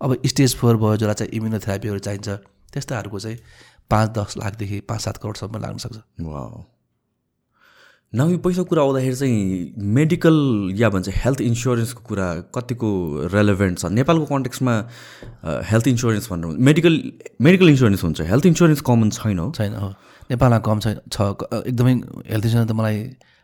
अब 0.02 0.16
स्टेज 0.26 0.56
फोर 0.56 0.76
भयो 0.76 0.96
जसलाई 0.96 1.14
चाहिँ 1.14 1.32
इम्युनोथेरापीहरू 1.32 1.98
चाहिन्छ 1.98 2.28
त्यस्ताहरूको 2.72 3.18
चाहिँ 3.18 3.38
पाँच 3.90 4.10
दस 4.18 4.34
लाखदेखि 4.38 4.80
पाँच 4.88 5.00
सात 5.00 5.16
करोडसम्म 5.22 5.58
लाग्न 5.62 5.78
सक्छ। 5.78 5.96
न 8.14 8.30
यो 8.30 8.38
पैसा 8.38 8.62
कुरा 8.62 8.82
आउँदाखेरि 8.82 9.16
चाहिँ 9.16 9.74
मेडिकल 9.98 10.36
या 10.78 10.88
भन्छ 10.94 11.08
हेल्थ 11.10 11.40
इन्सुरेन्सको 11.40 12.02
कुरा 12.06 12.26
कतिको 12.54 12.90
रेलेभेन्ट 13.34 13.78
छ? 13.78 13.90
नेपालको 13.90 14.24
कन्टेक्समा 14.30 14.74
हेल्थ 15.70 15.86
इन्सुरेन्स 15.88 16.30
भनेर 16.30 16.56
मेडिकल 16.62 16.94
मेडिकल 17.42 17.68
इन्सुरेन्स 17.74 18.04
हुन्छ। 18.04 18.20
हेल्थ 18.30 18.46
इन्सुरेन्स 18.46 18.80
कमन 18.86 19.10
छैन 19.18 19.38
हो? 19.38 19.50
छैन 19.58 19.74
हो। 19.74 19.88
नेपालमा 20.30 20.58
कम 20.62 20.78
छैन 20.78 20.96
छ। 21.10 21.18
एकदमै 21.66 21.92
हेल्थ 22.30 22.44
इन्सुरेन्स 22.46 22.70
त 22.70 22.72
मलाई 22.78 22.96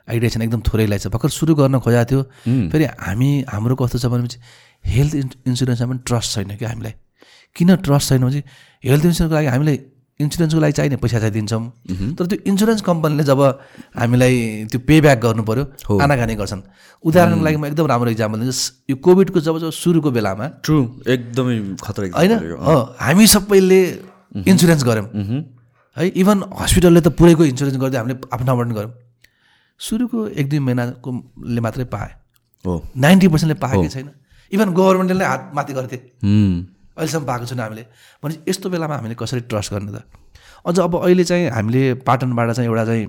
आइडिया 0.08 0.30
छैन 0.30 0.42
एकदम 0.42 0.60
थोरै 0.62 0.86
लागेको 0.86 1.02
छ। 1.02 1.12
भर्खर 1.18 1.30
सुरु 1.34 1.54
गर्न 1.58 1.78
खोजेको 1.82 2.06
थियो। 2.06 2.22
फेरि 2.70 2.84
हामी 3.10 3.30
हाम्रो 3.50 3.74
कस्तो 3.74 3.98
छ 3.98 4.06
भनेपछि 4.06 4.38
हेल्थ 4.86 5.14
इन्स 5.18 5.34
इन्सुरेन्समा 5.50 5.86
पनि 5.90 6.00
ट्रस्ट 6.06 6.28
छैन 6.34 6.56
क्या 6.56 6.68
हामीलाई। 6.70 6.94
किन 7.58 7.74
ट्रस्ट 7.82 8.06
छैन 8.08 8.22
भने 8.22 8.42
हेल्थ 8.86 9.04
इन्सुरेन्सको 9.10 9.34
लागि 9.34 9.50
हामीले 9.50 9.74
इन्सुरेन्सको 10.20 10.60
लागि 10.60 10.72
चाहिने 10.78 10.96
पैसा 11.00 11.18
चाहिँ 11.18 11.32
दिन्छौँ। 11.32 11.62
तर 12.16 12.24
त्यो 12.26 12.38
इन्सुरेन्स 12.46 12.80
कम्पनीले 12.84 13.24
जब 13.24 13.40
हामीलाई 13.96 14.34
त्यो 14.70 14.80
पे 14.84 15.00
ब्याक 15.00 15.18
गर्नु 15.20 15.42
पऱ्यो 15.48 15.64
आनाकानी 15.98 16.34
गर्छन्। 16.36 16.62
उदाहरणको 17.04 17.44
लागि 17.44 17.56
म 17.56 17.64
एकदम 17.66 17.86
राम्रो 17.88 18.10
इक्जाम्पल 18.10 18.38
दिन्छु। 18.40 18.92
यो 18.92 18.96
कोभिडको 19.00 19.40
जब 19.40 19.58
जब 19.58 19.70
सुरुको 19.72 20.10
बेलामा 20.12 20.46
ट्रु 20.60 20.76
एकदमै 21.08 21.56
खतरा 21.80 22.04
होइन? 22.12 22.32
हामी 23.00 23.26
सबैले 23.26 23.80
इन्सुरेन्स 24.46 24.84
गऱ्यौँ। 24.84 25.08
है 25.96 26.06
इभन 26.06 26.38
हस्पिटलले 26.60 27.00
त 27.00 27.08
पुरैको 27.18 27.44
इन्सुरेन्स 27.44 27.76
गरिदियो 27.80 28.00
हामीले 28.00 28.16
आफ्नो 28.30 28.46
ठाउँबाट 28.46 28.66
पनि 28.66 28.74
गऱ्यौँ। 28.78 28.92
सुरुको 29.80 30.18
एक 30.36 30.46
दुई 30.50 30.58
महिनाकोले 30.60 31.60
मात्रै 31.60 31.84
पाएँ। 31.88 32.12
हो। 32.64 32.72
नाइन्टी 32.96 33.28
पर्सेन्टले 33.28 33.58
पाएकै 33.58 33.88
छैन। 33.88 34.10
इभन 34.52 34.68
गभर्मेन्टले 34.76 35.24
हात 35.24 35.50
माथि 35.56 35.72
गर्थे 35.72 35.98
अहिलेसम्म 36.96 37.24
पाएको 37.26 37.46
छैन 37.46 37.60
हामीले। 37.60 37.84
भनेपछि 38.22 38.50
यस्तो 38.50 38.70
बेलामा 38.70 38.94
हामीले 38.96 39.14
कसरी 39.14 39.40
ट्रस्ट 39.50 39.72
गर्ने 39.72 39.92
त? 39.92 40.02
अझ 40.66 40.78
अब 40.78 40.94
अहिले 41.04 41.24
चाहिँ 41.24 41.48
हामीले 41.50 41.82
पाटनबाट 42.06 42.50
चाहिँ 42.50 42.68
एउटा 42.70 42.84
चाहिँ 42.84 43.06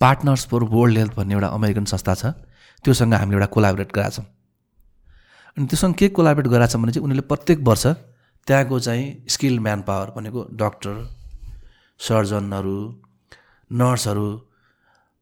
पार्टनर्स 0.00 0.46
फर 0.50 0.62
वर्ल्ड 0.74 0.98
हेल्थ 0.98 1.12
भन्ने 1.16 1.34
एउटा 1.34 1.48
अमेरिकन 1.48 1.84
संस्था 1.84 2.14
छ। 2.14 2.24
त्योसँग 2.84 3.14
हामीले 3.14 3.36
एउटा 3.36 3.46
कोलाबरेट 3.54 3.92
गराएको 3.92 4.14
छौँ। 4.16 4.26
अनि 5.56 5.66
त्योसँग 5.66 5.94
के 5.94 6.08
कोलाबरेट 6.08 6.46
गराएको 6.46 6.72
छौँ 6.72 6.82
भने 6.82 6.92
चाहिँ 6.92 7.04
उनीहरूले 7.04 7.26
प्रत्येक 7.28 7.58
वर्ष 7.62 7.86
त्यहाँको 8.46 8.78
चाहिँ 8.80 9.06
स्किल 9.28 9.58
म्यान 9.60 9.80
पावर 9.86 10.06
भनेको 10.16 10.40
डक्टर 10.58 10.94
सर्जनहरू 12.00 12.78
नर्सहरू 13.70 14.26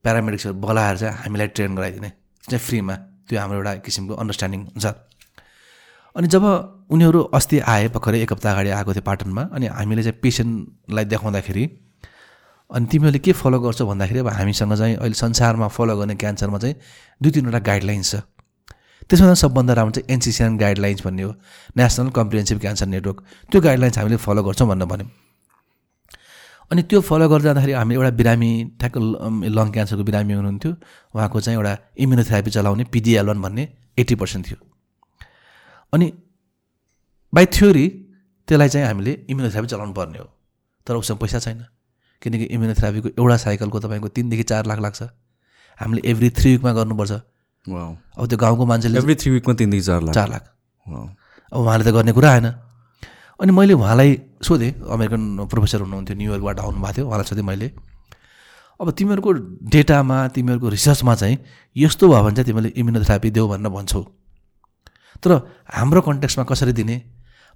प्यारामेडिक्सहरू 0.05 0.55
बोलाएर 0.57 0.97
चाहिँ 0.97 1.17
हामीलाई 1.23 1.49
ट्रेन 1.53 1.77
गराइदिने। 1.77 2.11
चाहिँ 2.49 2.63
फ्रीमा। 2.67 2.95
त्यो 3.29 3.39
हाम्रो 3.41 3.59
एउटा 3.59 3.75
किसिमको 3.85 4.15
अन्डरस्ट्यान्डिङ 4.17 4.61
हुन्छ। 4.73 4.87
अनि 6.17 6.29
जब 6.29 6.45
उनीहरू 6.91 7.21
अस्ति 7.39 7.59
आए 7.73 7.89
भर्खरै 7.95 8.21
एक 8.23 8.33
हप्ता 8.33 8.51
अगाडि 8.53 8.71
आएको 8.79 8.93
थियो 8.95 9.03
पाटनमा 9.07 9.43
अनि 9.55 9.67
हामीले 9.67 10.03
चाहिँ 10.03 10.19
पेसेन्टलाई 10.23 11.05
देखाउँदाखेरि 11.13 11.65
अनि 12.71 12.87
तिमीहरूले 12.87 13.19
के 13.19 13.33
फलो 13.33 13.59
गर्छौ 13.61 13.87
भन्दाखेरि 13.87 14.19
अब 14.21 14.29
हामीसँग 14.29 14.75
चाहिँ 14.75 14.97
अहिले 14.97 15.15
संसारमा 15.15 15.69
फलो 15.77 15.97
गर्ने 15.97 16.15
क्यान्सरमा 16.23 16.59
चाहिँ 16.59 16.75
दुई 17.21 17.31
तिनवटा 17.31 17.59
गाइडलाइन्स 17.71 18.11
छ। 18.11 18.23
त्यसमा 19.11 19.35
सबभन्दा 19.35 19.73
राम्रो 19.75 19.93
चाहिँ 19.97 20.07
एनसिसिएन 20.15 20.57
गाइडलाइन्स 20.59 21.03
भन्ने 21.07 21.23
हो 21.23 21.33
नेसनल 21.77 22.11
कम्प्रिहेन्सिभ 22.19 22.59
क्यान्सर 22.61 22.87
नेटवर्क 22.87 23.19
त्यो 23.51 23.61
गाइडलाइन्स 23.61 23.99
हामीले 23.99 24.17
फलो 24.23 24.43
गर्छौँ 24.43 24.69
भनेर 24.69 24.87
भन्यौँ। 24.87 25.11
अनि 26.71 26.83
त्यो 26.87 27.01
फलो 27.03 27.27
गर्दै 27.29 27.45
जाँदाखेरि 27.45 27.73
हामी 27.75 27.95
एउटा 27.95 28.11
बिरामी 28.21 28.51
ठ्याक्क 28.81 28.97
लङ 29.59 29.71
क्यान्सरको 29.75 30.05
बिरामी 30.11 30.33
हुनुहुन्थ्यो। 30.39 30.73
उहाँको 31.15 31.41
चाहिँ 31.41 31.59
एउटा 31.59 31.73
इम्युनोथेरापी 32.03 32.51
चलाउने 32.51 32.85
पिडिएल 32.95 33.27
भन्ने 33.35 33.63
एट्टी 33.99 34.15
पर्सेन्ट 34.15 34.47
थियो। 34.47 34.59
अनि 35.93 36.13
बाई 37.33 37.47
थ्योरी 37.47 37.87
त्यसलाई 38.49 38.69
चाहिँ 38.69 38.87
हामीले 38.87 39.13
इम्युनोथेरापी 39.31 39.69
चलाउनु 39.69 39.93
पर्ने 39.93 40.19
हो। 40.19 40.29
तर 40.87 40.95
उसँग 40.97 41.19
पैसा 41.19 41.39
छैन। 41.39 41.65
किनकि 42.23 42.45
इम्युनोथेरापीको 42.55 43.09
एउटा 43.19 43.37
साइकलको 43.37 43.79
तपाईँको 43.81 44.09
तिनदेखि 44.09 44.43
चार 44.43 44.67
लाख 44.67 44.79
लाग्छ। 44.81 45.03
हामीले 45.81 46.01
एभ्री 46.11 46.31
थ्री 46.31 46.51
विकमा 46.57 46.73
गर्नुपर्छ। 46.73 47.13
अब 47.67 48.27
त्यो 48.29 48.39
गाउँको 48.39 48.67
मान्छेले 48.67 48.99
एभ्री 48.99 49.15
थ्री 49.15 49.31
विकमा 49.31 49.55
तिनदेखि 49.55 49.85
चार 49.85 50.03
लाख। 50.03 50.15
चार 50.15 50.29
लाख। 50.29 50.43
अब 51.53 51.59
उहाँले 51.61 51.85
त 51.85 51.95
गर्ने 51.95 52.13
कुरा 52.13 52.31
आएन 52.31 52.47
अनि 53.41 53.53
मैले 53.53 53.73
उहाँलाई 53.75 54.11
सोधेँ 54.43 54.73
अमेरिकन 54.85 55.47
प्रोफेसर 55.49 55.81
हुनुहुन्थ्यो 55.81 56.17
न्युयोर्कबाट 56.17 56.59
आउनुभएको 56.61 56.93
थियो। 56.97 57.07
उहाँलाई 57.07 57.27
सोधेँ 57.29 57.45
मैले 57.45 57.69
अब 58.81 58.91
तिमीहरूको 58.91 59.31
डेटामा 59.73 60.17
तिमीहरूको 60.35 60.69
रिसर्चमा 60.69 61.15
चाहिँ 61.15 61.37
यस्तो 61.77 62.09
भयो 62.09 62.23
भने 62.25 62.35
चाहिँ 62.37 62.47
तिमीले 62.47 62.69
इम्युनोथेरापी 62.77 63.31
देऊ 63.31 63.49
भनेर 63.49 63.73
भन्छौ। 63.73 64.01
तर 65.23 65.31
हाम्रो 65.69 66.01
कन्टेक्समा 66.01 66.45
कसरी 66.51 66.73
दिने? 66.73 66.97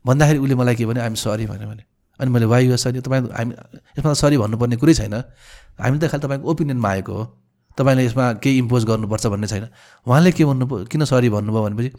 भन्दाखेरि 0.04 0.38
उसले 0.38 0.54
मलाई 0.54 0.74
के 0.76 0.86
भने 0.86 1.00
आइम 1.00 1.14
सरी 1.16 1.46
भने 1.46 1.66
भने 1.66 1.82
अनि 2.20 2.30
मैले 2.30 2.46
वाइ 2.46 2.66
युएस 2.66 2.82
सरी 2.84 3.00
तपाईँ 3.00 3.22
हामी 3.32 3.52
यसमा 3.98 4.12
त 4.12 4.16
सरी 4.16 4.36
भन्नुपर्ने 4.38 4.76
कुरै 4.76 4.94
छैन। 4.94 5.14
हामी 5.80 5.98
त 5.98 6.04
खालि 6.12 6.22
तपाईँको 6.22 6.44
ओपिनियनमा 6.50 6.88
आएको 6.88 7.12
हो। 7.12 7.24
तपाईँले 7.78 8.04
यसमा 8.04 8.24
केही 8.38 8.58
इम्पोज 8.58 8.84
गर्नुपर्छ 8.84 9.26
भन्ने 9.26 9.46
छैन। 9.50 9.64
उहाँले 10.06 10.30
के 10.32 10.44
भन्नु 10.44 10.64
किन 10.92 11.04
सरी 11.10 11.28
भन्नुभयो 11.34 11.62
भनेपछि 11.64 11.90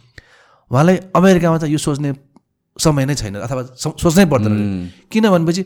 उहाँलाई 0.72 0.96
अमेरिकामा 1.18 1.58
त 1.58 1.64
यो 1.68 1.78
सोच्ने 1.78 2.14
समय 2.78 3.06
नै 3.06 3.16
छैन 3.16 3.36
अथवा 3.42 3.62
सोच्नै 3.76 4.26
पर्दैन 4.32 4.56
किन 5.12 5.30
भनेपछि 5.30 5.64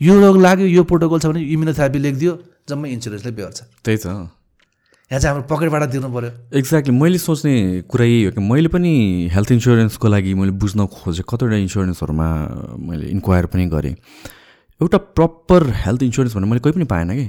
यो 0.00 0.12
रोग 0.20 0.36
लाग्यो 0.42 0.66
यो 0.66 0.82
प्रोटोकल 0.90 1.18
छ 1.22 1.26
भने 1.30 1.40
इम्युनोथेरापी 1.54 1.98
लेखिदियो 1.98 2.32
जम्मै 2.68 2.88
इन्सुरेन्सले 2.96 3.30
बेहोर्छ। 3.30 3.60
त्यही 3.84 3.98
त। 4.02 4.06
यहाँ 5.10 5.20
चाहिँ 5.20 5.36
हाम्रो 5.36 5.48
पकेटबाट 5.48 5.82
दिनु 5.92 6.08
पऱ्यो 6.08 6.30
एक्ज्याक्टली 6.58 6.94
मैले 6.96 7.18
सोच्ने 7.18 7.54
कुरा 7.92 8.04
यही 8.04 8.24
हो 8.24 8.30
कि 8.32 8.40
मैले 8.40 8.68
पनि 8.72 8.92
हेल्थ 9.34 9.50
इन्सुरेन्सको 9.52 10.08
लागि 10.08 10.32
मैले 10.34 10.52
बुझ्न 10.56 10.86
खोजेँ 10.88 11.24
कतिवटा 11.28 11.56
इन्सुरेन्सहरूमा 11.60 12.28
मैले 12.88 13.06
इन्क्वायर 13.12 13.46
पनि 13.52 13.66
गरेँ। 13.68 13.94
एउटा 14.80 14.98
प्रपर 15.12 15.60
हेल्थ 15.84 16.02
इन्सुरेन्स 16.08 16.34
भन्ने 16.34 16.48
मैले 16.48 16.60
कोही 16.64 16.72
पनि 16.72 16.84
पाएन 16.88 17.10
कि। 17.20 17.26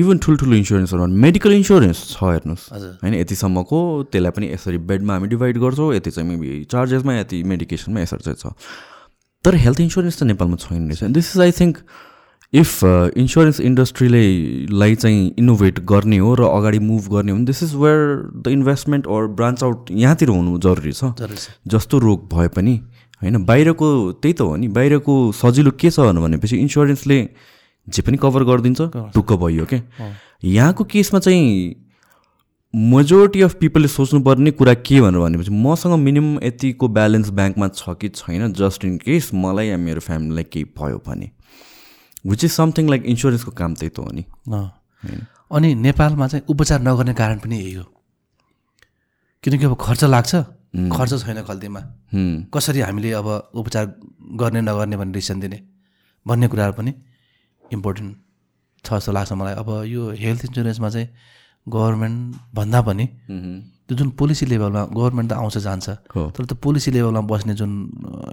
इभन 0.00 0.18
ठुल्ठुलो 0.24 0.54
इन्सुरेन्सहरूमा 0.56 1.12
मेडिकल 1.12 1.52
इन्सुरेन्स 1.52 1.98
छ 2.08 2.24
हेर्नुहोस्। 2.24 2.64
होइन 3.04 3.14
यतिसम्मको 3.20 3.78
त्यसलाई 4.08 4.32
पनि 4.32 4.46
यसरी 4.52 4.78
बेडमा 4.80 5.12
हामी 5.12 5.28
डिभाइड 5.28 5.58
गर्छौँ 5.60 5.94
यति 5.94 6.10
चाहिँ 6.10 6.28
मेबी 6.28 6.64
चार्जेसमा 6.72 7.12
यति 7.20 7.42
मेडिकेसनमा 7.52 8.00
यसरी 8.00 8.22
चाहिँ 8.32 8.40
छ। 8.40 8.56
तर 9.44 9.54
हेल्थ 9.60 9.80
इन्सुरेन्स 9.80 10.16
त 10.18 10.22
नेपालमा 10.24 10.56
छैन 10.56 10.88
रहेछ। 10.88 11.04
This 11.04 11.36
is 11.36 11.40
I 11.40 11.52
think 11.52 11.76
if 12.52 12.84
insurance 13.16 13.60
इन्डस्ट्रीले 13.60 14.22
लाई 14.70 14.94
चाहिँ 14.94 15.34
इनोभेट 15.38 15.78
गर्ने 15.80 16.18
हो 16.18 16.34
र 16.34 16.44
अगाडि 16.44 16.78
मुभ 16.78 17.08
गर्ने 17.12 17.32
हो 17.32 17.36
भने 17.38 17.44
this 17.44 17.62
is 17.62 17.74
where 17.74 18.30
the 18.36 18.48
investment 18.48 19.06
or 19.06 19.26
branch 19.26 19.62
out 19.64 19.90
यहाँतिर 19.90 20.28
हुनु 20.28 20.58
जरुरी 20.58 20.92
छ। 20.92 21.04
जस्तो 21.66 21.98
रोग 21.98 22.28
भए 22.34 22.48
पनि 22.48 22.76
होइन 23.22 23.44
बाहिरको 23.44 23.88
त्यही 24.12 24.34
त 24.34 24.40
हो 24.40 24.56
नि 24.56 24.68
बाहिरको 24.68 25.32
सजिलो 25.32 25.70
के 25.80 25.90
छ 25.90 26.00
भनेपछि 26.00 26.56
इन्सुरेन्सले 26.56 27.18
जे 27.88 28.02
पनि 28.02 28.16
कभर 28.22 28.44
गरिदिन्छ 28.44 28.80
टुक्क 29.14 29.32
भइयो 29.32 29.64
क्या 29.64 30.12
यहाँको 30.44 30.84
केसमा 30.84 31.20
चाहिँ 31.20 31.74
मेजोरिटी 32.74 33.40
अफ 33.42 33.54
पिपलले 33.54 33.88
सोच्नुपर्ने 33.88 34.50
कुरा 34.50 34.74
के 34.74 35.00
भनेर 35.00 35.20
भनेपछि 35.20 35.50
मसँग 35.50 35.94
मिनिमम 35.98 36.38
यतिको 36.44 36.88
ब्यालेन्स 36.88 37.30
ब्याङ्कमा 37.30 37.68
छ 37.68 37.96
कि 38.00 38.08
छैन 38.08 38.52
जस्ट 38.52 38.84
इन 38.84 38.96
केस 38.96 39.30
मलाई 39.34 39.68
या 39.68 39.76
मेरो 39.76 40.00
फ्यामिलीलाई 40.00 40.44
केही 40.44 40.64
भयो 40.78 41.02
भने। 41.08 41.30
विच 42.24 42.44
इज 42.44 42.50
समथिङ 42.52 42.88
लाइक 42.88 43.02
इन्सुरेन्सको 43.12 43.50
काम 43.60 43.74
त्यही 43.74 43.90
त 43.90 43.98
हो 43.98 44.10
नि। 44.12 44.24
अनि 45.50 45.74
नेपालमा 45.74 46.26
चाहिँ 46.28 46.44
उपचार 46.48 46.80
नगर्ने 46.82 47.14
कारण 47.14 47.38
पनि 47.38 47.56
यही 47.58 47.74
हो। 47.74 47.84
किनकि 49.44 49.64
अब 49.64 49.76
खर्च 49.80 50.04
लाग्छ 50.04 50.34
खर्च 50.92 51.12
छैन 51.24 51.42
खल्तीमा। 51.44 51.80
कसरी 52.54 52.80
हामीले 52.80 53.12
अब 53.12 53.28
उपचार 53.60 53.84
गर्ने 54.40 54.60
नगर्ने 54.60 54.96
भन्ने 54.96 55.12
डिसिसन 55.12 55.40
दिने? 55.40 55.58
भन्ने 56.26 56.48
कुराहरू 56.48 56.72
पनि 56.72 56.92
इम्पोर्टेन्ट 57.62 58.16
छ 58.84 58.88
जस्तो 58.94 59.12
लाग्छ 59.12 59.32
मलाई। 59.32 59.54
अब 59.54 59.68
यो 59.86 60.10
हेल्थ 60.22 60.44
इन्सुरेन्समा 60.44 60.88
चाहिँ 60.90 61.08
गभर्मेन्ट 61.66 62.16
भन्दा 62.54 62.80
पनि 62.82 63.06
त्यो 63.86 63.96
जुन 63.98 64.10
पोलिसी 64.16 64.46
लेभलमा 64.46 64.82
गभर्मेन्ट 64.96 65.30
त 65.30 65.32
आउँछ 65.34 65.58
जान्छ। 65.58 65.88
तर 66.14 66.44
त्यो 66.44 66.56
पोलिसी 66.56 66.90
लेभलमा 66.90 67.20
बस्ने 67.28 67.54
जुन 67.60 67.70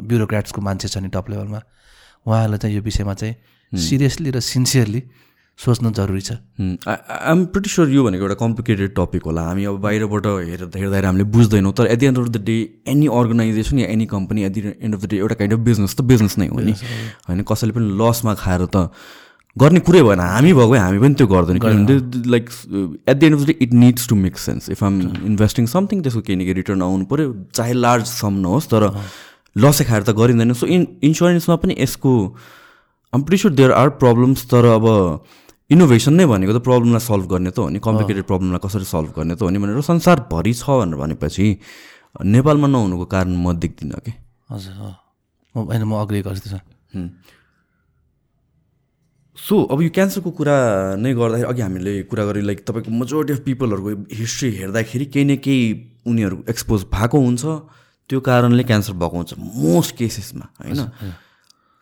ब्युरोक्राट्सको 0.08 0.62
मान्छे 0.62 0.88
छ 0.88 0.98
नि 1.04 1.10
टप 1.10 1.30
लेभलमा 1.30 1.60
उहाँहरूलाई 2.26 2.58
चाहिँ 2.58 2.76
यो 2.76 2.82
विषयमा 2.82 3.14
चाहिँ 3.14 3.36
सिरियसली 3.74 4.30
र 4.32 4.40
सिन्सियरली 4.40 5.02
सोच्नु 5.60 5.90
जरुरी 5.92 6.22
छ। 6.22 6.32
आइएम 6.88 7.46
प्रिटी 7.52 7.70
स्योर 7.70 7.90
यो 7.92 8.04
भनेको 8.04 8.24
एउटा 8.24 8.36
कम्प्लिकेटेड 8.40 8.96
टपिक 8.96 9.24
होला। 9.28 9.42
हामी 9.44 9.64
अब 9.68 9.78
बाहिरबाट 9.84 10.26
हेर 10.26 10.62
हेर्दाखेरि 10.72 11.06
हामीले 11.06 11.24
बुझ्दैनौँ 11.36 11.74
तर 11.76 11.86
at 11.92 12.00
the 12.00 12.04
end 12.04 12.18
of 12.18 12.28
the 12.32 12.38
day 12.48 12.58
any 12.88 13.08
organisation 13.12 13.80
yeah 13.80 13.88
any 13.92 14.06
company 14.08 14.44
at 14.44 14.52
the 14.54 14.74
end 14.80 14.96
of 14.96 15.02
the 15.04 15.10
day 15.10 15.18
एउटा 15.18 15.36
काइन्ड 15.36 15.54
अफ 15.54 15.60
बिजनेस 15.68 15.96
त 15.96 16.02
बिजनेस 16.08 16.38
नै 16.40 16.48
हो 16.48 16.60
नि। 16.60 16.74
होइन 17.28 17.44
कसैले 17.44 17.72
पनि 17.76 17.92
लसमा 18.00 18.34
खाएर 18.40 18.66
त 18.72 18.88
गर्ने 19.56 19.80
कुरै 19.84 20.02
भएन। 20.08 20.20
हामी 20.20 20.54
भएको 20.54 20.70
भए 20.72 20.80
हामी 20.80 21.00
पनि 21.00 21.14
त्यो 21.20 21.28
गर्दैन। 21.28 21.60
किनभने 21.60 21.96
like 22.32 22.46
at 23.10 23.18
the 23.20 23.24
end 23.24 23.36
of 23.36 23.42
the 23.44 23.48
day 23.48 23.56
it 23.60 23.74
needs 23.74 24.08
to 24.08 24.16
make 24.16 24.38
sense 24.40 24.70
if 24.70 24.84
I'm 24.84 24.96
investing 25.28 25.66
something 25.68 26.02
त्यसको 26.08 26.22
केही 26.22 26.38
न 26.40 26.48
केही 26.48 26.54
रिटर्न 26.64 26.82
आउनु 26.88 27.06
पऱ्यो 27.12 27.36
चाहे 27.52 27.74
लार्ज 27.74 28.06
सम 28.08 28.40
नहोस् 28.48 28.72
तर 28.72 28.88
लसै 29.60 29.84
खाएर 29.92 30.04
त 30.08 30.16
गरिँदैन। 30.16 30.54
सो 30.56 30.66
इन 30.72 30.88
इन्सुरेन्समा 31.04 31.56
पनि 31.60 31.76
यसको 31.80 32.14
I'm 33.14 33.22
pretty 33.24 33.38
sure 33.38 33.54
there 33.54 33.72
are 33.72 33.90
problems 34.02 34.46
तर 34.46 34.66
अब 34.66 34.86
इनोभेसन 35.70 36.14
नै 36.14 36.26
भनेको 36.26 36.54
त 36.54 36.62
प्रब्लमलाई 36.64 37.00
सल्भ 37.00 37.26
गर्ने 37.26 37.52
त 37.52 37.60
हो 37.60 37.70
नि 37.70 37.80
कम्प्लिकेटेड 37.80 38.24
प्रब्लमलाई 38.24 38.62
कसरी 38.66 38.86
सल्भ 38.86 39.14
गर्ने 39.18 39.36
त 39.36 39.42
हो 39.42 39.50
नि 39.50 39.60
भनेर 39.60 39.82
संसारभरि 39.82 40.54
छ 40.54 40.70
भनेर 40.82 40.98
भनेपछि 40.98 41.46
नेपालमा 42.26 42.68
नहुनुको 42.68 43.06
कारण 43.06 43.34
म 43.38 43.54
देख्दिनँ 43.60 44.00
कि। 44.06 44.14
हजुर 44.52 44.78
होइन 45.56 45.84
म 45.84 45.94
अग्री 46.02 46.22
गर्छु 46.22 46.42
त्यसमा। 46.46 47.06
सो 49.38 49.56
अब 49.64 49.82
यो 49.82 49.90
क्यान्सरको 49.90 50.32
कुरा 50.32 50.56
नै 51.02 51.14
गर्दाखेरि 51.14 51.50
अघि 51.50 51.62
हामीले 51.62 51.94
कुरा 52.10 52.24
गरेँ 52.26 52.44
लाइक 52.44 52.60
तपाईँको 52.68 52.92
मेजोरिटी 52.92 53.34
अफ 53.34 53.40
पिपलहरूको 53.46 53.90
हिस्ट्री 54.22 54.50
हेर्दाखेरि 54.58 55.06
केही 55.06 55.26
न 55.26 55.36
केही 55.38 55.64
उनीहरू 56.06 56.38
एक्सपोज 56.50 56.86
भएको 56.94 57.18
हुन्छ 57.26 57.44
त्यो 58.10 58.20
कारणले 58.20 58.64
क्यान्सर 58.70 58.94
भएको 59.02 59.16
हुन्छ 59.18 59.34
मोस्ट 59.38 59.96
केसेसमा 59.98 60.46
होइन? 60.62 60.82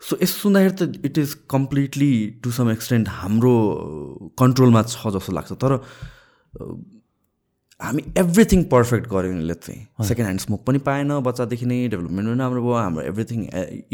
सो 0.02 0.16
यसो 0.22 0.36
सुन्दाखेरि 0.40 0.74
त 0.78 1.04
it 1.04 1.18
is 1.18 1.34
completely 1.50 2.12
to 2.42 2.50
some 2.58 2.70
extent 2.70 3.08
हाम्रो 3.22 3.54
कन्ट्रोलमा 4.38 4.82
छ 4.82 5.10
जस्तो 5.16 5.32
लाग्छ। 5.32 5.52
तर 5.58 5.72
अ, 5.74 6.64
हामी 7.80 8.02
एभ्रिथिङ 8.18 8.62
पर्फेक्ट 8.70 9.06
गऱ्यौँ 9.10 9.34
भने 9.34 9.54
चाहिँ। 9.54 10.06
सेकेन्ड 10.06 10.26
ह्यान्ड 10.26 10.40
स्मोक 10.40 10.62
पनि 10.66 10.78
पाएन 10.86 11.18
बच्चादेखि 11.22 11.66
नै 11.66 11.76
डेभलपमेन्ट 11.94 12.26
पनि 12.28 12.38
राम्रो 12.38 12.62
भयो 12.62 12.74
हाम्रो 12.74 13.02
एभ्रिथिङ 13.10 13.40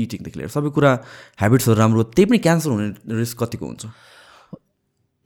इटिङदेखि 0.05 0.39
लिएर 0.39 0.49
सबै 0.57 0.71
कुरा 0.77 0.93
हेबिट्सहरू 1.41 1.77
राम्रो 1.81 2.03
त्यही 2.17 2.27
पनि 2.31 2.39
क्यान्सर 2.47 2.71
हुने 2.71 2.89
रिस्क 3.21 3.37
कतिको 3.43 3.65
हुन्छ? 3.67 3.85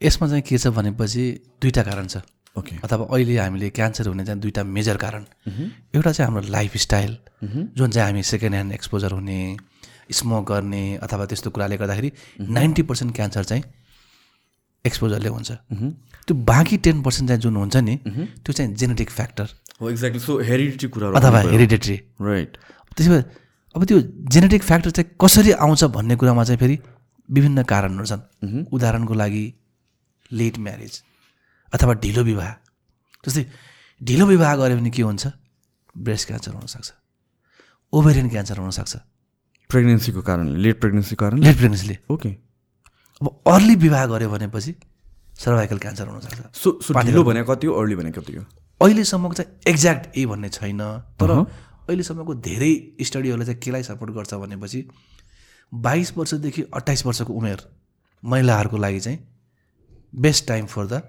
यसमा 0.01 0.27
चाहिँ 0.27 0.43
के 0.43 0.57
छ 0.57 0.67
भनेपछि 0.75 1.23
दुईवटा 1.61 1.83
कारण 1.83 2.07
छ। 2.07 2.23
ओके 2.57 2.75
अथवा 2.83 3.05
अहिले 3.15 3.37
हामीले 3.39 3.69
क्यान्सर 3.79 4.07
हुने 4.11 4.23
चाहिँ 4.25 4.39
दुईवटा 4.43 4.63
मेजर 4.63 4.97
कारण। 4.97 5.23
एउटा 5.95 6.11
चाहिँ 6.11 6.27
हाम्रो 6.27 6.51
लाइफस्टाइल 6.51 7.11
जुन 7.75 7.89
चाहिँ 7.91 8.05
हामी 8.11 8.23
सेकेन्ड 8.23 8.53
ह्यान्ड 8.55 8.71
एक्सपोजर 8.73 9.11
हुने 9.11 9.39
स्मोक 10.11 10.43
गर्ने 10.51 10.83
अथवा 10.97 11.25
त्यस्तो 11.25 11.49
कुराले 11.49 11.77
गर्दाखेरि 11.77 12.11
नाइन्टी 12.49 12.81
पर्सेन्ट 12.89 13.15
क्यान्सर 13.15 13.43
चाहिँ 13.43 13.63
एक्सपोजरले 14.85 15.29
हुन्छ। 15.29 15.51
त्यो 16.27 16.35
बाँकी 16.45 16.77
टेन 16.85 17.01
पर्सेन्ट 17.03 17.29
चाहिँ 17.29 17.41
जुन 17.41 17.55
हुन्छ 17.55 17.75
नि 17.77 17.95
त्यो 17.97 18.51
चाहिँ 18.53 18.73
जेनेटिक 18.75 19.09
फ्याक्टर। 19.09 19.47
हो 19.81 19.89
एक्ज्याक्टली 19.89 20.21
सो 20.21 20.39
हेरिडिटी 20.39 20.87
कुरा 20.87 21.07
अथवा 21.19 21.39
हेरिडेटरी 21.51 21.95
राइट 22.21 22.57
त्यसो 22.97 23.11
भए 23.11 23.23
अब 23.75 23.83
त्यो 23.85 23.99
जेनेटिक 24.33 24.63
फ्याक्टर 24.63 24.91
चाहिँ 24.91 25.09
कसरी 25.21 25.51
आउँछ 25.63 25.83
भन्ने 25.95 26.15
कुरामा 26.15 26.43
चाहिँ 26.43 26.59
फेरि 26.59 26.79
विभिन्न 27.29 27.63
कारणहरू 27.63 28.05
छन्। 28.05 28.65
उदाहरणको 28.73 29.13
लागि 29.13 29.45
लेट 30.31 30.57
म्यारेज 30.57 31.01
अथवा 31.73 31.93
ढिलो 32.03 32.23
विवाह। 32.23 32.51
जस्तै 33.25 33.45
ढिलो 34.01 34.25
विवाह 34.25 34.55
गऱ्यो 34.55 34.77
भने 34.77 34.89
के 34.89 35.01
हुन्छ? 35.01 35.27
ब्रेस्ट 35.95 36.27
क्यान्सर 36.27 36.51
हुनसक्छ। 36.53 36.89
ओभेरियन 37.93 38.29
क्यान्सर 38.29 38.57
हुनसक्छ। 38.57 38.95
प्रेग्नेन्सीको 39.69 40.21
कारणले 40.21 40.61
लेट 40.63 40.79
प्रेग्नेन्सीको 40.81 41.23
कारणले? 41.23 41.45
लेट 41.45 41.57
प्रेग्नेन्सीले 41.57 41.97
ओके 42.09 42.29
अब 43.21 43.41
अर्ली 43.53 43.75
विवाह 43.85 44.05
गऱ्यो 44.11 44.29
भनेपछि 44.29 44.73
सर्भाइकल 45.39 45.77
क्यान्सर 45.77 46.07
हुनसक्छ 46.07 46.57
सो 46.57 46.79
सो 46.83 46.93
ढिलो 46.99 47.23
भनेको 47.23 47.53
कति 47.53 47.67
हो 47.67 47.73
अर्ली 47.81 47.95
भनेको 47.95 48.21
कति 48.21 48.35
हो? 48.35 48.43
अहिलेसम्मको 48.81 49.33
चाहिँ 49.33 49.51
एक्ज्याक्ट 49.67 50.17
ए 50.17 50.25
भन्ने 50.25 50.49
छैन 50.49 50.81
तर 51.21 51.31
अहिलेसम्मको 51.31 52.33
धेरै 52.47 52.71
स्टडीहरूले 53.01 53.45
चाहिँ 53.45 53.59
केलाई 53.61 53.83
सपोर्ट 53.83 54.11
गर्छ 54.13 54.33
भनेपछि 54.33 54.87
बाइस 55.71 56.13
वर्षदेखि 56.17 56.61
अट्ठाइस 56.73 57.05
वर्षको 57.05 57.33
उमेर 57.33 57.59
महिलाहरूको 58.23 58.77
लागि 58.77 58.99
चाहिँ 58.99 59.19
best 60.15 60.47
time 60.47 60.65
for 60.65 60.85
the 60.87 61.01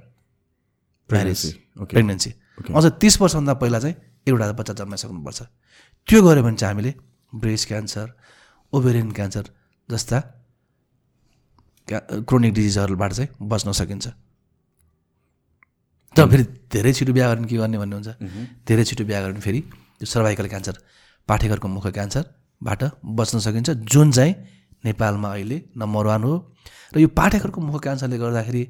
marriage 1.11 1.45
okay. 1.47 1.91
Pregnancy 1.93 2.35
अझ 2.77 2.85
तिस 3.01 3.21
वर्षभन्दा 3.21 3.55
पहिला 3.63 3.79
चाहिँ 3.81 3.97
एउटा 4.29 4.53
बच्चा 4.53 4.73
जन्माइसक्नुपर्छ। 4.75 5.43
त्यो 6.09 6.23
गऱ्यो 6.23 6.43
भने 6.43 6.57
चाहिँ 6.57 6.75
हामीले 6.75 6.95
ब्रेस्ट 7.33 7.69
क्यान्सर 7.69 8.13
ओभेरियन 8.73 9.11
क्यान्सर 9.13 9.45
जस्ता 9.89 10.19
क्या 11.89 11.99
क्रोनिक 12.29 12.53
डिजिजहरूबाट 12.55 13.13
चाहिँ 13.13 13.29
बच्न 13.43 13.73
सकिन्छ। 13.73 14.07
तर 16.17 16.27
फेरि 16.31 16.45
धेरै 16.73 16.93
छिटो 16.93 17.13
बिहा 17.13 17.27
गर्ने 17.35 17.47
के 17.47 17.57
गर्ने 17.57 17.79
भन्ने 17.79 17.95
हुन्छ 17.97 18.11
धेरै 18.67 18.85
छिटो 18.85 19.05
बिहा 19.05 19.21
गर्ने 19.23 19.41
फेरि 19.41 19.61
त्यो 19.99 20.07
सर्भाइकल 20.07 20.47
क्यान्सर 20.49 20.77
पाठेघरको 21.29 21.69
मुख 21.69 21.87
क्यान्सरबाट 21.87 22.83
बच्न 23.19 23.39
सकिन्छ। 23.47 23.71
जुन 23.93 24.13
चाहिँ 24.13 24.35
नेपालमा 24.85 25.29
अहिले 25.33 25.59
नम्बर 25.77 26.05
वान 26.07 26.23
हो। 26.25 26.35
र 26.95 26.99
यो 26.99 27.09
पाठेघरको 27.11 27.61
मुख 27.61 27.83
क्यान्सरले 27.83 28.19
गर्दाखेरि 28.19 28.63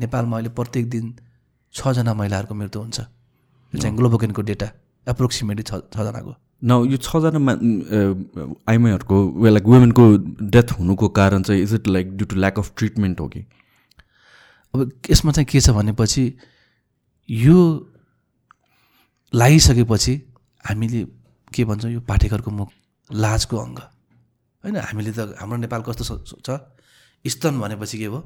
नेपालमा 0.00 0.36
अहिले 0.36 0.50
प्रत्येक 0.58 0.84
दिन 0.90 1.04
छजना 1.74 2.12
महिलाहरूको 2.14 2.54
मृत्यु 2.54 2.80
हुन्छ। 2.82 2.98
यो 3.72 3.76
चाहिँ 3.80 3.96
ग्लोबोकेनको 3.96 4.42
डेटा 4.42 4.68
एप्रोक्सिमेटली 5.06 5.64
छ 5.68 5.72
छजनाको। 5.92 6.32
न 6.62 6.70
यो 6.90 6.96
छजना 7.06 7.38
मा 7.38 7.52
आइमाईहरूको 8.72 9.16
लाइक 9.46 9.64
वुमेनको 9.72 10.04
डेथ 10.54 10.68
हुनुको 10.78 11.08
कारण 11.18 11.42
चाहिँ 11.42 11.62
is 11.62 11.74
it 11.74 11.86
like 11.88 12.16
due 12.16 12.26
to 12.26 12.36
lack 12.36 12.58
of 12.58 12.72
treatment 12.76 13.20
हो 13.20 13.28
कि 13.34 13.40
अब 14.74 14.90
यसमा 15.10 15.32
चाहिँ 15.32 15.46
के 15.50 15.60
छ 15.60 15.70
भनेपछि 15.78 16.24
यो 17.28 17.58
लगाइसकेपछि 19.32 20.14
हामीले 20.64 21.04
के 21.54 21.64
भन्छौँ 21.64 21.90
यो 21.92 22.00
पाठेघरको 22.08 22.50
मुख 22.50 22.68
लाजको 23.10 23.56
अङ्ग। 23.56 23.78
होइन 24.64 24.76
हामीले 24.76 25.12
त 25.12 25.36
हाम्रो 25.40 25.56
नेपाल 25.64 25.80
कस्तो 25.86 26.04
छ- 26.44 26.60
स्तन 27.24 27.60
भनेपछि 27.60 27.98
के 27.98 28.08
भयो? 28.08 28.20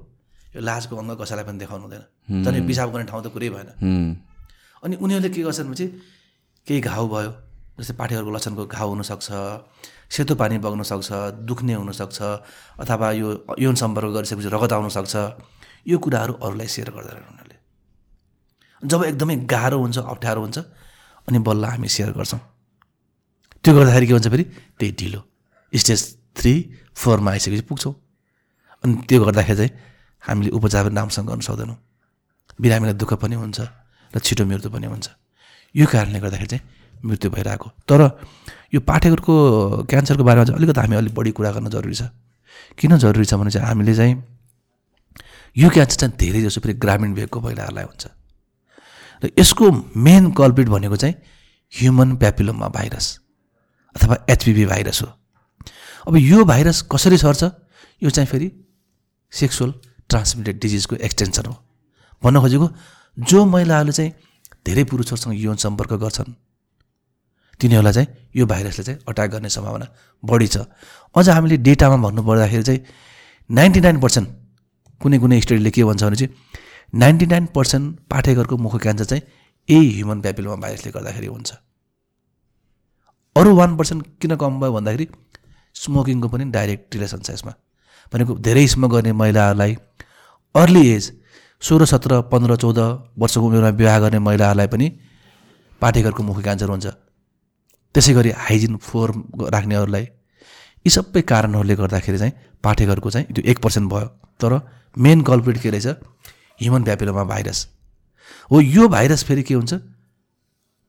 यो 0.56 0.60
लाजको 0.60 0.94
अङ्ग 0.96 1.10
कसैलाई 1.20 1.44
पनि 1.44 1.58
देखाउनु 1.58 1.82
हुँदैन। 1.84 2.44
तर 2.44 2.54
यो 2.56 2.62
पिसाब 2.66 2.88
गर्ने 2.92 3.06
ठाउँ 3.10 3.22
त 3.22 3.26
कुरै 3.34 3.48
भएन. 3.50 3.68
अनि 4.82 4.94
उनीहरूले 4.96 5.30
के 5.30 5.42
गर्छन् 5.42 5.66
भने 5.68 5.76
चाहिँ 5.76 5.90
केही 6.66 6.80
घाउ 6.80 7.04
भयो 7.14 7.30
जस्तै 7.78 7.94
पाठेघरको 8.00 8.30
लक्षणको 8.36 8.62
घाउ 8.68 8.88
हुनसक्छ 8.92 9.28
सेतो 10.14 10.34
पानी 10.40 10.56
बग्न 10.64 10.82
सक्छ 10.84 11.08
दुख्ने 11.48 11.74
हुनसक्छ 11.80 12.18
अथवा 12.84 13.06
यो 13.20 13.28
यौन 13.64 13.74
सम्पर्क 13.82 14.10
गरिसकेपछि 14.16 14.48
रगत 14.54 14.72
आउनसक्छ 14.76 15.14
यो 15.88 15.96
कुराहरू 16.04 16.32
अरूलाई 16.44 16.68
सेयर 16.74 16.88
गर्दैनन् 16.96 17.28
उनीहरूले। 17.32 17.56
जब 18.82 19.00
एकदमै 19.10 19.36
गाह्रो 19.52 19.78
हुन्छ 19.84 19.98
अप्ठ्यारो 20.12 20.40
हुन्छ 20.44 20.58
अनि 21.28 21.38
बल्ल 21.48 21.64
हामी 21.72 21.88
सेयर 21.88 22.10
गर्छौँ। 22.12 22.40
त्यो 23.64 23.72
गर्दाखेरि 23.74 24.06
के 24.06 24.12
हुन्छ 24.12 24.28
फेरि? 24.28 24.44
त्यही 24.78 24.92
ढिलो। 25.00 25.20
स्टेज 25.72 26.00
थ्री 26.36 26.52
फोरमा 26.92 27.30
आइसकेपछि 27.30 27.64
पुग्छौँ। 27.70 27.94
अनि 28.84 28.92
त्यो 29.08 29.24
गर्दाखेरि 29.24 29.56
चाहिँ 29.56 29.72
हामीले 30.22 30.50
उपचार 30.52 30.82
पनि 30.86 30.96
राम्रोसँग 31.00 31.26
गर्न 31.30 31.40
सक्दैनौँ। 31.48 31.78
बिरामीलाई 32.60 32.96
दुःख 33.00 33.12
पनि 33.22 33.34
हुन्छ 33.42 33.58
र 34.12 34.18
छिटो 34.20 34.44
मृत्यु 34.44 34.70
पनि 34.70 34.86
हुन्छ। 34.92 35.06
यो 35.74 35.86
कारणले 35.88 36.18
गर्दाखेरि 36.20 36.50
चाहिँ 36.52 36.64
मृत्यु 37.04 37.30
भइरहेको। 37.30 37.68
तर 37.88 38.00
यो 38.74 38.80
पाठेघरको 38.80 39.34
क्यान्सरको 39.90 40.24
बारेमा 40.24 40.44
चाहिँ 40.44 40.58
अलिकति 40.58 40.80
हामी 40.80 40.96
अलिक 40.96 41.14
बढी 41.14 41.30
कुरा 41.30 41.50
गर्न 41.52 41.68
जरुरी 41.70 41.94
छ। 41.94 42.02
किन 42.78 42.96
जरुरी 42.98 43.24
छ 43.24 43.34
भने 43.34 43.50
चाहिँ 43.50 43.68
हामीले 43.68 43.94
चाहिँ 43.94 44.14
यो 45.56 45.68
क्यान्सर 45.68 45.96
चाहिँ 46.00 46.16
धेरै 46.16 46.40
जसो 46.42 46.60
फेरि 46.60 46.74
ग्रामीण 46.78 47.14
भेगको 47.14 47.40
महिलाहरूलाई 47.40 47.84
हुन्छ। 47.84 48.06
र 49.22 49.30
यसको 49.38 49.70
मेन 49.96 50.30
कल्पिट 50.32 50.68
भनेको 50.68 50.96
चाहिँ 50.96 51.14
ह्युमन 51.72 52.16
प्यापिलोमा 52.16 52.68
भाइरस 52.68 53.06
अथवा 53.96 54.16
एचपिभी 54.30 54.64
भाइरस 54.66 55.02
हो। 55.02 55.08
अब 56.08 56.16
यो 56.16 56.44
भाइरस 56.44 56.82
कसरी 56.92 57.18
सर्छ? 57.18 57.42
यो 58.02 58.10
चाहिँ 58.10 58.26
फेरि 58.26 58.50
सेक्सुअल 59.32 59.74
ट्रान्समिटेड 60.08 60.60
डिजिजको 60.60 60.96
एक्सटेन्सन 60.96 61.44
हो। 61.46 61.54
भन्न 62.22 62.40
खोजेको 62.40 62.68
जो 63.18 63.44
महिलाहरूले 63.44 63.92
चाहिँ 63.92 64.12
धेरै 64.66 64.84
पुरुषहरूसँग 64.84 65.34
यौन 65.36 65.56
सम्पर्क 65.56 65.92
गर्छन् 66.02 66.34
तिनीहरूलाई 67.60 67.92
चाहिँ 67.92 68.08
यो 68.36 68.46
भाइरसले 68.46 68.84
चाहिँ 68.84 68.98
अट्याक 69.08 69.30
गर्ने 69.30 69.48
सम्भावना 69.48 69.86
बढी 70.22 70.46
छ। 70.46 70.56
अझ 71.14 71.28
हामीले 71.28 71.56
डेटामा 71.66 71.96
भन्नुपर्दाखेरि 72.04 72.62
चाहिँ 72.62 72.80
नाइन्टी 73.50 73.80
नाइन 73.80 74.00
पर्सेन्ट 74.00 74.28
कुनै 75.00 75.18
कुनै 75.18 75.40
स्टडीले 75.40 75.70
के 75.70 75.84
भन्छ 75.84 76.02
भने 76.04 76.16
चाहिँ 76.16 76.30
नाइन्टी 76.94 77.26
नाइन 77.26 77.46
पर्सेन्ट 77.56 77.84
पाठेघरको 78.10 78.56
मुख 78.56 78.74
क्यान्सर 78.82 79.04
चाहिँ 79.04 79.22
यही 79.68 79.90
ह्युमन 79.96 80.20
प्यापिलोमा 80.20 80.56
भाइरसले 80.62 80.90
गर्दाखेरि 80.92 81.26
हुन्छ। 81.26 81.50
अरू 83.36 83.54
वान 83.56 83.76
पर्सेन्ट 83.76 84.06
किन 84.20 84.36
कम 84.36 84.60
भयो 84.60 84.72
भन्दाखेरि 84.72 85.06
स्मोकिङको 85.82 86.28
पनि 86.28 86.44
डाइरेक्ट 86.56 86.94
रिलेसन 86.94 87.20
छ 87.26 87.30
यसमा। 87.30 87.52
भनेको 88.12 88.32
धेरै 88.46 88.66
स्मोक 88.68 88.90
गर्ने 88.92 89.12
महिलाहरूलाई 89.12 89.76
अर्ली 90.54 90.82
एज 90.88 91.04
सोह्र 91.62 91.84
सत्र 91.86 92.20
पन्ध्र 92.32 92.56
चौध 92.62 92.78
वर्षको 93.18 93.46
उमेरमा 93.46 93.70
विवाह 93.80 93.98
गर्ने 94.00 94.18
महिलाहरूलाई 94.18 94.68
पनि 94.74 94.86
पाठेघरको 95.80 96.22
मुख 96.22 96.42
क्यान्सर 96.42 96.68
हुन्छ। 96.68 96.86
त्यसै 97.94 98.12
गरी 98.14 98.30
हाइजिन 98.36 98.76
फोहोर 98.76 99.10
राख्नेहरूलाई 99.54 100.04
यी 100.84 100.90
सबै 100.90 101.20
कारणहरूले 101.22 101.74
गर्दाखेरि 101.76 102.18
चाहिँ 102.18 102.34
पाठेघरको 102.64 103.10
चाहिँ 103.10 103.26
त्यो 103.34 103.42
एक 103.50 103.58
पर्सेन्ट 103.62 103.86
भयो। 103.92 104.06
तर 104.40 104.52
मेन 104.98 105.20
कल्पिट 105.22 105.56
के 105.62 105.70
रहेछ? 105.70 105.86
Human 106.60 106.82
papilloma 106.84 107.24
virus. 107.24 107.58
हो 108.50 108.60
यो 108.60 108.88
भाइरस 108.88 109.24
फेरि 109.24 109.42
के 109.42 109.54
हुन्छ? 109.54 109.74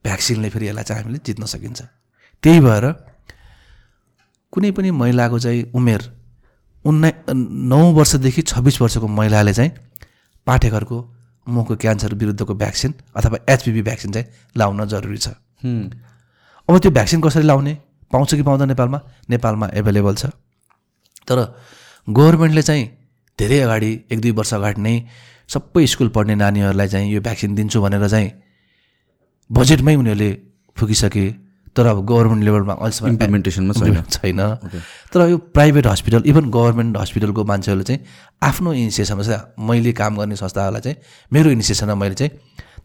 भ्याक्सिनले 0.05 0.49
फेरि 0.49 0.67
यसलाई 0.67 0.83
चाहिँ 0.83 1.03
हामीले 1.03 1.19
जित्न 1.25 1.45
सकिन्छ। 1.45 1.81
त्यही 2.43 2.59
भएर 2.59 2.85
कुनै 4.53 4.71
पनि 4.71 4.91
महिलाको 4.91 5.39
चाहिँ 5.39 5.71
उमेर 5.73 6.01
उन्नाइ 6.85 7.13
नौ 7.71 7.81
वर्षदेखि 7.93 8.41
छब्बिस 8.41 8.81
वर्षको 8.81 9.07
महिलाले 9.07 9.53
चाहिँ 9.53 9.71
पाठेघरको 10.47 10.97
मुखको 11.47 11.75
क्यान्सर 11.75 12.13
विरुद्धको 12.13 12.53
भ्याक्सिन 12.53 12.93
अथवा 13.15 13.37
एचपिभी 13.49 13.81
भ्याक्सिन 13.81 14.11
चाहिँ 14.11 14.27
लाउन 14.57 14.85
जरुरी 14.87 15.17
छ. 15.17 15.27
अब 16.69 16.77
त्यो 16.79 16.91
भ्याक्सिन 16.91 17.21
कसरी 17.21 17.43
लाउने? 17.43 17.77
पाउँछ 18.11 18.35
कि 18.35 18.41
पाउँदैन 18.41 18.67
नेपालमा? 18.67 18.99
नेपालमा 19.29 19.67
एभाइलेबल 19.73 20.15
छ। 20.15 20.25
तर 21.27 21.37
गभर्मेन्टले 22.09 22.61
चाहिँ 22.61 22.85
धेरै 23.39 23.59
अगाडि 23.59 23.91
एक 24.11 24.19
दुई 24.21 24.31
वर्ष 24.31 24.53
अगाडि 24.53 24.81
नै 24.81 24.95
सबै 25.49 25.85
स्कुल 25.87 26.09
पढ्ने 26.09 26.35
नानीहरूलाई 26.35 26.87
चाहिँ 26.87 27.13
यो 27.13 27.21
भ्याक्सिन 27.21 27.55
दिन्छु 27.55 27.81
भनेर 27.81 28.07
चाहिँ 28.07 28.31
बजेटमै 29.49 29.95
उनीहरूले 29.95 30.29
फुकिसके 30.77 31.25
तर 31.75 31.85
अब 31.85 32.05
गभर्मेन्ट 32.05 32.43
लेभलमा 32.43 32.73
अहिलेसम्म 32.73 33.09
इम्प्लिमेन्टेसनमा 33.09 33.73
छैन। 33.73 34.01
छैन। 34.15 34.41
तर 35.13 35.19
यो 35.29 35.37
प्राइभेट 35.37 35.87
हस्पिटल 35.87 36.23
इभन 36.25 36.49
गभर्मेन्ट 36.49 36.97
हस्पिटलको 36.97 37.43
मान्छेहरूले 37.43 37.83
चाहिँ 37.83 38.01
आफ्नो 38.43 38.73
इनिसिएसनमा 38.73 39.23
चाहिँ 39.23 39.67
मैले 39.67 39.93
काम 39.93 40.17
गर्ने 40.17 40.35
संस्थाहरूलाई 40.35 40.81
चाहिँ 40.81 40.97
मेरो 41.33 41.49
इनिसिएसनमा 41.51 41.95
मैले 41.95 42.15
चाहिँ 42.15 42.31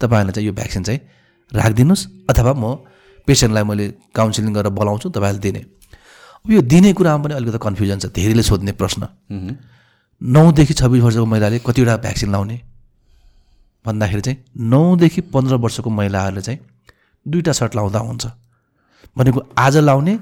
तपाईँहरूलाई 0.00 0.32
चाहिँ 0.32 0.46
यो 0.46 0.52
भ्याक्सिन 0.52 0.82
चाहिँ 0.82 1.00
राखिदिनुहोस् 1.52 2.06
अथवा 2.30 2.52
म 2.52 2.76
पेसेन्टलाई 3.28 3.64
मैले 3.68 3.86
काउन्सिलिङ 4.16 4.52
गरेर 4.54 4.72
बोलाउँछु 4.72 5.08
तपाईँहरूले 5.12 5.42
दिने। 5.42 5.60
अब 6.44 6.50
यो 6.50 6.60
दिने 6.64 6.92
कुरामा 6.96 7.22
पनि 7.24 7.34
अलिकति 7.34 7.58
कन्फ्युजन 7.60 7.98
छ 7.98 8.06
धेरैले 8.16 8.42
सोध्ने 8.42 8.72
प्रश्न। 8.72 9.08
नौदेखि 10.20 10.74
छब्बिस 10.74 11.02
वर्षको 11.02 11.26
महिलाले 11.26 11.58
कतिवटा 11.60 11.96
भ्याक्सिन 11.96 12.30
लाउने? 12.32 12.56
भन्दाखेरि 13.84 14.22
चाहिँ 14.22 14.38
नौदेखि 14.66 15.20
पन्ध्र 15.32 15.54
वर्षको 15.54 15.90
महिलाहरूले 15.90 16.42
चाहिँ 16.42 16.58
दुईवटा 17.26 17.52
सर्ट 17.52 17.74
लाउँदा 17.76 17.98
हुन्छ। 17.98 18.26
भनेको 19.16 19.40
आज 19.58 19.76
लाउने 19.78 20.18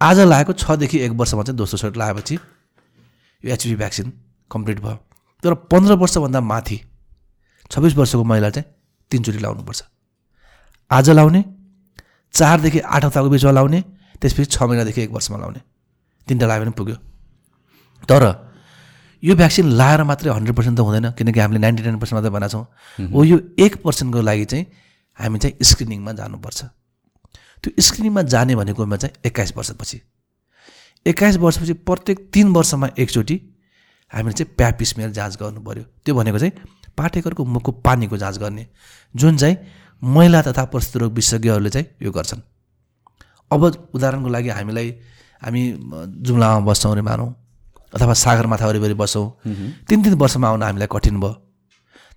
आज 0.00 0.18
लगाएको 0.20 0.52
छदेखि 0.54 0.98
एक 0.98 1.12
वर्षमा 1.12 1.42
चाहिँ 1.42 1.56
दोस्रो 1.56 1.78
सर्ट 1.78 1.96
लगाएपछि 1.96 2.34
यो 2.34 3.52
एचपी 3.52 3.76
भ्याक्सिन 3.76 4.12
कम्प्लिट 4.50 4.80
भयो। 4.80 4.98
तर 5.42 5.54
पन्ध्र 5.70 5.94
वर्षभन्दा 5.94 6.40
माथि 6.40 6.80
छब्बिस 7.70 7.94
वर्षको 7.96 8.24
महिला 8.24 8.50
चाहिँ 8.50 8.66
तिनचोटि 9.10 9.38
लाउनुपर्छ। 9.38 9.82
आज 10.90 11.10
लाउने 11.10 11.44
चारदेखि 12.34 12.78
आठ 12.80 13.04
हप्ताको 13.04 13.28
बिचमा 13.30 13.50
लाउने 13.50 13.80
त्यसपछि 14.20 14.44
छ 14.44 14.62
महिनादेखि 14.62 15.00
एक 15.02 15.10
वर्षमा 15.10 15.38
लाउने। 15.38 15.60
तिनवटा 16.28 16.46
लगायो 16.46 16.60
भने 16.62 16.70
पुग्यो। 16.78 16.96
तर 18.08 18.22
यो 19.22 19.34
भ्याक्सिन 19.36 19.66
लाएर 19.70 20.02
मात्रै 20.04 20.30
हन्ड्रेड 20.30 20.56
पर्सेन्ट 20.56 20.78
त 20.78 20.80
हुँदैन 20.80 21.10
किनकि 21.18 21.40
हामीले 21.40 21.60
नाइन्टी 21.60 21.82
नाइन 21.82 21.98
पर्सेन्ट 21.98 22.16
मात्रै 22.18 22.30
बनाएको 22.30 22.52
छौँ। 22.52 22.66
हो 23.12 23.24
यो 23.24 23.38
एक 23.58 23.82
पर्सेन्टको 23.82 24.20
लागि 24.20 24.44
चाहिँ 24.44 24.66
हामी 25.18 25.38
चाहिँ 25.38 25.54
स्क्रिनिङमा 25.62 26.12
जानुपर्छ। 26.12 26.60
त्यो 27.62 27.70
स्क्रिनिङमा 27.80 28.22
जाने 28.28 28.56
भनेकोमा 28.56 28.96
चाहिँ 28.96 29.14
एक्काइस 29.24 29.52
वर्षपछि। 29.56 30.00
एक्काइस 31.06 31.36
वर्षपछि 31.36 31.72
प्रत्येक 31.86 32.18
तिन 32.32 32.52
वर्षमा 32.52 32.88
एकचोटि 32.98 33.36
हामीले 34.12 34.32
चाहिँ 34.32 34.54
प्याप 34.56 34.82
स्मेल 34.82 35.12
जाँच 35.12 35.36
गर्नु 35.40 35.60
पऱ्यो 35.60 35.84
त्यो 36.04 36.14
भनेको 36.14 36.38
चाहिँ 36.38 36.52
पाठेकरको 36.96 37.44
मुखको 37.44 37.72
पानीको 37.80 38.16
जाँच 38.16 38.38
गर्ने। 38.38 38.66
जुन 39.14 39.36
चाहिँ 39.36 39.56
महिला 40.02 40.42
तथा 40.42 40.64
प्रस्तुत 40.72 41.02
रोग 41.02 41.12
विशेषज्ञहरूले 41.14 41.70
चाहिँ 41.70 41.86
यो 42.02 42.10
गर्छन्। 42.12 42.40
अब 43.52 43.64
उदाहरणको 43.94 44.28
लागि 44.28 44.48
हामीलाई 44.48 44.90
हामी 45.42 45.62
जुम्लामा 46.24 46.60
बस्छौँ 46.66 46.92
अरे 46.92 47.02
मानौँ 47.02 47.28
अथवा 47.94 48.12
सागरमाथा 48.14 48.66
वरिपरि 48.66 48.94
बस्छौँ। 48.94 49.26
तिन 49.88 50.02
तिन 50.02 50.14
वर्षमा 50.14 50.48
आउन 50.48 50.62
हामीलाई 50.62 50.88
कठिन 50.92 51.20
भयो। 51.20 51.32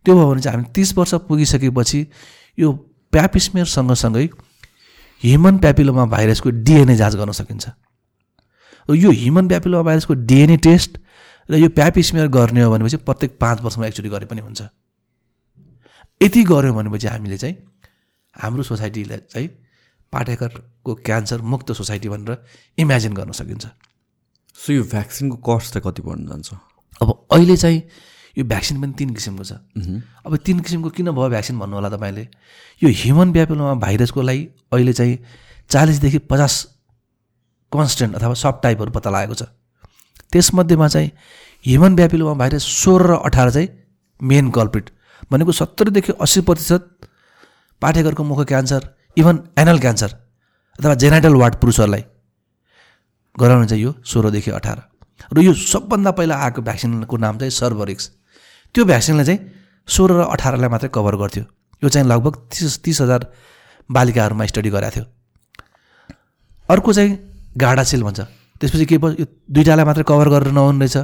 त्यो 0.05 0.15
भयो 0.15 0.27
भने 0.29 0.41
चाहिँ 0.41 0.57
हामी 0.57 0.71
तिस 0.75 0.97
वर्ष 0.97 1.13
पुगिसकेपछि 1.27 1.99
यो 2.57 2.71
प्याप 3.13 3.37
स्मेयर 3.37 3.67
सँगसँगै 3.67 4.29
ह्युमन 5.21 5.57
प्यापिलोमा 5.57 6.05
भाइरसको 6.05 6.49
डिएनए 6.49 6.95
जाँच 6.95 7.15
गर्न 7.15 7.31
सकिन्छ। 7.31 7.67
र 8.89 8.95
यो 8.95 9.11
ह्युमन 9.11 9.47
प्यापिलोमा 9.47 9.83
भाइरसको 9.83 10.13
डिएनए 10.13 10.57
टेस्ट 10.63 10.97
र 11.49 11.55
यो 11.55 11.69
प्याप 11.69 11.99
स्मेयर 11.99 12.27
गर्ने 12.27 12.61
हो 12.61 12.71
भनेपछि 12.71 12.97
प्रत्येक 12.97 13.37
पाँच 13.39 13.61
वर्षमा 13.61 13.87
एकचोटि 13.87 14.09
गरे 14.09 14.25
पनि 14.25 14.41
हुन्छ। 14.41 14.61
यति 16.21 16.43
गऱ्यो 16.43 16.73
भनेपछि 16.73 17.07
हामीले 17.07 17.37
चाहिँ 17.37 17.55
हाम्रो 18.37 18.63
सोसाइटीलाई 18.63 19.17
चाहिँ 19.31 19.49
पाठेकरको 20.13 20.95
क्यान्सर 21.05 21.41
मुक्त 21.43 21.71
सोसाइटी 21.71 22.09
भनेर 22.09 22.37
इमेजिन 22.77 23.13
गर्न 23.13 23.31
सकिन्छ। 23.31 23.65
सो 24.55 24.73
यो 24.73 24.83
भ्याक्सिनको 24.83 25.35
कस्ट 25.47 25.73
चाहिँ 25.73 25.83
कति 25.85 26.01
पर्न 26.01 26.27
जान्छ? 26.27 26.53
अब 27.01 27.27
अहिले 27.31 27.57
चाहिँ 27.57 27.81
यो 28.37 28.43
भ्याक्सिन 28.45 28.81
पनि 28.81 28.93
तिन 28.97 29.09
किसिमको 29.13 29.43
छ। 29.43 29.51
अब 30.25 30.35
तिन 30.45 30.59
किसिमको 30.59 30.89
किन 30.89 31.11
भयो 31.11 31.29
भ्याक्सिन 31.29 31.59
भन्नु 31.59 31.75
होला 31.75 31.89
तपाईँले? 31.89 32.27
यो 32.81 32.89
ह्युमन 32.89 33.31
ब्यापिलोमा 33.31 33.73
भाइरसको 33.83 34.21
लागि 34.21 34.43
अहिले 34.73 34.93
चाहिँ 34.93 35.17
चालिसदेखि 35.69 36.17
पचास 36.31 36.53
कन्सटेन्ट 37.71 38.15
अथवा 38.15 38.33
सब 38.33 38.61
टाइपहरू 38.63 38.91
पत्ता 38.91 39.09
लागेको 39.09 39.35
छ। 39.35 39.43
त्यसमध्येमा 40.31 40.87
चाहिँ 40.87 41.11
ह्युमन 41.65 41.95
ब्यापिलोमा 41.95 42.33
भाइरस 42.39 42.63
सोह्र 42.63 43.05
र 43.11 43.15
अठार 43.25 43.51
चाहिँ 43.51 43.69
मेन 44.19 44.49
कल्प्रिट 44.51 44.89
भनेको 45.31 45.51
सत्तरीदेखि 45.51 46.11
अस्सी 46.21 46.41
प्रतिशत 46.41 46.83
पाठेघरको 47.81 48.23
मुख 48.23 48.41
क्यान्सर 48.47 48.81
इभन 49.17 49.39
एनल 49.57 49.79
क्यान्सर 49.79 50.11
अथवा 50.79 50.93
जेनाइटल 50.93 51.33
वार्ड 51.33 51.55
पुरुषहरूलाई। 51.55 52.03
गराउने 53.35 53.67
चाहिँ 53.67 53.83
यो 53.83 53.93
सोह्रदेखि 54.05 54.51
अठार। 54.51 54.77
र 55.33 55.41
यो 55.41 55.53
सबभन्दा 55.53 56.11
पहिला 56.11 56.35
आएको 56.35 56.61
भ्याक्सिनको 56.61 57.17
नाम 57.17 57.37
चाहिँ 57.37 57.51
सर्भरिक्स। 57.51 58.05
त्यो 58.75 58.85
भ्याक्सिनले 58.85 59.25
चाहिँ 59.25 59.39
सोह्र 59.87 60.11
र 60.13 60.21
अठारलाई 60.33 60.69
मात्रै 60.69 60.89
कभर 60.93 61.15
गर्थ्यो। 61.15 61.43
यो 61.81 61.89
चाहिँ 61.89 62.07
लगभग 62.07 62.33
तिस 62.51 62.81
तिस 62.83 63.01
हजार 63.01 63.21
बालिकाहरूमा 63.89 64.45
स्टडी 64.45 64.69
गराएको 64.69 64.95
थियो। 64.95 65.05
अर्को 66.69 66.93
चाहिँ 66.93 67.11
गाडासिल 67.57 68.03
भन्छ। 68.03 68.19
त्यसपछि 68.61 68.85
के 68.85 68.97
भयो? 68.97 69.15
यो 69.21 69.25
दुइटालाई 69.51 69.85
मात्रै 69.85 70.03
कभर 70.07 70.27
गरेर 70.29 70.51
नहुने 70.51 70.85
रहेछ। 70.85 70.97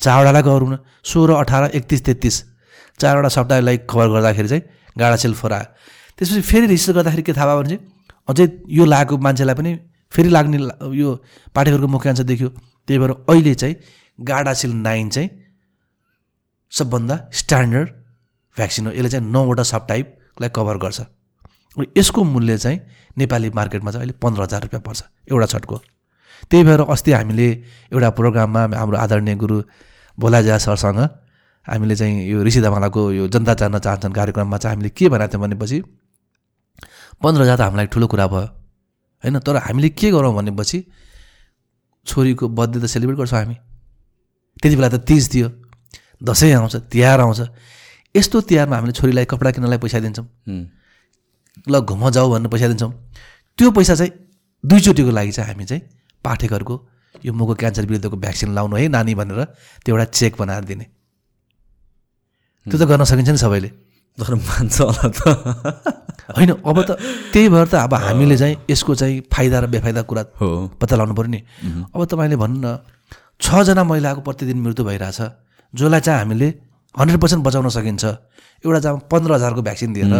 चारवटालाई 0.00 0.42
कभर 0.42 0.62
हुन 0.62 0.78
सोह्र 1.04 1.30
अठार 1.40 1.70
एकतिस 1.72 2.04
तेत्तिस। 2.04 2.36
चारवटा 3.00 3.28
सप्ताहलाई 3.28 3.76
कभर 3.90 4.08
गर्दाखेरि 4.08 4.48
चाहिँ 4.48 4.62
गाडासिल 4.98 5.34
फोरायो 5.34 5.66
त्यसपछि 6.18 6.40
फेरि 6.40 6.66
रिसर्च 6.66 6.96
गर्दाखेरि 6.96 7.22
के 7.22 7.32
थाहा 7.32 7.46
भयो 7.46 7.62
भने 7.62 7.76
चाहिँ 7.76 7.84
अझै 8.28 8.46
यो 8.68 8.84
लागेको 8.84 9.18
मान्छेलाई 9.18 9.54
पनि 9.54 9.72
फेरि 10.12 10.28
लाग्ने 10.28 10.58
यो 10.96 11.08
पाठेघरको 11.54 11.86
मुख्य 11.86 12.02
क्यान्सर 12.02 12.24
देखियो। 12.24 12.48
त्यही 12.88 12.98
भएर 12.98 13.10
अहिले 13.28 13.54
चाहिँ 13.54 13.74
गाडासिल 14.18 14.72
नाइन 14.86 15.08
चाहिँ 15.10 15.28
सबभन्दा 16.72 17.16
स्ट्यान्डर्ड 17.32 17.88
भ्याक्सिन 18.56 18.86
हो। 18.86 18.92
यसले 18.92 19.08
चाहिँ 19.08 19.30
नौवटा 19.30 19.62
सब 19.62 19.86
टाइपलाई 19.86 20.50
कभर 20.56 20.76
गर्छ। 20.78 21.00
र 21.76 21.86
यसको 21.98 22.24
मूल्य 22.24 22.58
चाहिँ 22.58 22.78
नेपाली 23.18 23.50
मार्केटमा 23.50 23.90
चाहिँ 23.90 24.02
अहिले 24.02 24.18
पन्ध्र 24.22 24.42
हजार 24.42 24.62
रुपियाँ 24.62 24.82
पर्छ। 24.86 25.02
एउटा 25.30 25.46
छटको। 25.46 25.76
त्यही 26.50 26.64
भएर 26.64 26.80
अस्ति 26.80 27.12
हामीले 27.12 27.48
एउटा 27.92 28.10
प्रोग्राममा 28.10 28.62
हाम्रो 28.78 28.96
आदरणीय 28.96 29.34
गुरु 29.36 29.62
भोलाजा 30.18 30.58
सरसँग 30.58 31.00
हामीले 31.66 31.96
चाहिँ 31.96 32.14
यो 32.30 32.42
ऋषि 32.44 32.60
धमालाको 32.60 33.00
यो 33.12 33.28
जनता 33.28 33.54
जान्न 33.54 33.78
चाहन्छन् 33.78 34.14
कार्यक्रममा 34.14 34.58
चाहिँ 34.58 34.76
हामीले 34.76 34.90
के 34.90 35.08
भनेको 35.08 35.32
थियौँ 35.32 35.42
भनेपछि 35.42 35.78
पन्ध्र 37.22 37.42
हजार 37.42 37.56
त 37.58 37.60
हामीलाई 37.60 37.86
ठुलो 37.90 38.06
कुरा 38.06 38.26
भयो। 38.26 38.46
होइन? 39.24 39.38
तर 39.40 39.56
हामीले 39.56 39.88
के 39.98 40.10
गरौँ 40.10 40.34
भनेपछि 40.34 40.78
छोरीको 42.06 42.48
बर्थडे 42.48 42.78
त 42.80 42.86
सेलिब्रेट 42.86 43.18
गर्छौँ 43.18 43.38
हामी। 43.40 43.56
त्यति 44.62 44.76
बेला 44.76 44.88
त 44.88 45.02
तिज 45.02 45.34
थियो। 45.34 45.48
दसैँ 46.22 46.52
आउँछ 46.54 46.76
तिहार 46.92 47.20
आउँछ। 47.20 47.40
यस्तो 48.14 48.40
तिहारमा 48.48 48.76
हामीले 48.76 48.92
छोरीलाई 48.92 49.24
कपडा 49.24 49.50
किन्नलाई 49.50 49.78
पैसा 49.78 49.98
दिन्छौँ। 50.00 50.26
ल 51.68 51.74
घुम 51.80 52.10
जाऊ 52.10 52.30
भन्नु 52.30 52.48
पैसा 52.48 52.68
दिन्छौँ। 52.68 52.92
त्यो 53.58 53.70
पैसा 53.70 53.94
चाहिँ 53.94 54.12
दुईचोटिको 54.64 55.10
लागि 55.10 55.32
चाहिँ 55.32 55.50
हामी 55.50 55.64
चाहिँ 55.64 55.82
पाठेघरको 56.24 56.74
यो 57.24 57.32
मुखको 57.32 57.54
क्यान्सर 57.54 57.84
विरुद्धको 57.86 58.16
भ्याक्सिन 58.16 58.54
लाउनु 58.54 58.76
है 58.76 58.88
नानी 58.88 59.14
भनेर 59.14 59.44
त्यो 59.84 59.96
एउटा 59.96 60.04
चेक 60.12 60.36
बनाएर 60.38 60.64
दिने। 60.64 60.86
त्यो 62.66 62.76
त 62.78 62.82
गर्न 62.90 63.04
सकिन्छ 63.04 63.30
नि 63.30 63.38
सबैले। 63.38 63.70
तर 64.18 64.34
मान्छ 64.34 64.76
होला 64.80 65.06
त। 65.12 65.18
होइन 66.36 66.50
अब 66.58 66.78
त 66.82 66.90
त्यही 67.32 67.48
भएर 67.48 67.66
त 67.70 67.74
अब 67.86 67.94
हामीले 67.94 68.36
चाहिँ 68.36 68.56
यसको 68.70 68.94
चाहिँ 68.94 69.20
फाइदा 69.30 69.56
र 69.60 69.66
बेफाइदा 69.70 70.02
कुरा 70.02 70.22
हो। 70.40 70.48
पत्ता 70.80 70.94
लगाउनु 70.96 71.14
पऱ्यो 71.14 71.30
नि। 71.30 71.40
अब 71.94 72.00
तपाईँले 72.10 72.36
भन्नु 72.36 72.58
न 72.64 72.82
छजना 73.38 73.82
महिलाको 73.84 74.20
प्रतिदिन 74.26 74.58
मृत्यु 74.64 74.84
भइरहेछ 74.84 75.20
जसलाई 75.74 76.00
चाहिँ 76.00 76.18
हामीले 76.20 76.48
हन्ड्रेड 76.94 77.20
पर्सेन्ट 77.20 77.42
बचाउन 77.44 77.68
सकिन्छ 77.68 78.04
एउटा 78.64 78.80
चाहिँ 78.80 79.00
पन्ध्र 79.12 79.30
हजारको 79.36 79.62
भ्याक्सिन 79.62 79.92
दिएर। 79.92 80.14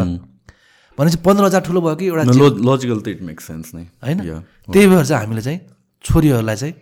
भनेपछि 0.98 1.18
पन्ध्र 1.24 1.44
हजार 1.44 1.60
ठुलो 1.66 1.80
भयो 1.80 1.96
कि 1.96 2.06
एउटा 2.06 2.22
लजिकल 2.28 3.00
त 3.00 3.08
इट 3.08 3.20
मेक 3.24 3.40
सेन्स 3.40 3.74
नै। 3.74 3.84
होइन? 4.04 4.18
त्यही 4.68 4.86
भएर 4.86 5.04
चाहिँ 5.04 5.20
हामीले 5.24 5.42
चाहिँ 5.42 5.60
छोरीहरूलाई 6.04 6.56
चाहिँ 6.56 6.74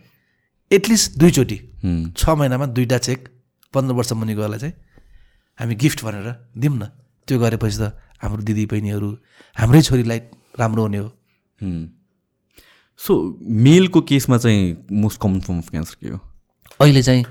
एटलिस्ट 0.70 1.18
दुईचोटि 1.18 1.58
छ 2.18 2.22
महिनामा 2.28 2.66
दुईवटा 2.74 2.98
चेक 2.98 3.20
पन्ध्र 3.74 3.94
वर्ष 3.94 4.12
मुनिकोहरूलाई 4.12 4.60
चाहिँ 4.60 4.74
हामी 5.58 5.74
गिफ्ट 5.74 6.04
भनेर 6.04 6.28
दिउँ 6.56 6.76
न। 6.76 6.84
त्यो 7.28 7.38
गरेपछि 7.38 7.78
त 7.80 7.92
हाम्रो 8.22 8.42
दिदी 8.42 8.64
बहिनीहरू 8.72 9.08
हाम्रै 9.56 9.80
छोरीलाई 9.82 10.18
राम्रो 10.58 10.82
हुने 10.82 10.98
हो। 10.98 11.08
सो 13.00 13.12
मेलको 13.40 14.00
केसमा 14.10 14.36
चाहिँ 14.38 14.86
most 14.92 15.20
common 15.20 15.40
form 15.40 15.58
of 15.58 15.68
cancer 15.70 15.96
के 16.00 16.08
हो? 16.08 16.18
अहिले 16.80 17.02
चाहिँ 17.02 17.24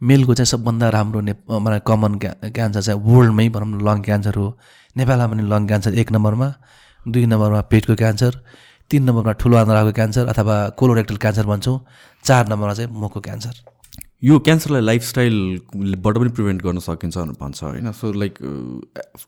मेलको 0.00 0.34
चाहिँ 0.34 0.46
सबभन्दा 0.46 0.88
राम्रो 0.90 1.20
ने 1.20 1.32
मतलब 1.50 1.80
कमन 1.86 2.18
क्या 2.22 2.32
क्यान्सर 2.54 2.82
चाहिँ 2.82 3.00
वर्ल्डमै 3.02 3.48
भनौँ 3.48 3.68
न 3.68 3.84
लङ 3.88 4.02
क्यान्सर 4.02 4.34
हो। 4.34 4.48
नेपालमा 4.96 5.26
पनि 5.26 5.42
लङ 5.48 5.66
क्यान्सर 5.66 5.94
एक 5.98 6.12
नम्बरमा 6.12 6.48
दुई 7.06 7.26
नम्बरमा 7.26 7.60
पेटको 7.70 7.94
क्यान्सर 7.94 8.32
तिन 8.90 9.02
नम्बरमा 9.08 9.32
ठुलो 9.40 9.56
आन्द्राको 9.56 9.92
क्यान्सर 9.92 10.26
अथवा 10.32 10.56
कोलोरेक्टल 10.78 11.16
क्यान्सर 11.16 11.46
भन्छौँ 11.46 11.78
चार 12.24 12.48
नम्बरमा 12.48 12.74
चाहिँ 12.74 12.90
मुखको 12.92 13.20
क्यान्सर 13.20 13.54
यो 14.22 14.38
क्यान्सरलाई 14.38 14.82
लाइफस्टाइलबाट 14.82 16.16
पनि 16.18 16.30
प्रिभेन्ट 16.36 16.62
गर्न 16.62 16.78
सकिन्छ 16.80 17.16
भनेर 17.18 17.36
भन्छ 17.40 17.62
होइन? 17.62 17.92
So 17.92 18.12
like 18.12 18.34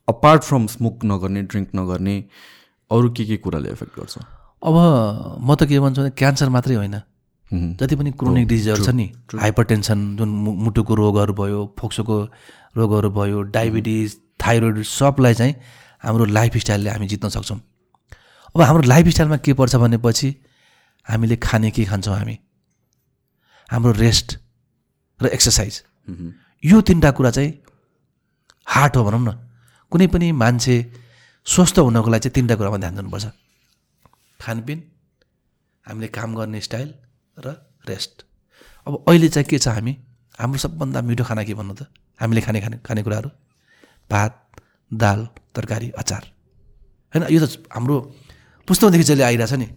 apart 0.09 0.43
from 0.43 0.67
smoke 0.67 1.05
नगर्ने 1.05 1.43
ड्रिङ्क 1.43 1.69
नगर्ने 1.77 2.15
अरू 2.91 3.11
के 3.11 3.25
के 3.25 3.37
कुराले 3.45 3.71
एफेक्ट 3.71 3.99
गर्छ? 3.99 4.19
अब 4.62 4.75
म 5.41 5.55
त 5.55 5.69
के 5.71 5.79
भन्छु 5.81 6.01
भने 6.01 6.11
क्यान्सर 6.19 6.49
मात्रै 6.51 6.75
होइन। 6.75 6.97
जति 7.51 7.97
पनि 7.97 8.11
क्रोनिक 8.19 8.49
डिजिजहरू 8.49 8.85
छ 8.85 8.91
नि 8.91 9.07
हाइपर 9.39 9.65
टेन्सन 9.71 10.17
जुन 10.17 10.29
मुटुको 10.65 10.95
रोगहरू 10.95 11.33
भयो 11.39 11.62
फोक्सोको 11.79 12.19
रोगहरू 12.77 13.11
भयो 13.11 13.43
डायबिटिज 13.55 14.19
थाइरोइड 14.43 14.83
सबलाई 14.91 15.35
चाहिँ 15.35 15.55
हाम्रो 16.03 16.25
लाइफ 16.35 16.57
स्टाइलले 16.67 16.91
हामी 16.91 17.07
जित्न 17.07 17.29
सक्छौँ। 17.29 17.59
अब 18.55 18.61
हाम्रो 18.62 18.83
लाइफ 18.89 19.09
स्टाइलमा 19.09 19.37
के 19.47 19.53
पर्छ 19.55 19.77
भनेपछि 19.77 20.35
हामीले 21.07 21.37
खाने 21.43 21.71
के 21.71 21.85
खान्छौँ 21.85 22.17
हामी? 22.17 22.39
हाम्रो 23.71 23.93
रेस्ट 23.95 24.39
र 25.21 25.27
एक्सर्साइज 25.29 25.75
यो 26.63 26.81
तिनवटा 26.81 27.11
कुरा 27.11 27.31
चाहिँ 27.31 27.51
हार्ट 28.67 28.97
हो 28.97 29.05
भनौँ 29.05 29.21
न। 29.21 29.31
कुनै 29.93 30.07
पनि 30.07 30.33
मान्छे 30.33 30.75
स्वस्थ 31.47 31.79
हुनको 31.79 32.11
लागि 32.11 32.21
चाहिँ 32.21 32.35
तिनवटा 32.35 32.55
कुरामा 32.57 32.79
ध्यान 32.79 32.95
दिनुपर्छ। 32.97 33.27
खानपिन 34.41 34.79
हामीले 35.85 36.09
काम 36.09 36.31
गर्ने 36.37 36.61
स्टाइल 36.61 36.89
र 37.37 37.47
रेस्ट 37.89 38.25
अब 38.87 38.93
अहिले 39.09 39.29
चाहिँ 39.29 39.47
के 39.49 39.59
छ 39.59 39.69
हामी? 39.69 39.93
हाम्रो 40.39 40.59
सबभन्दा 40.59 41.01
मिठो 41.03 41.25
खाना 41.25 41.43
के 41.45 41.55
भन्नु 41.55 41.75
त? 41.75 41.83
हामीले 42.21 42.41
खाने 42.41 42.61
खाने 42.61 42.77
खानेकुराहरू 42.85 43.31
भात 44.11 44.33
दाल 44.91 45.21
तरकारी 45.55 45.89
अचार। 45.97 46.23
होइन 47.13 47.25
यो 47.29 47.41
त 47.41 47.67
हाम्रो 47.73 47.97
पुस्तौँदेखि 48.69 49.05
चाहिँ 49.05 49.23
आइरहेछ 49.23 49.53
नि। 49.61 49.69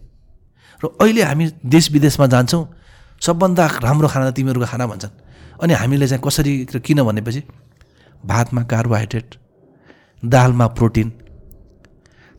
र 0.80 0.84
अहिले 1.00 1.22
हामी 1.22 1.44
देश 1.64 1.90
विदेशमा 1.92 2.26
जान्छौँ 2.32 2.62
सबभन्दा 3.20 3.64
राम्रो 3.82 4.08
खाना 4.08 4.30
तिमीहरूको 4.36 4.66
खाना 4.68 4.86
भन्छन्। 4.86 5.12
अनि 5.62 5.72
हामीले 5.74 6.06
चाहिँ 6.08 6.22
कसरी 6.26 6.52
र 6.74 6.78
किन 6.78 7.02
भनेपछि 7.02 7.42
भातमा 8.24 8.62
कार्बोहाइड्रेट 8.72 9.34
दालमा 10.22 10.66
प्रोटिन 10.78 11.08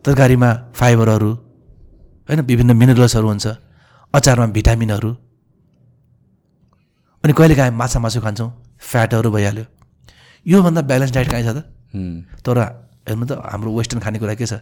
तरकारीमा 0.05 0.49
फाइबरहरू 0.75 1.31
होइन 2.29 2.39
विभिन्न 2.41 2.71
मिनरल्सहरू 2.77 3.27
हुन्छ 3.27 3.47
अचारमा 4.13 4.45
भिटामिनहरू। 4.55 5.11
अनि 7.23 7.33
कहिले 7.33 7.55
काहीँ 7.55 7.71
माछा 7.71 7.99
मासु 7.99 8.21
खान्छौँ 8.21 8.49
फ्याटहरू 8.81 9.29
भइहाल्यो। 9.31 9.65
योभन्दा 10.45 10.81
ब्यालेन्स 10.81 11.11
डाइट 11.13 11.29
कहीँ 11.29 11.45
छ 11.45 11.49
त. 11.57 11.59
तर 12.45 12.57
हेर्नु 13.07 13.25
त 13.25 13.31
हाम्रो 13.43 13.69
वेस्टर्न 13.77 14.01
खानेकुरा 14.01 14.33
के 14.35 14.45
छ? 14.45 14.53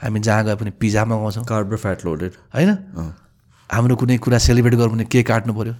हामी 0.00 0.20
जहाँ 0.20 0.44
गए 0.44 0.54
पनि 0.56 0.70
पिज्जा 0.80 1.04
मगाउँछौँ 1.04 1.44
कार्ब 1.44 1.76
फ्याट 1.76 2.04
लोडेड। 2.04 2.32
होइन? 2.54 2.70
हाम्रो 3.70 3.96
कुनै 3.96 4.18
कुरा 4.18 4.38
सेलिब्रेट 4.38 4.74
गर्नु 4.74 4.94
भने 4.94 5.04
केक 5.08 5.26
काट्नु 5.26 5.52
पऱ्यो 5.54 5.74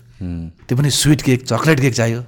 त्यो 0.67 0.75
पनि 0.77 0.91
स्विट 0.91 1.21
केक 1.23 1.41
चक्लेट 1.45 1.79
केक 1.81 1.95
चाहियो। 1.95 2.21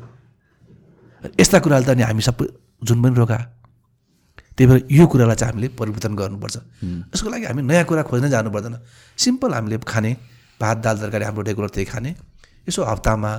यस्ता 1.40 1.58
कुराले 1.64 1.84
त 1.86 1.90
अनि 1.96 2.02
हामी 2.02 2.22
सबै 2.22 2.46
जुन 2.84 3.02
पनि 3.02 3.14
रोका 3.16 3.38
त्यही 4.56 4.66
भएर 4.70 4.80
यो 4.88 5.04
कुरालाई 5.06 5.36
चाहिँ 5.36 5.52
हामीले 5.52 5.68
परिवर्तन 5.80 6.12
गर्नुपर्छ। 6.16 6.56
यसको 7.12 7.28
लागि 7.28 7.44
हामी 7.50 7.62
नयाँ 7.62 7.84
कुरा 7.84 8.02
खोज्न 8.08 8.28
जानु 8.30 8.50
पर्दैन। 8.52 8.76
सिम्पल 9.16 9.50
हामीले 9.54 9.76
खाने 9.84 10.10
भात 10.60 10.76
दाल 10.84 10.96
तरकारी 11.00 11.24
हाम्रो 11.24 11.42
रेगुलर 11.48 11.70
त्यही 11.72 11.86
खाने। 11.92 12.10
यसो 12.68 12.80
हप्तामा 12.84 13.30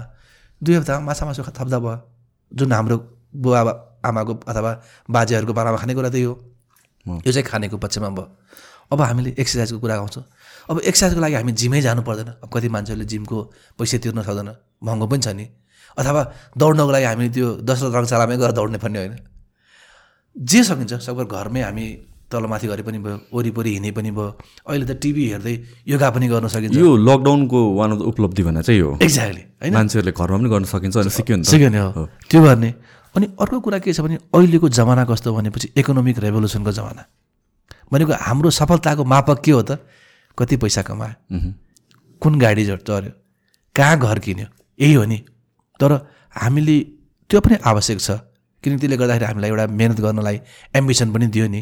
दुई 0.61 0.75
हप्तामा 0.77 1.01
माछा 1.05 1.23
मासु 1.25 1.41
थप्दा 1.43 1.77
भयो। 1.79 1.95
जुन 2.51 2.71
हाम्रो 2.71 2.97
बुवा 3.33 3.61
आमाको 4.05 4.33
अथवा 4.45 4.71
बाजेहरूको 5.09 5.53
पालामा 5.53 5.77
खानेकुरा 5.81 6.09
त्यही 6.09 6.25
हो। 6.25 6.33
यो 7.25 7.31
चाहिँ 7.31 7.45
खानेको 7.45 7.77
पक्षमा 7.77 8.09
भयो। 8.09 8.25
अब 8.93 9.01
हामीले 9.01 9.29
एक्सर्साइजको 9.41 9.79
कुरा 9.79 9.95
आउँछौँ 9.95 10.23
अब 10.69 10.79
एक्सर्साइजको 10.83 11.21
लागि 11.21 11.35
हामी 11.35 11.51
जिमै 11.51 11.81
जानु 11.81 12.01
पर्दैन। 12.03 12.29
अब 12.43 12.49
कति 12.53 12.67
मान्छेहरूले 12.69 13.05
जिमको 13.07 13.37
पैसा 13.79 13.97
तिर्न 14.03 14.21
सक्दैन। 14.21 14.49
महँगो 14.83 15.07
पनि 15.07 15.21
छ 15.23 15.27
नि। 15.31 15.45
अथवा 15.97 16.21
दौड्नको 16.57 16.91
लागि 16.91 17.05
हामी 17.05 17.29
त्यो 17.29 17.47
दस 17.63 17.79
रङशालामै 17.95 18.35
गएर 18.37 18.51
दौड्ने 18.51 18.77
पनि 18.77 18.97
होइन। 18.99 19.15
जे 20.35 20.59
सकिन्छ 20.63 20.93
सबै 21.01 21.25
घरमै 21.25 21.61
हामी 21.65 21.85
तलमाथि 22.27 22.67
गरे 22.67 22.83
पनि 22.83 22.99
भयो 22.99 23.17
वरिपरि 23.33 23.71
हिँडे 23.79 23.91
पनि 23.95 24.11
भयो। 24.11 24.27
अहिले 24.67 24.85
त 24.85 24.99
टिभी 24.99 25.23
हेर्दै 25.31 25.55
योगा 25.87 26.09
पनि 26.11 26.27
गर्न 26.27 26.47
सकिन्छ। 26.51 26.75
यो 26.75 26.89
लकडाउनको 26.99 27.59
वान 27.79 27.89
अफ 27.91 27.97
द 27.97 28.01
उपलब्धि 28.11 28.43
भने 28.43 28.61
चाहिँ 28.67 28.79
यो 28.79 28.89
एक्ज्याक्टली 28.99 29.43
होइन? 29.63 29.73
मान्छेहरूले 29.73 30.11
घरमा 30.11 30.37
पनि 30.37 30.49
गर्न 30.51 30.65
सकिन्छ 30.67 30.95
अनि 30.97 31.11
सिक्यो 31.15 31.35
नि 31.39 31.43
सिक्यो 31.47 31.69
नि 31.71 31.79
हो। 31.79 32.03
त्यो 32.27 32.39
गर्ने। 32.43 32.69
अनि 33.15 33.25
अर्को 33.39 33.57
कुरा 33.63 33.79
के 33.79 33.93
छ 33.95 34.03
भने 34.03 34.19
अहिलेको 34.29 34.67
जमाना 34.69 35.03
कस्तो 35.07 35.33
भनेपछि 35.33 35.67
इकोनोमिक 35.79 36.19
रेभोल्युसनको 36.19 36.71
जमाना। 36.75 37.03
भनेको 37.87 38.13
हाम्रो 38.13 38.49
सफलताको 38.51 39.03
मापक 39.07 39.39
के 39.41 39.51
हो 39.55 39.61
त? 39.63 39.79
कति 40.37 40.57
पैसा 40.57 40.81
कमायो? 40.81 41.53
कुन 42.21 42.39
गाडी 42.39 42.65
चढ्यो? 42.65 43.11
कहाँ 43.75 43.97
घर 43.99 44.19
किन्यो? 44.19 44.47
यही 44.79 44.93
हो 44.93 45.03
नि। 45.05 45.17
तर 45.79 45.91
हामीले 46.35 46.77
त्यो 47.29 47.39
पनि 47.41 47.55
आवश्यक 47.65 47.99
छ। 47.99 48.11
किनकि 48.63 48.79
त्यसले 48.81 48.97
गर्दाखेरि 48.97 49.25
हामीलाई 49.25 49.49
एउटा 49.49 49.65
मिहिनेत 49.69 49.99
गर्नलाई 50.01 50.37
एम्बिसन 50.75 51.11
पनि 51.13 51.27
दियो 51.29 51.47
नि। 51.47 51.61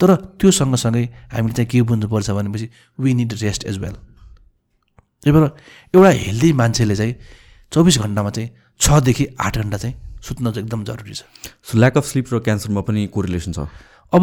तर 0.00 0.14
त्यो 0.40 0.50
सँगसँगै 0.50 1.04
हामीले 1.32 1.52
चाहिँ 1.52 1.68
के 1.68 1.82
बुझ्नुपर्छ 1.84 2.30
भनेपछि 2.30 2.66
we 2.98 3.10
need 3.14 3.32
rest 3.40 3.64
as 3.64 3.78
well 3.78 3.94
त्यही 5.20 5.32
भएर 5.32 5.44
एउटा 5.94 6.10
हेल्दी 6.24 6.52
मान्छेले 6.52 6.96
चाहिँ 6.96 7.14
चौबिस 7.72 7.98
घन्टामा 7.98 8.30
चाहिँ 8.30 8.48
छदेखि 8.80 9.26
आठ 9.40 9.58
घन्टा 9.58 9.76
चाहिँ 9.76 9.94
सुत्न 10.24 10.52
चाहिँ 10.52 10.64
एकदम 10.64 10.84
जरुरी 10.84 11.14
छ। 11.14 11.22
सो 11.60 11.78
ल्याक 11.78 11.96
अफ 11.98 12.04
स्लिप 12.08 12.32
र 12.32 12.38
क्यान्सरमा 12.40 12.80
पनि 12.80 13.06
कोरिलेसन 13.12 13.52
छ। 13.52 13.68
अब 14.12 14.22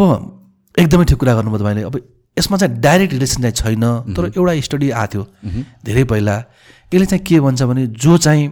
एकदमै 0.75 1.05
ठिक 1.05 1.17
कुरा 1.17 1.33
गर्नुभयो 1.35 1.59
तपाईँले। 1.61 1.83
अब 1.85 1.95
यसमा 2.37 2.57
चाहिँ 2.57 2.79
डाइरेक्ट 2.81 3.13
रिलेसन 3.13 3.41
चाहिँ 3.41 3.55
छैन 3.55 4.13
तर 4.15 4.31
एउटा 4.37 4.59
स्टडी 4.61 4.89
आएको 4.91 5.23
थियो। 5.23 5.63
धेरै 5.85 6.03
पहिला। 6.03 6.35
यसले 6.93 7.05
चाहिँ 7.05 7.23
के 7.25 7.39
भन्छ 7.39 7.61
भने 7.63 7.87
जो 7.87 8.17
चाहिँ 8.17 8.47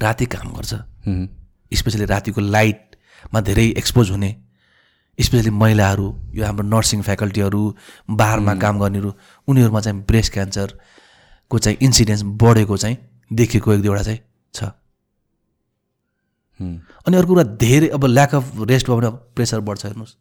राति 0.00 0.26
काम 0.26 0.52
गर्छ. 0.54 0.74
स्पेसली 1.72 2.04
रातिको 2.04 2.40
लाइटमा 2.40 3.40
धेरै 3.40 3.66
एक्सपोज 3.78 4.10
हुने 4.10 4.34
स्पेसली 5.18 5.50
महिलाहरू 5.50 6.06
यो 6.34 6.44
हाम्रो 6.44 6.66
नर्सिङ 6.68 7.02
फ्याकल्टीहरू 7.02 7.60
बारमा 8.10 8.54
काम 8.54 8.78
गर्नेहरू 8.80 9.12
उनीहरूमा 9.48 9.80
चाहिँ 9.80 10.02
ब्रेस्ट 10.04 10.32
क्यान्सरको 10.32 11.58
चाहिँ 11.58 11.78
इन्सिडेन्स 11.82 12.22
बढेको 12.42 12.76
चाहिँ 12.76 12.96
देखेको 13.32 13.72
एक 13.72 13.80
दुईवटा 13.82 14.02
चाहिँ 14.02 14.20
छ. 14.54 14.64
अनि 17.06 17.16
अर्को 17.16 17.28
कुरा 17.28 17.42
धेरै 17.56 17.88
अब 17.88 18.04
ल्याक 18.06 18.34
अफ 18.34 18.52
रेस्ट 18.68 18.86
भयो 18.86 18.96
भने 18.96 19.10
प्रेसर 19.34 19.60
बढ्छ 19.60 19.84
हेर्नुहोस्. 19.84 20.16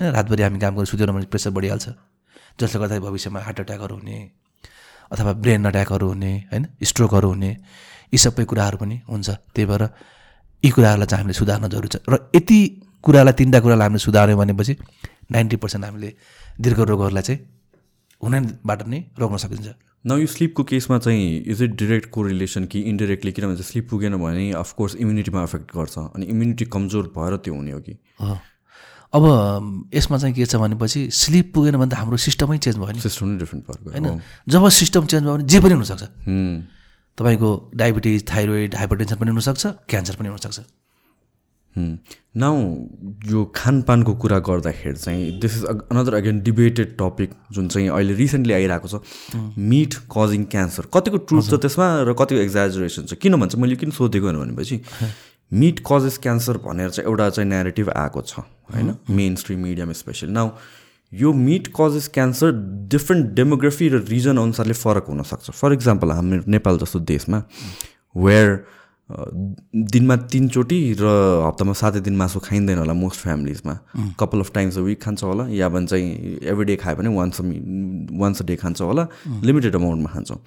होइन 0.00 0.12
रातभरि 0.12 0.42
हामी 0.42 0.58
काम 0.58 0.74
गरेर 0.74 0.86
सुतेनौँ 0.86 1.14
भने 1.14 1.26
प्रेसर 1.32 1.50
बढिहाल्छ। 1.56 1.86
जसले 2.60 2.78
गर्दा 2.80 2.98
भविष्यमा 3.00 3.40
हार्ट 3.40 3.60
एट्याकहरू 3.60 3.94
हुने 3.96 4.16
अथवा 5.12 5.32
ब्रेन 5.42 5.64
अट्याकहरू 5.64 6.06
हुने 6.08 6.32
होइन 6.50 6.64
स्ट्रोकहरू 6.82 7.28
हुने 7.28 7.50
यी 8.14 8.18
सबै 8.18 8.44
कुराहरू 8.44 8.76
पनि 8.78 8.96
हुन्छ। 9.08 9.28
त्यही 9.54 9.66
भएर 9.66 9.82
यी 10.62 10.70
कुराहरूलाई 10.70 11.06
चाहिँ 11.06 11.22
हामीले 11.22 11.34
सुधार्न 11.34 11.68
जरुरी 11.68 11.88
छ। 11.88 11.96
र 12.08 12.30
यति 12.34 12.58
कुरालाई 13.04 13.34
तिनवटा 13.38 13.60
कुरालाई 13.60 13.86
हामीले 13.86 14.02
सुधार्यौँ 14.06 14.38
भनेपछि 14.38 14.74
नाइन्टी 15.32 15.56
पर्सेन्ट 15.62 15.84
हामीले 15.84 16.10
दीर्घ 16.60 16.80
रोगहरूलाई 16.80 17.22
चाहिँ 17.22 17.40
हुनेबाट 18.22 18.80
नै 18.86 18.98
रोक्न 19.18 19.36
सकिन्छ। 19.36 19.68
न 20.04 20.10
यो 20.20 20.26
स्लिपको 20.26 20.62
केसमा 20.64 20.98
चाहिँ 20.98 21.26
इज 21.52 21.62
इट 21.62 21.72
डिरेक्ट 21.74 22.10
कोरिलेसन 22.10 22.64
कि 22.72 22.80
इन्डिरेक्टली 22.90 23.32
किनभने 23.32 23.62
स्लिप 23.62 23.88
पुगेन 23.90 24.16
भने 24.16 24.50
अफकोर्स 24.52 24.94
इम्युनिटीमा 24.96 25.42
अफेक्ट 25.42 25.68
गर्छ। 25.76 25.96
अनि 26.14 26.24
इम्युनिटी 26.26 26.64
कमजोर 26.74 27.12
भएर 27.16 27.36
त्यो 27.44 27.54
हुने 27.54 27.72
हो 27.72 27.80
कि। 27.80 27.94
अब 29.14 29.24
यसमा 29.94 30.18
चाहिँ 30.18 30.34
के 30.34 30.44
छ 30.44 30.56
भनेपछि 30.58 31.00
स्लिप 31.14 31.52
पुगेन 31.54 31.76
भने 31.78 31.90
त 31.90 31.94
हाम्रो 31.94 32.16
सिस्टमै 32.18 32.58
चेन्ज 32.58 32.76
भयो 32.78 32.92
नि। 32.92 33.00
सिस्टम 33.00 33.26
नै 33.28 33.38
डिफ्रेन्ट 33.38 33.62
गयो 33.70 33.90
होइन? 33.94 34.20
जब 34.48 34.68
सिस्टम 34.68 35.06
चेन्ज 35.06 35.24
भयो 35.24 35.34
भने 35.34 35.46
जे 35.46 35.60
पनि 35.60 35.74
हुनसक्छ. 35.74 36.02
तपाईँको 37.18 37.50
डायबिटिज 37.74 38.24
थाइरोइड 38.26 38.74
हाइपरटेन्सन 38.74 39.16
पनि 39.16 39.30
हुनसक्छ 39.30 39.66
क्यान्सर 39.86 40.14
पनि 40.18 40.28
हुनसक्छ। 40.34 40.60
नाउ 42.38 42.54
यो 43.30 43.44
खानपानको 43.54 44.14
कुरा 44.22 44.38
गर्दाखेरि 44.46 44.98
चाहिँ 44.98 45.38
this 45.42 45.56
is 45.56 45.64
another 45.66 46.14
again 46.14 46.40
debated 46.42 46.94
topic 46.98 47.30
जुन 47.52 47.68
चाहिँ 47.68 47.88
अहिले 47.88 48.14
रिसेन्टली 48.14 48.54
आइरहेको 48.54 48.88
छ। 48.88 48.94
मिट 49.58 49.94
कजिङ 50.10 50.44
क्यान्सर 50.54 50.86
कतिको 50.94 51.18
ट्रुथ 51.26 51.42
छ 51.50 51.54
त्यसमा 51.62 51.86
र 52.06 52.14
कतिको 52.14 52.40
एक्जाजुरेसन 52.46 53.02
छ? 53.06 53.14
किन 53.14 53.34
भन्छ? 53.38 53.54
मैले 53.58 53.76
किन 53.76 53.90
सोधेको 53.90 54.26
भनेपछि 54.34 54.76
मिट 55.54 55.80
कजेस 55.90 56.18
क्यान्सर 56.18 56.56
भनेर 56.64 56.90
चाहिँ 56.90 57.08
एउटा 57.10 57.28
चाहिँ 57.30 57.48
नेरेटिभ 57.50 57.90
आएको 57.90 58.20
छ 58.22 58.38
होइन? 58.74 58.94
मेन 59.10 59.34
स्ट्रिम 59.36 59.60
मिडियामा 59.62 59.92
स्पेसली 59.94 60.32
नाउ 60.32 60.50
यो 61.12 61.32
meat 61.32 61.68
causes 61.80 62.08
cancer 62.14 62.52
different 62.90 63.34
demography 63.34 63.88
र 63.88 64.04
रिजन 64.08 64.36
अनुसारले 64.38 64.74
फरक 64.74 65.06
हुनसक्छ। 65.08 65.50
फर 65.50 65.72
इक्जाम्पल 65.72 66.10
हाम्रो 66.10 66.42
नेपाल 66.50 66.78
जस्तो 66.78 66.98
देशमा 67.12 67.42
वेयर 68.16 68.48
दिनमा 69.92 70.16
तिनचोटि 70.32 70.78
र 71.00 71.04
हप्तामा 71.46 71.72
सातै 71.76 72.00
दिन 72.00 72.16
मासु 72.16 72.40
खाइँदैन 72.40 72.78
होला 72.78 72.92
most 72.96 73.20
फ्यामिलिजमा 73.20 73.74
couple 74.20 74.40
of 74.40 74.50
times 74.54 74.78
a 74.78 74.80
week 74.80 75.02
खान्छ 75.02 75.22
होला 75.24 75.46
या 75.52 75.68
भने 75.68 75.86
चाहिँ 75.86 76.38
एभ्री 76.42 76.64
डे 76.64 76.76
खायो 76.82 76.96
भने 76.96 77.08
वान्स 77.12 77.40
वान्स 78.20 78.42
अ 78.42 78.44
डे 78.44 78.56
खान्छ 78.56 78.80
होला। 78.80 79.06
लिमिटेड 79.44 79.74
अमाउन्टमा 79.76 80.10
खान्छौँ। 80.10 80.38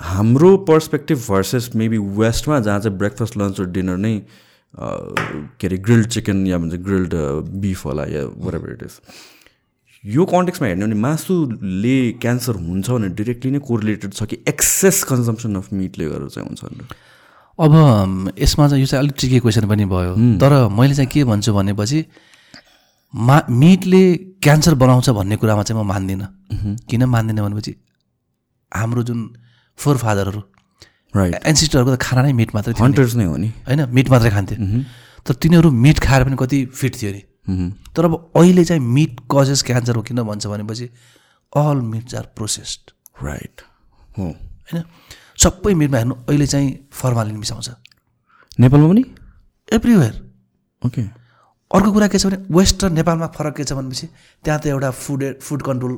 हाम्रो 0.00 0.56
पर्सपेक्टिभ 0.68 1.18
भर्सेस 1.28 1.70
मेबी 1.76 1.98
वेस्टमा 2.18 2.58
जहाँ 2.60 2.80
चाहिँ 2.80 2.98
ब्रेकफास्ट 2.98 3.36
लन्च 3.36 3.60
र 3.60 3.64
डिनर 3.72 3.96
नै 3.96 4.14
के 5.60 5.66
अरे 5.66 5.78
ग्रिल्ड 5.78 6.06
चिकन 6.08 6.46
या 6.46 6.58
भन्छ 6.58 6.74
ग्रिल्ड 6.86 7.14
बिफ 7.62 7.84
होला 7.86 8.04
या 8.06 8.22
वरेभर 8.46 8.72
इट 8.72 8.82
इज 8.82 9.00
यो 10.04 10.24
कन्टेक्समा 10.26 10.68
हेर्ने 10.68 10.84
हो 10.84 10.88
भने 10.88 11.00
मासुले 11.00 11.96
क्यान्सर 12.22 12.54
हुन्छ 12.66 12.90
भने 12.90 13.08
डिरेक्टली 13.20 13.50
नै 13.50 13.58
कोरिलेटेड 13.68 14.12
छ 14.14 14.26
कि 14.30 14.38
एक्सेस 14.48 15.02
कन्जम्सन 15.04 15.54
अफ 15.56 15.72
मिटले 15.72 16.08
गरेर 16.08 16.28
चाहिँ 16.28 16.48
हुन्छ 16.48 16.60
अब 17.58 17.72
यसमा 18.38 18.68
चाहिँ 18.68 18.80
यो 18.80 18.86
चाहिँ 18.86 19.02
अलिक 19.02 19.14
ट्रिकी 19.18 19.38
क्वेसन 19.40 19.68
पनि 19.68 19.84
भयो। 19.84 20.14
तर 20.38 20.52
मैले 20.78 20.94
चाहिँ 20.94 21.10
के 21.10 21.24
भन्छु 21.24 21.52
भनेपछि 21.52 22.04
मा 23.14 23.40
मिटले 23.50 24.02
क्यान्सर 24.42 24.74
बनाउँछ 24.84 25.10
भन्ने 25.10 25.36
कुरामा 25.36 25.62
चाहिँ 25.62 25.82
म 25.82 25.86
मान्दिनँ। 25.88 26.26
किन 26.90 27.04
मान्दिनँ 27.04 27.44
भनेपछि 27.44 27.74
हाम्रो 28.72 29.02
जुन 29.02 29.28
फोर 29.78 29.96
फादरहरू 29.96 30.40
राइट 31.14 31.34
एन्सिस्टरहरूको 31.46 31.96
त 31.96 32.00
खाना 32.00 32.22
नै 32.22 32.32
मिट 32.32 32.54
मात्रै 32.54 32.72
थियो 32.74 32.84
नि, 32.84 32.86
हन्टर्स 32.86 33.14
नै 33.16 33.24
हो 33.24 33.36
नि। 33.36 33.48
होइन 33.66 33.80
मिट 33.88 34.08
मात्रै 34.10 34.30
खान्थे। 34.30 34.54
तर 35.24 35.34
तिनीहरू 35.34 35.70
मिट 35.70 35.98
खाएर 35.98 36.24
पनि 36.24 36.36
कति 36.36 36.58
फिट 36.74 36.92
थियो 37.00 37.12
नि। 37.12 37.22
मह्म। 37.48 37.70
तर 37.96 38.04
अब 38.04 38.14
अहिले 38.36 38.64
चाहिँ 38.64 38.82
मिट 38.82 39.20
कजेस 39.32 39.62
क्यान्सर 39.62 39.96
हो 39.96 40.02
किन 40.02 40.22
भन्छ 40.22 40.46
भनेपछि 40.46 40.86
all 41.52 41.78
meats 41.82 42.14
are 42.14 42.26
processed 42.36 42.92
right 43.24 43.62
हो। 44.18 44.24
होइन 44.24 44.84
सबै 45.38 45.74
मिटमा 45.74 45.96
हेर्नु 45.96 46.14
अहिले 46.28 46.46
चाहिँ 46.46 46.68
फर्मालिन 46.92 47.36
मिसाउँछ। 47.36 47.68
नेपालमा 48.58 48.88
पनि? 48.88 49.04
एभ्रिवेयर 49.68 50.14
ओके 50.82 51.02
अर्को 51.70 51.90
कुरा 51.92 52.06
के 52.08 52.18
छ 52.18 52.26
भने 52.26 52.38
वेस्ट 52.50 52.84
र 52.84 52.90
नेपालमा 52.90 53.26
फरक 53.32 53.56
के 53.56 53.64
छ 53.64 53.72
भनेपछि 53.72 54.06
त्यहाँ 54.44 54.60
त 54.60 54.66
एउटा 54.66 54.90
फुड 54.92 55.20
फुड 55.40 55.60
कन्ट्रोल 55.62 55.94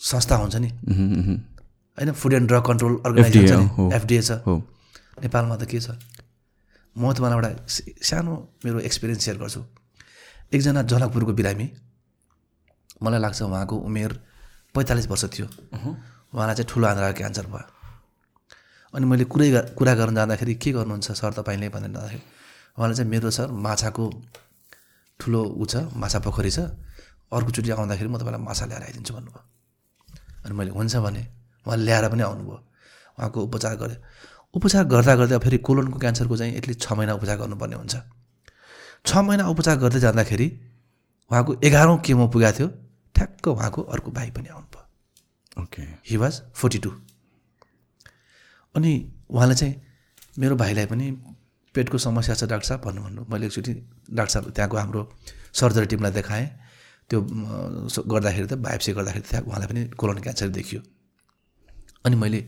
संस्था 0.00 0.36
हुन्छ 0.36 0.56
नि। 0.56 0.70
होइन 1.98 2.12
food 2.12 2.32
and 2.34 2.48
drug 2.48 2.62
control 2.66 2.94
organisation 3.06 3.68
छ 3.68 3.92
एफडिए 3.94 4.22
छ। 4.22 4.30
नेपालमा 5.22 5.56
त 5.56 5.64
के 5.70 5.80
छ? 5.80 5.94
म 6.96 7.12
तपाईँलाई 7.12 7.38
एउटा 7.38 7.50
सानो 8.02 8.32
मेरो 8.64 8.78
एक्सपिरियन्स 8.88 9.24
सेयर 9.24 9.38
गर्छु। 9.38 9.60
एकजना 10.54 10.82
जनकपुरको 10.90 11.32
बिरामी 11.38 11.66
मलाई 13.02 13.20
लाग्छ 13.20 13.42
उहाँको 13.42 13.76
उमेर 13.78 14.10
पैँतालिस 14.74 15.06
वर्ष 15.10 15.24
थियो। 15.34 15.46
उहाँलाई 16.34 16.54
चाहिँ 16.54 16.68
ठुलो 16.70 16.86
आन्द्रा 16.86 17.12
क्यान्सर 17.18 17.46
भयो। 17.46 17.66
अनि 18.94 19.04
मैले 19.06 19.24
कुरै 19.30 19.48
कुरा 19.78 19.94
गर्न 19.94 20.14
जाँदाखेरि 20.14 20.54
के 20.54 20.70
गर्नुहुन्छ 20.72 21.08
सर 21.14 21.32
तपाईँले 21.38 21.68
भनेर 21.74 21.90
जाँदाखेरि 21.94 22.22
उहाँले 22.78 22.94
चाहिँ 22.94 23.10
मेरो 23.10 23.30
सर 23.30 23.50
माछाको 23.54 24.04
ठुलो 25.20 25.40
ऊ 25.42 25.64
छ 25.66 25.74
माछा 25.94 26.18
पोखरी 26.26 26.50
छ। 26.50 26.58
अर्कोचोटि 27.34 27.70
आउँदाखेरि 27.70 28.08
म 28.10 28.18
तपाईँलाई 28.18 28.42
माछा 28.42 28.66
ल्याएर 28.66 28.82
आइदिन्छु 28.82 29.14
भन्नुभयो। 29.14 29.42
अनि 30.46 30.54
मैले 30.54 30.70
हुन्छ 30.70 30.96
भने 31.02 31.22
उहाँ 31.66 31.76
ल्याएर 31.76 32.08
पनि 32.08 32.22
आउनुभयो। 32.22 32.58
उहाँको 33.18 33.38
उपचार 33.42 33.74
गरेँ 33.76 33.98
उपचार 34.54 34.84
गर्दा 34.86 35.14
गर्दै 35.16 35.38
फेरि 35.38 35.58
कोलनको 35.66 35.98
क्यान्सरको 35.98 36.36
चाहिँ 36.36 36.54
एटलिस्ट 36.56 36.80
छ 36.82 36.92
महिना 36.92 37.12
उपचार 37.14 37.36
गर्नुपर्ने 37.38 37.76
हुन्छ। 37.76 37.94
छ 39.06 39.16
महिना 39.26 39.48
उपचार 39.48 39.76
गर्दै 39.78 40.00
जाँदाखेरि 40.00 40.46
उहाँको 41.30 41.52
एघारौँ 41.64 41.98
केमो 42.06 42.26
पुगेको 42.28 42.58
थियो। 42.58 42.68
ठ्याक्क 43.14 43.46
उहाँको 43.48 43.82
अर्को 43.82 44.10
भाइ 44.10 44.30
पनि 44.30 44.48
आउनुभयो। 44.48 45.62
Okay. 45.62 45.82
He 46.06 46.16
was 46.16 46.34
forty 46.54 46.78
two 46.78 46.90
अनि 48.74 48.92
उहाँले 49.30 49.54
चाहिँ 49.54 49.74
मेरो 50.38 50.56
भाइलाई 50.56 50.86
पनि 50.86 51.10
पेटको 51.74 51.98
समस्या 51.98 52.34
छ 52.34 52.44
डाक्टर 52.44 52.66
साहब 52.68 52.80
भन्नु 52.86 53.02
भन्नु। 53.02 53.22
मैले 53.30 53.46
एकचोटि 53.46 53.72
डाक्टर 54.14 54.32
साहब 54.32 54.50
त्यहाँको 54.50 54.76
हाम्रो 54.76 55.02
सर्जरी 55.54 55.86
टिमलाई 55.86 56.12
देखाएँ। 56.12 56.46
त्यो 57.10 57.18
गर्दाखेरि 58.06 58.46
त 58.46 58.54
बायोप्सी 58.58 58.92
गर्दाखेरि 58.92 59.26
त्यहाँ 59.30 59.44
उहाँलाई 59.46 59.68
पनि 59.70 59.82
कोलन 59.98 60.18
क्यान्सर 60.22 60.48
देखियो। 60.58 60.80
अनि 62.04 62.16
मैले 62.16 62.40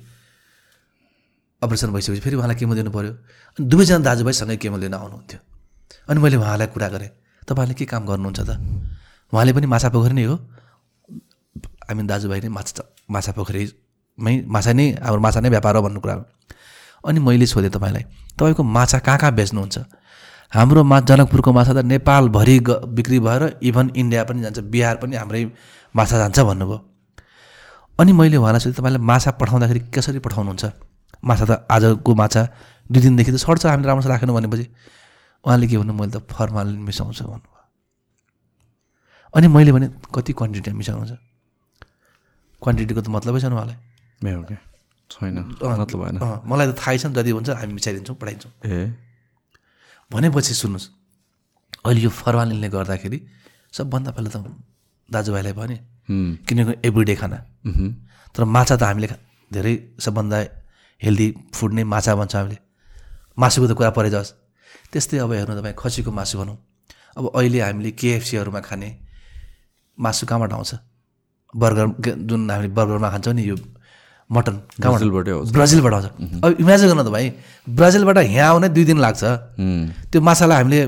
अपरेसन 1.62 1.92
भइसकेपछि 1.92 2.20
फेरि 2.20 2.36
उहाँलाई 2.36 2.56
केमो 2.60 2.74
दिनु 2.74 2.90
पऱ्यो 2.92 3.12
अनि 3.56 3.66
दुवैजना 3.66 3.98
दाजुभाइ 4.04 4.34
सँगै 4.40 4.56
केमो 4.62 4.76
लिन 4.76 4.94
आउनुहुन्थ्यो। 4.94 5.38
अनि 6.08 6.18
मैले 6.20 6.36
उहाँलाई 6.36 6.68
कुरा 6.74 6.88
गरेँ 6.94 7.10
तपाईँले 7.48 7.74
के 7.74 7.84
काम 7.88 8.02
गर्नुहुन्छ 8.06 8.40
त? 8.40 8.50
उहाँले 9.32 9.52
पनि 9.56 9.66
माछा 9.66 9.88
पोखरी 9.88 10.14
नै 10.14 10.24
हो। 10.28 10.36
हामी 11.88 12.02
दाजुभाइ 12.04 12.40
नै 12.44 12.48
माछा 12.52 12.82
माछा 13.08 13.32
पोखरीमै 13.32 14.34
माछा 14.44 14.72
नै 14.76 14.86
हाम्रो 15.00 15.20
माछा 15.24 15.40
नै 15.40 15.48
व्यापार 15.48 15.76
हो 15.76 15.82
भन्ने 15.82 16.00
कुरा 16.04 16.14
हो 16.14 16.24
अनि 17.08 17.18
मैले 17.20 17.46
सोधेँ 17.46 17.70
तपाईँलाई 17.72 18.04
तपाईँको 18.36 18.62
माछा 18.62 18.98
कहाँ 18.98 19.18
कहाँ 19.18 19.34
बेच्नुहुन्छ? 19.34 19.76
हाम्रो 20.52 20.82
मा 20.84 21.00
जनकपुरको 21.00 21.50
माछा 21.52 21.72
त 21.74 21.78
नेपालभरि 21.86 22.58
ग 22.66 22.70
बिक्री 22.92 23.18
भएर 23.20 23.42
इभन 23.62 23.86
इन्डिया 23.96 24.24
पनि 24.28 24.42
जान्छ 24.42 24.58
बिहार 24.68 24.96
पनि 25.02 25.16
हाम्रै 25.16 25.44
माछा 25.94 26.16
जान्छ 26.18 26.38
भन्नुभयो। 26.40 26.78
अनि 27.98 28.12
मैले 28.12 28.36
उहाँलाई 28.36 28.60
सोधेँ 28.60 28.76
तपाईँले 28.76 28.98
माछा 29.00 29.30
पठाउँदाखेरि 29.40 29.80
कसरी 29.94 30.18
पठाउनुहुन्छ? 30.20 30.64
माछा 31.24 31.44
त 31.48 31.52
आजको 31.70 32.14
माछा 32.14 32.42
दुई 32.92 33.00
दिनदेखि 33.02 33.32
त 33.32 33.36
सर्छ 33.40 33.66
हामीले 33.66 33.88
राम्रोसँग 33.88 34.12
राखेन 34.12 34.30
भनेपछि। 34.36 34.66
उहाँले 35.44 35.66
के 35.66 35.76
भन्नु 35.80 35.92
मैले 35.96 36.12
त 36.12 36.22
फर्मालिन 36.28 36.76
मिसाउँछु 36.84 37.24
भन्नुभयो। 37.24 37.62
अनि 39.34 39.46
मैले 39.48 39.72
भने 39.72 39.86
कति 40.14 40.32
क्वान्टिटीमा 40.32 40.76
मिसाउनुहुन्छ? 40.76 41.14
क्वान्टिटीको 42.62 43.00
त 43.00 43.08
मतलबै 43.08 43.40
छैन 43.40 43.52
उहाँलाई। 43.56 43.76
छैन। 45.10 45.36
मतलब 45.56 45.96
भएन। 45.96 46.16
मलाई 46.20 46.66
त 46.68 46.74
थाहै 46.76 46.98
छ 46.98 47.06
नि 47.08 47.14
जति 47.16 47.30
हुन्छ 47.32 47.48
हामी 47.56 47.72
मिसाइदिन्छौँ 47.78 48.16
पठाइदिन्छौँ 48.20 48.52
ए। 48.66 48.92
भनेपछि 50.10 50.52
सुन्नुहोस्। 50.52 50.86
अहिले 51.86 52.00
यो 52.00 52.10
फर्मालिनले 52.10 52.68
गर्दाखेरि 52.68 53.18
सबभन्दा 53.72 54.10
पहिला 54.12 54.30
त 54.34 54.36
दाजुभाइलाई 55.08 55.52
भने 55.52 55.76
किनकि 56.08 56.74
एभ्रिडे 56.88 57.14
खाना। 57.14 57.38
तर 58.34 58.44
माछा 58.44 58.76
त 58.76 58.82
हामीले 58.82 59.08
धेरै 59.50 59.74
सबभन्दा 60.00 60.38
हेल्दी 61.00 61.26
फुड 61.54 61.72
नै 61.72 61.84
माछा 61.84 62.14
भन्छौँ 62.14 62.40
हामीले। 62.40 62.58
मासुको 63.38 63.66
त 63.66 63.72
कुरा 63.78 63.90
परे 63.96 64.10
त्यस्तै 64.92 65.18
अब 65.18 65.32
हेर्नु 65.32 65.54
तपाईँ 65.58 65.74
खसीको 65.76 66.10
मासु 66.10 66.38
भनौँ। 66.38 66.56
अब 67.18 67.24
अहिले 67.34 67.58
हामीले 67.60 67.90
केएफसीहरूमा 68.00 68.60
खाने 68.60 68.88
मासु 69.98 70.26
कहाँबाट 70.26 70.52
आउँछ? 70.52 70.72
बर्गर 71.54 71.86
जुन 72.28 72.50
हामीले 72.50 72.68
बर्गरमा 72.76 73.08
खान्छौँ 73.10 73.34
नि 73.34 73.42
यो 73.42 73.56
मटन 74.30 74.56
ब्राजिलबाटै 74.80 75.30
आउँछ। 75.32 75.52
ब्राजिलबाट 75.52 75.92
आउँछ। 75.94 76.06
अब 76.44 76.50
इमेजिन 76.60 76.86
गर्नु 76.88 77.02
त 77.02 77.10
भाइ 77.12 77.26
ब्राजिलबाट 77.66 78.18
यहाँ 78.18 78.48
आउने 78.50 78.68
दुई 78.68 78.84
दिन 78.84 78.98
लाग्छ। 78.98 79.22
त्यो 80.10 80.20
माछालाई 80.20 80.56
हामीले 80.56 80.80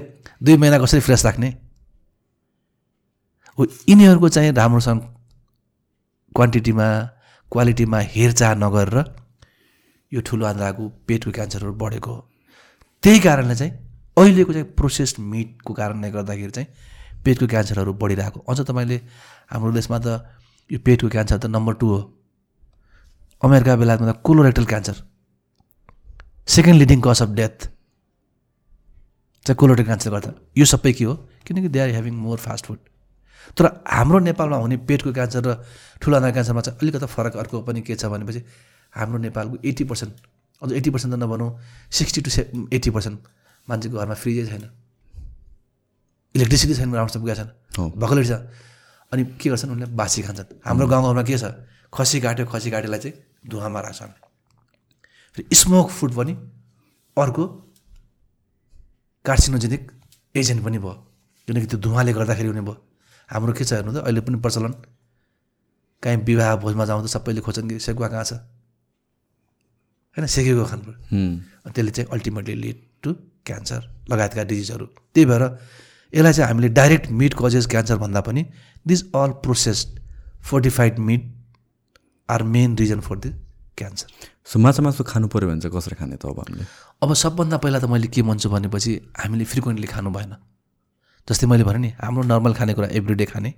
दुई 0.42 0.56
महिना 0.56 0.78
कसरी 0.78 1.00
फ्रेस 1.00 1.24
राख्ने? 1.26 1.48
हो 3.58 3.66
यिनीहरूको 3.88 4.28
चाहिँ 4.28 4.52
राम्रोसँग 4.54 5.00
क्वान्टिटीमा 6.34 6.86
क्वालिटीमा 7.52 7.98
हेरचाह 8.14 8.54
नगरेर 8.54 8.96
यो 10.12 10.20
ठुलो 10.26 10.46
आन्द्राको 10.46 10.88
पेटको 11.08 11.30
क्यान्सरहरू 11.36 11.72
बढेको 11.74 12.10
हो। 12.10 12.20
त्यही 13.02 13.20
कारणले 13.20 13.54
चाहिँ 13.56 13.72
अहिलेको 14.16 14.52
चाहिँ 14.52 14.66
प्रोसेस्ड 14.78 15.18
मिटको 15.32 15.72
कारणले 15.74 16.10
गर्दाखेरि 16.10 16.50
चाहिँ 16.50 16.68
पेटको 17.24 17.46
क्यान्सरहरू 17.46 17.92
बढिरहेको 18.02 18.40
अझ 18.48 18.60
तपाईँले 18.60 18.98
हाम्रो 19.50 19.72
देशमा 19.74 19.98
त 19.98 20.06
यो 20.70 20.78
पेटको 20.86 21.08
क्यान्सर 21.08 21.38
त 21.38 21.46
नम्बर 21.50 21.74
टू 21.82 21.86
हो। 21.88 22.00
अमेरिका 23.42 23.76
बेलामा 23.76 24.12
त 24.12 24.22
colorectal 24.22 24.64
cancer 24.64 24.96
second 26.54 26.78
leading 26.78 27.00
cause 27.04 27.22
of 27.22 27.30
death 27.40 27.56
चाहिँ 29.46 29.56
कोलोरेक्टल 29.58 29.86
क्यान्सर 29.90 30.10
गर्दा। 30.10 30.32
यो 30.58 30.64
सबै 30.64 30.92
के 30.92 31.04
हो? 31.04 31.14
किनकि 31.46 31.68
they 31.68 31.78
are 31.80 31.88
having 31.90 32.14
more 32.14 32.38
fast 32.38 32.66
food 32.66 32.78
तर 33.56 33.64
हाम्रो 33.86 34.18
नेपालमा 34.28 34.56
हुने 34.56 34.76
पेटको 34.88 35.12
क्यान्सर 35.12 35.42
र 35.46 35.50
ठुलो 36.00 36.16
आन्द्रा 36.16 36.30
क्यान्सरमा 36.32 36.60
चाहिँ 36.60 36.78
अलिकति 36.82 37.06
फरक 37.06 37.36
अर्को 37.36 37.56
पनि 37.68 37.80
के 37.86 37.94
छ 37.94 38.06
भनेपछि 38.12 38.40
हाम्रो 38.94 39.18
नेपालको 39.18 39.56
एट्टी 39.64 39.84
पर्सेन्ट 39.84 40.12
अझ 40.62 40.72
एट्टी 40.72 40.90
पर्सेन्ट 40.90 41.14
त 41.14 41.18
नभनौँ 41.22 41.50
sixty 41.90 42.20
to 42.20 42.30
say 42.30 42.42
eighty 42.72 42.90
percent 42.90 43.18
मान्छेको 43.68 43.96
घरमा 43.98 44.14
फ्रिजै 44.14 44.46
छैन। 44.50 44.64
इलेक्ट्रिसिटी 46.34 46.74
छैन 46.74 46.94
राम्रोसँग 46.94 47.22
पुगेको 47.22 47.38
छैन। 47.38 47.50
भर्खरै 48.00 48.24
छ 48.24 48.32
अनि 49.12 49.22
के 49.40 49.48
गर्छन् 49.50 49.70
उनीहरूले 49.72 49.96
बासी 49.96 50.22
खान्छन्। 50.22 50.48
हाम्रो 50.66 50.86
गाउँघरमा 50.88 51.22
के 51.22 51.38
छ? 51.38 51.44
खसी 51.94 52.20
काट्यो 52.20 52.44
खसी 52.46 52.70
काटेलाई 52.70 53.00
चाहिँ 53.00 53.14
धुवामा 53.48 53.80
राख्छ 53.80 54.00
हामी 54.02 54.16
फेरि 55.36 55.56
स्मोक 55.56 55.88
फुड 55.88 56.12
पनि 56.18 56.32
अर्को 57.16 57.44
कार्सिनोजेनिक 59.24 59.82
एजेन्ट 60.34 60.60
पनि 60.64 60.78
भयो। 60.78 60.92
किनकि 61.48 61.66
त्यो 61.66 61.78
धुवाले 61.80 62.12
गर्दाखेरि 62.12 62.48
हुने 62.48 62.60
भयो। 62.60 62.76
हाम्रो 63.30 63.52
के 63.52 63.64
छ 63.64 63.72
हेर्नु 63.72 63.92
त 63.92 64.04
अहिले 64.04 64.20
पनि 64.20 64.38
प्रचलन। 64.40 64.72
काहीँ 66.02 66.18
विवाह 66.24 66.56
भोजमा 66.62 66.84
जाउँ 66.84 67.02
त 67.04 67.06
सबैले 67.10 67.40
खोज्छन् 67.40 67.68
कि 67.68 67.78
सेकुवा 67.78 68.08
कहाँ 68.08 68.24
छ? 68.24 68.32
होइन 70.16 70.26
सेकेको 70.26 70.64
खानु 70.64 70.92
अनि 71.12 71.72
त्यसले 71.74 71.90
चाहिँ 71.90 72.10
अल्टिमेटली 72.12 72.54
लिड 72.54 72.78
टु 73.02 73.12
क्यान्सर 73.46 73.80
लगायतका 74.10 74.42
डिजिजहरू 74.50 74.86
त्यही 75.14 75.26
भएर 75.26 75.42
यसलाई 76.12 76.32
चाहिँ 76.32 76.48
हामीले 76.48 76.68
डाइरेक्ट 76.74 77.10
मिट 77.20 77.34
कजेस 77.38 77.66
क्यान्सर 77.66 77.96
भन्दा 77.98 78.20
पनि 78.28 78.42
this 78.86 79.02
all 79.14 79.30
processed 79.44 79.88
fortified 80.50 80.98
meat 81.08 81.22
are 82.28 82.42
main 82.54 82.76
reason 82.78 83.00
for 83.00 83.16
the 83.18 83.34
cancer 83.78 84.06
so 84.48 84.58
माछा 84.58 84.82
मासु 84.82 85.04
खानु 85.04 85.28
पऱ्यो 85.28 85.48
भने 85.48 85.60
चाहिँ 85.60 85.76
कसरी 85.76 85.96
खाने 85.96 86.16
त 86.16 86.24
अब 86.26 86.38
हामीले? 86.40 86.64
अब 87.02 87.14
सबभन्दा 87.14 87.56
पहिला 87.62 87.78
त 87.78 87.84
मैले 87.84 88.08
के 88.08 88.22
भन्छु 88.22 88.48
भनेपछि 88.50 88.92
हामीले 89.18 89.44
फ्रिक्वेन्टली 89.44 89.86
खानु 89.86 90.10
भएन। 90.10 90.32
जस्तै 91.28 91.46
मैले 91.46 91.64
भने 91.64 91.78
नि 91.78 91.90
हाम्रो 92.00 92.22
नर्मल 92.24 92.52
खानेकुरा 92.58 92.88
एभ्रिडे 92.98 93.24
खाने 93.32 93.50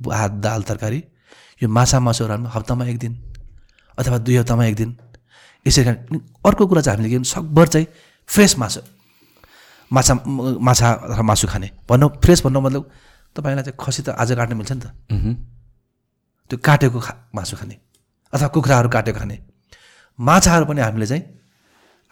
भात 0.00 0.30
दाल 0.44 0.62
तरकारी 0.68 1.00
यो 1.62 1.68
माछा 1.68 1.98
मासुहरू 2.00 2.32
हामी 2.32 2.48
हप्तामा 2.54 2.84
एक 2.90 2.98
दिन 2.98 3.12
अथवा 3.98 4.18
दुई 4.18 4.36
हप्तामा 4.36 4.64
एक 4.66 4.76
दिन। 4.76 4.90
यसरी 5.66 5.84
खाने। 5.84 6.18
अर्को 6.46 6.66
कुरा 6.66 6.80
चाहिँ 6.82 6.98
हामीले 6.98 7.10
के 7.12 7.24
सकभर 7.24 7.66
चाहिँ 7.68 7.86
फ्रेस 8.28 8.58
मासु 8.58 8.80
माछा 9.90 10.14
माछा 10.66 10.88
अथवा 10.92 11.22
मासु 11.22 11.46
खाने। 11.46 11.68
भन्नु 11.88 12.08
फ्रेस 12.18 12.42
भन्नु 12.44 12.60
मतलब 12.60 12.82
तपाईँलाई 13.36 13.64
चाहिँ 13.64 13.76
खसी 13.78 14.02
त 14.02 14.08
आज 14.18 14.32
काट्न 14.32 14.54
मिल्छ 14.58 14.72
नि 14.72 14.80
त। 14.80 14.86
त्यो 16.50 16.58
काटेको 16.58 17.00
खा 17.00 17.14
मासु 17.34 17.56
खाने 17.56 17.76
अथवा 18.32 18.48
कुखुराहरू 18.48 18.88
काटेको 18.88 19.18
खाने। 19.18 19.36
माछाहरू 20.18 20.64
पनि 20.66 20.80
हामीले 20.80 21.06
चाहिँ 21.06 21.22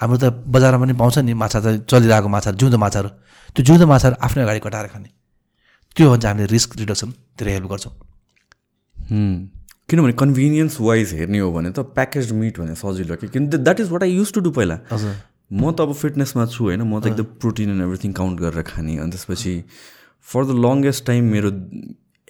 हाम्रो 0.01 0.19
त 0.19 0.25
बजारमा 0.49 0.85
पनि 0.85 0.95
पाउँछ 0.97 1.19
नि 1.29 1.33
माछा 1.37 1.61
त 1.61 1.85
चलिरहेको 1.85 2.29
माछाहरू 2.29 2.57
जिउँदो 2.59 2.79
माछाहरू। 2.81 3.09
त्यो 3.53 3.63
जिउँदो 3.65 3.87
माछाहरू 3.87 4.17
आफ्नै 4.17 4.43
अगाडि 4.43 4.61
कटाएर 4.65 4.87
खाने। 4.93 5.09
त्यो 5.97 6.07
हो 6.07 6.13
भने 6.13 6.21
चाहिँ 6.23 6.33
हामीले 6.35 6.49
रिस्क 6.53 6.71
रिडक्सन 6.81 7.09
धेरै 7.39 7.53
हेल्प 7.53 7.69
गर्छौँ। 7.69 7.93
हुँ। 8.97 9.31
किनभने 9.89 10.13
कन्भिनियन्स 10.23 10.81
वाइज 10.81 11.13
हेर्ने 11.15 11.39
हो 11.39 11.51
भने 11.53 11.71
त 11.71 11.79
प्याकेज 11.93 12.33
मिट 12.33 12.59
भने 12.59 12.75
सजिलो 12.79 13.17
कि 13.21 13.29
किन 13.29 13.49
that 13.51 13.81
is 13.81 13.91
what 13.91 14.03
I 14.03 14.13
used 14.17 14.33
to 14.33 14.41
do 14.41 14.51
पहिला। 14.57 14.79
म 15.51 15.73
त 15.75 15.81
अब 15.83 15.93
फिटनेसमा 15.93 16.47
छु 16.47 16.65
होइन 16.65 16.83
म 16.83 17.01
त 17.01 17.07
एकदम 17.11 17.27
प्रोटिन 17.43 17.71
एन्ड 17.71 17.83
एभ्रिथिङ 17.83 18.13
काउन्ट 18.15 18.41
गरेर 18.41 18.63
खाने। 18.71 18.97
अनि 19.03 19.11
त्यसपछि 19.11 19.55
फर 20.27 20.45
द 20.47 20.51
लङ्गेस्ट 20.65 21.07
टाइम 21.07 21.25
मेरो 21.35 21.51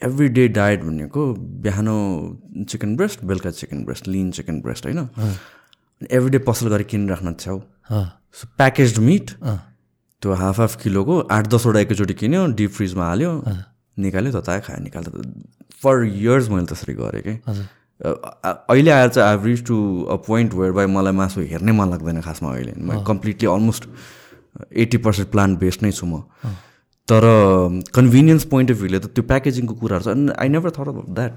एभ्री 0.03 0.29
डे 0.33 0.49
डायट 0.57 0.81
भनेको 0.83 1.21
बिहान 1.63 1.89
चिकन 2.65 2.97
ब्रेस्ट 2.97 3.25
बेलुका 3.29 3.51
चिकन 3.61 3.85
ब्रेस्ट 3.85 4.09
लिन 4.09 4.31
चिकन 4.33 4.61
ब्रेस्ट 4.65 4.87
होइन। 4.87 5.01
एभ्री 6.11 6.31
डे 6.31 6.39
पसल 6.47 6.69
गरेर 6.69 6.87
किनेर 6.91 7.11
राख्न 7.11 7.35
छ्याउ 7.41 7.59
सो 8.41 8.49
प्याकेज 8.57 8.99
मिट 9.09 9.31
त्यो 9.41 10.33
हाफ 10.45 10.61
हाफ 10.61 10.77
किलोको 10.83 11.19
आठ 11.37 11.47
दसवटा 11.55 11.81
एकैचोटि 11.81 12.15
किन्यो 12.15 12.47
डिप 12.61 12.71
फ्रिजमा 12.79 13.05
हाल्यो 13.07 13.33
निकाल्यो 13.97 14.33
ततायो 14.33 14.61
खायो 14.67 14.81
निकाल्दा 14.85 15.11
फर 15.83 16.05
इयर्स 16.05 16.49
मैले 16.49 16.67
त्यसरी 16.67 16.95
गरेँ 16.95 17.23
कि। 17.27 17.35
अहिले 18.01 18.91
आएर 18.91 19.09
चाहिँ 19.09 19.29
I 19.29 19.45
reach 19.45 19.65
to 19.67 19.77
a 20.05 20.17
point 20.27 20.55
whereby 20.73 20.87
मलाई 20.97 21.13
मासु 21.13 21.41
हेर्नै 21.53 21.73
मन 21.73 21.91
लाग्दैन 21.91 22.21
खासमा 22.21 22.53
अहिले। 22.53 22.73
म 22.77 23.03
completely 23.05 23.49
almost 23.49 23.85
eighty 24.85 24.99
percent 25.05 25.31
plant 25.31 25.59
based 25.61 25.83
नै 25.85 25.93
छु 25.93 26.07
म। 26.07 26.23
तर 27.09 27.23
कन्भिनियन्स 27.95 28.45
पोइन्ट 28.53 28.71
अफ 28.71 28.77
भ्यूले 28.79 28.99
त 28.99 29.07
त्यो 29.15 29.25
प्याकेजिङको 29.33 29.75
कुराहरू 29.81 30.05
छ 30.05 30.37
I 30.37 30.49
never 30.49 30.71
thought 30.77 30.89
of 30.89 30.99
that 31.19 31.35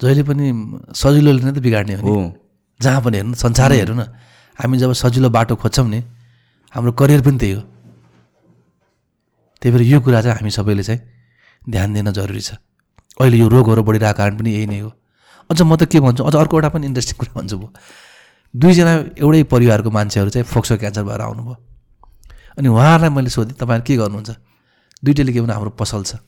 जहिले 0.00 0.22
पनि 0.30 0.46
सजिलोले 1.02 1.42
नै 1.44 1.52
त 1.52 1.58
बिगार्ने 1.66 1.94
हो। 2.02 2.14
जहाँ 2.80 3.00
पनि 3.04 3.16
हेर्नु 3.16 3.34
संसारै 3.36 3.76
हेर्नु 3.76 3.94
न 3.94 4.02
हामी 4.58 4.76
जब 4.78 4.92
सजिलो 4.92 5.28
बाटो 5.30 5.56
खोज्छौँ 5.56 5.88
नि 5.88 6.00
हाम्रो 6.72 6.92
करियर 6.92 7.20
पनि 7.22 7.38
त्यही 7.38 7.52
हो। 7.52 7.62
त्यही 9.62 9.70
भएर 9.74 9.82
यो 9.82 10.00
कुरा 10.00 10.20
चाहिँ 10.22 10.36
हामी 10.36 10.50
सबैले 10.50 10.82
चाहिँ 10.82 11.00
ध्यान 11.62 11.92
दिन 11.94 12.10
जरुरी 12.12 12.40
छ। 12.40 12.56
अहिले 13.20 13.36
यो 13.36 13.48
रोगहरू 13.48 13.82
बढिरहेको 13.84 14.16
कारण 14.16 14.36
पनि 14.40 14.50
यही 14.56 14.66
नै 14.66 14.80
हो। 14.80 14.90
अझ 15.50 15.60
म 15.60 15.76
त 15.76 15.84
के 15.84 16.00
भन्छु 16.00 16.24
अझ 16.24 16.34
अर्को 16.40 16.56
एउटा 16.56 16.68
पनि 16.72 16.86
इन्ट्रेस्टिङ 16.88 17.16
कुरा 17.20 17.32
भन्छु 17.36 17.56
म 17.60 17.68
दुईजना 18.54 18.92
एउटै 19.20 19.42
परिवारको 19.52 19.90
मान्छेहरू 19.90 20.30
चाहिँ 20.30 20.46
फोक्सो 20.48 20.76
क्यान्सर 20.80 21.04
भएर 21.04 21.20
आउनुभयो। 21.20 21.56
अनि 22.58 22.68
उहाँहरूलाई 22.68 23.10
मैले 23.12 23.30
सोधेँ 23.30 23.56
तपाईँहरू 23.60 23.84
के 23.84 23.96
गर्नुहुन्छ? 23.96 24.30
दुइटैले 25.04 25.32
के 25.32 25.40
भने 25.40 25.52
हाम्रो 25.52 25.70
पसल 25.76 26.02
छ। 26.02 26.18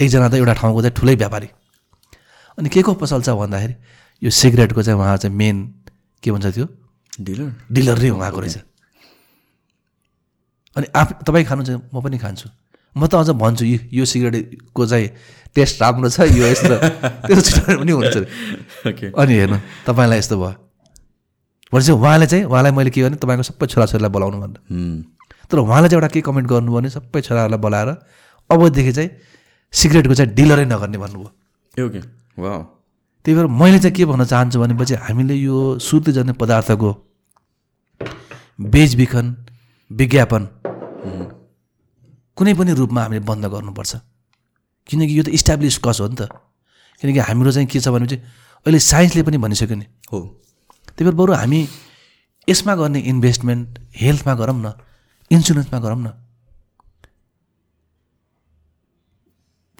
एकजना 0.00 0.28
त 0.30 0.34
एउटा 0.38 0.54
ठाउँको 0.54 0.80
चाहिँ 0.82 0.94
ठुलै 0.96 1.14
व्यापारी। 1.18 1.48
अनि 2.58 2.68
के 2.68 2.80
को 2.82 2.94
पसल 2.94 3.20
छ 3.22 3.34
भन्दाखेरि 3.34 3.74
यो 4.22 4.30
सिगरेटको 4.30 4.82
चाहिँ 4.82 4.98
उहाँ 4.98 5.16
चाहिँ 5.16 5.36
मेन 5.36 5.56
के 6.22 6.30
भन्छ 6.30 6.46
त्यो? 6.54 6.66
डिलर 7.20 7.52
डिलर 7.72 7.98
नै 8.02 8.10
उहाँको 8.10 8.40
रहेछ। 8.40 8.58
अनि 10.76 10.86
आफ 10.96 11.08
तपाईँ 11.26 11.44
खानु 11.44 11.62
चाहिँ 11.64 11.80
म 11.94 12.00
पनि 12.00 12.18
खान्छु। 12.18 12.48
म 12.96 13.06
त 13.06 13.14
अझ 13.14 13.30
भन्छु 13.36 13.64
यो 13.64 13.78
यो 13.92 14.04
सिगरेटको 14.04 14.86
चाहिँ 14.86 15.08
टेस्ट 15.54 15.82
राम्रो 15.82 16.08
छ 16.08 16.20
यो 16.28 16.44
यस्तो 16.46 16.76
त्यो 17.28 17.40
छिटो 17.40 17.78
पनि 17.80 17.92
हुन्छ। 17.92 18.16
अनि 19.16 19.32
हेर्नु 19.34 19.58
तपाईँलाई 19.86 20.18
यस्तो 20.18 20.36
भयो। 20.38 20.54
भनेपछि 21.72 21.92
उहाँले 21.92 22.26
चाहिँ 22.26 22.44
उहाँलाई 22.44 22.72
मैले 22.72 22.90
के 22.90 23.02
भने 23.02 23.16
तपाईँको 23.16 23.42
सबै 23.48 23.66
छोराछोरीलाई 23.66 24.10
बोलाउनु 24.12 24.38
भनेर 24.38 24.60
तर 25.50 25.58
उहाँले 25.58 25.88
चाहिँ 25.88 25.98
एउटा 26.00 26.08
के 26.14 26.20
कमेन्ट 26.20 26.48
गर्नुभयो 26.48 26.78
भने 26.78 26.88
सबै 26.94 27.20
छोराहरूलाई 27.20 27.60
बोलाएर 27.60 27.88
अबदेखि 28.50 28.92
चाहिँ 28.92 29.10
सिगरेटको 29.72 30.14
चाहिँ 30.14 30.32
डिलरै 30.36 30.64
नगर्ने 30.68 30.98
भन्नुभयो। 31.00 32.81
त्यही 33.24 33.34
भएर 33.36 33.46
मैले 33.46 33.78
चाहिँ 33.78 33.94
के 33.96 34.04
भन्न 34.04 34.24
चाहन्छु 34.24 34.58
भनेपछि 34.60 34.94
हामीले 35.06 35.34
यो 35.34 35.78
सुर्तीजन्य 35.78 36.32
पदार्थको 36.42 36.90
बेचबिखन 38.74 39.26
विज्ञापन 39.90 40.42
कुनै 42.36 42.52
पनि 42.58 42.72
रूपमा 42.74 43.00
हामीले 43.02 43.20
बन्द 43.22 43.44
गर्नुपर्छ। 43.46 43.92
किनकि 44.88 45.12
यो 45.18 45.22
त 45.22 45.28
इस्टाब्लिस 45.38 45.78
कज 45.84 46.00
हो 46.00 46.06
नि 46.08 46.16
त। 46.18 46.22
किनकि 46.98 47.18
हाम्रो 47.18 47.50
चाहिँ 47.52 47.68
के 47.70 47.78
छ 47.80 47.88
भनेपछि 47.94 48.16
अहिले 48.66 48.78
साइन्सले 48.78 49.22
पनि 49.22 49.38
भनिसक्यो 49.38 49.76
नि। 49.76 49.86
हो। 50.10 50.18
त्यही 50.96 51.04
भएर 51.06 51.14
बरु 51.14 51.32
हामी 51.38 51.60
यसमा 52.48 52.74
गर्ने 52.74 53.00
इन्भेस्टमेन्ट 53.06 53.68
हेल्थमा 54.02 54.34
गरौँ 54.34 54.58
न 54.58 54.72
इन्सुरेन्समा 55.30 55.78
गरौँ 55.78 56.00
न। 56.02 56.08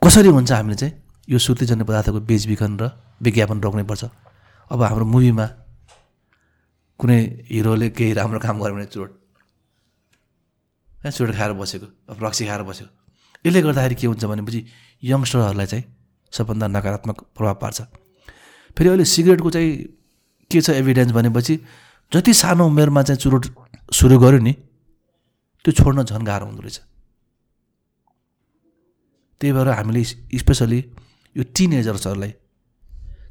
कसरी 0.03 0.29
हुन्छ 0.29 0.51
हामीले 0.53 0.77
चाहिँ 0.77 0.95
यो 1.29 1.39
सुर्तीजन्य 1.39 1.85
पदार्थको 1.85 2.21
बेचबिखन 2.23 2.73
र 2.79 2.83
विज्ञापन 3.23 3.61
रोक्नुपर्छ 3.63 4.05
अब 4.71 4.83
हाम्रो 4.83 5.05
मुभीमा 5.15 5.47
कुनै 7.01 7.19
हिरोले 7.51 7.89
केही 7.97 8.13
राम्रो 8.19 8.39
काम 8.41 8.57
गर्यो 8.63 8.75
भने 8.75 8.87
चोट। 8.87 9.11
चोट 11.03 11.31
खाएर 11.35 11.53
बसेको 11.59 11.87
अब 12.11 12.17
रक्सी 12.25 12.47
खाएर 12.47 12.63
बसेको। 12.63 12.91
यसले 13.47 13.61
गर्दाखेरि 13.63 13.95
के 13.95 14.07
हुन्छ 14.07 14.25
भनेपछि 14.25 14.61
यङ्स्टरहरूलाई 15.03 15.67
चाहिँ 15.67 15.85
सबभन्दा 16.33 16.67
नकारात्मक 16.79 17.19
प्रभाव 17.37 17.55
पार्छ। 17.63 17.81
फेरि 18.77 18.89
अहिले 18.89 19.05
सिगरेटको 19.05 19.51
चाहिँ 19.51 19.71
के 20.51 20.61
छ 20.61 20.71
एभिडेन्स 20.79 21.13
भनेपछि 21.13 21.55
जति 22.13 22.33
सानो 22.35 22.67
उमेरमा 22.67 23.03
चाहिँ 23.03 23.19
चुरोट 23.19 23.45
सुरु 23.93 24.19
गर्यो 24.19 24.41
नि 24.41 24.53
त्यो 25.65 25.73
छोड्न 25.79 26.03
झन् 26.05 26.27
गाह्रो 26.27 26.47
हुँदो 26.47 26.63
रहेछ। 26.63 26.79
त्यही 29.41 29.53
भएर 29.53 29.69
हामीले 29.69 30.03
स्पेसली 30.39 30.79
यो 31.37 31.43
टिनेजर्सहरूलाई 31.57 32.33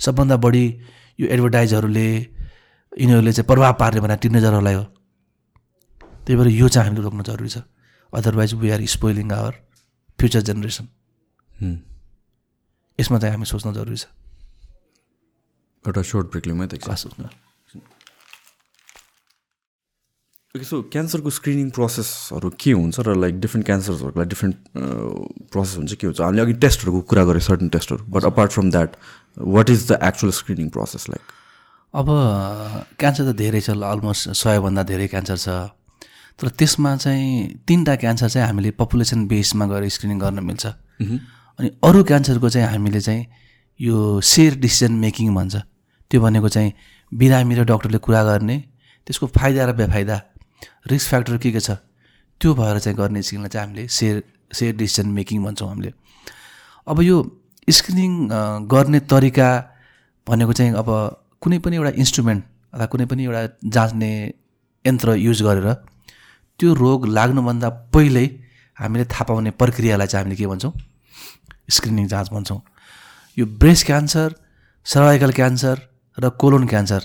सबभन्दा 0.01 0.35
बढी 0.45 0.65
यो 1.19 1.27
एडभर्टाइजहरूले 1.27 2.07
यिनीहरूले 2.11 3.31
चाहिँ 3.33 3.47
प्रभाव 3.47 3.73
पार्ने 3.79 4.01
भने 4.01 4.15
टिनेजरहरूलाई 4.23 4.75
हो। 4.75 4.83
त्यही 6.25 6.35
भएर 6.37 6.47
यो 6.47 6.67
चाहिँ 6.67 6.87
हामीले 6.87 7.03
रोक्न 7.03 7.23
जरुरी 7.23 7.49
छ। 7.49 7.57
Otherwise 8.13 8.53
we 8.61 8.69
are 8.71 8.81
spoiling 8.95 9.31
our 9.31 9.53
future 10.19 10.41
generation 10.49 10.85
यसमा 12.99 13.17
चाहिँ 13.19 13.33
हामी 13.33 13.45
सोच्न 13.45 13.73
जरुरी 13.73 13.97
छ। 13.97 14.05
एउटा 15.85 16.01
सोर्ट 16.01 16.25
ब्रेक 16.31 16.47
लिउँ 16.47 16.59
है 16.59 16.67
त 16.67 16.81
खास 16.81 17.03
सोच्न 17.03 17.29
ओके 20.55 20.65
सो 20.67 20.81
क्यान्सरको 20.91 21.29
स्क्रिनिङ 21.31 21.69
प्रोसेसहरू 21.71 22.49
के 22.59 22.71
हुन्छ 22.75 22.99
र 23.07 23.15
लाइक 23.15 23.39
डिफ्रेन्ट 23.39 23.65
क्यान्सर्सहरूलाई 23.65 24.27
डिफ्रेन्ट 24.27 24.55
प्रोसेस 25.47 25.77
हुन्छ 25.77 25.93
के 25.95 26.07
हुन्छ? 26.07 26.19
हामीले 26.21 26.41
अघि 26.41 26.53
टेस्टहरूको 26.59 27.01
कुरा 27.07 27.23
गरेँ 27.25 27.41
सर्टन 27.41 27.69
टेस्टहरू 27.71 28.03
but 28.11 28.23
apart 28.27 28.51
from 28.51 28.71
that 28.71 28.89
what 29.37 29.69
is 29.69 29.91
the 29.91 29.99
actual 30.03 30.31
screening 30.33 30.69
process 30.69 31.09
like 31.09 31.21
अब 31.93 32.07
क्यान्सर 32.99 33.31
त 33.31 33.35
धेरै 33.35 33.61
छ 33.61 33.69
अलमोस्ट 33.69 34.29
सयभन्दा 34.31 34.83
धेरै 34.83 35.07
क्यान्सर 35.07 35.37
छ। 35.37 35.49
तर 36.39 36.47
त्यसमा 36.57 36.95
चाहिँ 36.95 37.63
तिनवटा 37.67 37.95
क्यान्सर 37.95 38.29
चाहिँ 38.29 38.47
हामीले 38.47 38.71
पपुलेसन 38.79 39.27
बेसमा 39.27 39.65
गएर 39.67 39.89
स्क्रिनिङ 39.89 40.19
गर्न 40.19 40.39
मिल्छ। 40.43 40.65
अनि 41.59 41.69
अरू 41.83 42.03
क्यान्सरको 42.03 42.49
चाहिँ 42.49 42.67
हामीले 42.67 43.01
चाहिँ 43.01 43.25
यो 43.79 43.97
सेयर 44.21 44.55
डिसिजन 44.59 44.93
मेकिङ 45.03 45.35
भन्छ। 45.35 45.55
त्यो 46.11 46.21
भनेको 46.21 46.49
चाहिँ 46.49 46.73
बिरामी 47.11 47.55
र 47.55 47.63
डक्टरले 47.67 47.97
कुरा 47.97 48.23
गर्ने 48.23 48.57
त्यसको 49.07 49.27
फाइदा 49.37 49.65
र 49.65 49.71
बेफाइदा 49.75 50.17
रिस्क 50.91 51.07
फ्याक्टर 51.09 51.37
के 51.37 51.51
के 51.51 51.59
छ 51.59 51.71
त्यो 52.41 52.53
भएर 52.55 52.79
चाहिँ 52.79 52.97
गर्ने 52.97 53.21
स्किललाई 53.21 53.49
चाहिँ 53.49 53.67
हामीले 53.67 53.87
सेयर 53.87 54.23
सेयर 54.53 54.75
डिसिजन 54.75 55.07
मेकिङ 55.11 55.43
भन्छौँ 55.43 55.69
हामीले। 55.69 55.91
अब 56.87 57.01
यो 57.01 57.17
स्क्रिनिङ 57.67 58.11
गर्ने 58.67 58.99
तरिका 59.11 59.49
भनेको 60.27 60.53
चाहिँ 60.53 60.73
अब 60.73 60.89
कुनै 61.41 61.57
पनि 61.59 61.75
एउटा 61.75 61.91
इन्स्ट्रुमेन्ट 61.97 62.43
अथवा 62.73 62.85
कुनै 62.93 63.05
पनि 63.05 63.23
एउटा 63.25 63.41
जाँच्ने 63.69 64.11
यन्त्र 64.85 65.15
युज 65.17 65.41
गरेर 65.43 65.67
त्यो 66.59 66.73
रोग 66.73 67.05
लाग्नुभन्दा 67.07 67.69
पहिल्यै 67.93 68.27
हामीले 68.77 69.05
थाहा 69.13 69.23
पाउने 69.29 69.51
प्रक्रियालाई 69.61 70.07
चाहिँ 70.07 70.23
हामीले 70.23 70.35
के 70.41 70.47
भन्छौँ? 70.47 70.73
स्क्रिनिङ 71.69 72.07
जाँच 72.07 72.29
भन्छौँ। 72.33 72.61
यो 73.37 73.45
ब्रेस्ट 73.45 73.85
क्यान्सर 73.85 74.35
सर्भाइकल 74.85 75.31
क्यान्सर 75.31 75.75
र 76.17 76.29
कोलोन 76.41 76.67
क्यान्सर 76.67 77.01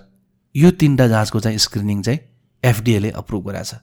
यो 0.55 0.71
तिनवटा 0.81 1.07
जाँचको 1.09 1.41
चाहिँ 1.41 1.59
स्क्रिनिङ 1.59 2.03
चाहिँ 2.03 2.21
एफडिएले 2.63 3.11
अप्रुभ 3.21 3.47
गराएको 3.49 3.77
छ। 3.77 3.81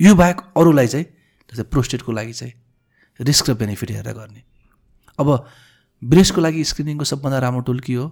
यो 0.00 0.14
बाहेक 0.14 0.40
अरूलाई 0.56 0.86
चाहिँ 0.88 1.06
जस्तै 1.52 1.68
प्रोस्टेटको 1.72 2.12
लागि 2.12 2.32
चाहिँ 2.32 2.52
रिस्क 3.20 3.50
र 3.50 3.54
बेनिफिट 3.54 3.90
हेरेर 3.90 4.12
गर्ने। 4.12 4.42
अब 5.18 5.28
ब्रेस्टको 6.02 6.40
लागि 6.40 6.64
स्क्रिनिङको 6.64 7.04
सबभन्दा 7.04 7.38
राम्रो 7.38 7.60
टुल 7.62 7.80
के 7.80 7.94
हो? 7.94 8.06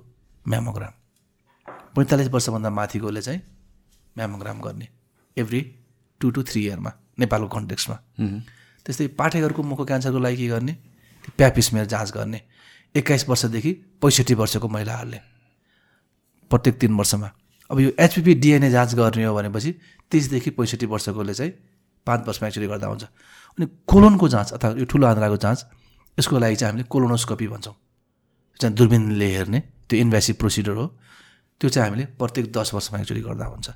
म्यामोग्राम। 0.48 0.92
पैँतालिस 1.96 2.28
वर्षभन्दा 2.28 2.70
माथिकोले 2.70 3.22
चाहिँ 3.22 3.40
म्यामोग्राम 4.16 4.60
गर्ने। 4.60 4.88
एभ्री 5.36 5.60
टु 6.20 6.30
टु 6.30 6.42
थ्री 6.42 6.64
इयरमा 6.66 6.92
नेपालको 7.18 7.48
कन्टेक्समा 7.48 7.96
त्यस्तै 8.86 9.06
पाठेघरको 9.18 9.62
मुखको 9.62 9.84
क्यान्सरको 9.84 10.18
लागि 10.18 10.36
के 10.36 10.48
गर्ने? 10.48 10.76
प्यापिसमेर 11.36 11.84
जाँच 11.86 12.10
गर्ने। 12.12 12.40
एक्काइस 12.94 13.28
वर्षदेखि 13.28 13.72
पैँसठी 14.02 14.34
वर्षको 14.34 14.68
महिलाहरूले। 14.68 15.20
प्रत्येक 16.50 16.78
तिन 16.80 16.96
वर्षमा। 16.96 17.30
अब 17.70 17.80
यो 17.80 17.90
एचपिपी 18.00 18.34
डिएनए 18.34 18.70
जाँच 18.70 18.94
गर्ने 18.94 19.24
हो 19.24 19.34
भनेपछि 19.34 19.74
तिसदेखि 20.12 20.50
पैँसठी 20.50 20.86
वर्षकोले 20.86 21.34
चाहिँ 21.34 21.52
पाँच 22.06 22.26
वर्षमा 22.28 22.48
एक्चुली 22.48 22.66
गर्दा 22.66 22.86
हुन्छ। 22.86 23.04
अनि 23.04 23.66
कोलोनको 23.86 24.28
जाँच 24.28 24.52
अथवा 24.52 24.70
यो 24.78 24.84
ठुलो 24.84 25.06
आन्द्राको 25.06 25.36
जाँच 25.36 25.64
यसको 26.18 26.38
लागि 26.38 26.56
चाहिँ 26.56 26.70
हामीले 26.72 26.86
कोलोनोस्कोपी 26.88 27.46
भन्छौँ। 27.48 27.74
चाहिँ 28.60 28.74
दुर्बिनले 28.76 29.28
हेर्ने 29.36 29.60
त्यो 29.88 30.00
इन्भेसिभ 30.00 30.36
प्रोसिडर 30.36 30.74
हो। 30.78 30.86
त्यो 31.60 31.68
चाहिँ 31.70 31.88
हामीले 31.88 32.04
प्रत्येक 32.18 32.52
दस 32.52 32.74
वर्षमा 32.74 32.98
एक्चुली 33.00 33.20
गर्दा 33.20 33.46
हुन्छ। 33.46 33.70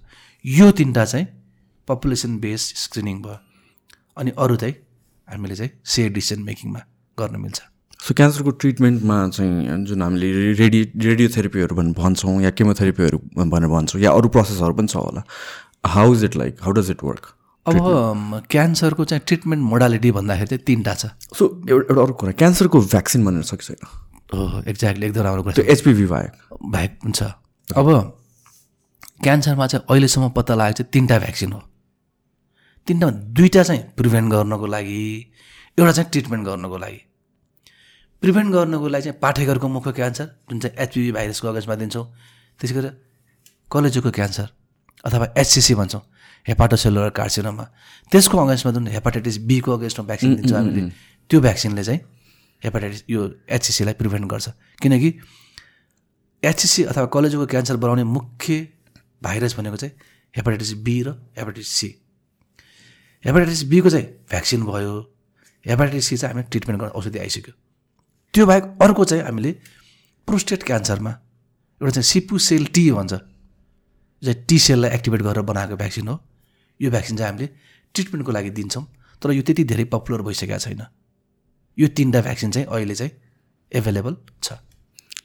यो 0.44 0.70
तिनवटा 0.70 1.05
चाहिँ 1.05 1.27
पपुलेसन 1.89 2.39
बेस 2.39 2.62
स्क्रिनिङ 2.85 3.23
भयो। 3.23 3.39
अनि 4.19 4.31
अरू 4.39 4.56
चाहिँ 4.56 4.74
हामीले 5.28 5.56
चाहिँ 5.56 5.70
सेयर 5.85 6.10
डिसिजन 6.12 6.43
मेकिङमा 6.43 6.81
गर्न 7.19 7.36
मिल्छ। 7.40 7.60
सो 8.01 8.15
क्यान्सरको 8.15 8.51
ट्रिटमेन्टमा 8.62 9.16
चाहिँ 9.28 9.85
जुन 9.86 10.02
हामीले 10.02 10.55
रेडियो 10.55 10.85
रेडियोथेरापीहरू 11.02 11.74
भन् 11.77 11.93
भन्छौँ 11.94 12.40
या 12.43 12.51
केमोथेरापीहरू 12.51 13.19
भनेर 13.35 13.69
भन्छौँ 13.69 14.01
या 14.02 14.10
अरू 14.10 14.28
प्रोसेसहरू 14.28 14.74
पनि 14.74 14.89
छ 14.89 14.97
होला। 14.97 15.23
How 15.86 16.15
is 16.15 16.24
it 16.24 16.36
like 16.36 16.62
how 16.62 16.73
does 16.78 16.90
it 16.90 17.02
work 17.02 17.27
अब 17.68 18.46
क्यान्सरको 18.50 19.04
चाहिँ 19.04 19.22
ट्रिटमेन्ट 19.26 19.62
मोडालिटी 19.64 20.10
भन्दाखेरि 20.18 20.48
चाहिँ 20.48 20.64
तिनवटा 20.66 20.94
छ। 20.94 21.06
सो 21.38 21.44
एउटा 21.68 21.84
एउटा 21.88 22.02
अर्को 22.02 22.18
कुरा 22.20 22.32
क्यान्सरको 22.32 22.80
भ्याक्सिन 22.80 23.24
भनेर 23.24 23.44
हो 24.34 24.62
एक्ज्याक्टली 24.68 25.06
एकदम 25.06 25.22
राम्रो 25.22 25.42
कुरा 25.42 25.64
एचपिभी 25.72 26.06
बाहेक। 26.06 26.32
भ्याक 26.72 26.98
हुन्छ। 27.04 27.22
अब 27.68 27.86
क्यान्सरमा 29.22 29.66
चाहिँ 29.66 29.84
अहिलेसम्म 29.90 30.28
पत्ता 30.36 30.54
लागेको 30.54 30.76
चाहिँ 30.78 30.90
तिनवटा 30.92 31.18
भ्याक्सिन 31.18 31.52
हो। 31.52 31.60
तिनवटा 32.86 33.10
दुईवटा 33.36 33.62
चाहिँ 33.62 33.82
प्रिभेन्ट 33.96 34.32
गर्नको 34.32 34.66
लागि 34.66 35.00
एउटा 35.78 35.92
चाहिँ 35.92 36.10
ट्रिटमेन्ट 36.10 36.44
गर्नको 36.46 36.78
लागि। 36.78 37.00
प्रिभेन्ट 38.22 38.52
गर्नको 38.52 38.88
लागि 38.88 39.02
चाहिँ 39.02 39.18
पाठेघरको 39.22 39.68
मुखको 39.68 39.92
क्यान्सर 39.92 40.26
जुन 40.50 40.58
चाहिँ 40.60 40.76
एचपिभी 40.76 41.12
भाइरसको 41.12 41.48
अगेन्स्टमा 41.48 41.74
दिन्छौँ। 41.74 42.04
त्यसै 42.60 42.74
गरी 42.74 42.90
कलेजोको 43.70 44.10
क्यान्सर 44.10 44.48
अथवा 45.04 45.26
एचसिसी 45.38 45.74
भन्छौँ। 45.74 46.02
Hepatocellular 46.47 47.10
carcinoma. 47.10 47.65
त्यसको 48.12 48.36
अगेन्स्टमा 48.39 48.73
जुन 48.73 48.86
हेपाटाइटिस 48.89 49.36
बीको 49.48 49.70
अगेन्स्टमा 49.73 50.05
भ्याक्सिन 50.06 50.35
दिन्छौँ 50.36 50.59
हामीले 50.59 50.82
त्यो 51.31 51.40
भ्याक्सिनले 51.40 51.85
चाहिँ 51.85 52.01
हेपाटाइटिस 52.62 53.02
यो 53.10 53.20
एचसिसीलाई 53.48 53.94
प्रिभेन्ट 53.94 54.24
गर्छ। 54.31 54.48
किनकि 54.82 55.09
एचसिसी 56.43 56.82
अथवा 56.85 57.06
कलेजोको 57.15 57.47
क्यान्सर 57.47 57.77
बनाउने 57.77 58.05
मुख्य 58.05 58.69
भाइरस 59.23 59.56
भनेको 59.59 59.77
चाहिँ 59.77 59.94
हेपाटाइटिस 60.35 60.73
बी 60.86 60.97
र 61.02 61.09
हेपाटाइटिस 61.39 61.69
सी। 61.69 61.89
हेपाटाइटिस 63.24 63.62
बीको 63.69 63.90
चाहिँ 63.90 64.06
भ्याक्सिन 64.31 64.62
भयो। 64.65 64.94
हेपाटाइटिस 65.66 66.05
सी 66.06 66.16
चाहिँ 66.16 66.35
हामीले 66.35 66.48
ट्रिटमेन्ट 66.51 66.81
गर्न 66.81 66.93
औषधि 66.94 67.19
आइसक्यो। 67.19 67.55
त्यो 68.35 68.47
बाहेक 68.47 68.65
अर्को 68.82 69.05
चाहिँ 69.05 69.24
हामीले 69.24 69.52
प्रोस्टेट 70.28 70.62
क्यान्सरमा 70.62 71.10
एउटा 71.81 71.90
चाहिँ 71.90 72.02
सिपु 72.05 72.39
सेल 72.39 72.66
टी 72.66 72.90
भन्छ। 72.93 73.12
चाहिँ 74.24 74.44
टी 74.48 74.58
सेललाई 74.58 74.90
एक्टिभेट 74.90 75.22
गरेर 75.22 75.42
बनाएको 75.50 75.76
भ्याक्सिन 75.76 76.08
हो। 76.08 76.18
यो 76.80 76.90
भ्याक्सिन 76.90 77.16
चाहिँ 77.16 77.30
हामीले 77.30 77.48
ट्रिटमेन्टको 77.94 78.32
लागि 78.32 78.50
दिन्छौँ 78.58 78.84
तर 79.22 79.32
यो 79.32 79.42
त्यति 79.42 79.64
धेरै 79.64 79.84
पपुलर 79.94 80.22
भइसकेको 80.22 80.58
छैन। 80.58 80.82
यो 81.78 81.88
तिनवटा 81.96 82.20
भ्याक्सिन 82.26 82.50
चाहिँ 82.50 82.66
अहिले 82.68 82.94
चाहिँ 82.94 83.12
एभाइलेबल 83.72 84.16
छ। 84.42 84.52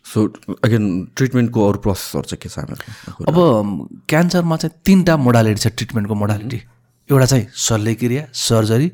सो 0.06 0.20
अगेन 0.64 0.84
ट्रिटमेन्टको 1.16 1.60
अरू 1.70 1.80
प्रोसेसहरू 1.80 2.28
चाहिँ 2.30 2.42
के 2.44 2.50
छ 2.50 3.26
अब 3.30 3.38
क्यान्सरमा 4.10 4.56
चाहिँ 4.58 4.80
तिनवटा 4.86 5.18
मोडालिटी 5.18 5.62
छ 5.64 5.68
ट्रिटमेन्टको 5.74 6.16
मोडालिटी 6.16 6.60
एउटा 7.10 7.26
चाहिँ 7.26 7.48
शल्यक्रिया 7.68 8.24
सर्जरी 8.32 8.88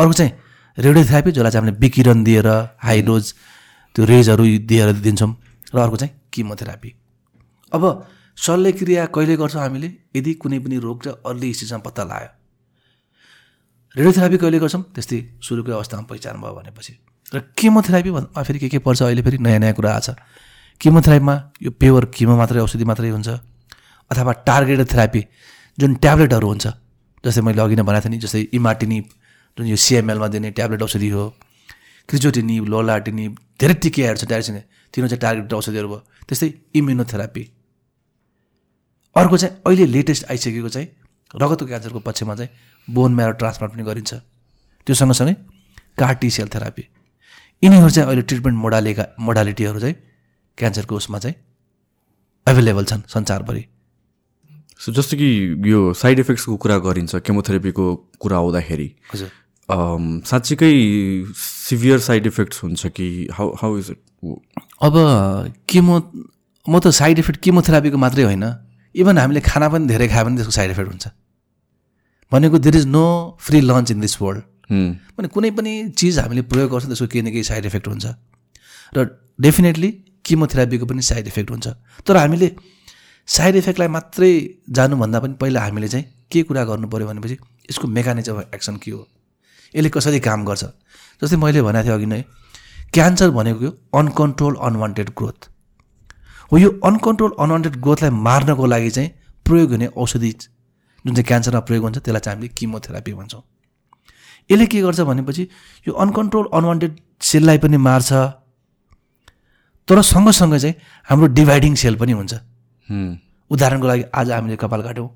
अर्को 0.00 0.12
चाहिँ 0.12 0.32
रेडियोथेरापी 0.78 1.30
जसलाई 1.32 1.50
चाहिँ 1.50 1.62
हामीले 1.62 1.78
विकिरण 1.80 2.24
दिएर 2.24 2.48
हाई 2.86 3.02
डोज 3.02 3.34
त्यो 3.96 4.04
रेजहरू 4.04 4.44
दिएर 4.70 4.92
दिन्छौँ 5.04 5.30
र 5.74 5.78
अर्को 5.78 5.96
चाहिँ 5.96 6.14
किमोथेरापी 6.32 6.94
अब 7.72 7.82
शल्यक्रिया 8.38 9.06
कहिले 9.14 9.36
गर्छौँ 9.36 9.62
हामीले? 9.62 9.88
यदि 10.16 10.34
कुनै 10.42 10.58
पनि 10.58 10.76
रोग 10.78 11.02
चाहिँ 11.04 11.18
अर्ली 11.26 11.52
स्टेजमा 11.54 11.78
पत्ता 11.86 12.02
लगायो 12.04 12.30
रेडियोथेरापी 13.96 14.36
कहिले 14.42 14.58
गर्छौँ? 14.58 14.82
त्यस्तै 14.94 15.18
सुरुकै 15.40 15.72
अवस्थामा 15.72 16.02
पहिचान 16.10 16.40
भयो 16.42 16.54
भनेपछि। 16.54 16.92
र 17.34 17.40
किमोथेरापी 17.58 18.10
भन्दा 18.10 18.42
फेरि 18.42 18.58
के 18.58 18.68
के 18.68 18.78
पर्छ 18.78 19.02
अहिले 19.02 19.22
फेरि 19.22 19.38
नयाँ 19.38 19.58
नयाँ 19.58 19.74
कुरा 19.74 19.90
आएको 19.90 20.02
छ। 20.02 20.18
किमोथेरापीमा 20.80 21.34
यो 21.62 21.70
पेवर 21.70 22.04
किमो 22.10 22.34
मात्रै 22.36 22.60
औषधि 22.60 22.84
मात्रै 22.84 23.10
हुन्छ। 23.10 23.28
अथवा 24.10 24.32
टार्गेटेड 24.44 24.86
थेरापी 24.92 25.22
जुन 25.78 25.94
ट्याब्लेटहरू 26.02 26.46
हुन्छ 26.48 26.66
जस्तै 27.24 27.42
मैले 27.46 27.62
अघि 27.62 27.76
नै 27.78 27.82
भनेको 27.86 28.02
थिएँ 28.04 28.12
नि 28.14 28.18
जस्तै 28.18 28.40
इमाटिनिप 28.58 29.04
जुन 29.58 29.66
यो 29.66 29.76
सिएमएलमा 29.78 30.28
दिने 30.34 30.50
ट्याब्लेट 30.50 30.82
औषधि 30.82 31.08
हो। 31.08 31.24
क्रिजोटिनिप 32.08 32.64
लोलाटिनिप 32.68 33.32
धेरै 33.60 33.74
टिकेहरू 33.82 34.18
छ 34.18 34.24
डाइरेक्सन 34.28 34.58
तिनीहरू 34.92 35.08
चाहिँ 35.08 35.22
टार्गेटेड 35.22 35.52
औषधिहरू 35.54 35.88
भयो। 35.88 36.00
त्यस्तै 36.28 36.48
इम्युनोथेरापी। 36.74 37.42
अर्को 39.16 39.36
चाहिँ 39.36 39.56
अहिले 39.66 39.86
लेटेस्ट 39.86 40.24
आइसकेको 40.30 40.68
चाहिँ 40.68 40.88
रगतको 41.34 41.66
क्यान्सरको 41.66 42.00
पक्षमा 42.00 42.34
चाहिँ 42.34 42.50
बोन 42.88 43.14
म्यारो 43.14 43.32
ट्रान्सप्लान्ट 43.38 43.74
पनि 43.74 43.84
गरिन्छ। 43.84 44.14
त्यो 44.86 44.94
सँगसँगै 44.94 45.34
कार्टी 45.98 46.30
सेल 46.30 46.48
थेरापी 46.54 46.82
यिनीहरू 47.62 47.90
चाहिँ 47.90 48.08
अहिले 48.08 48.22
ट्रिटमेन्ट 48.22 48.58
मोडालिका 48.58 49.04
मोडालिटीहरू 49.20 49.80
चाहिँ 49.80 49.94
क्यान्सरको 50.58 50.96
उसमा 50.96 51.18
चाहिँ 51.18 51.36
एभाइलेबल 52.46 52.84
छन् 52.84 53.02
संसारभरि। 53.08 53.64
सो 54.80 54.92
जस्तो 54.92 55.16
कि 55.16 55.28
यो 55.70 55.92
साइड 55.94 56.18
इफेक्ट्सको 56.20 56.56
कुरा 56.56 56.78
गरिन्छ 56.82 57.14
केमोथेरापीको 57.26 57.86
कुरा 58.20 58.36
आउँदाखेरि 58.36 58.88
हजुर। 59.14 59.30
साँच्चीकै 60.26 60.72
सिभियर 61.34 61.98
साइड 61.98 62.26
इफेक्ट्स 62.26 62.62
हुन्छ 62.62 62.86
कि 62.86 63.06
हाउ 63.32 63.54
हाउ 63.62 63.78
इज 63.78 63.90
इट 63.90 64.00
अब 64.82 64.94
किमो 65.68 65.96
म 66.66 66.78
त 66.78 66.90
साइड 66.92 67.18
इफेक्ट 67.18 67.40
किमोथेरापीको 67.40 67.98
मात्रै 67.98 68.24
होइन। 68.24 68.44
इभन 68.94 69.18
हामीले 69.18 69.40
खाना 69.40 69.68
पनि 69.68 69.86
धेरै 69.86 70.08
खायो 70.08 70.24
भने 70.24 70.36
त्यसको 70.36 70.54
साइड 70.58 70.70
इफेक्ट 70.70 70.90
हुन्छ। 70.90 71.06
भनेको 72.32 72.58
there 72.58 72.76
is 72.76 72.86
no 72.86 73.04
free 73.40 73.60
lunch 73.60 73.90
in 73.90 74.00
this 74.00 74.20
world 74.22 74.42
भने 75.16 75.28
कुनै 75.34 75.50
पनि 75.58 75.72
चिज 75.98 76.18
हामीले 76.18 76.42
प्रयोग 76.50 76.70
गर्छौँ 76.70 76.90
त्यसको 76.90 77.06
केही 77.12 77.22
न 77.22 77.30
केही 77.30 77.44
साइड 77.44 77.64
इफेक्ट 77.66 77.88
हुन्छ। 77.88 78.06
र 78.96 78.98
डेफिनेटली 79.40 79.90
किमोथेरापीको 80.24 80.86
पनि 80.86 81.02
साइड 81.02 81.26
इफेक्ट 81.26 81.50
हुन्छ। 81.50 81.66
तर 82.06 82.16
हामीले 82.16 82.48
साइड 83.28 83.56
इफेक्टलाई 83.56 83.88
मात्रै 83.88 84.30
जानुभन्दा 84.70 85.20
पनि 85.20 85.34
पहिला 85.40 85.60
हामीले 85.64 85.88
चाहिँ 85.88 86.06
के 86.32 86.42
कुरा 86.48 86.64
गर्नु 86.64 86.88
पऱ्यो 86.88 87.06
भनेपछि 87.08 87.36
यसको 87.70 87.88
मेकानिजम 87.88 88.36
अफ 88.36 88.54
एक्सन 88.54 88.76
के 88.82 88.90
हो? 88.90 89.06
यसले 89.74 89.88
कसरी 89.90 90.20
काम 90.20 90.44
गर्छ? 90.44 90.64
जस्तै 91.22 91.36
मैले 91.36 91.62
भनेको 91.62 91.84
थिएँ 91.84 91.94
अघि 91.94 92.06
नै 92.06 92.22
क्यान्सर 92.94 93.30
भनेको 93.38 93.68
अनकन्ट्रोल 93.98 94.54
अनवान्टेड 94.66 95.08
ग्रोथ 95.18 95.40
हो 96.52 96.58
यो 96.58 96.70
अनकन्ट्रोल 96.84 97.32
अनवान्टेड 97.40 97.76
ग्रोथलाई 97.82 98.10
मार्नको 98.26 98.66
लागि 98.66 98.90
चाहिँ 98.90 99.10
प्रयोग 99.46 99.70
हुने 99.70 99.86
औषधि 99.96 100.30
जुन 101.04 101.14
चाहिँ 101.14 101.26
क्यान्सरमा 101.26 101.60
प्रयोग 101.68 101.82
हुन्छ 101.84 101.98
त्यसलाई 101.98 102.20
चाहिँ 102.20 102.36
हामीले 102.36 102.54
किमोथेरापी 102.58 103.12
भन्छौँ। 103.14 103.42
यसले 104.50 104.66
के 104.66 104.80
गर्छ 104.82 105.00
भनेपछि 105.00 105.42
यो 105.86 105.92
अनकन्ट्रोल 105.94 106.48
अनवान्टेड 106.54 106.92
सेललाई 107.22 107.58
पनि 107.58 107.76
मार्छ 107.76 108.12
तर 109.88 110.02
सँगसँगै 110.02 110.58
चाहिँ 110.58 110.74
हाम्रो 111.08 111.26
डिभाइडिङ 111.34 111.74
सेल 111.76 111.96
पनि 111.96 112.12
हुन्छ। 112.12 112.34
उदाहरणको 113.50 113.86
लागि 113.86 114.04
आज 114.14 114.30
हामीले 114.30 114.56
कपाल 114.56 114.82
काट्यौँ 114.82 115.08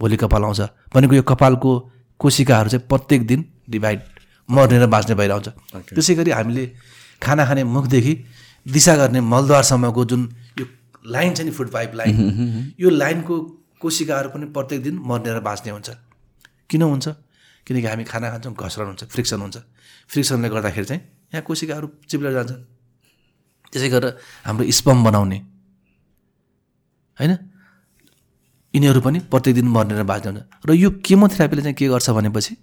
भोलि 0.00 0.16
कपाल 0.16 0.44
आउँछ 0.44 0.60
भनेको 0.94 1.14
यो 1.14 1.22
कपालको 1.22 1.72
कोशिकाहरू 2.20 2.68
चाहिँ 2.70 2.86
प्रत्येक 2.88 3.26
दिन 3.26 3.44
डिभाइड 3.70 4.00
मर्ने 4.48 4.78
र 4.78 4.86
बाँच्ने 4.86 5.14
भएर 5.14 5.30
आउँछ। 5.32 5.48
त्यसै 5.94 6.14
गरी 6.14 6.30
हामीले 6.30 6.64
खाना 7.22 7.44
खाने 7.46 7.64
मुखदेखि 7.64 8.12
दिशा 8.66 8.96
गर्ने 8.96 9.20
मलद्वारसम्मको 9.22 10.04
जुन 10.04 10.22
लाइन 11.06 11.34
छ 11.34 11.40
नि 11.40 11.50
फुड 11.50 11.70
पाइप 11.70 11.94
लाइन। 11.94 12.74
यो 12.80 12.90
लाइनको 12.90 13.34
कोशिकाहरू 13.80 14.28
पनि 14.30 14.46
प्रत्येक 14.50 14.82
दिन 14.82 14.98
मर्ने 14.98 15.30
र 15.34 15.40
बाँच्ने 15.40 15.70
हुन्छ। 15.72 15.90
किन 16.70 16.82
हुन्छ? 16.82 17.06
किनकि 17.66 17.86
हामी 17.86 18.04
खाना 18.04 18.30
खान्छौँ 18.30 18.54
घस्रन 18.54 18.86
हुन्छ 18.86 19.04
फ्रिक्सन 19.10 19.40
हुन्छ। 19.40 19.56
फ्रिक्सनले 20.08 20.48
गर्दाखेरि 20.48 20.86
चाहिँ 20.86 21.02
यहाँ 21.34 21.42
कोशिकाहरू 21.42 21.86
चिप्लेर 22.08 22.32
जान्छन्। 22.32 22.62
त्यसै 23.72 23.88
गरेर 23.90 24.12
हाम्रो 24.46 24.70
स्पम 24.70 24.98
बनाउने। 25.04 25.38
होइन? 27.18 27.32
यिनीहरू 28.74 29.00
पनि 29.00 29.18
प्रत्येक 29.30 29.54
दिन 29.56 29.66
मर्ने 29.68 29.94
र 29.98 30.02
बाँच्ने 30.02 30.30
हुन्छ। 30.30 30.42
र 30.66 30.70
यो 30.74 30.90
केमोथेरापीले 31.02 31.62
चाहिँ 31.62 31.74
के 31.74 31.86
गर्छ 31.88 32.10
भनेपछि? 32.10 32.54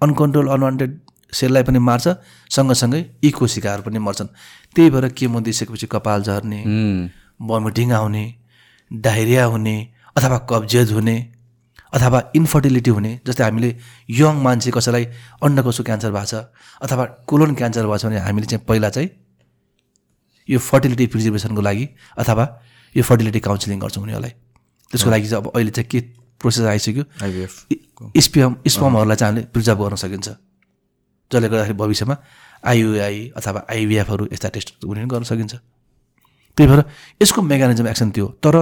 अनकन्ट्रोल 0.00 0.46
अनवान्टेड 0.48 0.90
सेललाई 1.32 1.62
पनि 1.62 1.78
मार्छ 1.78 2.06
सँगसँगै 2.50 3.00
यी 3.24 3.30
कोशिकाहरू 3.30 3.82
पनि 3.82 3.98
मर्छन्। 3.98 4.28
त्यही 4.76 4.90
भएर 4.90 5.08
केमो 5.18 5.40
दिइसकेपछि 5.40 5.86
कपाल 5.86 6.22
झर्ने 6.22 6.60
भमिटिङ 7.42 7.92
आउने 7.92 8.24
डायरिया 8.90 9.44
हुने 9.44 9.76
अथवा 10.16 10.38
कब्जियत 10.50 10.90
हुने 10.92 11.16
अथवा 11.92 12.18
इन्फर्टिलिटी 12.36 12.90
हुने 12.90 13.12
जस्तै 13.26 13.44
हामीले 13.44 13.70
यङ 14.10 14.34
मान्छे 14.42 14.70
कसैलाई 14.70 15.04
अन्डकोशो 15.42 15.82
क्यान्सर 15.82 16.10
भएको 16.10 16.26
छ 16.26 16.34
अथवा 16.82 17.04
कोलोन 17.26 17.54
क्यान्सर 17.54 17.86
भएको 17.86 17.98
छ 17.98 18.06
भने 18.06 18.18
हामीले 18.26 18.46
चाहिँ 18.46 18.64
पहिला 18.68 18.88
चाहिँ 18.90 19.08
यो 20.48 20.58
फर्टिलिटी 20.60 21.06
प्रिजर्भेसनको 21.06 21.60
लागि 21.62 21.88
अथवा 22.18 22.44
यो 22.94 23.02
फर्टिलिटी 23.02 23.40
काउन्सिलिङ 23.40 23.78
गर्छौँ 23.80 24.02
उनीहरूलाई। 24.02 24.32
त्यसको 24.90 25.10
लागि 25.10 25.26
चाहिँ 25.28 25.42
अब 25.42 25.50
अहिले 25.54 25.70
चाहिँ 25.70 25.88
के 25.90 26.00
प्रोसेस 26.40 26.66
आइसक्यो 26.66 27.04
स्पियम 28.20 28.56
स्पमहरूलाई 28.66 29.16
चाहिँ 29.16 29.30
हामीले 29.30 29.46
प्रिजर्भ 29.54 29.78
गर्न 29.82 29.96
सकिन्छ। 29.96 30.28
जसले 31.34 31.48
गर्दाखेरि 31.50 31.78
भविष्यमा 31.82 32.16
आइयुआई 32.64 33.18
अथवा 33.36 33.60
आइबिएफहरू 33.70 34.24
यस्ता 34.32 34.48
टेस्ट 34.54 34.68
पनि 34.86 35.04
गर्न 35.10 35.24
सकिन्छ। 35.26 35.54
त्यही 36.56 36.66
भएर 36.70 36.80
यसको 37.22 37.42
मेकानिजम 37.42 37.86
एक्सन 37.90 38.10
त्यो। 38.14 38.26
तर 38.38 38.56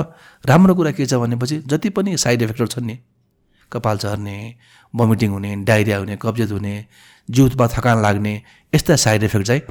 राम्रो 0.44 0.74
कुरा 0.74 0.90
के 0.96 1.06
छ 1.06 1.14
भनेपछि 1.20 1.56
जति 1.68 1.88
पनि 1.92 2.16
साइड 2.16 2.42
इफेक्टहरू 2.42 2.72
छन् 2.74 2.86
नि 2.88 2.96
कपाल 3.72 3.96
झर्ने 3.98 4.36
भमिटिङ 4.94 5.30
हुने 5.30 5.50
डायरिया 5.68 5.96
हुने 5.98 6.16
कब्जियत 6.22 6.50
हुने 6.52 6.74
जिउमा 7.28 7.66
थकान 7.74 8.02
लाग्ने 8.02 8.32
यस्ता 8.72 8.96
साइड 8.96 9.22
इफेक्ट 9.28 9.46
चाहिँ 9.46 9.62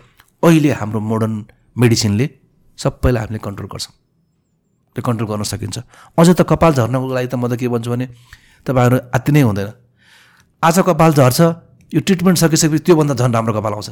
अहिले 0.44 0.72
हाम्रो 0.78 1.00
मोडर्न 1.02 1.34
मेडिसिनले 1.76 2.30
सबैलाई 2.80 3.22
हामीले 3.22 3.40
कन्ट्रोल 3.46 3.68
गर्छौँ। 3.74 3.94
त्यो 4.96 5.02
कन्ट्रोल 5.02 5.28
गर्न 5.30 5.44
सकिन्छ। 5.44 5.78
अझ 6.18 6.28
त 6.30 6.42
कपाल 6.46 6.72
झर्नको 6.78 7.14
लागि 7.18 7.28
त 7.28 7.36
म 7.42 7.50
त 7.50 7.58
के 7.58 7.68
भन्छु 7.74 7.90
भने 7.92 8.06
तपाईँहरू 8.66 8.98
अति 9.18 9.32
नै 9.32 9.42
हुँदैन। 9.42 9.70
आज 10.64 10.78
कपाल 10.88 11.12
झर्छ 11.14 11.40
यो 11.92 12.00
ट्रिटमेन्ट 12.02 12.38
सकिसकेपछि 12.40 12.84
त्योभन्दा 12.86 13.14
झन् 13.14 13.34
राम्रो 13.34 13.54
कपाल 13.54 13.74
आउँछ। 13.74 13.90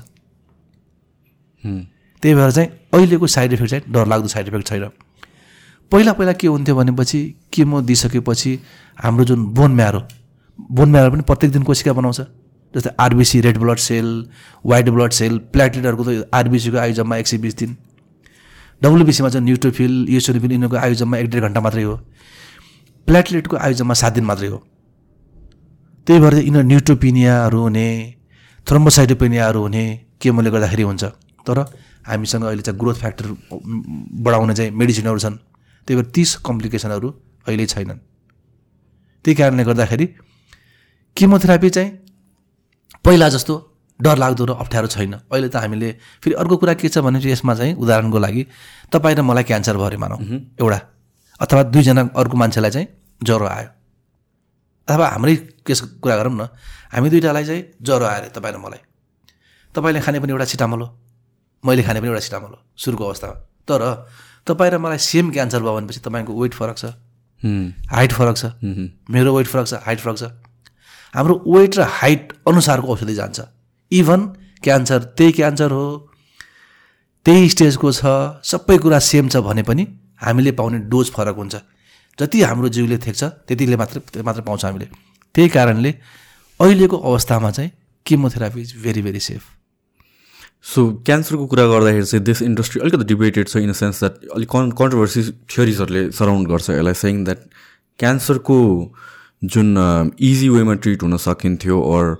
त्यही 2.23 2.35
भएर 2.35 2.51
चाहिँ 2.51 2.69
अहिलेको 2.93 3.27
साइड 3.27 3.53
इफेक्ट 3.53 3.69
चाहिँ 3.69 3.83
डरलाग्दो 3.93 4.27
साइड 4.27 4.47
इफेक्ट 4.47 4.67
छैन। 4.67 4.89
पहिला 5.91 6.13
पहिला 6.13 6.33
के 6.33 6.47
हुन्थ्यो 6.47 6.75
भनेपछि 6.75 7.19
केमो 7.53 7.81
दिइसकेपछि 7.81 8.51
हाम्रो 8.97 9.25
जुन 9.25 9.45
बोन 9.53 9.71
म्यारो 9.75 10.01
बोन 10.59 10.89
म्यारो 10.91 11.11
पनि 11.11 11.21
प्रत्येक 11.21 11.51
दिन 11.51 11.63
कोशिका 11.63 11.93
बनाउँछ। 11.93 12.21
जस्तै 12.73 12.91
RBC 12.99 13.41
red 13.41 13.57
blood 13.57 13.77
cell 13.79 14.07
white 14.65 14.89
blood 14.89 15.11
cell 15.11 15.37
प्लेटलेटहरूको 15.53 16.03
त 16.03 16.29
आरबिसीको 16.33 16.77
आयु 16.77 16.93
जम्मा 16.93 17.17
एक 17.17 17.27
सय 17.27 17.37
बिस 17.37 17.55
दिन। 17.57 17.75
डब्लुबिसीमा 18.81 19.29
चाहिँ 19.29 19.45
न्युट्रोफिल 19.45 20.05
युसोनिफिल 20.09 20.51
यिनीहरूको 20.51 20.77
आयु 20.77 20.95
जम्मा 20.95 21.17
एक 21.17 21.29
डेढ 21.29 21.43
घन्टा 21.43 21.61
मात्रै 21.61 21.83
हो। 21.83 21.95
प्लेटलेटको 23.07 23.57
आयु 23.57 23.73
जम्मा 23.73 23.93
सात 23.93 24.13
दिन 24.13 24.25
मात्रै 24.25 24.47
हो। 24.47 24.63
त्यही 26.09 26.19
भएर 26.21 26.33
यिनीहरू 26.41 26.67
न्युट्रोपिनियाहरू 26.67 27.59
हुने 27.61 27.87
थ्रोम्बोसाइटोपेनियाहरू 28.67 29.59
हुने 29.61 29.83
केमोले 30.17 30.49
गर्दाखेरि 30.49 30.83
हुन्छ। 30.89 31.03
तर 31.45 31.57
हामीसँग 32.09 32.43
अहिले 32.49 32.61
चाहिँ 32.65 32.79
ग्रोथ 32.81 32.97
फ्याक्टर 32.97 33.25
बढाउने 34.25 34.53
चाहिँ 34.57 34.71
मेडिसिनहरू 34.73 35.19
छन्। 35.21 35.37
त्यही 35.85 36.01
भएर 36.01 36.09
तिस 36.09 36.35
कम्प्लिकेसनहरू 36.41 37.09
अहिले 37.45 37.65
छैनन्। 37.65 37.99
त्यही 39.25 39.35
कारणले 39.37 39.63
गर्दाखेरि 39.69 40.05
किमोथेरापी 41.17 41.69
चाहिँ 41.69 41.89
पहिला 43.05 43.29
जस्तो 43.29 43.53
डरलाग्दो 43.99 44.43
र 44.49 44.51
अप्ठ्यारो 44.65 44.87
छैन। 44.89 45.13
अहिले 45.29 45.49
त 45.53 45.61
हामीले 45.61 45.89
फेरि 46.25 46.33
अर्को 46.41 46.55
कुरा 46.57 46.73
के 46.73 46.89
छ 46.89 47.05
भने 47.05 47.21
चाहिँ 47.21 47.33
यसमा 47.37 47.53
चाहिँ 47.53 47.73
उदाहरणको 47.77 48.17
लागि 48.17 48.41
तपाईँ 48.89 49.15
र 49.15 49.21
मलाई 49.21 49.45
क्यान्सर 49.45 49.77
भयो 49.77 49.85
अरे 49.85 49.97
मानौँ। 50.01 50.19
एउटा 50.57 50.79
अथवा 51.37 51.61
दुईजना 51.69 52.01
अर्को 52.17 52.35
मान्छेलाई 52.37 52.71
चाहिँ 52.71 52.87
ज्वरो 53.21 53.45
आयो। 53.45 53.69
अथवा 54.89 55.05
हाम्रै 55.13 55.35
केस 55.65 55.79
कुरा 56.01 56.15
गरौँ 56.17 56.33
न 56.33 56.49
हामी 56.93 57.09
दुइटालाई 57.09 57.45
चाहिँ 57.45 57.63
ज्वरो 57.85 58.05
आयो 58.05 58.17
अरे 58.19 58.29
तपाईँ 58.33 58.53
र 58.53 58.57
मलाई 58.57 58.81
तपाईँले 59.75 59.99
खाने 60.01 60.19
पनि 60.19 60.31
एउटा 60.33 60.45
सिटामल 60.53 60.81
हो 60.81 60.87
मैले 61.63 61.83
खाने 61.85 61.99
पनि 62.01 62.09
एउटा 62.09 62.23
सिटामल 62.25 62.51
हो 62.57 62.59
सुरुको 62.73 63.03
अवस्थामा। 63.05 63.35
तर 63.69 63.81
तपाईँ 64.49 64.71
र 64.73 64.77
मलाई 64.81 64.97
सेम 64.97 65.29
क्यान्सर 65.31 65.61
भयो 65.61 65.73
भनेपछि 65.77 65.99
तपाईँको 66.01 66.33
वेट 66.41 66.53
फरक 66.57 66.77
छ। 66.77 66.85
हाइट 67.93 68.11
फरक 68.13 68.35
छ। 68.35 68.45
मेरो 69.13 69.29
वेट 69.37 69.47
फरक 69.47 69.65
छ 69.67 69.73
हाइट 69.85 69.99
फरक 69.99 70.17
छ। 70.17 70.23
हाम्रो 71.13 71.33
वेट 71.47 71.77
र 71.77 71.81
हाइट 72.01 72.33
अनुसारको 72.47 72.87
औषधि 72.93 73.15
जान्छ। 73.15 73.39
इभन 73.91 74.19
क्यान्सर 74.63 74.99
त्यही 75.17 75.31
क्यान्सर 75.31 75.71
हो 75.71 75.85
त्यही 77.25 77.49
स्टेजको 77.49 77.91
छ 77.91 78.01
सबै 78.43 78.77
कुरा 78.77 78.99
सेम 79.05 79.29
छ 79.29 79.45
भने 79.45 79.63
पनि 79.63 79.83
हामीले 80.17 80.51
पाउने 80.57 80.77
डोज 80.89 81.11
फरक 81.13 81.35
हुन्छ। 81.35 81.55
जति 82.19 82.41
हाम्रो 82.41 82.69
जिउले 82.69 82.97
थेक्छ 82.97 83.23
त्यतिले 83.23 83.77
मात्र 83.77 84.23
मात्र 84.25 84.41
पाउँछ 84.41 84.65
हामीले। 84.65 84.87
त्यही 85.35 85.49
कारणले 85.49 85.91
अहिलेको 86.59 86.97
अवस्थामा 86.97 87.51
चाहिँ 87.51 87.71
chemotherapy 88.05 88.61
is 88.61 88.75
very 88.83 89.01
very 89.01 89.19
safe. 89.19 89.41
So 90.63 90.81
क्यान्सरको 91.05 91.45
कुरा 91.47 91.65
गर्दाखेरि 91.65 92.05
चाहिँ 92.05 92.23
दिस 92.25 92.41
इन्डस्ट्री 92.41 92.81
अलिकति 92.81 93.05
डिबेटेड 93.13 93.47
छ 93.47 93.57
इन 93.57 93.71
द 93.71 93.73
सेन्स 93.73 93.99
द्याट 93.99 94.13
अलिक 94.35 94.49
कन् 94.51 94.71
कन्ट्रोभर्सी 94.79 95.21
थियोरिजहरूले 95.47 96.03
सराउन्ड 96.11 96.47
गर्छ 96.49 96.69
यसलाई 96.69 96.93
सेङ 97.03 97.23
द्याट 97.25 97.39
क्यान्सरको 97.99 98.57
जुन 99.41 99.67
इजी 100.19 100.49
वेमा 100.49 100.73
ट्रिट 100.83 101.03
हुन 101.03 101.17
सकिन्थ्यो 101.17 101.79
अर 101.95 102.15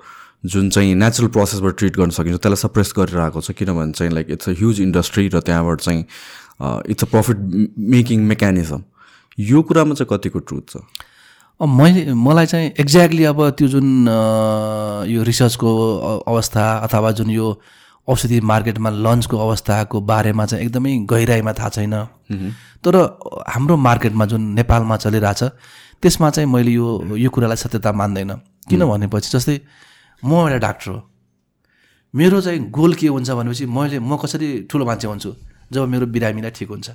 जुन 0.45 0.69
चाहिँ 0.69 0.95
नेचुरल 0.95 1.29
प्रोसेसबाट 1.35 1.77
ट्रिट 1.77 1.97
गर्न 1.97 2.09
सकिन्छ 2.15 2.39
त्यसलाई 2.39 2.61
सप्रेस 2.63 2.93
गरेर 2.97 3.19
आएको 3.19 3.41
छ। 3.41 3.51
किनभने 3.59 3.91
चाहिँ 3.91 4.11
like 4.13 4.31
it's 4.31 4.49
a 4.49 4.53
huge 4.59 4.81
industry 4.81 5.27
र 5.35 5.39
त्यहाँबाट 5.43 5.81
चाहिँ 5.81 6.01
it's 6.95 7.03
a 7.03 7.07
profit 7.11 7.37
making 7.95 8.23
mechanism 8.31 8.81
यो 9.39 9.61
कुरामा 9.63 9.93
चाहिँ 9.95 10.07
कतिको 10.11 10.39
ट्रुथ 10.39 10.65
छ? 10.69 10.77
मैले 11.59 12.13
मलाई 12.13 12.45
चाहिँ 12.45 12.71
एक्ज्याक्टली 12.79 13.23
अब 13.23 13.39
त्यो 13.57 13.67
जुन 13.67 14.07
यो 15.07 15.23
रिसर्चको 15.23 15.69
अवस्था 16.27 16.63
अथवा 16.87 17.11
जुन 17.19 17.29
यो 17.29 17.47
औषधि 18.07 18.39
मार्केटमा 18.41 18.89
लन्चको 18.89 19.37
अवस्थाको 19.37 20.01
बारेमा 20.01 20.45
चाहिँ 20.45 20.65
एकदमै 20.65 20.97
गहिराइमा 21.09 21.53
थाहा 21.53 21.69
छैन। 21.69 21.95
तर 22.83 22.95
हाम्रो 23.47 23.75
मार्केटमा 23.77 24.25
जुन 24.25 24.41
नेपालमा 24.55 24.97
चलिरहेछ 24.97 25.43
त्यसमा 26.01 26.29
चाहिँ 26.29 26.49
मैले 26.49 26.71
यो 26.71 27.15
यो 27.15 27.29
कुरालाई 27.29 27.57
सत्यता 27.57 27.91
मान्दैन। 27.91 28.31
किन 28.69 28.85
भनेपछि 28.85 29.29
जस्तै 29.37 29.59
म 30.23 30.31
एउटा 30.47 30.57
डाक्टर 30.57 30.91
हो। 30.91 30.97
मेरो 32.13 32.41
चाहिँ 32.41 32.59
गोल 32.71 32.93
के 32.93 33.07
हुन्छ 33.07 33.29
भनेपछि 33.29 33.65
मैले 33.67 33.99
म 33.99 34.17
कसरी 34.17 34.47
ठुलो 34.71 34.85
मान्छे 34.85 35.07
हुन्छु 35.07 35.31
जब 35.71 35.87
मेरो 35.87 36.05
बिरामीलाई 36.07 36.51
ठिक 36.51 36.69
हुन्छ? 36.69 36.89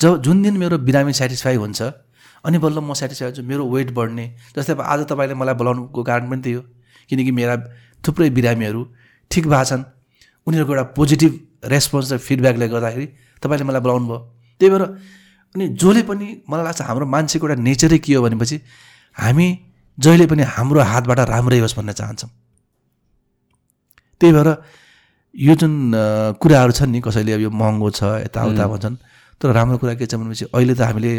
जब 0.00 0.22
जुन 0.22 0.42
दिन 0.42 0.56
मेरो 0.56 0.78
बिरामी 0.78 1.12
सेटिस्फाई 1.12 1.56
हुन्छ 1.56 1.82
अनि 2.44 2.58
बल्ल 2.58 2.78
म 2.78 2.94
सेटिस्फाई 2.94 3.26
हुन्छु 3.28 3.42
मेरो 3.42 3.64
वेट 3.70 3.90
बढ्ने 3.96 4.26
जस्तै 4.56 4.72
अब 4.72 4.80
आज 4.82 5.00
तपाईँले 5.10 5.34
मलाई 5.34 5.54
बोलाउनुको 5.60 6.02
कारण 6.02 6.30
पनि 6.30 6.42
त्यही 6.42 6.56
हो। 6.56 6.62
किनकि 7.08 7.32
मेरा 7.32 7.54
थुप्रै 8.04 8.30
बिरामीहरू 8.30 8.80
ठिक 9.30 9.44
भएको 9.48 9.64
छन्। 9.64 9.82
उनीहरूको 10.46 10.72
एउटा 10.72 10.84
पोजिटिभ 10.96 11.32
रेस्पोन्स 11.64 12.12
र 12.12 12.18
फिडब्याकले 12.18 12.68
गर्दाखेरि 12.68 13.06
तपाईँले 13.42 13.64
मलाई 13.64 13.80
बोलाउनु 13.80 14.06
भयो 14.06 14.18
त्यही 14.60 14.70
भएर 14.70 14.84
अनि 15.54 15.64
जसले 15.80 16.02
पनि 16.10 16.26
मलाई 16.50 16.64
लाग्छ 16.64 16.80
हाम्रो 16.88 17.06
मान्छेको 17.06 17.44
एउटा 17.48 17.62
नेचरै 17.62 17.98
के 18.04 18.14
हो 18.14 18.22
भनेपछि 18.22 18.56
हामी 19.16 19.46
जहिले 19.98 20.26
पनि 20.28 20.42
हाम्रो 20.54 20.80
हातबाट 20.92 21.20
राम्रै 21.32 21.58
होस् 21.64 21.76
भन्न 21.76 21.92
चाहन्छौँ। 21.98 22.30
त्यही 24.20 24.32
भएर 24.36 24.48
यो 25.34 25.54
जुन 25.56 25.72
कुराहरू 26.40 26.72
छन् 26.78 26.92
नि 26.92 27.00
कसैले 27.00 27.32
अब 27.32 27.40
यो 27.40 27.50
महँगो 27.50 27.90
छ 27.90 28.02
यताउता 28.24 28.66
भन्छन् 28.66 28.96
तर 29.40 29.52
राम्रो 29.52 29.78
कुरा 29.78 29.94
के 29.94 30.06
छ 30.06 30.14
भनेपछि 30.14 30.44
अहिले 30.54 30.74
त 30.74 30.80
हामीले 30.88 31.12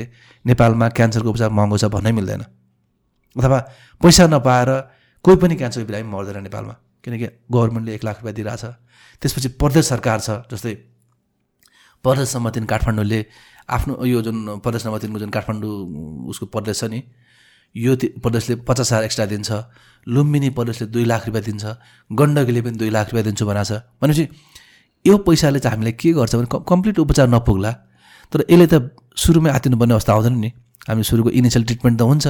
नेपालमा 0.46 0.88
क्यान्सरको 0.98 1.30
उपचार 1.30 1.50
महँगो 1.50 1.78
छ 1.78 1.86
भन्नै 1.94 2.12
मिल्दैन। 2.18 2.44
अथवा 3.36 3.60
पैसा 4.02 4.28
नपाएर 4.28 4.70
कोही 5.26 5.38
पनि 5.38 5.56
क्यान्सर 5.56 5.84
बिरामी 5.86 6.10
मर्दैन 6.10 6.44
नेपालमा 6.44 6.76
किनकि 7.04 7.28
गभर्मेन्टले 7.52 7.94
एक 7.96 8.04
लाख 8.04 8.16
रुपियाँ 8.20 8.36
दिइरहेछ। 8.36 8.64
त्यसपछि 9.22 9.50
प्रदेश 9.62 9.86
सरकार 9.86 10.20
छ 10.20 10.30
जस्तै 10.52 10.74
प्रदेश 12.04 12.36
नम्बर 12.36 12.52
तिन 12.56 12.66
काठमाडौँले 12.72 13.20
आफ्नो 13.70 13.94
यो 14.06 14.22
जुन 14.26 14.38
प्रदेश 14.66 14.86
नम्बर 14.86 15.00
तिनको 15.02 15.20
जुन 15.20 15.30
काठमाडौँ 15.38 15.74
उसको 16.32 16.46
प्रदेश 16.54 16.80
छ 16.82 16.84
नि 16.90 17.00
यो 17.76 17.96
प्रदेशले 18.24 18.56
पचास 18.68 18.92
हजार 18.92 19.04
एक्स्ट्रा 19.04 19.26
दिन्छ 19.30 19.50
लुम्बिनी 20.08 20.50
प्रदेशले 20.58 20.88
दुई 20.90 21.06
लाख 21.06 21.26
रुपियाँ 21.28 21.44
दिन्छ 21.46 21.66
गण्डकीले 22.12 22.62
पनि 22.66 22.78
दुई 22.82 22.90
लाख 22.90 23.06
रुपियाँ 23.14 23.26
दिन्छु 23.30 23.46
भनेको 23.46 23.66
छ 23.70 23.82
भनेपछि 24.02 24.26
यो 25.06 25.18
पैसाले 25.28 25.60
चाहिँ 25.60 25.76
हामीले 25.76 25.92
के 26.02 26.14
गर्छ 26.18 26.36
भने 26.36 26.48
कम्प्लिट 26.70 27.00
उपचार 27.00 27.28
नपुग्ला। 27.30 27.72
तर 28.32 28.40
यसले 28.50 28.68
त 28.68 28.76
सुरुमै 29.16 29.50
आतिनुपर्ने 29.52 29.94
अवस्था 29.94 30.12
आउँदैन 30.14 30.36
नि। 30.38 30.50
हामी 30.88 31.04
सुरुको 31.04 31.30
इनिसियल 31.30 31.64
ट्रिटमेन्ट 31.66 31.96
त 32.00 32.02
हुन्छ। 32.02 32.26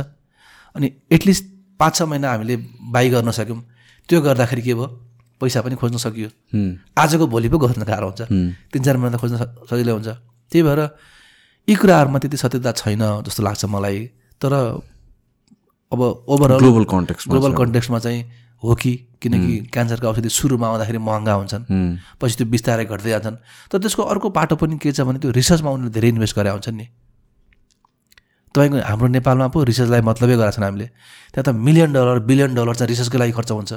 अनि 0.76 0.88
एटलिस्ट 1.12 1.44
पाँच 1.80 1.94
छ 1.96 2.02
महिना 2.10 2.28
हामीले 2.32 2.56
बाई 2.94 3.10
गर्न 3.10 3.32
सक्यौँ। 3.32 3.62
त्यो 4.10 4.22
गर्दाखेरि 4.22 4.62
के 4.62 4.74
भयो? 4.74 4.88
पैसा 5.42 5.62
पनि 5.62 5.76
खोज्न 5.78 5.98
सकियो। 6.02 6.30
आजको 6.98 7.26
भोलि 7.30 7.50
पो 7.50 7.58
खोज्न 7.62 7.84
गाह्रो 7.86 8.08
हुन्छ 8.10 8.22
तिन 8.74 8.82
चार 8.82 8.98
महिना 8.98 9.18
त 9.18 9.22
खोज्न 9.22 9.36
सजिलो 9.70 9.94
हुन्छ। 9.94 10.10
त्यही 10.50 10.64
भएर 10.66 10.82
यी 11.68 11.76
कुराहरूमा 11.78 12.18
त्यति 12.20 12.38
सत्यता 12.38 12.72
छैन 12.82 13.04
जस्तो 13.26 13.42
लाग्छ 13.46 13.66
मलाई। 13.70 14.00
तर 14.42 14.54
अब 15.94 16.02
ओभरअल 16.02 16.58
ग्लोबल 16.58 16.84
कन्टेक्स्ट 16.90 17.30
ग्लोबल 17.30 17.54
कन्टेक्स्टमा 17.54 18.00
चाहिँ 18.00 18.22
हो 18.64 18.76
कि 18.76 18.92
किनकि 19.22 19.74
क्यान्सरका 19.74 20.08
औषधि 20.10 20.30
सुरुमा 20.30 20.68
आउँदाखेरि 20.68 20.98
महँगा 20.98 21.34
हुन्छन्। 21.34 21.64
पछि 22.22 22.36
त्यो 22.38 22.48
बिस्तारै 22.54 22.86
घट्दै 22.86 23.10
जान्छन्। 23.10 23.38
तर 23.72 23.78
त्यसको 23.82 24.04
अर्को 24.04 24.30
पाटो 24.30 24.56
पनि 24.56 24.78
के 24.78 24.92
छ 24.92 25.02
भने 25.02 25.20
त्यो 25.20 25.32
रिसर्चमा 25.34 25.70
उनीहरूले 25.70 25.94
धेरै 25.94 26.10
इन्भेस्ट 26.14 26.36
गरेर 26.38 26.54
हुन्छन् 26.54 26.78
नि। 26.78 26.88
तपाईँको 28.54 28.78
हाम्रो 28.86 29.08
नेपालमा 29.18 29.48
पो 29.54 29.64
रिसर्चलाई 29.64 30.02
मतलबै 30.02 30.36
गरेका 30.38 30.54
छन् 30.54 30.66
हामीले। 30.66 30.88
त्यहाँ 31.34 31.46
त 31.46 31.50
मिलियन 31.54 31.90
डलर 31.94 32.20
बिलियन 32.30 32.52
डलर 32.56 32.76
चाहिँ 32.78 32.90
रिसर्चको 32.94 33.18
लागि 33.18 33.34
खर्च 33.38 33.52
हुन्छ। 33.52 33.74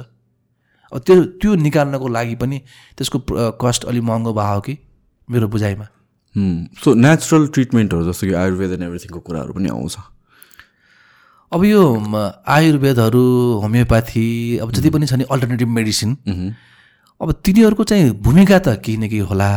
अब 0.93 0.99
त्यो 1.05 1.15
त्यो 1.41 1.51
निकाल्नको 1.55 2.07
लागि 2.07 2.35
पनि 2.35 2.57
त्यसको 2.97 3.17
कस्ट 3.57 3.81
अलिक 3.89 4.03
महँगो 4.03 4.31
भयो 4.33 4.61
कि 4.61 4.73
मेरो 5.29 5.47
बुझाइमा? 5.47 5.87
सो 6.81 6.93
नेचुरल 6.95 7.47
ट्रिटमेन्टहरू 7.55 8.03
जस्तो 8.07 8.27
कि 8.27 8.33
आयुर्वेद 8.33 8.71
एन्ड 8.71 8.83
एभ्रिथिङको 8.83 9.19
कुराहरू 9.19 9.51
पनि 9.53 9.69
आउँछ। 9.69 9.95
अब 11.51 11.63
यो 11.65 11.81
आयुर्वेदहरू 12.47 13.23
होमियोप्याथी 13.61 14.25
अब 14.63 14.71
जति 14.71 14.89
पनि 14.89 15.05
छ 15.05 15.13
नि 15.13 15.25
अल्टरनेटिभ 15.31 15.67
मेडिसिन 15.67 16.11
अब 17.21 17.31
तिनीहरूको 17.45 17.83
चाहिँ 17.83 18.11
भूमिका 18.23 18.59
त 18.59 18.79
केही 18.79 18.97
न 18.97 19.07
केही 19.11 19.27
होला। 19.27 19.51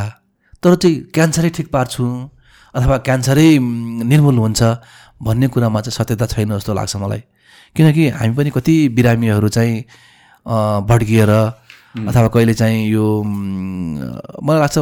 तर 0.62 0.74
चाहिँ 0.74 0.96
क्यान्सरै 1.14 1.50
ठिक 1.54 1.68
पार्छु 1.70 2.04
अथवा 2.74 2.96
क्यान्सरै 3.06 3.46
निर्मूल 4.10 4.38
हुन्छ 4.38 4.62
भन्ने 5.22 5.48
कुरामा 5.54 5.80
चाहिँ 5.80 5.94
सत्यता 5.94 6.26
छैन 6.26 6.50
जस्तो 6.58 6.74
लाग्छ 6.74 6.96
मलाई। 6.96 7.22
किनकि 7.76 8.08
हामी 8.10 8.34
पनि 8.34 8.50
कति 8.50 8.76
बिरामीहरू 8.96 9.48
चाहिँ 9.54 9.80
भड्किएर 10.90 11.30
अथवा 11.30 12.28
कहिले 12.34 12.54
चाहिँ 12.54 12.90
यो 12.90 13.06
मलाई 13.22 14.60
लाग्छ 14.60 14.78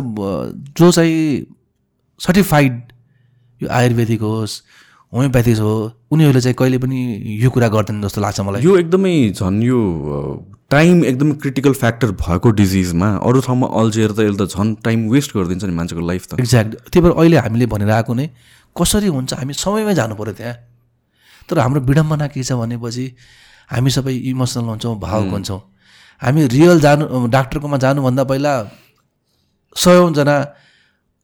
जो 0.81 0.91
चाहिँ 0.91 1.21
सर्टिफाइड 2.21 2.73
यो 3.61 3.69
आयुर्वेदिक 3.69 4.21
होस् 4.21 4.55
होमियोप्याथिक 5.13 5.59
हो 5.59 5.73
उनीहरूले 6.13 6.41
चाहिँ 6.41 6.57
कहिले 6.57 6.79
पनि 6.79 6.99
यो 7.43 7.51
कुरा 7.51 7.69
गर्दैन 7.69 8.03
जस्तो 8.03 8.21
लाग्छ 8.21 8.41
मलाई। 8.41 8.63
यो 8.65 8.77
एकदमै 8.79 9.13
झन् 9.37 9.63
यो 9.63 9.79
टाइम 10.73 11.05
एकदमै 11.05 11.35
क्रिटिकल 11.43 11.73
फ्याक्टर 11.77 12.11
भएको 12.17 12.51
डिजिजमा 12.57 13.09
अरू 13.21 13.41
ठाउँमा 13.45 13.67
अल्झिएर 13.81 14.13
त 14.17 14.25
यसले 14.25 14.41
त 14.41 14.49
झन् 14.49 14.75
टाइम 14.81 15.09
वेस्ट 15.13 15.37
गरिदिन्छ 15.37 15.65
नि 15.65 15.75
मान्छेको 15.77 16.01
लाइफ 16.01 16.23
त। 16.27 16.41
एक्ज्याक्ट 16.41 16.73
त्यही 16.89 17.01
भएर 17.05 17.13
अहिले 17.13 17.37
हामीले 17.45 17.67
भनिरहेको 17.69 18.15
नै 18.15 18.27
कसरी 18.77 19.09
हुन्छ 19.13 19.31
हामी 19.37 19.53
समयमै 19.53 19.95
जानु 19.95 20.15
पऱ्यो 20.17 20.33
त्यहाँ। 20.33 20.57
तर 21.49 21.59
हाम्रो 21.61 21.81
विडम्बना 21.85 22.27
के 22.33 22.41
छ 22.41 22.57
भनेपछि 22.57 23.05
हामी 23.69 23.91
सबै 23.93 24.15
इमोसनल 24.33 24.65
हुन्छौँ 24.73 24.97
भावुक 24.97 25.33
हुन्छौँ। 25.37 25.61
हामी 26.23 26.41
रियल 26.57 26.81
जानु 26.81 27.27
डाक्टरकोमा 27.29 27.77
जानुभन्दा 27.85 28.25
पहिला 28.25 28.53
सयौँजना 29.77 30.37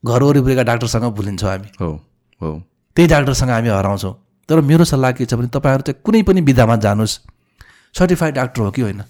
घर 0.04 0.22
वरिपरिका 0.22 0.62
डाक्टरसँग 0.62 1.04
भुलिन्छौँ 1.16 1.50
हामी। 1.50 1.68
हो 1.80 1.90
हो। 2.40 2.50
त्यही 2.98 3.08
डाक्टरसँग 3.08 3.50
हामी 3.50 3.68
हराउँछौँ। 3.70 4.14
तर 4.48 4.60
मेरो 4.60 4.84
सल्लाह 4.84 5.12
के 5.14 5.24
छ 5.24 5.34
भने 5.38 5.48
तपाईँहरू 5.54 5.82
चाहिँ 5.86 6.02
कुनै 6.02 6.22
पनि 6.26 6.40
विधामा 6.42 6.76
जानुहोस्। 6.82 7.14
सर्टिफाइड 7.94 8.34
डाक्टर 8.34 8.60
हो 8.62 8.70
कि 8.74 8.82
होइन? 8.82 9.02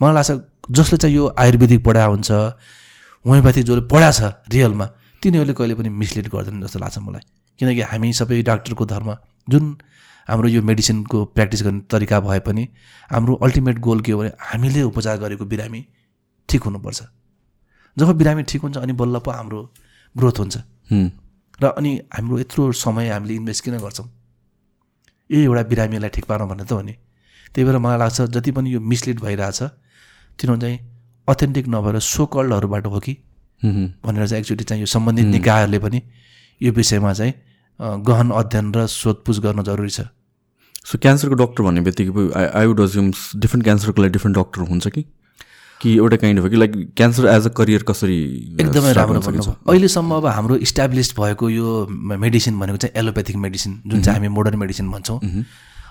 मलाई 0.00 0.14
लाग्छ 0.14 0.30
जसले 0.72 0.96
चाहिँ 0.96 1.16
यो 1.16 1.24
आयुर्वेदिक 1.36 1.84
पढा 1.84 2.04
हुन्छ 2.08 2.30
होमियोप्याथी 2.32 3.62
जसले 3.62 3.84
पढा 3.92 4.10
छ 4.10 4.32
रियलमा 4.48 4.86
तिनीहरूले 5.20 5.52
कहिले 5.52 5.74
पनि 5.76 5.88
मिसलिड 6.00 6.28
गर्दैन 6.32 6.64
जस्तो 6.64 6.78
लाग्छ 6.80 6.98
मलाई। 7.04 7.22
किनकि 7.60 7.82
हामी 7.92 8.12
सबै 8.12 8.40
डाक्टरको 8.48 8.84
धर्म 8.88 9.08
जुन 9.52 9.64
हाम्रो 10.28 10.48
यो 10.48 10.62
मेडिसिनको 10.64 11.24
प्र्याक्टिस 11.36 11.62
गर्ने 11.68 11.84
तरिका 11.92 12.20
भए 12.24 12.40
पनि 12.40 12.68
हाम्रो 13.10 13.34
अल्टिमेट 13.44 13.78
गोल 13.84 14.00
के 14.00 14.12
हो 14.12 14.18
भने 14.18 14.32
हामीले 14.40 14.82
उपचार 14.88 15.16
गरेको 15.20 15.44
बिरामी 15.44 15.84
ठिक 16.48 16.62
हुनुपर्छ। 16.64 17.00
जब 17.96 18.16
बिरामी 18.16 18.42
ठिक 18.48 18.62
हुन्छ 18.62 18.76
अनि 18.78 18.92
बल्ल 18.96 19.18
पो 19.20 19.30
हाम्रो 19.30 19.60
ग्रोथ 20.14 20.38
हुन्छ। 20.40 20.56
र 21.58 21.66
अनि 21.74 21.92
हाम्रो 22.14 22.38
यत्रो 22.38 22.72
समय 22.72 23.08
हामीले 23.08 23.34
इन्भेस्ट 23.34 23.64
किन 23.64 23.78
गर्छौँ? 23.78 24.06
यही 25.30 25.42
एउटा 25.44 25.62
बिरामीलाई 25.70 26.10
ठिक 26.10 26.24
पार्न 26.24 26.46
भन्ने 26.48 26.64
त 26.64 26.72
हो 26.72 26.82
नि। 26.82 26.94
त्यही 27.54 27.64
भएर 27.64 27.78
मलाई 27.78 27.98
लाग्छ 27.98 28.20
जति 28.30 28.50
पनि 28.52 28.74
यो 28.74 28.80
मिसलिड 28.80 29.20
भइरहेछ 29.20 29.62
तिनीहरू 30.38 30.60
चाहिँ 30.60 30.78
अथेन्टिक 31.28 31.66
नभएर 31.68 31.98
सो 31.98 32.26
कल्डहरूबाट 32.26 32.86
हो 32.86 32.98
कि। 33.00 33.14
भनेर 34.04 34.26
चाहिँ 34.28 34.40
एक्चुली 34.40 34.64
चाहिँ 34.64 34.80
यो 34.82 34.86
सम्बन्धित 34.86 35.26
निकायहरूले 35.26 35.78
पनि 35.78 36.02
यो 36.60 36.72
विषयमा 36.72 37.12
चाहिँ 37.12 37.32
गहन 38.06 38.30
अध्ययन 38.30 38.66
र 38.74 38.86
सोधपुछ 38.86 39.38
गर्न 39.40 39.62
जरुरी 39.62 39.90
छ। 39.90 40.00
सो 40.86 40.98
क्यान्सरको 40.98 41.34
डक्टर 41.34 41.62
भन्ने 41.62 41.80
बित्तिकै 41.82 42.32
आई 42.54 42.66
वुड 42.66 42.80
अज्युम 42.80 43.10
डिफ्रेन्ट 43.42 43.64
क्यान्सरको 43.64 44.02
लागि 44.02 44.12
डिफ्रेन्ट 44.12 44.36
डक्टर 44.38 44.60
हुन्छ 44.70 44.86
कि? 44.88 45.02
कि 45.80 45.94
एउटा 45.96 46.16
काइन्ड 46.16 46.40
अफ 46.40 46.50
कि 46.50 46.56
like 46.56 46.72
cancer 46.96 47.26
as 47.28 47.46
a 47.46 47.50
career 47.56 47.82
कसरी 47.88 48.18
एकदमै 48.60 48.92
start 48.92 48.96
राम्रो 48.96 49.20
गर्न 49.20 49.26
भन्नु 49.26 49.42
सकिन्छ? 49.42 49.68
अहिलेसम्म 49.68 50.14
अब 50.14 50.26
हाम्रो 50.26 50.56
इस्टाब्लिस 50.66 51.12
भएको 51.18 51.50
यो 51.50 51.86
मेडिसिन 52.18 52.58
भनेको 52.58 52.76
चाहिँ 52.76 52.98
एलोपेथिक 53.02 53.36
मेडिसिन 53.36 53.82
जुन 53.86 54.02
चाहिँ 54.02 54.18
हामी 54.18 54.28
मोडर्न 54.34 54.58
मेडिसिन 54.58 54.90
भन्छौँ। 54.90 55.18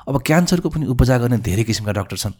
अब 0.08 0.22
क्यान्सरको 0.26 0.70
पनि 0.70 0.86
उपचार 0.92 1.20
गर्ने 1.20 1.38
धेरै 1.44 1.64
किसिमका 1.64 1.92
डक्टर 2.00 2.18
छन्। 2.18 2.34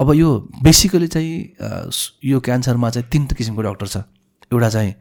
अब 0.00 0.12
यो 0.14 0.28
बेसिकली 0.62 1.06
चाहिँ 1.14 2.10
यो 2.24 2.40
क्यान्सरमा 2.40 2.90
चाहिँ 2.90 3.08
तिन 3.12 3.26
किसिमको 3.38 3.62
डक्टर 3.62 3.86
छ। 3.86 3.96
एउटा 4.52 4.68
चाहिँ 4.68 4.94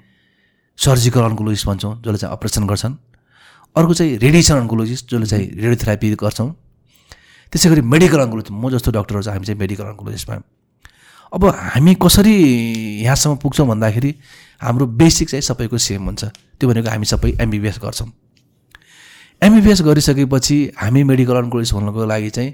सर्जिकल 0.77 1.21
अन्कोलोजिस्ट 1.21 1.67
भन्छौँ 1.67 1.93
जसले 2.05 2.17
चाहिँ 2.17 2.33
अपरेसन 2.35 2.67
गर्छन्। 2.67 2.95
अर्को 3.75 3.93
चाहिँ 3.93 4.17
रेडिएसन 4.17 4.55
अन्कोलोजिस्ट 4.55 5.09
जसले 5.11 5.25
चाहिँ 5.25 5.45
रेडियोथेरापी 5.57 6.15
गर्छौँ। 6.21 6.49
त्यसै 7.51 7.69
गरी 7.69 7.81
मेडिकल 7.81 8.19
अन्कोलोजिस्ट 8.19 8.53
म 8.53 8.69
जस्तो 8.69 8.91
डक्टरहरू 8.91 9.23
चाहिँ 9.23 9.35
हामी 9.35 9.45
चाहिँ 9.45 9.59
मेडिकल 9.59 9.85
अन्कोलोजिस्टमा 9.91 10.35
अब 11.33 11.45
हामी 11.45 11.93
कसरी 11.95 12.33
यहाँसम्म 13.03 13.35
पुग्छौँ 13.35 13.67
भन्दाखेरि 13.67 14.15
हाम्रो 14.61 14.85
बेसिक 14.99 15.29
चाहिँ 15.29 15.41
सबैको 15.41 15.77
सेम 15.77 16.03
हुन्छ। 16.05 16.23
त्यो 16.59 16.69
भनेको 16.69 16.89
हामी 16.89 17.05
सबै 17.05 17.29
एमबिबिएस 17.41 17.79
गर्छौँ। 17.83 18.07
एमबिबिएस 19.41 19.81
गरिसकेपछि 19.81 20.57
हामी 20.77 21.03
मेडिकल 21.03 21.35
अन्कोलोजिस्ट 21.35 21.73
हुनको 21.73 22.05
लागि 22.05 22.29
चाहिँ 22.29 22.51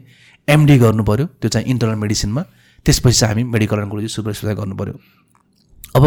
एमडी 0.48 0.78
गर्नु 0.78 1.04
पऱ्यो 1.04 1.26
त्यो 1.42 1.50
चाहिँ 1.50 1.68
इन्टरनल 1.68 1.96
मेडिसिनमा 1.96 2.42
त्यसपछि 2.86 3.18
चाहिँ 3.20 3.34
हामी 3.34 3.44
मेडिकल 3.52 3.80
अन्कोलोजिस्ट 3.80 4.16
सुपर 4.16 4.34
स्पेसलाइज 4.34 4.58
गर्नु 4.58 4.76
पऱ्यो 4.76 4.94
अब 5.96 6.06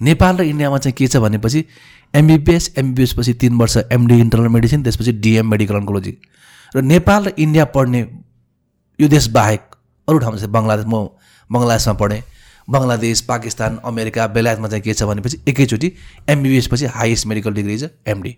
नेपाल 0.00 0.36
र 0.36 0.42
इन्डियामा 0.42 0.78
चाहिँ 0.78 0.94
के 0.94 1.06
छ 1.06 1.16
भनेपछि 1.16 1.64
एमबिबिएस 2.14 2.72
एमबिबिएस 2.78 3.12
पछि 3.18 3.32
तिन 3.40 3.58
वर्ष 3.58 3.76
एमडी 3.92 4.20
इन्टरनल 4.20 4.48
मेडिसिन 4.48 4.82
त्यसपछि 4.82 5.12
डिएम 5.24 5.50
मेडिकल 5.50 5.76
अन्कोलोजी 5.76 6.16
र 6.76 6.82
नेपाल 6.92 7.24
र 7.24 7.32
इन्डिया 7.38 7.64
पढ्ने 7.74 8.00
यो 8.98 9.08
देश 9.08 9.26
बाहेक 9.32 9.74
अरू 10.08 10.18
ठाउँमा 10.18 10.38
चाहिँ 10.38 10.52
बङ्गलादेश 10.52 10.86
म 10.86 11.06
बङ्गलादेशमा 11.52 11.94
पढेँ। 12.02 12.22
बङ्गलादेश 12.70 13.20
पाकिस्तान 13.28 13.78
अमेरिका 13.84 14.26
बेलायतमा 14.34 14.68
चाहिँ 14.68 14.82
के 14.82 14.94
छ 14.94 15.02
भनेपछि 15.02 15.40
एकैचोटि 15.48 15.92
एमबिबिएस 16.30 16.66
पछि 16.72 16.86
हाइएस्ट 16.96 17.26
मेडिकल 17.26 17.52
डिग्री 17.54 17.78
छ 17.78 17.90
एमडी 18.08 18.36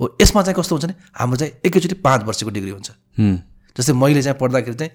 हो 0.00 0.16
यसमा 0.22 0.42
चाहिँ 0.42 0.56
कस्तो 0.58 0.76
हुन्छ 0.76 0.84
भने 0.84 0.94
हाम्रो 1.18 1.36
चाहिँ 1.36 1.52
एकैचोटि 1.66 1.94
पाँच 2.04 2.24
वर्षको 2.24 2.50
डिग्री 2.50 2.70
हुन्छ। 2.70 2.90
जस्तै 3.76 3.92
मैले 3.92 4.22
चाहिँ 4.22 4.38
पढ्दाखेरि 4.38 4.76
चाहिँ 4.76 4.92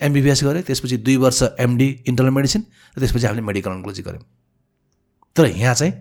एमबिबिएस 0.00 0.44
गरेँ 0.44 0.62
त्यसपछि 0.62 0.96
दुई 1.02 1.16
वर्ष 1.16 1.42
एमडी 1.58 1.88
इन्टरनल 2.06 2.30
मेडिसिन 2.30 2.62
र 2.96 3.00
त्यसपछि 3.00 3.26
हामीले 3.26 3.42
मेडिकल 3.42 3.70
अन्कोलोजी 3.70 4.02
गऱ्यौँ। 4.02 4.24
तर 5.36 5.46
यहाँ 5.46 5.74
चाहिँ 5.74 5.92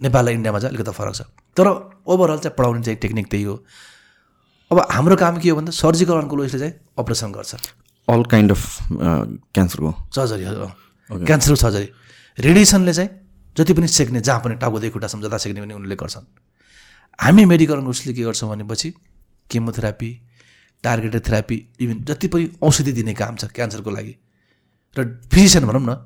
नेपाल 0.00 0.28
र 0.28 0.30
इन्डियामा 0.32 0.58
चाहिँ 0.58 0.74
अलिकति 0.74 0.92
फरक 0.96 1.14
छ। 1.14 1.22
तर 1.56 1.66
ओभरअल 2.08 2.38
चाहिँ 2.38 2.54
पढाउने 2.58 2.82
चाहिँ 2.82 2.98
टेक्निक 3.00 3.26
त्यही 3.30 3.44
हो। 3.44 3.54
अब 4.70 4.78
हाम्रो 4.90 5.16
काम 5.16 5.38
के 5.38 5.48
हो 5.50 5.56
भन्दा 5.56 5.72
सर्जिकल 5.72 6.16
अन्कोलोजीले 6.24 6.58
चाहिँ 6.58 6.74
अपरेसन 6.98 7.32
गर्छ। 7.32 7.54
अल 8.08 8.22
काइन्ड 8.30 8.50
अफ 8.52 8.62
क्यान्सरको 8.92 9.90
सर्जरी 10.14 10.44
हो 10.44 10.68
क्यान्सरको 11.10 11.56
सर्जरी 11.56 11.88
रेडिएसनले 12.38 12.92
चाहिँ 12.94 13.10
जति 13.56 13.72
पनि 13.74 13.88
सेक्ने 13.88 14.20
जहाँ 14.20 14.40
पनि 14.44 14.54
टाउकोदेखि 14.62 14.92
खुट्टासम्म 14.92 15.22
जता 15.22 15.38
सेक्ने 15.38 15.60
पनि 15.60 15.74
उनीहरूले 15.74 15.96
गर्छन्। 15.96 16.26
हामी 17.18 17.44
मेडिकल 17.44 17.76
अनुसले 17.76 18.12
के 18.14 18.22
गर्छौँ 18.22 18.50
भनेपछि 18.50 18.90
केमोथेरापी 19.50 20.10
टार्गेटेड 20.84 21.26
थेरापी 21.26 21.56
इभन 21.80 22.04
जति 22.04 22.28
पनि 22.28 22.50
औषधि 22.62 22.92
दिने 22.92 23.14
काम 23.14 23.36
छ 23.36 23.44
क्यान्सरको 23.56 23.90
लागि। 23.90 24.14
र 24.96 25.04
फिजिसियन 25.32 25.64
भनौँ 25.66 25.82
न 25.82 25.96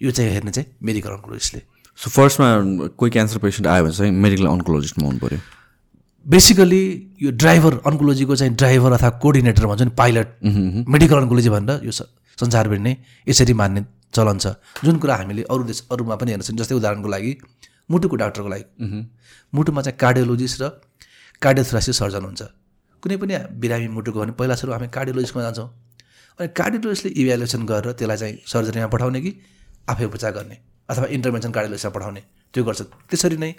यो 0.00 0.10
चाहिँ 0.10 0.30
हेर्ने 0.32 0.50
चाहिँ 0.50 0.76
मेडिकल 0.82 1.10
अन्कोलोजिस्टले 1.10 1.62
सो 1.98 2.10
फर्स्टमा 2.10 2.48
कोही 2.96 3.10
क्यान्सर 3.10 3.38
पेसेन्ट 3.38 3.66
आयो 3.66 3.84
भने 3.84 3.94
चाहिँ 3.94 4.12
मेडिकल 4.12 4.46
अन्कोलोजिस्टमा 4.46 5.04
आउनु 5.06 5.18
पऱ्यो 5.18 5.38
बेसिकली 6.26 6.82
यो 7.22 7.30
ड्राइभर 7.32 7.74
अन्कोलोजीको 7.86 8.36
चाहिँ 8.36 8.54
ड्राइभर 8.54 8.92
अथवा 8.92 9.10
कोअर्डिनेटर 9.22 9.66
भन्छ 9.66 9.82
नि 9.82 9.90
पाइलट 9.98 10.28
मेडिकल 10.88 11.16
अन्कोलोजी 11.16 11.50
भनेर 11.50 11.80
यो 11.84 11.92
संसारभरि 11.92 12.78
नै 12.78 12.96
यसरी 13.28 13.54
मान्ने 13.54 13.84
चलन 14.14 14.38
छ। 14.38 14.46
जुन 14.84 14.96
कुरा 15.02 15.14
हामीले 15.16 15.42
अरू 15.50 15.64
देश 15.64 15.82
अरूमा 15.90 16.16
पनि 16.16 16.30
हेर्न 16.30 16.42
सक्छौँ 16.42 16.58
जस्तै 16.58 16.74
उदाहरणको 16.74 17.08
लागि 17.08 17.32
मुटुको 17.90 18.16
डाक्टरको 18.16 18.48
लागि। 18.48 18.64
मुटुमा 19.52 19.82
चाहिँ 19.82 19.98
कार्डियोलोजिस्ट 19.98 20.62
र 20.62 20.68
कार्डियोथोरासिस 21.42 21.96
सर्जन 21.98 22.24
हुन्छ। 22.24 22.42
कुनै 23.02 23.16
पनि 23.18 23.34
बिरामी 23.58 23.88
मुटुको 23.90 24.18
भने 24.20 24.32
पहिला 24.38 24.54
सुरु 24.54 24.72
हामी 24.72 24.88
कार्डियोलोजिस्टमा 24.94 25.42
जान्छौँ। 25.42 25.68
अनि 26.38 26.48
कार्डियोलोजिस्टले 26.54 27.10
इभ्यालुएसन 27.20 27.62
गरेर 27.66 27.92
त्यसलाई 27.98 28.18
चाहिँ 28.22 28.36
सर्जरीमा 28.46 28.88
पठाउने 28.94 29.20
कि 29.20 29.30
आफै 29.90 30.04
उपचार 30.06 30.32
गर्ने 30.38 30.56
अथवा 30.88 31.06
इन्टरभेन्सन 31.16 31.50
कार्डियोलोजिस्टमा 31.50 31.92
पठाउने। 31.96 32.22
त्यो 32.54 32.62
गर्छ। 32.64 32.80
त्यसरी 33.10 33.36
नै 33.42 33.50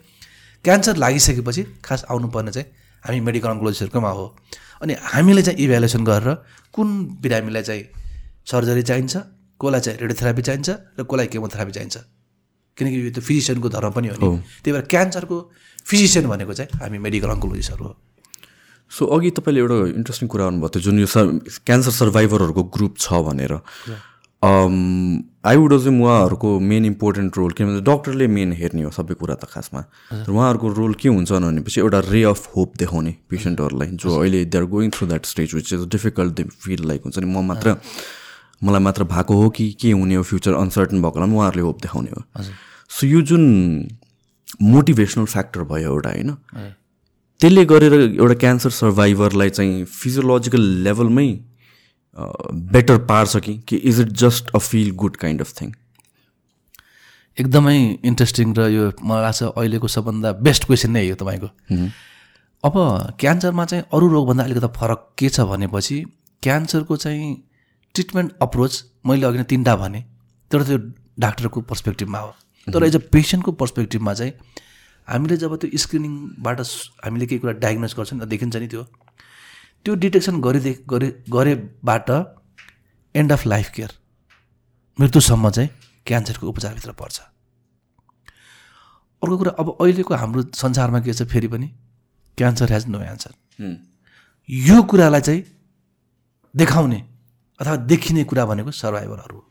क्यान्सर 0.64 0.95
लागिसकेपछि 0.98 1.64
खास 1.84 2.06
आउनुपर्ने 2.10 2.52
चाहिँ 2.52 2.68
हामी 3.03 3.19
मेडिकल 3.19 3.49
अन्कोलोजिस्टहरूकोमा 3.49 4.10
हो। 4.10 4.26
अनि 4.81 4.94
हामीले 5.14 5.41
चाहिँ 5.44 5.60
इभ्यालुएसन 5.60 6.03
गरेर 6.03 6.30
कुन 6.73 6.88
बिरामीलाई 7.22 7.64
चाहिँ 7.64 7.84
सर्जरी 8.48 8.84
चाहिन्छ 8.84 9.14
कसलाई 9.60 9.81
चाहिँ 9.81 9.98
रेडियोथेरापी 9.99 10.41
चाहिन्छ 10.41 10.69
र 10.99 11.03
कसलाई 11.03 11.27
केमोथेरापी 11.27 11.72
चाहिन्छ। 11.72 11.98
किनकि 12.77 12.95
यो 12.95 13.11
त 13.11 13.19
फिजिसियनको 13.19 13.69
धर्म 13.69 13.91
पनि 13.91 14.07
हो 14.07 14.15
नि। 14.18 14.27
त्यही 14.64 14.72
भएर 14.72 14.85
क्यान्सरको 14.88 15.38
फिजिसियन 15.85 16.26
भनेको 16.31 16.53
चाहिँ 16.53 16.80
हामी 16.80 16.98
मेडिकल 16.98 17.30
अन्कोलोजिस्टहरू 17.35 17.84
हो। 17.84 17.94
सो 18.91 19.06
अघि 19.14 19.30
तपाईँले 19.35 19.60
एउटा 19.61 19.77
इन्ट्रेस्टिङ 19.99 20.27
कुरा 20.31 20.44
आउनुभएको 20.48 20.69
थियो 20.73 20.84
जुन 20.84 20.99
यो 20.99 21.07
सर 21.11 21.26
क्यान्सर 21.68 21.91
सर्भाइभरहरूको 22.02 22.64
ग्रुप 22.72 22.94
छ 22.98 23.19
भनेर। 23.27 23.53
आई 24.44 25.56
वुड 25.57 25.74
चाहिँ 25.80 26.02
उहाँहरूको 26.02 26.60
मेन 26.60 26.86
इम्पोर्टेन्ट 26.86 27.38
रोल 27.38 27.52
किनभने 27.52 27.82
डक्टरले 27.82 28.28
मेन 28.28 28.52
हेर्ने 28.53 28.84
हो 28.84 28.91
सबै 28.91 29.14
कुरा 29.15 29.36
त 29.36 29.45
खासमा। 29.48 29.82
तर 30.11 30.32
उहाँहरूको 30.32 30.68
रोल 30.74 30.94
के 30.99 31.10
हुन्छ 31.10 31.32
भनेपछि 31.32 31.80
एउटा 31.82 31.99
रे 32.11 32.24
अफ 32.24 32.52
होप 32.56 32.74
देखाउने 32.80 33.15
पेसेन्टहरूलाई 33.30 33.90
जो 34.03 34.20
अहिले 34.20 34.44
they 34.45 34.57
are 34.57 34.65
going 34.76 34.90
through 34.91 35.07
that 35.07 35.26
stage 35.26 35.53
which 35.56 35.74
is 35.74 35.88
difficult 35.88 36.34
they 36.36 36.44
feel 36.44 36.88
like 36.88 37.02
हुन्छ 37.03 37.18
नि। 37.20 37.26
म 37.26 37.45
मात्र 37.48 37.76
मलाई 38.64 38.82
मात्र 38.82 39.03
भएको 39.03 39.34
हो 39.41 39.49
कि 39.49 39.72
के 39.82 39.91
हुने 39.91 40.15
हो 40.15 40.24
फ्युचर 40.24 40.53
अनसर्टन 40.53 41.02
भएको 41.02 41.20
बेलामा 41.20 41.36
उहाँहरूले 41.36 41.64
होप 41.64 41.82
देखाउने 41.82 42.11
हो। 42.11 42.44
सो 42.91 43.07
यो 43.07 43.22
जुन 43.22 43.44
मोटिभेसनल 44.61 45.26
फ्याक्टर 45.26 45.64
भयो 45.64 45.91
एउटा 45.91 46.10
होइन? 46.10 46.36
त्यसले 47.40 47.65
गरेर 47.65 47.94
एउटा 47.94 48.36
क्यान्सर 48.36 48.70
सर्भाइभरलाई 48.70 49.49
चाहिँ 49.49 49.86
फिजियोलोजिकल 49.86 50.61
लेभलमै 50.84 51.28
बेटर 52.15 52.98
पार्छ 53.06 53.38
कि 53.38 53.57
कि 53.68 53.76
is 53.91 53.99
it 54.02 54.07
just 54.23 54.49
a 54.56 54.57
feel 54.60 54.91
good 54.95 55.15
kind 55.18 55.41
of 55.41 55.53
thing 55.61 55.72
एकदमै 57.38 57.77
इन्ट्रेस्टिङ 58.06 58.53
र 58.57 58.68
यो 58.69 58.91
मलाई 59.03 59.22
लाग्छ 59.22 59.44
अहिलेको 59.44 59.88
सबभन्दा 59.88 60.31
बेस्ट 60.48 60.65
क्वेसन 60.65 60.91
नै 60.91 61.10
हो 61.10 61.15
तपाईँको। 61.15 61.49
अब 62.64 62.73
क्यान्सरमा 63.19 63.65
चाहिँ 63.65 63.84
अरू 63.94 64.07
रोगभन्दा 64.10 64.44
अलिकति 64.44 64.68
फरक 64.77 65.07
के 65.18 65.30
छ 65.30 65.48
भनेपछि 65.52 65.98
क्यान्सरको 66.44 66.98
चाहिँ 66.98 67.34
ट्रिटमेन्ट 67.95 68.31
अप्रोच 68.41 68.84
मैले 69.06 69.26
अघि 69.27 69.38
नै 69.38 69.44
तिनवटा 69.49 69.76
भने 69.76 70.03
तर 70.52 70.64
त्यो 70.64 70.77
डाक्टरको 71.19 71.61
पर्सपेक्टिभमा 71.61 72.19
हो। 72.19 72.31
तर 72.68 72.84
एज 72.84 72.95
अ 72.95 72.99
पेसेन्टको 73.11 73.52
पर्सपेक्टिभमा 73.61 74.14
चाहिँ 74.14 74.34
हामीले 75.07 75.38
जब 75.38 75.56
त्यो 75.56 75.77
स्क्रिनिङबाट 75.77 76.61
हामीले 77.06 77.26
केही 77.26 77.40
कुरा 77.40 77.53
डायग्नोज 77.60 77.94
गर्छौँ 77.98 78.19
नि 78.19 78.26
देखिन्छ 78.26 78.56
नि 78.56 78.68
त्यो। 78.68 78.84
त्यो 79.86 79.94
डिटेक्सन 80.04 80.40
गरिदे 80.42 80.72
गरे 80.90 81.10
गरेबाट 81.30 82.10
एन्ड 83.16 83.32
अफ 83.32 83.46
लाइफ 83.48 83.70
केयर 83.76 83.92
मृत्युसम्म 84.98 85.50
चाहिँ 85.50 85.70
क्यान्सरको 86.06 86.48
उपचारभित्र 86.48 86.92
पर्छ। 86.92 87.20
अर्को 89.22 89.38
कुरा 89.38 89.52
अब 89.60 89.68
अहिलेको 89.82 90.14
हाम्रो 90.16 90.42
संसारमा 90.56 91.00
के 91.00 91.14
छ 91.14 91.28
फेरि 91.32 91.48
पनि 91.48 91.68
क्यान्सर 92.38 92.72
हेज 92.74 92.88
नो 92.88 93.00
एन्सर 93.02 93.34
यो 94.50 94.82
कुरालाई 94.84 95.22
चाहिँ 95.22 95.44
देखाउने 96.54 97.00
अथवा 97.60 97.76
देखिने 97.92 98.24
कुरा 98.24 98.46
भनेको 98.46 98.72
सर्भाइभरहरू 98.72 99.36
हो। 99.36 99.44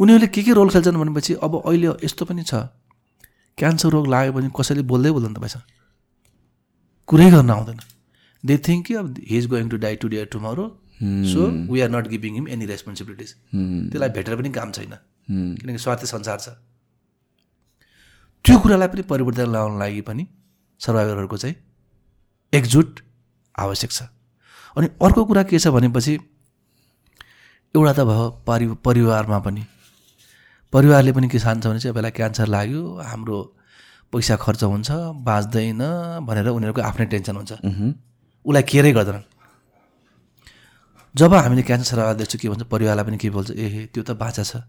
उनीहरूले 0.00 0.28
के 0.28 0.42
के 0.42 0.52
रोल 0.52 0.70
खेल्छन् 0.70 0.96
भनेपछि 0.96 1.34
अब 1.42 1.52
अहिले 1.64 1.88
यस्तो 2.04 2.24
पनि 2.24 2.42
छ 2.44 2.54
क्यान्सर 3.58 3.88
रोग 3.90 4.06
लाग्यो 4.14 4.32
भने 4.32 4.50
कसैले 4.56 4.82
बोल्दै 4.86 5.10
बोल्दैन 5.10 5.34
तपाईँसँग 5.34 5.64
कुरै 7.08 7.30
गर्न 7.30 7.50
आउँदैन। 7.50 7.80
दे 8.44 8.56
थिङ्क 8.68 8.86
कि 8.86 8.94
अब 8.94 9.14
he 9.28 9.38
is 9.38 9.46
going 9.52 9.68
to 9.68 9.76
die 9.84 9.96
today 10.08 10.24
tomorrow 10.32 10.66
so 11.32 11.46
we 11.72 11.80
are 11.80 11.90
not 11.90 12.06
giving 12.08 12.34
him 12.34 12.48
any 12.48 12.66
responsibilities 12.66 13.34
त्यसलाई 13.52 14.08
भेटेर 14.16 14.36
पनि 14.36 14.50
काम 14.58 14.72
छैन। 14.72 14.94
किनकि 15.28 15.78
स्वार्थी 15.78 16.06
संसार 16.06 16.38
छ। 16.40 16.48
त्यो 18.44 18.58
कुरालाई 18.62 18.88
पनि 18.88 19.02
परिवर्तन 19.10 19.50
ल्याउन 19.52 19.78
लागि 19.78 20.00
पनि 20.08 20.26
सर्भाइभरहरूको 20.80 21.36
चाहिँ 21.36 21.56
एकजुट 22.52 23.00
आवश्यक 23.54 23.90
छ। 23.90 24.02
अनि 24.76 24.86
अर्को 25.02 25.24
कुरा 25.24 25.42
के 25.50 25.58
छ 25.58 25.68
भनेपछि 25.76 26.14
एउटा 27.74 27.92
त 27.92 28.00
भयो 28.08 28.30
परि 28.46 28.66
परिवारमा 28.84 29.38
पनि। 29.46 29.62
परिवारले 30.72 31.12
पनि 31.12 31.28
के 31.28 31.38
चाहन्छ 31.38 31.66
भने 31.66 31.78
चाहिँ 31.80 31.94
यसलाई 31.96 32.10
क्यान्सर 32.18 32.46
लाग्यो 32.46 32.82
हाम्रो 33.10 33.38
पैसा 34.12 34.36
खर्च 34.44 34.62
हुन्छ 34.64 34.88
बाँच्दैन 35.28 35.82
भनेर 36.28 36.48
उनीहरूको 36.48 36.82
आफ्नै 36.88 37.06
टेन्सन 37.12 37.36
हुन्छ। 37.36 37.52
उसलाई 38.46 38.62
केयरै 38.62 38.92
गर्दैनन् 38.92 39.26
जब 41.14 41.34
हामीले 41.34 41.62
क्यान्सर 41.66 41.86
सर्भाइभर 41.90 42.16
देख्छौँ 42.18 42.40
के 42.40 42.48
भन्छ 42.48 42.62
परिवारलाई 42.70 43.04
पनि 43.04 43.18
के 43.18 43.30
बोल्छ 43.30 43.50
ए 43.50 43.88
त्यो 43.92 44.02
त 44.02 44.10
बाँचा 44.22 44.42
छ। 44.42 44.62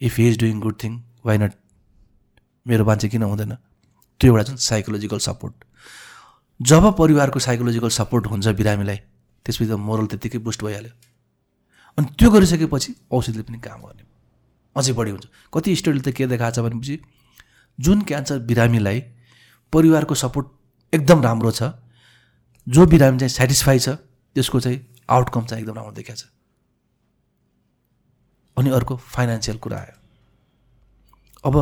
If 0.00 0.18
he 0.18 0.28
is 0.28 0.38
doing 0.40 0.60
good 0.60 0.76
thing 0.82 0.92
why 1.24 1.38
not 1.38 1.52
मेरो 2.66 2.84
मान्छे 2.84 3.08
किन 3.08 3.22
हुँदैन? 3.22 3.52
त्यो 4.20 4.28
एउटा 4.32 4.42
जुन 4.42 4.56
साइकोलोजिकल 4.60 5.18
सपोर्ट 5.28 5.54
जब 6.60 6.84
परिवारको 6.98 7.38
साइकोलोजिकल 7.38 7.88
सपोर्ट 7.96 8.26
हुन्छ 8.26 8.46
बिरामीलाई 8.60 8.96
त्यसपछि 9.46 9.68
त 9.70 9.72
मोरल 9.88 10.06
त्यत्तिकै 10.12 10.38
बुस्ट 10.44 10.60
भइहाल्यो। 10.64 10.92
अनि 11.98 12.06
त्यो 12.18 12.28
गरिसकेपछि 12.30 12.90
औषधिले 13.12 13.42
पनि 13.48 13.58
काम 13.64 13.80
गर्ने। 13.86 14.04
अझै 14.76 14.92
बढी 14.92 15.10
हुन्छ। 15.10 15.24
कति 15.54 15.76
स्टडीले 15.80 16.02
त 16.04 16.08
के 16.12 16.26
देखाएको 16.26 16.54
छ 16.56 16.58
भनेपछि 16.66 16.94
जुन 17.78 18.02
क्यान्सर 18.08 18.38
बिरामीलाई 18.50 19.00
परिवारको 19.72 20.14
सपोर्ट 20.14 20.46
एकदम 20.92 21.22
राम्रो 21.22 21.50
छ 21.56 21.62
जो 22.66 22.86
बिरामी 22.86 23.18
चाहिँ 23.18 23.30
सेटिस्फाई 23.30 23.78
छ 23.78 23.88
त्यसको 24.36 24.60
चाहिँ 24.60 24.78
आउटकम 25.10 25.44
चाहिँ 25.46 25.62
एकदम 25.62 25.74
राम्रो 25.76 25.92
देखाएको 25.92 26.20
छ। 26.20 26.24
अनि 28.56 28.70
अर्को 28.70 28.96
फाइनेन्सियल 28.96 29.56
कुरा 29.58 29.78
आयो। 29.78 29.94
अब 31.44 31.54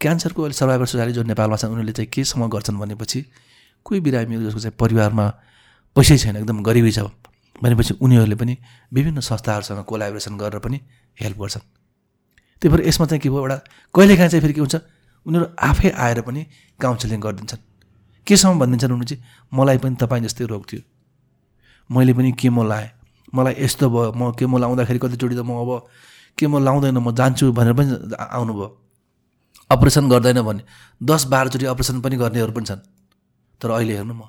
क्यान्सरको 0.00 0.42
अहिले 0.42 0.54
सर्भाइभर 0.54 0.86
सोसाइटी 0.86 1.12
जो 1.12 1.22
नेपालमा 1.22 1.56
छन् 1.56 1.70
उनीहरूले 1.70 1.92
चाहिँ 1.92 2.10
केसम्म 2.12 2.48
गर्छन् 2.48 2.78
भनेपछि 2.78 3.20
कोही 3.86 4.00
बिरामीहरू 4.00 4.44
जसको 4.44 4.60
चाहिँ 4.60 4.76
परिवारमा 4.80 5.26
पैसै 5.96 6.16
छैन 6.18 6.36
एकदम 6.36 6.62
गरिबी 6.62 6.92
छ 6.92 7.08
भनेपछि 7.62 7.94
उनीहरूले 8.00 8.36
पनि 8.36 8.56
विभिन्न 8.92 9.20
संस्थाहरूसँग 9.20 9.84
कोलाबोरेसन 9.84 10.36
गरेर 10.36 10.58
पनि 10.60 10.80
हेल्प 11.16 11.38
गर्छन्। 11.40 11.64
त्यही 12.62 12.68
भएर 12.68 12.86
यसमा 12.88 13.06
चाहिँ 13.06 13.20
के 13.20 13.28
भयो 13.30 13.40
एउटा 13.40 13.56
कहिलेकाहीँ 13.94 14.30
चाहिँ 14.30 14.42
फेरि 14.42 14.54
के 14.54 14.60
हुन्छ 14.60 14.76
उनीहरू 15.26 15.46
आफै 15.56 15.90
आएर 15.90 16.20
पनि 16.20 16.46
काउन्सिलिङ 16.80 17.20
गरिदिन्छन्। 17.20 17.60
केसम्म 18.26 18.58
भनिदिन्छन् 18.58 18.92
उनीहरू 18.92 19.08
चाहिँ 19.10 19.22
मलाई 19.52 19.78
पनि 19.78 19.96
तपाईँ 19.96 20.22
जस्तै 20.24 20.44
रोग 20.46 20.64
थियो। 20.70 20.82
मैले 21.90 22.12
पनि 22.14 22.32
केमो 22.32 22.62
लाएँ? 22.62 22.88
मलाई 23.34 23.54
यस्तो 23.58 23.86
भयो। 23.90 24.12
म 24.12 24.32
केमो 24.38 24.58
लाउँदाखेरि 24.58 24.98
कतिचोटि 24.98 25.34
त 25.34 25.42
म 25.42 25.58
अब 25.62 25.70
केमो 26.38 26.58
लाउँदैन 26.58 26.98
म 26.98 27.10
जान्छु 27.14 27.52
भनेर 27.52 27.74
पनि 27.74 27.90
आउनुभयो। 28.14 28.68
अपरेसन 29.70 30.08
गर्दैन 30.08 30.42
भने 30.42 30.62
दस 30.98 31.24
बाह्रचोटि 31.30 31.66
अपरेसन 31.66 32.00
पनि 32.00 32.16
गर्नेहरू 32.16 32.52
पनि 32.52 32.66
छन्। 32.66 32.82
तर 33.60 33.70
अहिले 33.70 33.94
हेर्नु 33.96 34.14
म 34.14 34.22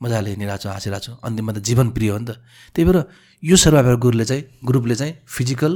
मजाले 0.00 0.30
हिँडिरहेको 0.30 0.62
छु 0.62 0.68
हाँसिरहेको 0.68 1.04
छु 1.04 1.12
अन्तिममा 1.22 1.52
त 1.52 1.58
जीवन 1.62 1.90
प्रिय 1.96 2.10
हो 2.10 2.18
नि 2.18 2.26
त। 2.26 2.30
त्यही 2.74 2.84
भएर 2.88 2.98
यो 3.42 3.56
सर्भाइभर 3.56 3.96
ग्रुपले 4.02 4.24
चाहिँ 4.24 4.42
ग्रुपले 4.64 4.94
चाहिँ 4.96 5.12
फिजिकल 5.28 5.72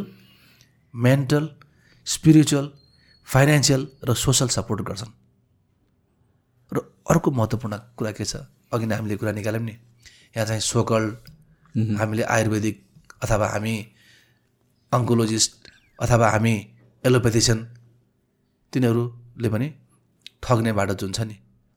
मेन्टल 0.94 1.44
स्पिरिचुअल 2.06 2.66
फाइनेन्सियल 3.28 3.82
र 4.08 4.14
सोसल 4.14 4.48
सपोर्ट 4.48 4.80
गर्छन्। 4.88 5.25
अर्को 7.06 7.30
महत्त्वपूर्ण 7.30 7.74
कुरा 7.96 8.10
के 8.18 8.24
छ? 8.24 8.36
अघि 8.72 8.86
नै 8.86 8.94
हामीले 8.96 9.16
कुरा 9.16 9.32
निकाल्यौँ 9.32 9.64
नि। 9.64 9.74
यहाँ 10.36 10.46
चाहिँ 10.46 10.60
सोकल 10.60 11.04
हामीले 11.98 12.22
आयुर्वेदिक 12.34 12.76
अथवा 13.22 13.46
हामी 13.54 13.74
अङ्कोलोजिस्ट 14.92 15.52
अथवा 15.98 16.26
हामी 16.30 16.54
एलोपेथिसियन 17.04 17.58
तिनीहरूले 18.72 19.48
पनि 19.54 19.68
ठग्ने 20.42 20.72
बाटो 20.78 20.94
जुन 21.00 21.12
छ 21.16 21.20
नि 21.30 21.36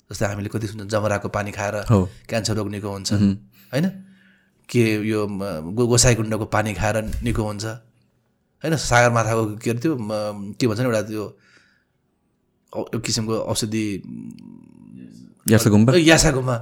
जस्तै 0.09 0.25
हामीले 0.25 0.49
कति 0.49 0.67
सुन्छ 0.67 0.89
जमराको 0.91 1.27
पानी 1.29 1.51
खाएर 1.57 1.75
क्यान्सर 2.29 2.53
रोग 2.57 2.69
निको 2.73 2.89
हुन्छ 2.89 3.09
होइन? 3.73 3.85
के 4.69 4.83
यो 5.11 5.19
गो 5.77 5.83
गोसाइकुण्डको 5.87 6.45
पानी 6.55 6.73
खाएर 6.73 6.95
निको 7.25 7.41
हुन्छ। 7.43 7.65
होइन? 8.63 8.75
सागर 8.75 9.11
माथाको 9.13 9.43
के 9.61 9.69
अरे 9.69 9.79
त्यो 9.79 9.93
के 10.59 10.65
भन्छ 10.67 10.79
नि 10.81 10.85
एउटा 10.89 11.01
त्यो 11.09 11.25
किसिमको 13.01 13.35
औषधि 13.51 13.85
यासा 15.47 15.69
गुम्बा 15.69 15.93
यासा 15.95 16.31
गुम्बा 16.31 16.55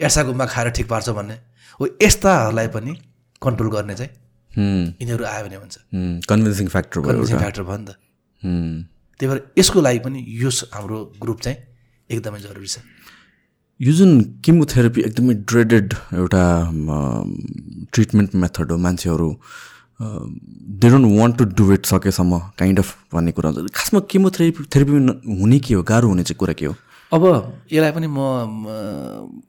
यासा 0.00 0.22
गुम्बा 0.22 0.44
खाएर 0.46 0.68
ठिक 0.76 0.88
पार्छ 0.88 1.08
भन्ने। 1.18 1.36
हो 1.80 1.84
यस्ताहरूलाई 2.02 2.68
पनि 2.74 2.92
कन्ट्रोल 3.42 3.68
गर्ने 3.70 3.94
चाहिँ 3.94 4.10
यिनीहरू 5.00 5.24
आयो 5.24 5.44
भने 5.44 5.56
हुन्छ। 5.56 5.76
कन्भिन्सिङ 6.28 6.68
फ्याक्टर 6.74 7.00
कन्भिन्सिङ 7.00 7.38
फ्याक्टर 7.38 7.62
भयो 7.62 7.78
नि 7.78 7.86
त। 7.86 7.90
त्यही 9.20 9.26
भएर 9.30 9.40
यसको 9.58 9.80
लागि 9.80 9.98
पनि 10.06 10.18
यो 10.42 10.50
हाम्रो 10.74 10.98
ग्रुप 11.22 11.38
चाहिँ 11.40 11.58
एकदमै 12.10 12.40
जरुरी 12.46 12.66
छ। 12.66 12.78
यो 13.80 13.92
जुन 13.92 14.10
किमोथेरापी 14.44 15.00
एकदमै 15.08 15.34
ड्रेडेड 15.50 15.94
एउटा 16.14 16.42
ट्रिटमेन्ट 17.94 18.34
मेथड 18.42 18.70
हो 18.70 18.76
मान्छेहरू 18.78 19.28
they 20.80 20.86
don't 20.90 21.06
want 21.18 21.34
to 21.38 21.44
do 21.58 21.72
it 21.74 21.86
सकेसम्म 21.86 22.38
काइन्ड 22.58 22.78
अफ 22.78 22.88
भन्ने 23.14 23.32
कुरा 23.32 23.50
हुन्छ। 23.50 23.70
खासमा 23.74 24.00
किमोथेरापी 24.10 24.64
थेरापी 24.74 24.92
हुने 25.40 25.58
के 25.58 25.74
हो? 25.74 25.82
गाह्रो 25.82 26.08
हुने 26.08 26.22
चाहिँ 26.22 26.38
कुरा 26.38 26.54
के 26.58 26.66
हो? 26.66 26.74
अब 27.12 27.24
यसलाई 27.72 27.92
पनि 27.92 28.06
म 28.06 28.18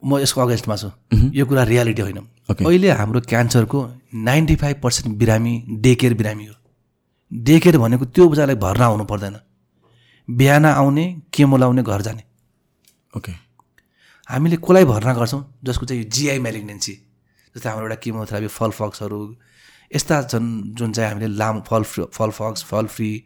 म- 0.05 0.19
यसको 0.19 0.41
अगेन्स्टमा 0.41 0.75
छु। 0.75 0.91
यो 1.33 1.45
कुरा 1.45 1.63
रियालिटी 1.63 2.01
होइन. 2.01 2.17
अहिले 2.65 2.91
हाम्रो 2.91 3.21
क्यान्सरको 3.21 3.89
नाइन्टी 4.13 4.55
फाइभ 4.55 4.81
पर्सेन्ट 4.81 5.17
बिरामी 5.17 5.65
डे 5.69 5.95
केयर 5.95 6.13
बिरामी 6.13 6.45
हो। 6.45 6.53
डे 7.33 7.59
केयर 7.59 7.77
भनेको 7.77 8.05
त्यो 8.05 8.29
बजारलाई 8.29 8.55
भर्ना 8.55 8.85
हुनु 8.85 9.03
पर्दैन। 9.03 9.39
बिहान 10.29 10.65
आउने 10.65 11.21
केमो 11.33 11.57
लाउने 11.57 11.83
घर 11.83 12.01
जाने। 12.01 12.23
ओके 13.17 13.31
हामीले 14.27 14.55
कसलाई 14.55 14.85
भर्ना 14.85 15.13
गर्छौँ? 15.13 15.59
जसको 15.63 15.85
चाहिँ 15.85 16.03
जिआई 16.03 16.39
मेलिग्नेन्सी 16.39 16.91
जस्तै 17.55 17.69
हाम्रो 17.69 17.85
एउटा 17.85 17.95
किमोथेरापी 17.95 18.47
फल 18.47 18.69
फक्सहरू 18.69 19.37
यस्ता 19.95 20.23
छन् 20.23 20.75
जुन 20.75 20.93
चाहिँ 20.93 21.09
हामीले 21.09 21.27
लामो 21.27 21.61
फल 21.61 21.83
फ्री 21.83 22.05
फल 22.13 22.29
फक्स 22.29 22.63
फल 22.63 22.85
फ्री 22.85 23.23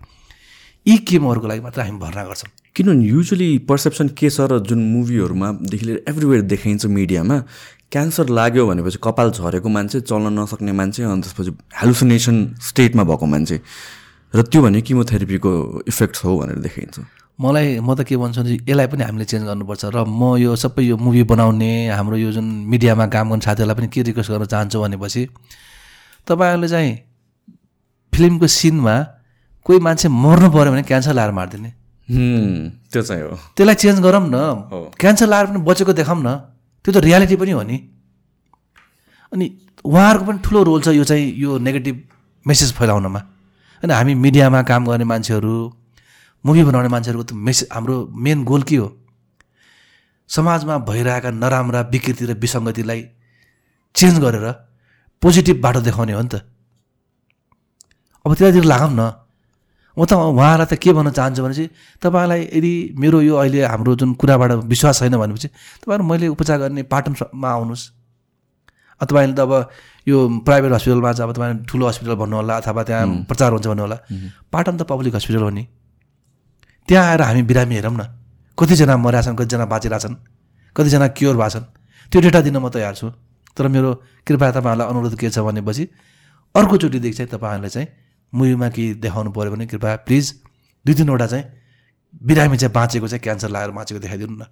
यी 0.88 0.98
केमोहरूको 0.98 1.48
लागि 1.48 1.60
मात्र 1.60 1.82
हामी 1.82 2.00
भर्ना 2.00 2.24
गर्छौँ। 2.24 2.52
किनभने 2.80 3.04
युजली 3.06 3.50
पर्सेप्सन 3.68 4.08
के 4.16 4.30
छ 4.32 4.48
र 4.48 4.64
जुन 4.64 4.80
मुभीहरूमादेखि 4.96 5.86
लिएर 5.86 6.04
एभ्रिवेयर 6.08 6.42
देखाइन्छ 6.48 6.86
मिडियामा 6.88 7.38
क्यान्सर 7.92 8.30
लाग्यो 8.32 8.64
भनेपछि 8.68 9.00
कपाल 9.04 9.32
झरेको 9.36 9.70
मान्छे 9.70 10.00
चल्न 10.08 10.32
नसक्ने 10.40 10.72
मान्छे 10.72 11.04
अनि 11.04 11.22
त्यसपछि 11.22 11.52
हेलुसिनेसन 11.76 12.36
स्टेटमा 12.64 13.04
भएको 13.04 13.26
मान्छे। 13.26 13.58
र 14.34 14.42
त्यो 14.48 14.62
भने 14.64 14.82
किमोथेरापीको 14.88 15.52
इफेक्ट्स 15.92 16.24
हो 16.24 16.38
भनेर 16.40 16.60
देखाइन्छ। 16.64 16.96
मलाई 17.42 17.80
म 17.84 17.90
त 18.00 18.08
के 18.08 18.16
भन्छु 18.16 18.40
भने 18.48 18.56
यसलाई 18.64 18.88
पनि 18.88 19.04
हामीले 19.04 19.26
चेन्ज 19.28 19.44
गर्नुपर्छ 19.50 19.84
र 19.92 20.08
म 20.08 20.40
यो 20.40 20.56
सबै 20.56 20.84
यो 20.88 20.96
मुभी 20.96 21.24
बनाउने 21.28 21.92
हाम्रो 21.92 22.16
यो 22.16 22.32
जुन 22.32 22.48
मिडियामा 22.72 23.06
काम 23.12 23.26
गर्ने 23.36 23.44
साथीहरूलाई 23.44 23.76
पनि 23.76 23.88
के 23.92 24.02
रिक्वेस्ट 24.08 24.32
गर्न 24.32 24.46
चाहन्छु 24.48 24.78
भनेपछि 24.80 25.24
तपाईँहरूले 26.28 26.68
चाहिँ 26.70 26.94
फिल्मको 28.14 28.48
सिनमा 28.48 28.96
कोही 29.66 29.80
मान्छे 29.84 30.08
मर्नु 30.08 30.48
पऱ्यो 30.56 30.72
भने 30.72 30.84
क्यान्सर 30.88 31.14
लाएर 31.20 31.32
मारिदिने। 31.36 31.72
त्यो 32.10 33.02
चाहिँ 33.02 33.24
हो। 33.24 33.36
त्यसलाई 33.56 33.76
चेन्ज 33.76 34.00
गरौँ 34.02 34.26
न। 34.30 34.36
क्यान्सर 34.98 35.28
लाएर 35.30 35.46
पनि 35.46 35.60
बचेको 35.62 35.94
देखाउँ 35.94 36.22
न। 36.22 36.30
त्यो 36.86 36.92
त 36.94 36.98
रियालिटी 37.06 37.36
पनि 37.38 37.52
हो 37.52 37.64
नि। 37.64 37.78
अनि 39.34 39.46
उहाँहरूको 39.86 40.26
पनि 40.26 40.40
ठुलो 40.42 40.60
रोल 40.64 40.82
छ 40.82 40.88
यो 40.98 41.04
चाहिँ 41.06 41.26
यो 41.38 41.58
नेगेटिभ 41.62 41.96
मेसेज 42.46 42.74
फैलाउनमा। 42.74 43.20
होइन 43.84 43.92
हामी 43.92 44.14
मिडियामा 44.16 44.62
काम 44.66 44.86
गर्ने 44.90 45.06
मान्छेहरू 45.06 45.54
मुभी 46.46 46.64
बनाउने 46.64 46.90
मान्छेहरूको 46.90 47.26
त 47.30 47.34
मेसेज 47.38 47.68
हाम्रो 47.70 47.96
मेन 48.10 48.44
गोल 48.44 48.64
के 48.64 48.76
हो? 48.82 48.88
समाजमा 50.30 50.76
भइरहेका 50.90 51.30
नराम्रा 51.30 51.82
विकृति 51.94 52.26
र 52.26 52.34
विसङ्गतिलाई 52.42 53.02
चेन्ज 53.96 54.16
गरेर 54.20 54.46
पोजिटिभ 55.22 55.58
बाटो 55.62 55.80
देखाउने 55.82 56.14
हो 56.14 56.22
नि 56.22 56.30
त। 56.34 56.36
अब 58.26 58.34
त्यतातिर 58.34 58.66
लागौँ 58.66 58.92
न। 58.98 59.29
म 59.98 60.06
त 60.06 60.14
उहाँलाई 60.14 60.68
त 60.70 60.74
के 60.78 60.94
भन्न 60.94 61.12
चाहन्छु 61.12 61.44
भने 61.44 61.54
चाहिँ 61.54 61.70
तपाईँलाई 62.02 62.42
यदि 62.54 62.74
मेरो 62.98 63.22
यो 63.22 63.36
अहिले 63.36 63.60
हाम्रो 63.66 63.96
जुन 63.96 64.14
कुराबाट 64.16 64.52
विश्वास 64.70 65.00
छैन 65.00 65.18
भनेपछि 65.18 65.48
तपाईँहरू 65.82 66.04
मैले 66.04 66.28
उपचार 66.30 66.58
गर्ने 66.60 66.84
पाटनमा 66.84 67.50
आउनुहोस्। 67.50 67.84
तपाईँले 69.02 69.34
त 69.34 69.40
अब 69.40 69.52
यो 70.08 70.18
प्राइभेट 70.46 70.72
हस्पिटलमा 70.74 71.12
चाहिँ 71.14 71.30
अब 71.30 71.36
तपाईँ 71.36 71.66
ठुलो 71.66 71.88
हस्पिटल 71.88 72.16
भन्नु 72.16 72.36
होला 72.36 72.54
अथवा 72.60 72.84
त्यहाँ 72.84 73.08
प्रचार 73.30 73.52
हुन्छ 73.52 73.68
भन्नु 73.68 73.84
होला। 73.84 73.98
पाटन 74.52 74.78
त 74.78 74.82
पब्लिक 74.84 75.16
हस्पिटल 75.16 75.42
हो 75.42 75.50
नि। 75.50 75.64
त्यहाँ 76.88 77.06
आएर 77.06 77.22
हामी 77.22 77.42
बिरामी 77.44 77.76
हेरौँ 77.76 77.94
न। 77.94 78.04
कतिजना 78.58 78.98
मरेका 78.98 79.22
छन् 79.22 79.36
कतिजना 79.40 79.66
बाँचिरहेछन् 79.66 80.16
कतिजना 80.76 81.08
क्योर 81.18 81.36
भएको 81.38 81.50
छन् 81.50 81.66
त्यो 82.12 82.20
डेटा 82.22 82.40
दिन 82.42 82.58
म 82.58 82.70
तयार 82.70 82.96
छु। 82.96 83.08
तर 83.58 83.68
मेरो 83.68 83.90
कृपया 84.28 84.52
तपाईँहरूलाई 84.52 84.88
अनुरोध 84.88 85.16
के 85.20 85.30
छ 85.30 85.40
भनेपछि 85.40 85.84
अर्कोचोटिदेखि 86.56 87.16
चाहिँ 87.18 87.30
तपाईँहरूले 87.32 87.70
चाहिँ 87.70 87.88
मुभीमा 88.34 88.70
केही 88.70 88.94
देखाउनु 89.04 89.32
पऱ्यो 89.32 89.52
भने 89.52 89.66
कृपया 89.68 89.96
प्लिज 90.08 90.34
दुई 90.86 90.94
तिनवटा 90.96 91.28
चाहिँ 91.28 91.46
बिरामी 92.24 92.58
चाहिँ 92.58 92.74
बाँचेको 92.74 93.08
चाहिँ 93.08 93.22
क्यान्सर 93.24 93.50
लगाएर 93.50 93.72
बाँचेको 93.72 94.00
देखाइदिनु 94.00 94.36
न। 94.36 94.46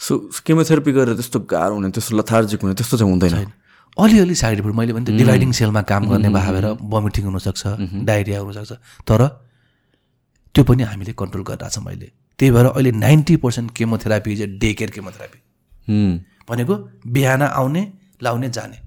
सो 0.00 0.18
केमोथेरापी 0.46 0.92
गरेर 0.92 1.14
त्यस्तो 1.14 1.38
गाह्रो 1.50 1.74
हुने 1.74 1.90
त्यस्तो 1.90 2.16
लथार्जिक 2.16 2.60
हुने 2.62 2.74
त्यस्तो 2.74 2.96
चाहिँ 2.98 3.10
हुँदैन। 3.10 3.52
अलिअलि 3.96 4.34
साइड 4.34 4.58
इफेक्ट 4.58 4.76
मैले 4.76 4.92
भने 4.92 5.16
डिभाइडिङ 5.18 5.52
सेलमा 5.52 5.82
काम 5.90 6.02
गर्ने 6.10 6.28
भएर 6.28 6.66
भमिटिङ 6.82 7.24
हुनसक्छ 7.24 7.62
डायरिया 8.06 8.40
हुनसक्छ 8.40 8.72
तर 9.08 9.20
त्यो 10.54 10.64
पनि 10.64 10.82
हामीले 10.82 11.12
कन्ट्रोल 11.18 11.44
गरिरहेको 11.44 11.74
छौँ 11.74 11.86
अहिले 11.86 12.08
त्यही 12.38 12.50
भएर 12.52 12.66
अहिले 12.66 12.90
नाइन्टी 12.98 13.36
पर्सेन्ट 13.44 13.70
केमोथेरापी 13.76 14.36
चाहिँ 14.36 14.58
डे 14.58 14.72
केयर 14.74 14.90
केमोथेरापी। 14.90 15.38
भनेको 16.48 16.74
बिहान 17.06 17.42
आउने 17.42 17.82
लाउने 18.22 18.48
जाने। 18.50 18.78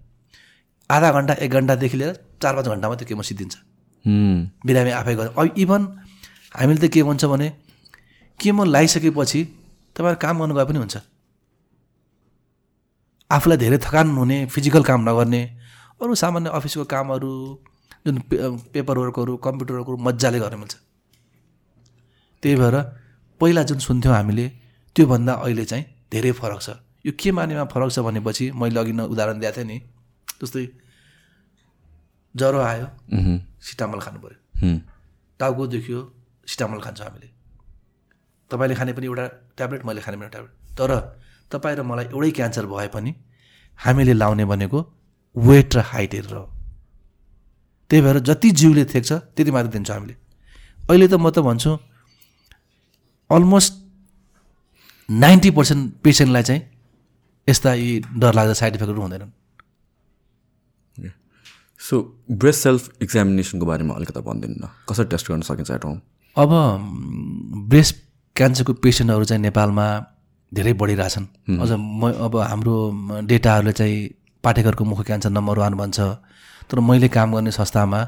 आधा 0.89 1.11
घन्टा 1.11 1.33
एक 1.33 1.51
घन्टादेखि 1.51 1.97
लिएर 1.97 2.15
चार 2.41 2.53
पाँच 2.55 2.67
घन्टामा 2.67 2.95
त्यो 2.95 3.07
केमो 3.07 3.23
सिद्धिन्छ। 3.23 3.55
बिरामी 4.65 4.91
आफै 4.99 5.15
गर्छ 5.15 5.51
इभन 5.63 5.81
हामीले 6.55 6.79
त 6.79 6.91
के 6.93 7.03
भन्छ 7.03 7.25
भने 7.25 7.47
केमो 8.39 8.63
लगाइसकेपछि 8.65 9.41
तपाईँहरू 9.95 10.19
काम 10.23 10.35
गर्नु 10.39 10.53
गए 10.55 10.65
पनि 10.69 10.79
हुन्छ। 10.79 10.97
आफूलाई 13.31 13.57
धेरै 13.57 13.77
थकान 13.85 14.07
हुने 14.17 14.37
फिजिकल 14.53 14.83
काम 14.89 15.01
नगर्ने 15.09 15.41
अरू 16.01 16.15
सामान्य 16.15 16.49
अफिसको 16.57 16.85
कामहरू 16.93 17.31
जुन 18.05 18.17
पे 18.29 18.35
पेपर 18.73 18.95
वर्कहरू 18.97 19.33
कम्प्युटर 19.45 19.73
वर्कहरू 19.77 19.97
मजाले 20.07 20.39
गर्न 20.39 20.55
मिल्छ। 20.61 20.75
त्यही 22.43 22.55
भएर 22.55 22.75
पहिला 23.41 23.61
जुन 23.69 23.79
सुन्थ्यौँ 23.87 24.15
हामीले 24.15 24.45
त्योभन्दा 24.95 25.33
अहिले 25.43 25.65
चाहिँ 25.65 25.85
धेरै 26.11 26.31
फरक 26.39 26.59
छ। 26.61 26.69
यो 27.05 27.11
के 27.19 27.29
मानेमा 27.35 27.63
फरक 27.73 27.89
छ 27.91 27.99
भनेपछि 28.07 28.45
मैले 28.55 28.79
अघि 28.79 28.93
न 28.93 28.99
उदाहरण 29.11 29.39
दिएको 29.39 29.55
थिएँ 29.57 29.67
नि 29.67 29.77
जस्तै 30.39 30.63
ज्वरो 32.35 32.59
आयो 32.61 32.87
सिटामल 33.67 33.99
खानु 34.05 34.19
पऱ्यो 34.23 34.39
टाउको 35.39 35.63
दुख्यो 35.67 35.99
सिटामल 36.47 36.79
खान्छौँ 36.85 37.07
हामीले। 37.07 37.29
तपाईँले 38.51 38.75
खाने 38.75 38.91
पनि 38.93 39.05
एउटा 39.05 39.25
ट्याब्लेट 39.57 39.81
मैले 39.85 40.01
खाने 40.01 40.17
पनि 40.17 40.25
एउटा 40.25 40.33
ट्याब्लेट। 40.35 40.53
तर 40.77 40.91
तपाईँ 41.51 41.75
र 41.77 41.81
मलाई 41.83 42.05
एउटै 42.13 42.31
क्यान्सर 42.37 42.65
भए 42.65 42.87
पनि 42.95 43.11
हामीले 43.79 44.13
लाउने 44.13 44.45
भनेको 44.45 44.79
वेट 45.35 45.75
र 45.75 45.79
हाइट 45.91 46.13
हेरेर 46.13 46.35
हो। 46.35 46.45
त्यही 47.89 48.01
भएर 48.01 48.17
जति 48.27 48.49
जिउले 48.59 48.83
थेक्छ 48.85 49.11
त्यति 49.35 49.51
मात्र 49.51 49.69
दिन्छौँ 49.75 49.95
हामीले। 49.95 50.15
अहिले 50.89 51.07
त 51.07 51.13
म 51.19 51.29
त 51.29 51.39
भन्छु 51.47 51.71
अलमोस्ट 53.29 53.73
नाइन्टी 55.09 55.49
पर्सेन्ट 55.57 55.83
पेसेन्टलाई 56.03 56.43
चाहिँ 56.43 56.61
यस्ता 57.47 57.73
यी 57.73 57.89
डरलाग्दो 58.19 58.53
साइड 58.59 58.75
इफेक्टहरू 58.75 59.01
हुँदैनन्। 59.01 59.31
सो 61.79 62.23
ब्रेस्ट 62.31 62.63
सेल्फ 62.63 62.91
इक्जामिनेसनको 63.01 63.65
बारेमा 63.65 63.93
अलिकति 63.93 64.19
भनिदिनु 64.19 64.53
न। 64.53 64.69
कसरी 64.89 65.05
टेस्ट 65.05 65.31
गर्न 65.31 65.41
सकिन्छ 65.41 65.71
एट 65.71 65.85
होम 65.85 66.01
अब 66.37 66.49
ब्रेस्ट 67.67 67.95
क्यान्सरको 68.35 68.73
पेसेन्टहरू 68.73 69.25
चाहिँ 69.25 69.41
नेपालमा 69.41 70.05
धेरै 70.53 70.73
बढिरहेछन्। 70.73 71.59
अझ 71.59 71.71
म 71.71 72.11
अब 72.11 72.37
हाम्रो 72.37 72.91
डेटाहरूले 73.21 73.71
चाहिँ 73.71 74.09
पाठेघरको 74.43 74.85
मुख 74.85 75.01
क्यान्सर 75.01 75.29
नम्बर 75.29 75.59
वान 75.59 75.73
भन्छ। 75.73 75.99
तर 76.69 76.79
मैले 76.79 77.07
काम 77.07 77.33
गर्ने 77.33 77.51
संस्थामा 77.51 78.03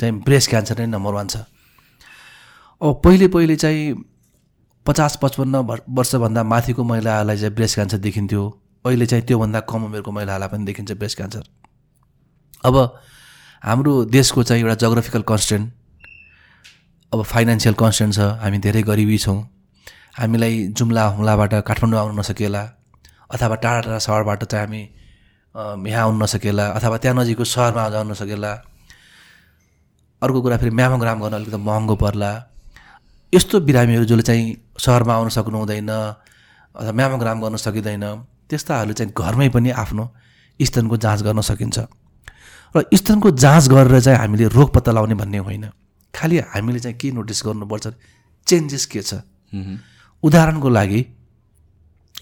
चाहिँ 0.00 0.14
ब्रेस्ट 0.14 0.50
क्यान्सर 0.50 0.78
नै 0.78 0.86
नम्बर 0.86 1.12
वान 1.12 1.28
छ। 1.28 1.36
अब 1.36 3.02
पहिले 3.04 3.28
पहिले 3.28 3.56
चाहिँ 3.56 4.04
पचास 4.86 5.18
पचपन्न 5.22 5.56
वर्- 5.56 5.82
वर्षभन्दा 5.90 6.42
माथिको 6.42 6.84
महिलाहरूलाई 6.84 7.38
चाहिँ 7.38 7.54
ब्रेस्ट 7.54 7.74
क्यान्सर 7.74 7.98
देखिन्थ्यो। 7.98 8.62
अहिले 8.86 9.06
चाहिँ 9.06 9.24
त्योभन्दा 9.24 9.60
कम 9.60 9.84
उमेरको 9.84 10.12
महिलाहरूलाई 10.12 10.48
पनि 10.48 10.64
देखिन्छ 10.64 10.92
ब्रेस्ट 10.92 11.16
क्यान्सर 11.16 11.44
अब 12.64 12.76
हाम्रो 13.62 13.92
देशको 14.16 14.42
चाहिँ 14.42 14.62
एउटा 14.62 14.74
जोग्राफिकल 14.82 15.22
कन्सटेन्ट 15.28 15.72
अब 17.12 17.22
फाइनेन्सियल 17.22 17.74
कन्सटेन्ट 17.74 18.14
छ 18.14 18.20
हामी 18.42 18.58
धेरै 18.64 18.82
गरिबी 18.82 19.18
छौँ। 19.18 19.38
हामीलाई 20.18 20.54
जुम्ला 20.76 21.04
हुम्लाबाट 21.16 21.54
काठमाडौँ 21.68 21.98
आउन 22.00 22.18
नसकेला 22.18 22.62
अथवा 23.30 23.54
टाढा 23.62 23.80
टाढा 23.80 23.98
सहरबाट 23.98 24.44
चाहिँ 24.44 24.66
हामी 24.66 25.90
यहाँ 25.90 26.02
आउन 26.02 26.22
नसकेला 26.22 26.66
अथवा 26.76 26.96
त्यहाँ 27.02 27.16
नजिकको 27.18 27.44
सहरमा 27.44 27.88
जान 27.90 28.10
नसकेला। 28.10 28.52
अर्को 30.22 30.38
कुरा 30.42 30.56
फेरि 30.60 30.70
म्यामोग्राम 30.70 31.20
गर्न 31.20 31.34
अलिकति 31.34 31.56
महँगो 31.56 31.96
पर्ला। 31.96 32.30
यस्तो 33.32 33.60
बिरामीहरू 33.66 34.04
जसले 34.04 34.22
चाहिँ 34.22 34.44
सहरमा 34.78 35.14
आउन 35.14 35.28
सक्नु 35.32 35.58
हुँदैन 35.58 35.90
अथवा 35.90 36.92
म्यामोग्राम 36.92 37.40
गर्न 37.40 37.56
सकिँदैन 37.56 38.04
त्यस्ताहरूले 38.50 38.94
चाहिँ 38.94 39.12
घरमै 39.16 39.48
पनि 39.48 39.70
आफ्नो 39.82 40.04
स्तनको 40.60 40.96
जाँच 40.96 41.22
गर्न 41.22 41.40
सकिन्छ। 41.40 41.78
र 42.74 42.84
स्तनको 42.94 43.30
जाँच 43.30 43.68
गरेर 43.68 44.00
चाहिँ 44.00 44.18
हामीले 44.18 44.48
रोग 44.48 44.68
पत्ता 44.74 44.92
लगाउने 44.92 45.14
भन्ने 45.14 45.38
होइन। 45.38 45.64
खालि 46.14 46.38
हामीले 46.54 46.80
चाहिँ 46.80 46.96
के 46.98 47.10
नोटिस 47.12 47.42
गर्नुपर्छ 47.46 47.86
चेन्जेस 48.46 48.86
के 48.86 49.02
छ? 49.02 49.14
उदाहरणको 50.22 50.68
लागि 50.68 51.00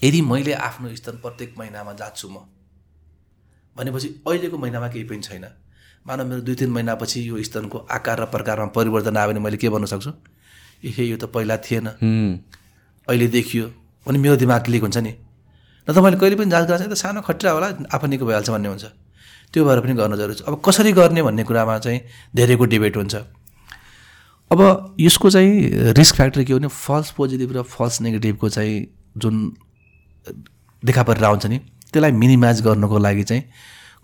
यदि 0.03 0.21
मैले 0.21 0.53
आफ्नो 0.53 0.95
स्तन 0.95 1.15
प्रत्येक 1.23 1.55
महिनामा 1.59 1.93
जाँच्छु 1.93 2.27
म 2.29 2.37
भनेपछि 3.75 4.07
अहिलेको 4.27 4.57
महिनामा 4.57 4.87
केही 4.89 5.03
पनि 5.05 5.21
छैन। 5.21 5.45
मानव 6.07 6.25
मेरो 6.27 6.41
दुई 6.41 6.55
तिन 6.55 6.69
महिनापछि 6.71 7.19
यो 7.29 7.43
स्तनको 7.43 7.77
आकार 7.91 8.19
र 8.21 8.25
प्रकारमा 8.33 8.73
परिवर्तन 8.75 9.17
आयो 9.17 9.27
भने 9.29 9.39
मैले 9.39 9.57
के 9.57 9.69
भन्न 9.69 9.85
सक्छु? 9.85 10.11
ए 10.83 11.03
यो 11.05 11.17
त 11.17 11.29
पहिला 11.29 11.57
थिएन। 11.57 11.87
अहिले 13.07 13.27
देखियो 13.27 13.65
भने 14.07 14.17
मेरो 14.19 14.35
दिमाग 14.35 14.63
क्लिक 14.65 14.81
हुन्छ 14.81 14.97
नि। 14.97 15.13
न 15.87 15.93
त 15.93 15.97
मैले 15.99 16.17
कहिले 16.17 16.35
पनि 16.35 16.49
जाँच 16.49 16.65
गराएको 16.67 16.83
छैन 16.83 16.91
त 16.91 16.97
सानो 16.97 17.21
खट्रा 17.21 17.51
होला 17.51 17.67
आफै 17.93 18.07
निको 18.07 18.25
भइहाल्छ 18.25 18.49
भन्ने 18.49 18.69
हुन्छ। 18.69 18.85
त्यो 19.53 19.65
भएर 19.65 19.79
पनि 19.79 19.93
गर्न 19.93 20.15
जरुरी 20.17 20.35
छ। 20.35 20.41
अब 20.47 20.61
कसरी 20.65 20.91
गर्ने 20.91 21.21
भन्ने 21.23 21.43
कुरामा 21.43 21.77
चाहिँ 21.79 22.01
धेरैको 22.35 22.65
डिबेट 22.65 22.97
हुन्छ। 22.97 23.15
अब 24.51 24.95
यसको 24.99 25.29
चाहिँ 25.29 25.93
रिस्क 25.93 26.15
फ्याक्टर 26.15 26.43
के 26.43 26.53
हो 26.53 26.59
भने 26.59 26.67
फल्स 26.67 27.11
पोजिटिभ 27.11 27.57
र 27.57 27.61
फल्स 27.61 28.01
नेगेटिभको 28.01 28.49
चाहिँ 28.49 28.77
जुन 29.17 29.35
देखा 30.83 31.03
परेर 31.03 31.23
आउँछ 31.23 31.45
नि 31.45 31.57
त्यसलाई 31.93 32.11
मिनिमाइज 32.11 32.61
गर्नको 32.61 32.97
लागि 32.97 33.23
चाहिँ 33.23 33.43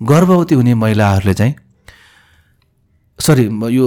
गर्भवती 0.04 0.56
हुने 0.56 0.74
महिलाहरूले 0.76 1.34
चाहिँ 1.34 1.56
सरी 3.20 3.46
यो 3.76 3.86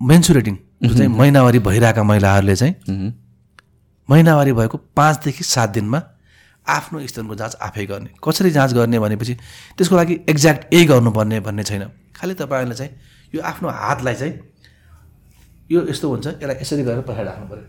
मेन्सुरेटिङ 0.00 0.56
चाहिँ 0.86 1.08
महिनावारी 1.08 1.58
भइरहेका 1.58 2.02
महिलाहरूले 2.02 2.56
चाहिँ 2.56 2.74
महिनावारी 4.10 4.52
भएको 4.52 4.78
पाँचदेखि 4.96 5.44
सात 5.44 5.70
दिनमा 5.70 6.02
आफ्नो 6.68 7.06
स्तनको 7.06 7.34
जाँच 7.34 7.54
आफै 7.62 7.86
गर्ने। 7.86 8.10
कसरी 8.20 8.50
जाँच 8.50 8.72
गर्ने 8.74 8.98
भनेपछि 8.98 9.34
त्यसको 9.76 9.96
लागि 9.96 10.14
एक्ज्याक्ट 10.28 10.74
यही 10.74 10.84
गर्नुपर्ने 10.86 11.40
भन्ने 11.40 11.64
छैन। 11.64 11.84
खालि 12.16 12.34
तपाईँहरूले 12.34 12.74
चाहिँ 12.74 12.92
यो 13.34 13.40
आफ्नो 13.42 13.68
हातलाई 13.68 14.14
चाहिँ 14.14 14.34
यो 15.70 15.80
यस्तो 15.88 16.06
हुन्छ 16.08 16.26
यसलाई 16.26 16.56
यसरी 16.60 16.82
गरेर 16.82 17.00
पछाडि 17.08 17.28
राख्नु 17.28 17.46
पऱ्यो 17.48 17.64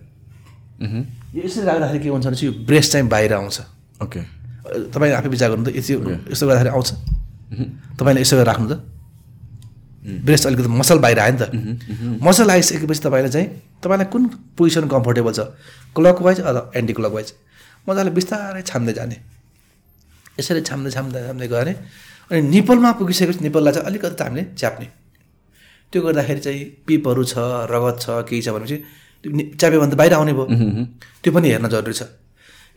यो 1.36 1.42
यसरी 1.46 1.66
राख्दाखेरि 1.66 2.00
के 2.04 2.10
हुन्छ 2.10 2.26
भने 2.26 2.36
चाहिँ 2.36 2.48
यो 2.48 2.66
ब्रेस्ट 2.66 2.92
चाहिँ 2.92 3.08
बाहिर 3.10 3.34
आउँछ। 3.34 3.58
ओके। 4.04 4.22
तपाईँ 4.94 5.14
आफै 5.14 5.30
विचार 5.30 5.50
गर्नु 5.50 5.66
त 5.66 5.76
यति 5.76 5.94
यस्तो 6.32 6.46
गर्दाखेरि 6.48 6.70
आउँछ। 6.70 6.90
तपाईँले 8.00 8.22
यसो 8.22 8.36
गरेर 8.36 8.48
राख्नु 8.48 8.68
त। 8.70 8.76
ब्रेस्ट 10.00 10.46
अलिकति 10.48 10.70
मसल 10.72 11.00
बाहिर 11.00 11.20
आयो 11.20 11.34
नि 11.34 11.40
त। 11.40 11.44
मसल 12.24 12.50
आइसकेपछि 12.52 13.02
तपाईँले 13.04 13.30
चाहिँ 13.30 13.48
तपाईँलाई 13.84 14.08
कुन 14.08 14.24
पोजिसन 14.58 14.88
कम्फोर्टेबल 14.88 15.34
छ? 15.34 15.40
क्लकवाइज 15.96 16.40
अथवा 16.42 16.72
एन्टी 16.76 16.94
क्लकवाइज 16.94 17.28
मजाले 17.90 18.12
बिस्तारै 18.18 18.62
छाम्दै 18.70 18.94
जाने। 19.00 19.18
यसरी 20.40 20.62
छाम्दै 20.70 20.90
छाम्दै 20.96 21.20
छाम्दै 21.28 21.48
गरे 21.54 21.74
अनि 22.32 22.42
निपलमा 22.54 22.90
पुगिसकेपछि 23.00 23.42
निपललाई 23.48 23.74
चाहिँ 23.74 23.88
अलिकति 23.90 24.16
त 24.16 24.22
हामीले 24.22 24.44
च्याप्ने। 24.60 24.88
त्यो 25.92 26.00
गर्दाखेरि 26.06 26.42
चाहिँ 26.46 26.64
पिपहरू 26.86 27.24
छ 27.32 27.36
रगत 27.74 27.96
छ 28.04 28.06
केही 28.30 28.42
छ 28.46 28.50
भनेपछि 28.56 28.78
च्याप्यो 29.60 29.80
भने 29.82 29.92
त 29.92 29.96
बाहिर 30.00 30.14
आउने 30.14 30.34
भयो। 30.38 30.46
त्यो 31.22 31.32
पनि 31.34 31.48
हेर्न 31.50 31.68
जरुरी 31.74 31.96
छ। 32.00 32.04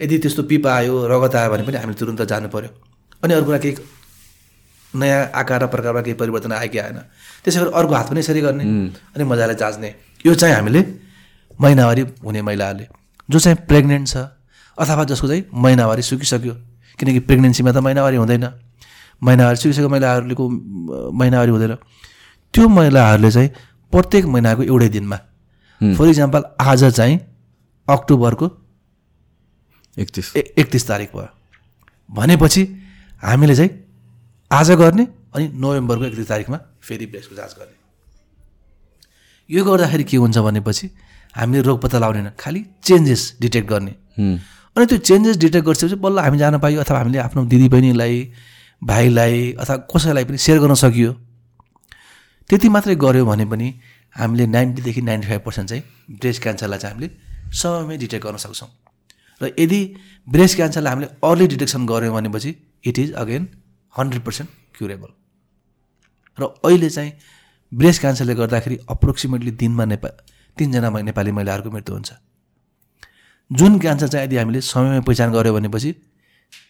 यदि 0.01 0.19
त्यस्तो 0.25 0.43
पिप 0.51 0.67
आयो 0.67 0.95
रगत 1.13 1.35
आयो 1.37 1.49
भने 1.53 1.63
पनि 1.69 1.77
हामीले 1.77 1.99
तुरुन्त 2.01 2.23
जानु 2.33 2.49
पऱ्यो 2.49 2.71
अनि 3.23 3.33
अरू 3.37 3.45
कुरा 3.47 3.59
केही 3.63 3.75
नयाँ 4.95 5.21
आकार 5.41 5.61
र 5.63 5.67
प्रकारमा 5.73 6.01
केही 6.03 6.17
परिवर्तन 6.21 6.53
आयो 6.53 6.69
कि 6.73 6.79
आएन। 6.85 6.99
त्यसै 7.45 7.59
गरी 7.61 7.71
अर्को 7.79 7.93
हात 7.95 8.09
पनि 8.11 8.21
यसरी 8.21 8.41
गर्ने 8.41 8.65
अनि 9.15 9.25
मजाले 9.25 9.55
जाँच्ने। 9.61 9.91
यो 10.27 10.33
चाहिँ 10.35 10.55
हामीले 10.57 10.81
महिनावारी 11.61 12.03
हुने 12.25 12.41
महिलाहरूले 12.49 12.87
जो 13.29 13.39
चाहिँ 13.39 13.57
प्रेग्नेन्ट 13.69 14.09
छ 14.09 14.17
अथवा 14.83 15.05
जसको 15.05 15.27
चाहिँ 15.29 15.45
महिनावारी 15.55 16.03
सुकिसक्यो। 16.03 16.55
किनकि 16.99 17.21
प्रेग्नेन्सीमा 17.29 17.73
त 17.73 17.77
महिनावारी 17.79 18.17
हुँदैन। 18.17 18.45
महिनावारी 19.23 19.57
सुकिसकेको 19.57 19.89
महिलाहरूको 19.89 20.49
महिनावारी 21.13 21.51
हुँदैन। 21.51 21.75
त्यो 22.55 22.69
महिलाहरूले 22.69 23.31
चाहिँ 23.31 23.49
प्रत्येक 23.93 24.25
महिनाको 24.27 24.63
एउटै 24.63 24.89
दिनमा 24.89 25.19
फर 25.81 26.09
इक्जाम्पल 26.09 26.43
आज 26.61 26.85
चाहिँ 26.85 27.19
अक्टोबरको 27.89 28.47
एकतिस। 29.97 30.37
एकतिस 30.37 30.87
तारिक 30.89 31.11
भयो। 31.17 31.29
भनेपछि 32.11 32.63
हामीले 33.23 33.55
चाहिँ 33.57 33.71
आज 34.51 34.71
गर्ने 34.81 35.07
अनि 35.35 35.49
नोभेम्बरको 35.55 36.05
एकतिस 36.05 36.29
तारिकमा 36.29 36.59
फेरि 36.83 37.07
ब्रेस्टको 37.07 37.35
जाँच 37.37 37.53
गर्ने। 37.59 37.77
यो 39.51 39.65
गर्दाखेरि 39.65 40.05
के 40.05 40.17
हुन्छ 40.17 40.39
भनेपछि 40.39 40.91
हामीले 41.35 41.63
रोग 41.63 41.81
पत्ता 41.83 41.99
लगाउने 41.99 42.31
खालि 42.39 42.65
चेन्जेस 42.85 43.23
डिटेक्ट 43.41 43.69
गर्ने। 43.69 43.95
अनि 44.77 44.87
त्यो 44.87 44.99
चेन्जेस 44.99 45.37
डिटेक्ट 45.37 45.67
गरिसकेपछि 45.67 45.97
बल्ल 46.05 46.19
हामी 46.19 46.39
जान 46.39 46.59
पाइयो 46.59 46.81
अथवा 46.81 46.99
हामीले 46.99 47.19
आफ्नो 47.19 47.45
दिदीबहिनीलाई 47.53 48.17
भाइलाई 48.83 49.53
अथवा 49.61 49.77
कसैलाई 49.93 50.25
पनि 50.25 50.39
सेयर 50.39 50.59
गर्न 50.61 50.75
सकियो। 50.75 51.13
त्यति 52.51 52.69
मात्रै 52.69 52.95
गऱ्यो 53.05 53.25
भने 53.27 53.45
पनि 53.53 53.69
हामीले 54.17 54.47
नाइन्टीदेखि 54.47 55.03
नाइन्टी 55.03 55.29
फाइभ 55.29 55.43
पर्सेन्ट 55.47 55.69
चाहिँ 55.69 55.83
ब्रेस्ट 56.21 56.43
क्यान्सरलाई 56.43 56.79
चाहिँ 56.79 56.95
हामीले 56.95 57.11
समयमै 57.53 57.97
डिटेक्ट 57.99 58.25
गर्न 58.27 58.37
सक्छौँ। 58.45 58.71
र 59.41 59.53
यदि 59.59 59.81
ब्रेस्ट 60.29 60.57
क्यान्सरलाई 60.57 60.93
हामीले 60.93 61.09
अर्ली 61.29 61.47
डिटेक्सन 61.53 61.87
गऱ्यौँ 61.87 62.15
भनेपछि 62.15 62.51
it 62.85 62.99
is 62.99 63.13
again 63.23 63.49
hundred 63.95 64.23
percent 64.25 64.51
curable 64.79 65.11
र 66.39 66.43
अहिले 66.65 66.91
चाहिँ 66.91 67.13
ब्रेस्ट 67.73 68.01
क्यान्सरले 68.01 68.35
गर्दाखेरि 68.35 68.77
अप्रोक्सिमेटली 68.89 69.51
दिनमा 69.63 69.85
नेपा 69.93 70.09
तिनजना 70.57 70.89
नेपाली 71.09 71.33
महिलाहरूको 71.33 71.71
मृत्यु 71.71 71.95
हुन्छ। 71.95 72.13
जुन 73.59 73.79
क्यान्सर 73.79 74.09
चाहिँ 74.09 74.27
यदि 74.27 74.37
हामीले 74.37 74.61
समयमै 74.61 75.01
पहिचान 75.09 75.33
गऱ्यो 75.33 75.53
भनेपछि 75.55 75.95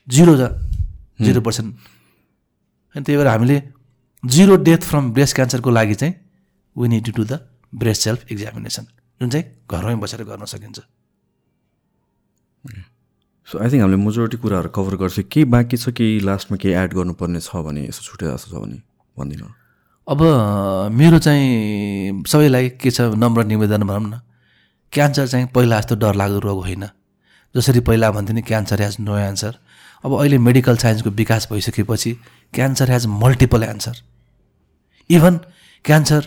जिरो 0.09 0.37
जा 0.37 0.49
जिरो 1.21 1.41
पर्सेन्ट 1.41 1.71
अनि 2.95 3.03
त्यही 3.05 3.17
भएर 3.19 3.29
हामीले 3.29 3.57
जिरो 4.25 4.57
डेथ 4.69 4.83
फ्रम 4.91 5.13
ब्रेस्ट 5.13 5.35
क्यान्सरको 5.37 5.71
लागि 5.71 5.95
चाहिँ 6.01 6.15
we 6.77 6.89
need 6.89 7.05
to 7.07 7.13
do 7.17 7.25
the 7.25 7.39
breast 7.83 8.03
self 8.03 8.33
examination 8.33 8.85
जुन 9.21 9.31
चाहिँ 9.31 9.45
घरमै 9.71 9.95
बसेर 10.03 10.23
गर्न 10.25 10.45
सकिन्छ। 10.45 10.81
सो 13.49 13.59
आई 13.59 13.71
थिङ्क 13.71 13.83
हामीले 13.83 13.99
मेजोरिटी 14.03 14.37
कुराहरू 14.43 14.69
कभर 14.75 14.95
गर्छौँ। 14.97 15.25
केही 15.33 15.45
बाँकी 15.55 15.77
छ 15.77 15.91
केही 15.95 16.21
लास्टमा 16.27 16.57
केही 16.63 16.75
एड 16.75 16.91
गर्नुपर्ने 16.99 17.41
छ 17.41 17.63
भने 17.67 17.81
यसो 17.87 18.03
छुट्टै 18.03 18.27
जस्तो 18.27 18.49
छ 18.51 18.55
भने 18.63 18.79
भनिदिनु। 19.17 19.47
अब 20.09 20.21
मेरो 20.99 21.19
चाहिँ 21.19 22.23
सबैलाई 22.27 22.69
के 22.83 22.91
छ 22.91 23.15
नम्र 23.15 23.45
निवेदन 23.51 23.83
भनौँ 23.87 24.11
न। 24.11 24.15
क्यान्सर 24.93 25.27
चाहिँ 25.27 25.47
पहिला 25.55 25.81
जस्तो 25.81 25.95
डरलाग्दो 25.97 26.39
रोग 26.39 26.59
होइन। 26.63 26.85
जसरी 27.55 27.81
पहिला 27.81 28.11
भन्थ्यो 28.11 28.35
नि 28.35 28.43
क्यान्सर 28.43 28.81
ह्याज 28.81 28.97
नो 29.01 29.17
एन्सर 29.19 29.57
अब 30.05 30.13
अहिले 30.19 30.39
मेडिकल 30.39 30.77
साइन्सको 30.77 31.11
विकास 31.11 31.49
भइसकेपछि 31.53 32.13
cancer 32.55 32.89
has 32.89 33.07
multiple 33.23 33.63
answer 33.63 33.97
even 35.11 35.39
cancer 35.85 36.23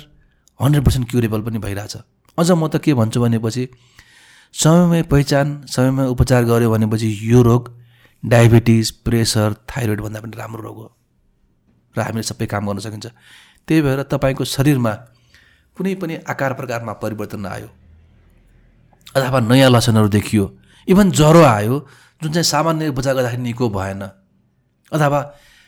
hundred 0.60 0.84
percent 0.86 1.10
curable 1.10 1.42
पनि 1.42 1.60
भइरहेछ। 1.60 1.96
अझ 2.38 2.52
म 2.52 2.68
त 2.68 2.82
के 2.82 2.94
भन्छु 2.94 3.22
भनेपछि 3.22 3.68
समयमै 4.54 5.02
पहिचान 5.12 5.48
समयमै 5.68 6.06
उपचार 6.08 6.44
गऱ्यो 6.46 6.72
भनेपछि 6.72 7.10
यो 7.24 7.42
रोग 7.44 7.72
डायबिटिज 8.24 8.92
प्रेसर 9.06 9.54
थाइरोइडभन्दा 9.70 10.20
पनि 10.22 10.38
राम्रो 10.38 10.62
रोग 10.64 10.78
हो। 10.78 10.88
र 11.96 12.02
हामीले 12.02 12.24
सबै 12.24 12.46
काम 12.46 12.68
गर्न 12.68 12.80
सकिन्छ। 12.82 13.06
त्यही 13.68 13.82
भएर 13.82 14.04
तपाईँको 14.10 14.44
शरीरमा 14.46 14.94
कुनै 15.78 15.96
पनि 15.96 16.14
आकार 16.28 16.54
प्रकारमा 16.54 16.94
परिवर्तन 17.04 17.46
आयो 17.46 17.70
अथवा 19.16 19.40
नयाँ 19.40 19.70
लक्षणहरू 19.72 20.08
देखियो। 20.12 20.46
इभन 20.88 21.12
ज्वरो 21.12 21.42
आयो 21.44 21.76
जुन 22.22 22.32
चाहिँ 22.32 22.44
सामान्य 22.44 22.88
उपचार 22.92 23.14
गर्दाखेरि 23.16 23.42
निको 23.44 23.70
भएन। 23.70 24.02
अथवा 24.92 25.20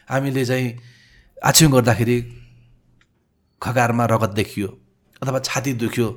हामीले 0.09 0.45
चाहिँ 0.45 0.67
आछ्यौँ 1.47 1.71
गर्दाखेरि 1.71 2.17
खकारमा 3.61 4.05
रगत 4.05 4.31
देखियो 4.39 4.67
अथवा 5.21 5.39
छाती 5.39 5.73
दुख्यो 5.81 6.07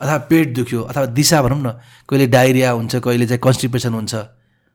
अथवा 0.00 0.16
पेट 0.30 0.54
दुख्यो 0.54 0.80
अथवा 0.82 1.06
दिशा 1.18 1.42
भनौँ 1.42 1.58
न 1.58 1.68
कहिले 2.08 2.26
डाइरिया 2.26 2.70
हुन्छ 2.70 2.96
कहिले 2.96 3.26
चाहिँ 3.26 3.40
कन्स्टिपेसन 3.44 3.94
हुन्छ 3.94 4.14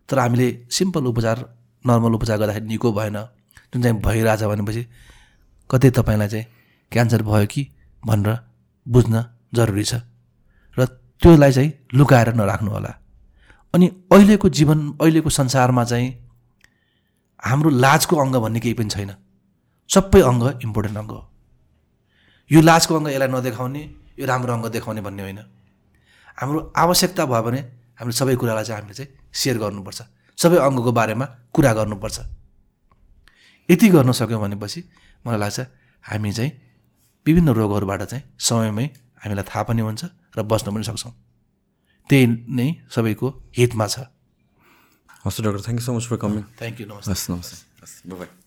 तर 0.10 0.20
हामीले 0.20 0.48
सिम्पल 0.70 1.06
उपचार 1.07 1.38
नर्मल 1.86 2.14
उपचार 2.14 2.38
गर्दाखेरि 2.38 2.68
निको 2.68 2.91
भएन। 2.91 3.18
जुन 3.72 3.82
चाहिँ 3.82 3.98
भइरहेछ 4.02 4.44
भनेपछि 4.44 4.84
कतै 5.70 5.90
तपाईँलाई 5.90 6.28
चाहिँ 6.28 6.45
क्यान्सर 6.91 7.22
भयो 7.24 7.45
कि 7.48 7.61
भनेर 8.03 8.38
बुझ्न 8.86 9.24
जरुरी 9.56 9.84
छ। 9.84 9.94
र 11.22 11.22
त्योलाई 11.22 11.52
चाहिँ 11.52 11.72
लुकाएर 11.94 12.34
नराख्नु 12.34 12.72
होला। 12.72 12.94
अनि 13.73 13.88
अहिलेको 14.11 14.49
जीवन 14.49 14.98
अहिलेको 15.02 15.30
संसारमा 15.30 15.84
चाहिँ 15.84 16.10
हाम्रो 17.44 17.69
लाजको 17.69 18.15
अङ्ग 18.15 18.35
भन्ने 18.35 18.60
केही 18.60 18.73
पनि 18.73 18.90
छैन। 18.90 19.11
सबै 19.90 20.22
अङ्ग 20.22 20.60
इम्पोर्टेन्ट 20.64 20.98
अङ्ग 20.98 21.11
हो। 21.11 21.22
यो 22.52 22.61
लाजको 22.61 22.95
अङ्ग 22.95 23.07
यसलाई 23.10 23.27
नदेखाउने 23.27 23.81
यो 24.19 24.26
राम्रो 24.26 24.53
अङ्ग 24.53 24.65
देखाउने 24.68 25.02
भन्ने 25.02 25.23
होइन। 25.23 25.40
हाम्रो 26.38 26.60
आवश्यकता 26.76 27.26
भयो 27.26 27.44
भने 27.44 27.60
हामीले 27.99 28.15
सबै 28.19 28.35
कुरालाई 28.35 28.64
चाहिँ 28.64 28.81
हामीले 28.81 28.95
चाहिँ 28.95 29.11
सेयर 29.34 29.57
गर्नुपर्छ। 29.57 29.99
सबै 30.38 30.57
अङ्गको 30.57 30.91
बारेमा 30.91 31.26
कुरा 31.53 31.73
गर्नुपर्छ। 31.73 32.18
यति 33.69 33.88
गर्न 33.90 34.11
सक्यौँ 34.11 34.41
भनेपछि 34.41 34.80
मलाई 35.26 35.40
लाग्छ 35.40 35.60
हामी 36.03 36.31
चाहिँ 36.34 36.52
विभिन्न 37.26 37.49
रोगहरूबाट 37.56 38.02
चाहिँ 38.03 38.23
समयमै 38.40 38.85
हामीलाई 39.23 39.45
थाहा 39.48 39.64
पनि 39.64 39.81
हुन्छ। 39.81 40.03
र 40.38 40.44
बस्न 40.44 40.68
पनि 40.76 40.84
सक्छौँ। 40.84 41.14
त्यही 42.10 42.26
नै 42.50 42.68
सबैको 42.90 43.28
हितमा 43.58 43.88
छ। 43.88 44.00
हस् 45.26 45.42
doctor 45.42 45.62
thank 45.62 45.80
you 45.80 45.86
so 45.86 45.94
much 45.94 46.06
for 46.10 46.18
coming 46.18 46.44
thank 46.60 46.82
you 46.82 46.86
नमस्ते। 46.88 47.12
हस् 47.12 47.32
नमस्ते। 47.32 47.56
हस् 47.84 47.96
बाई 48.08 48.43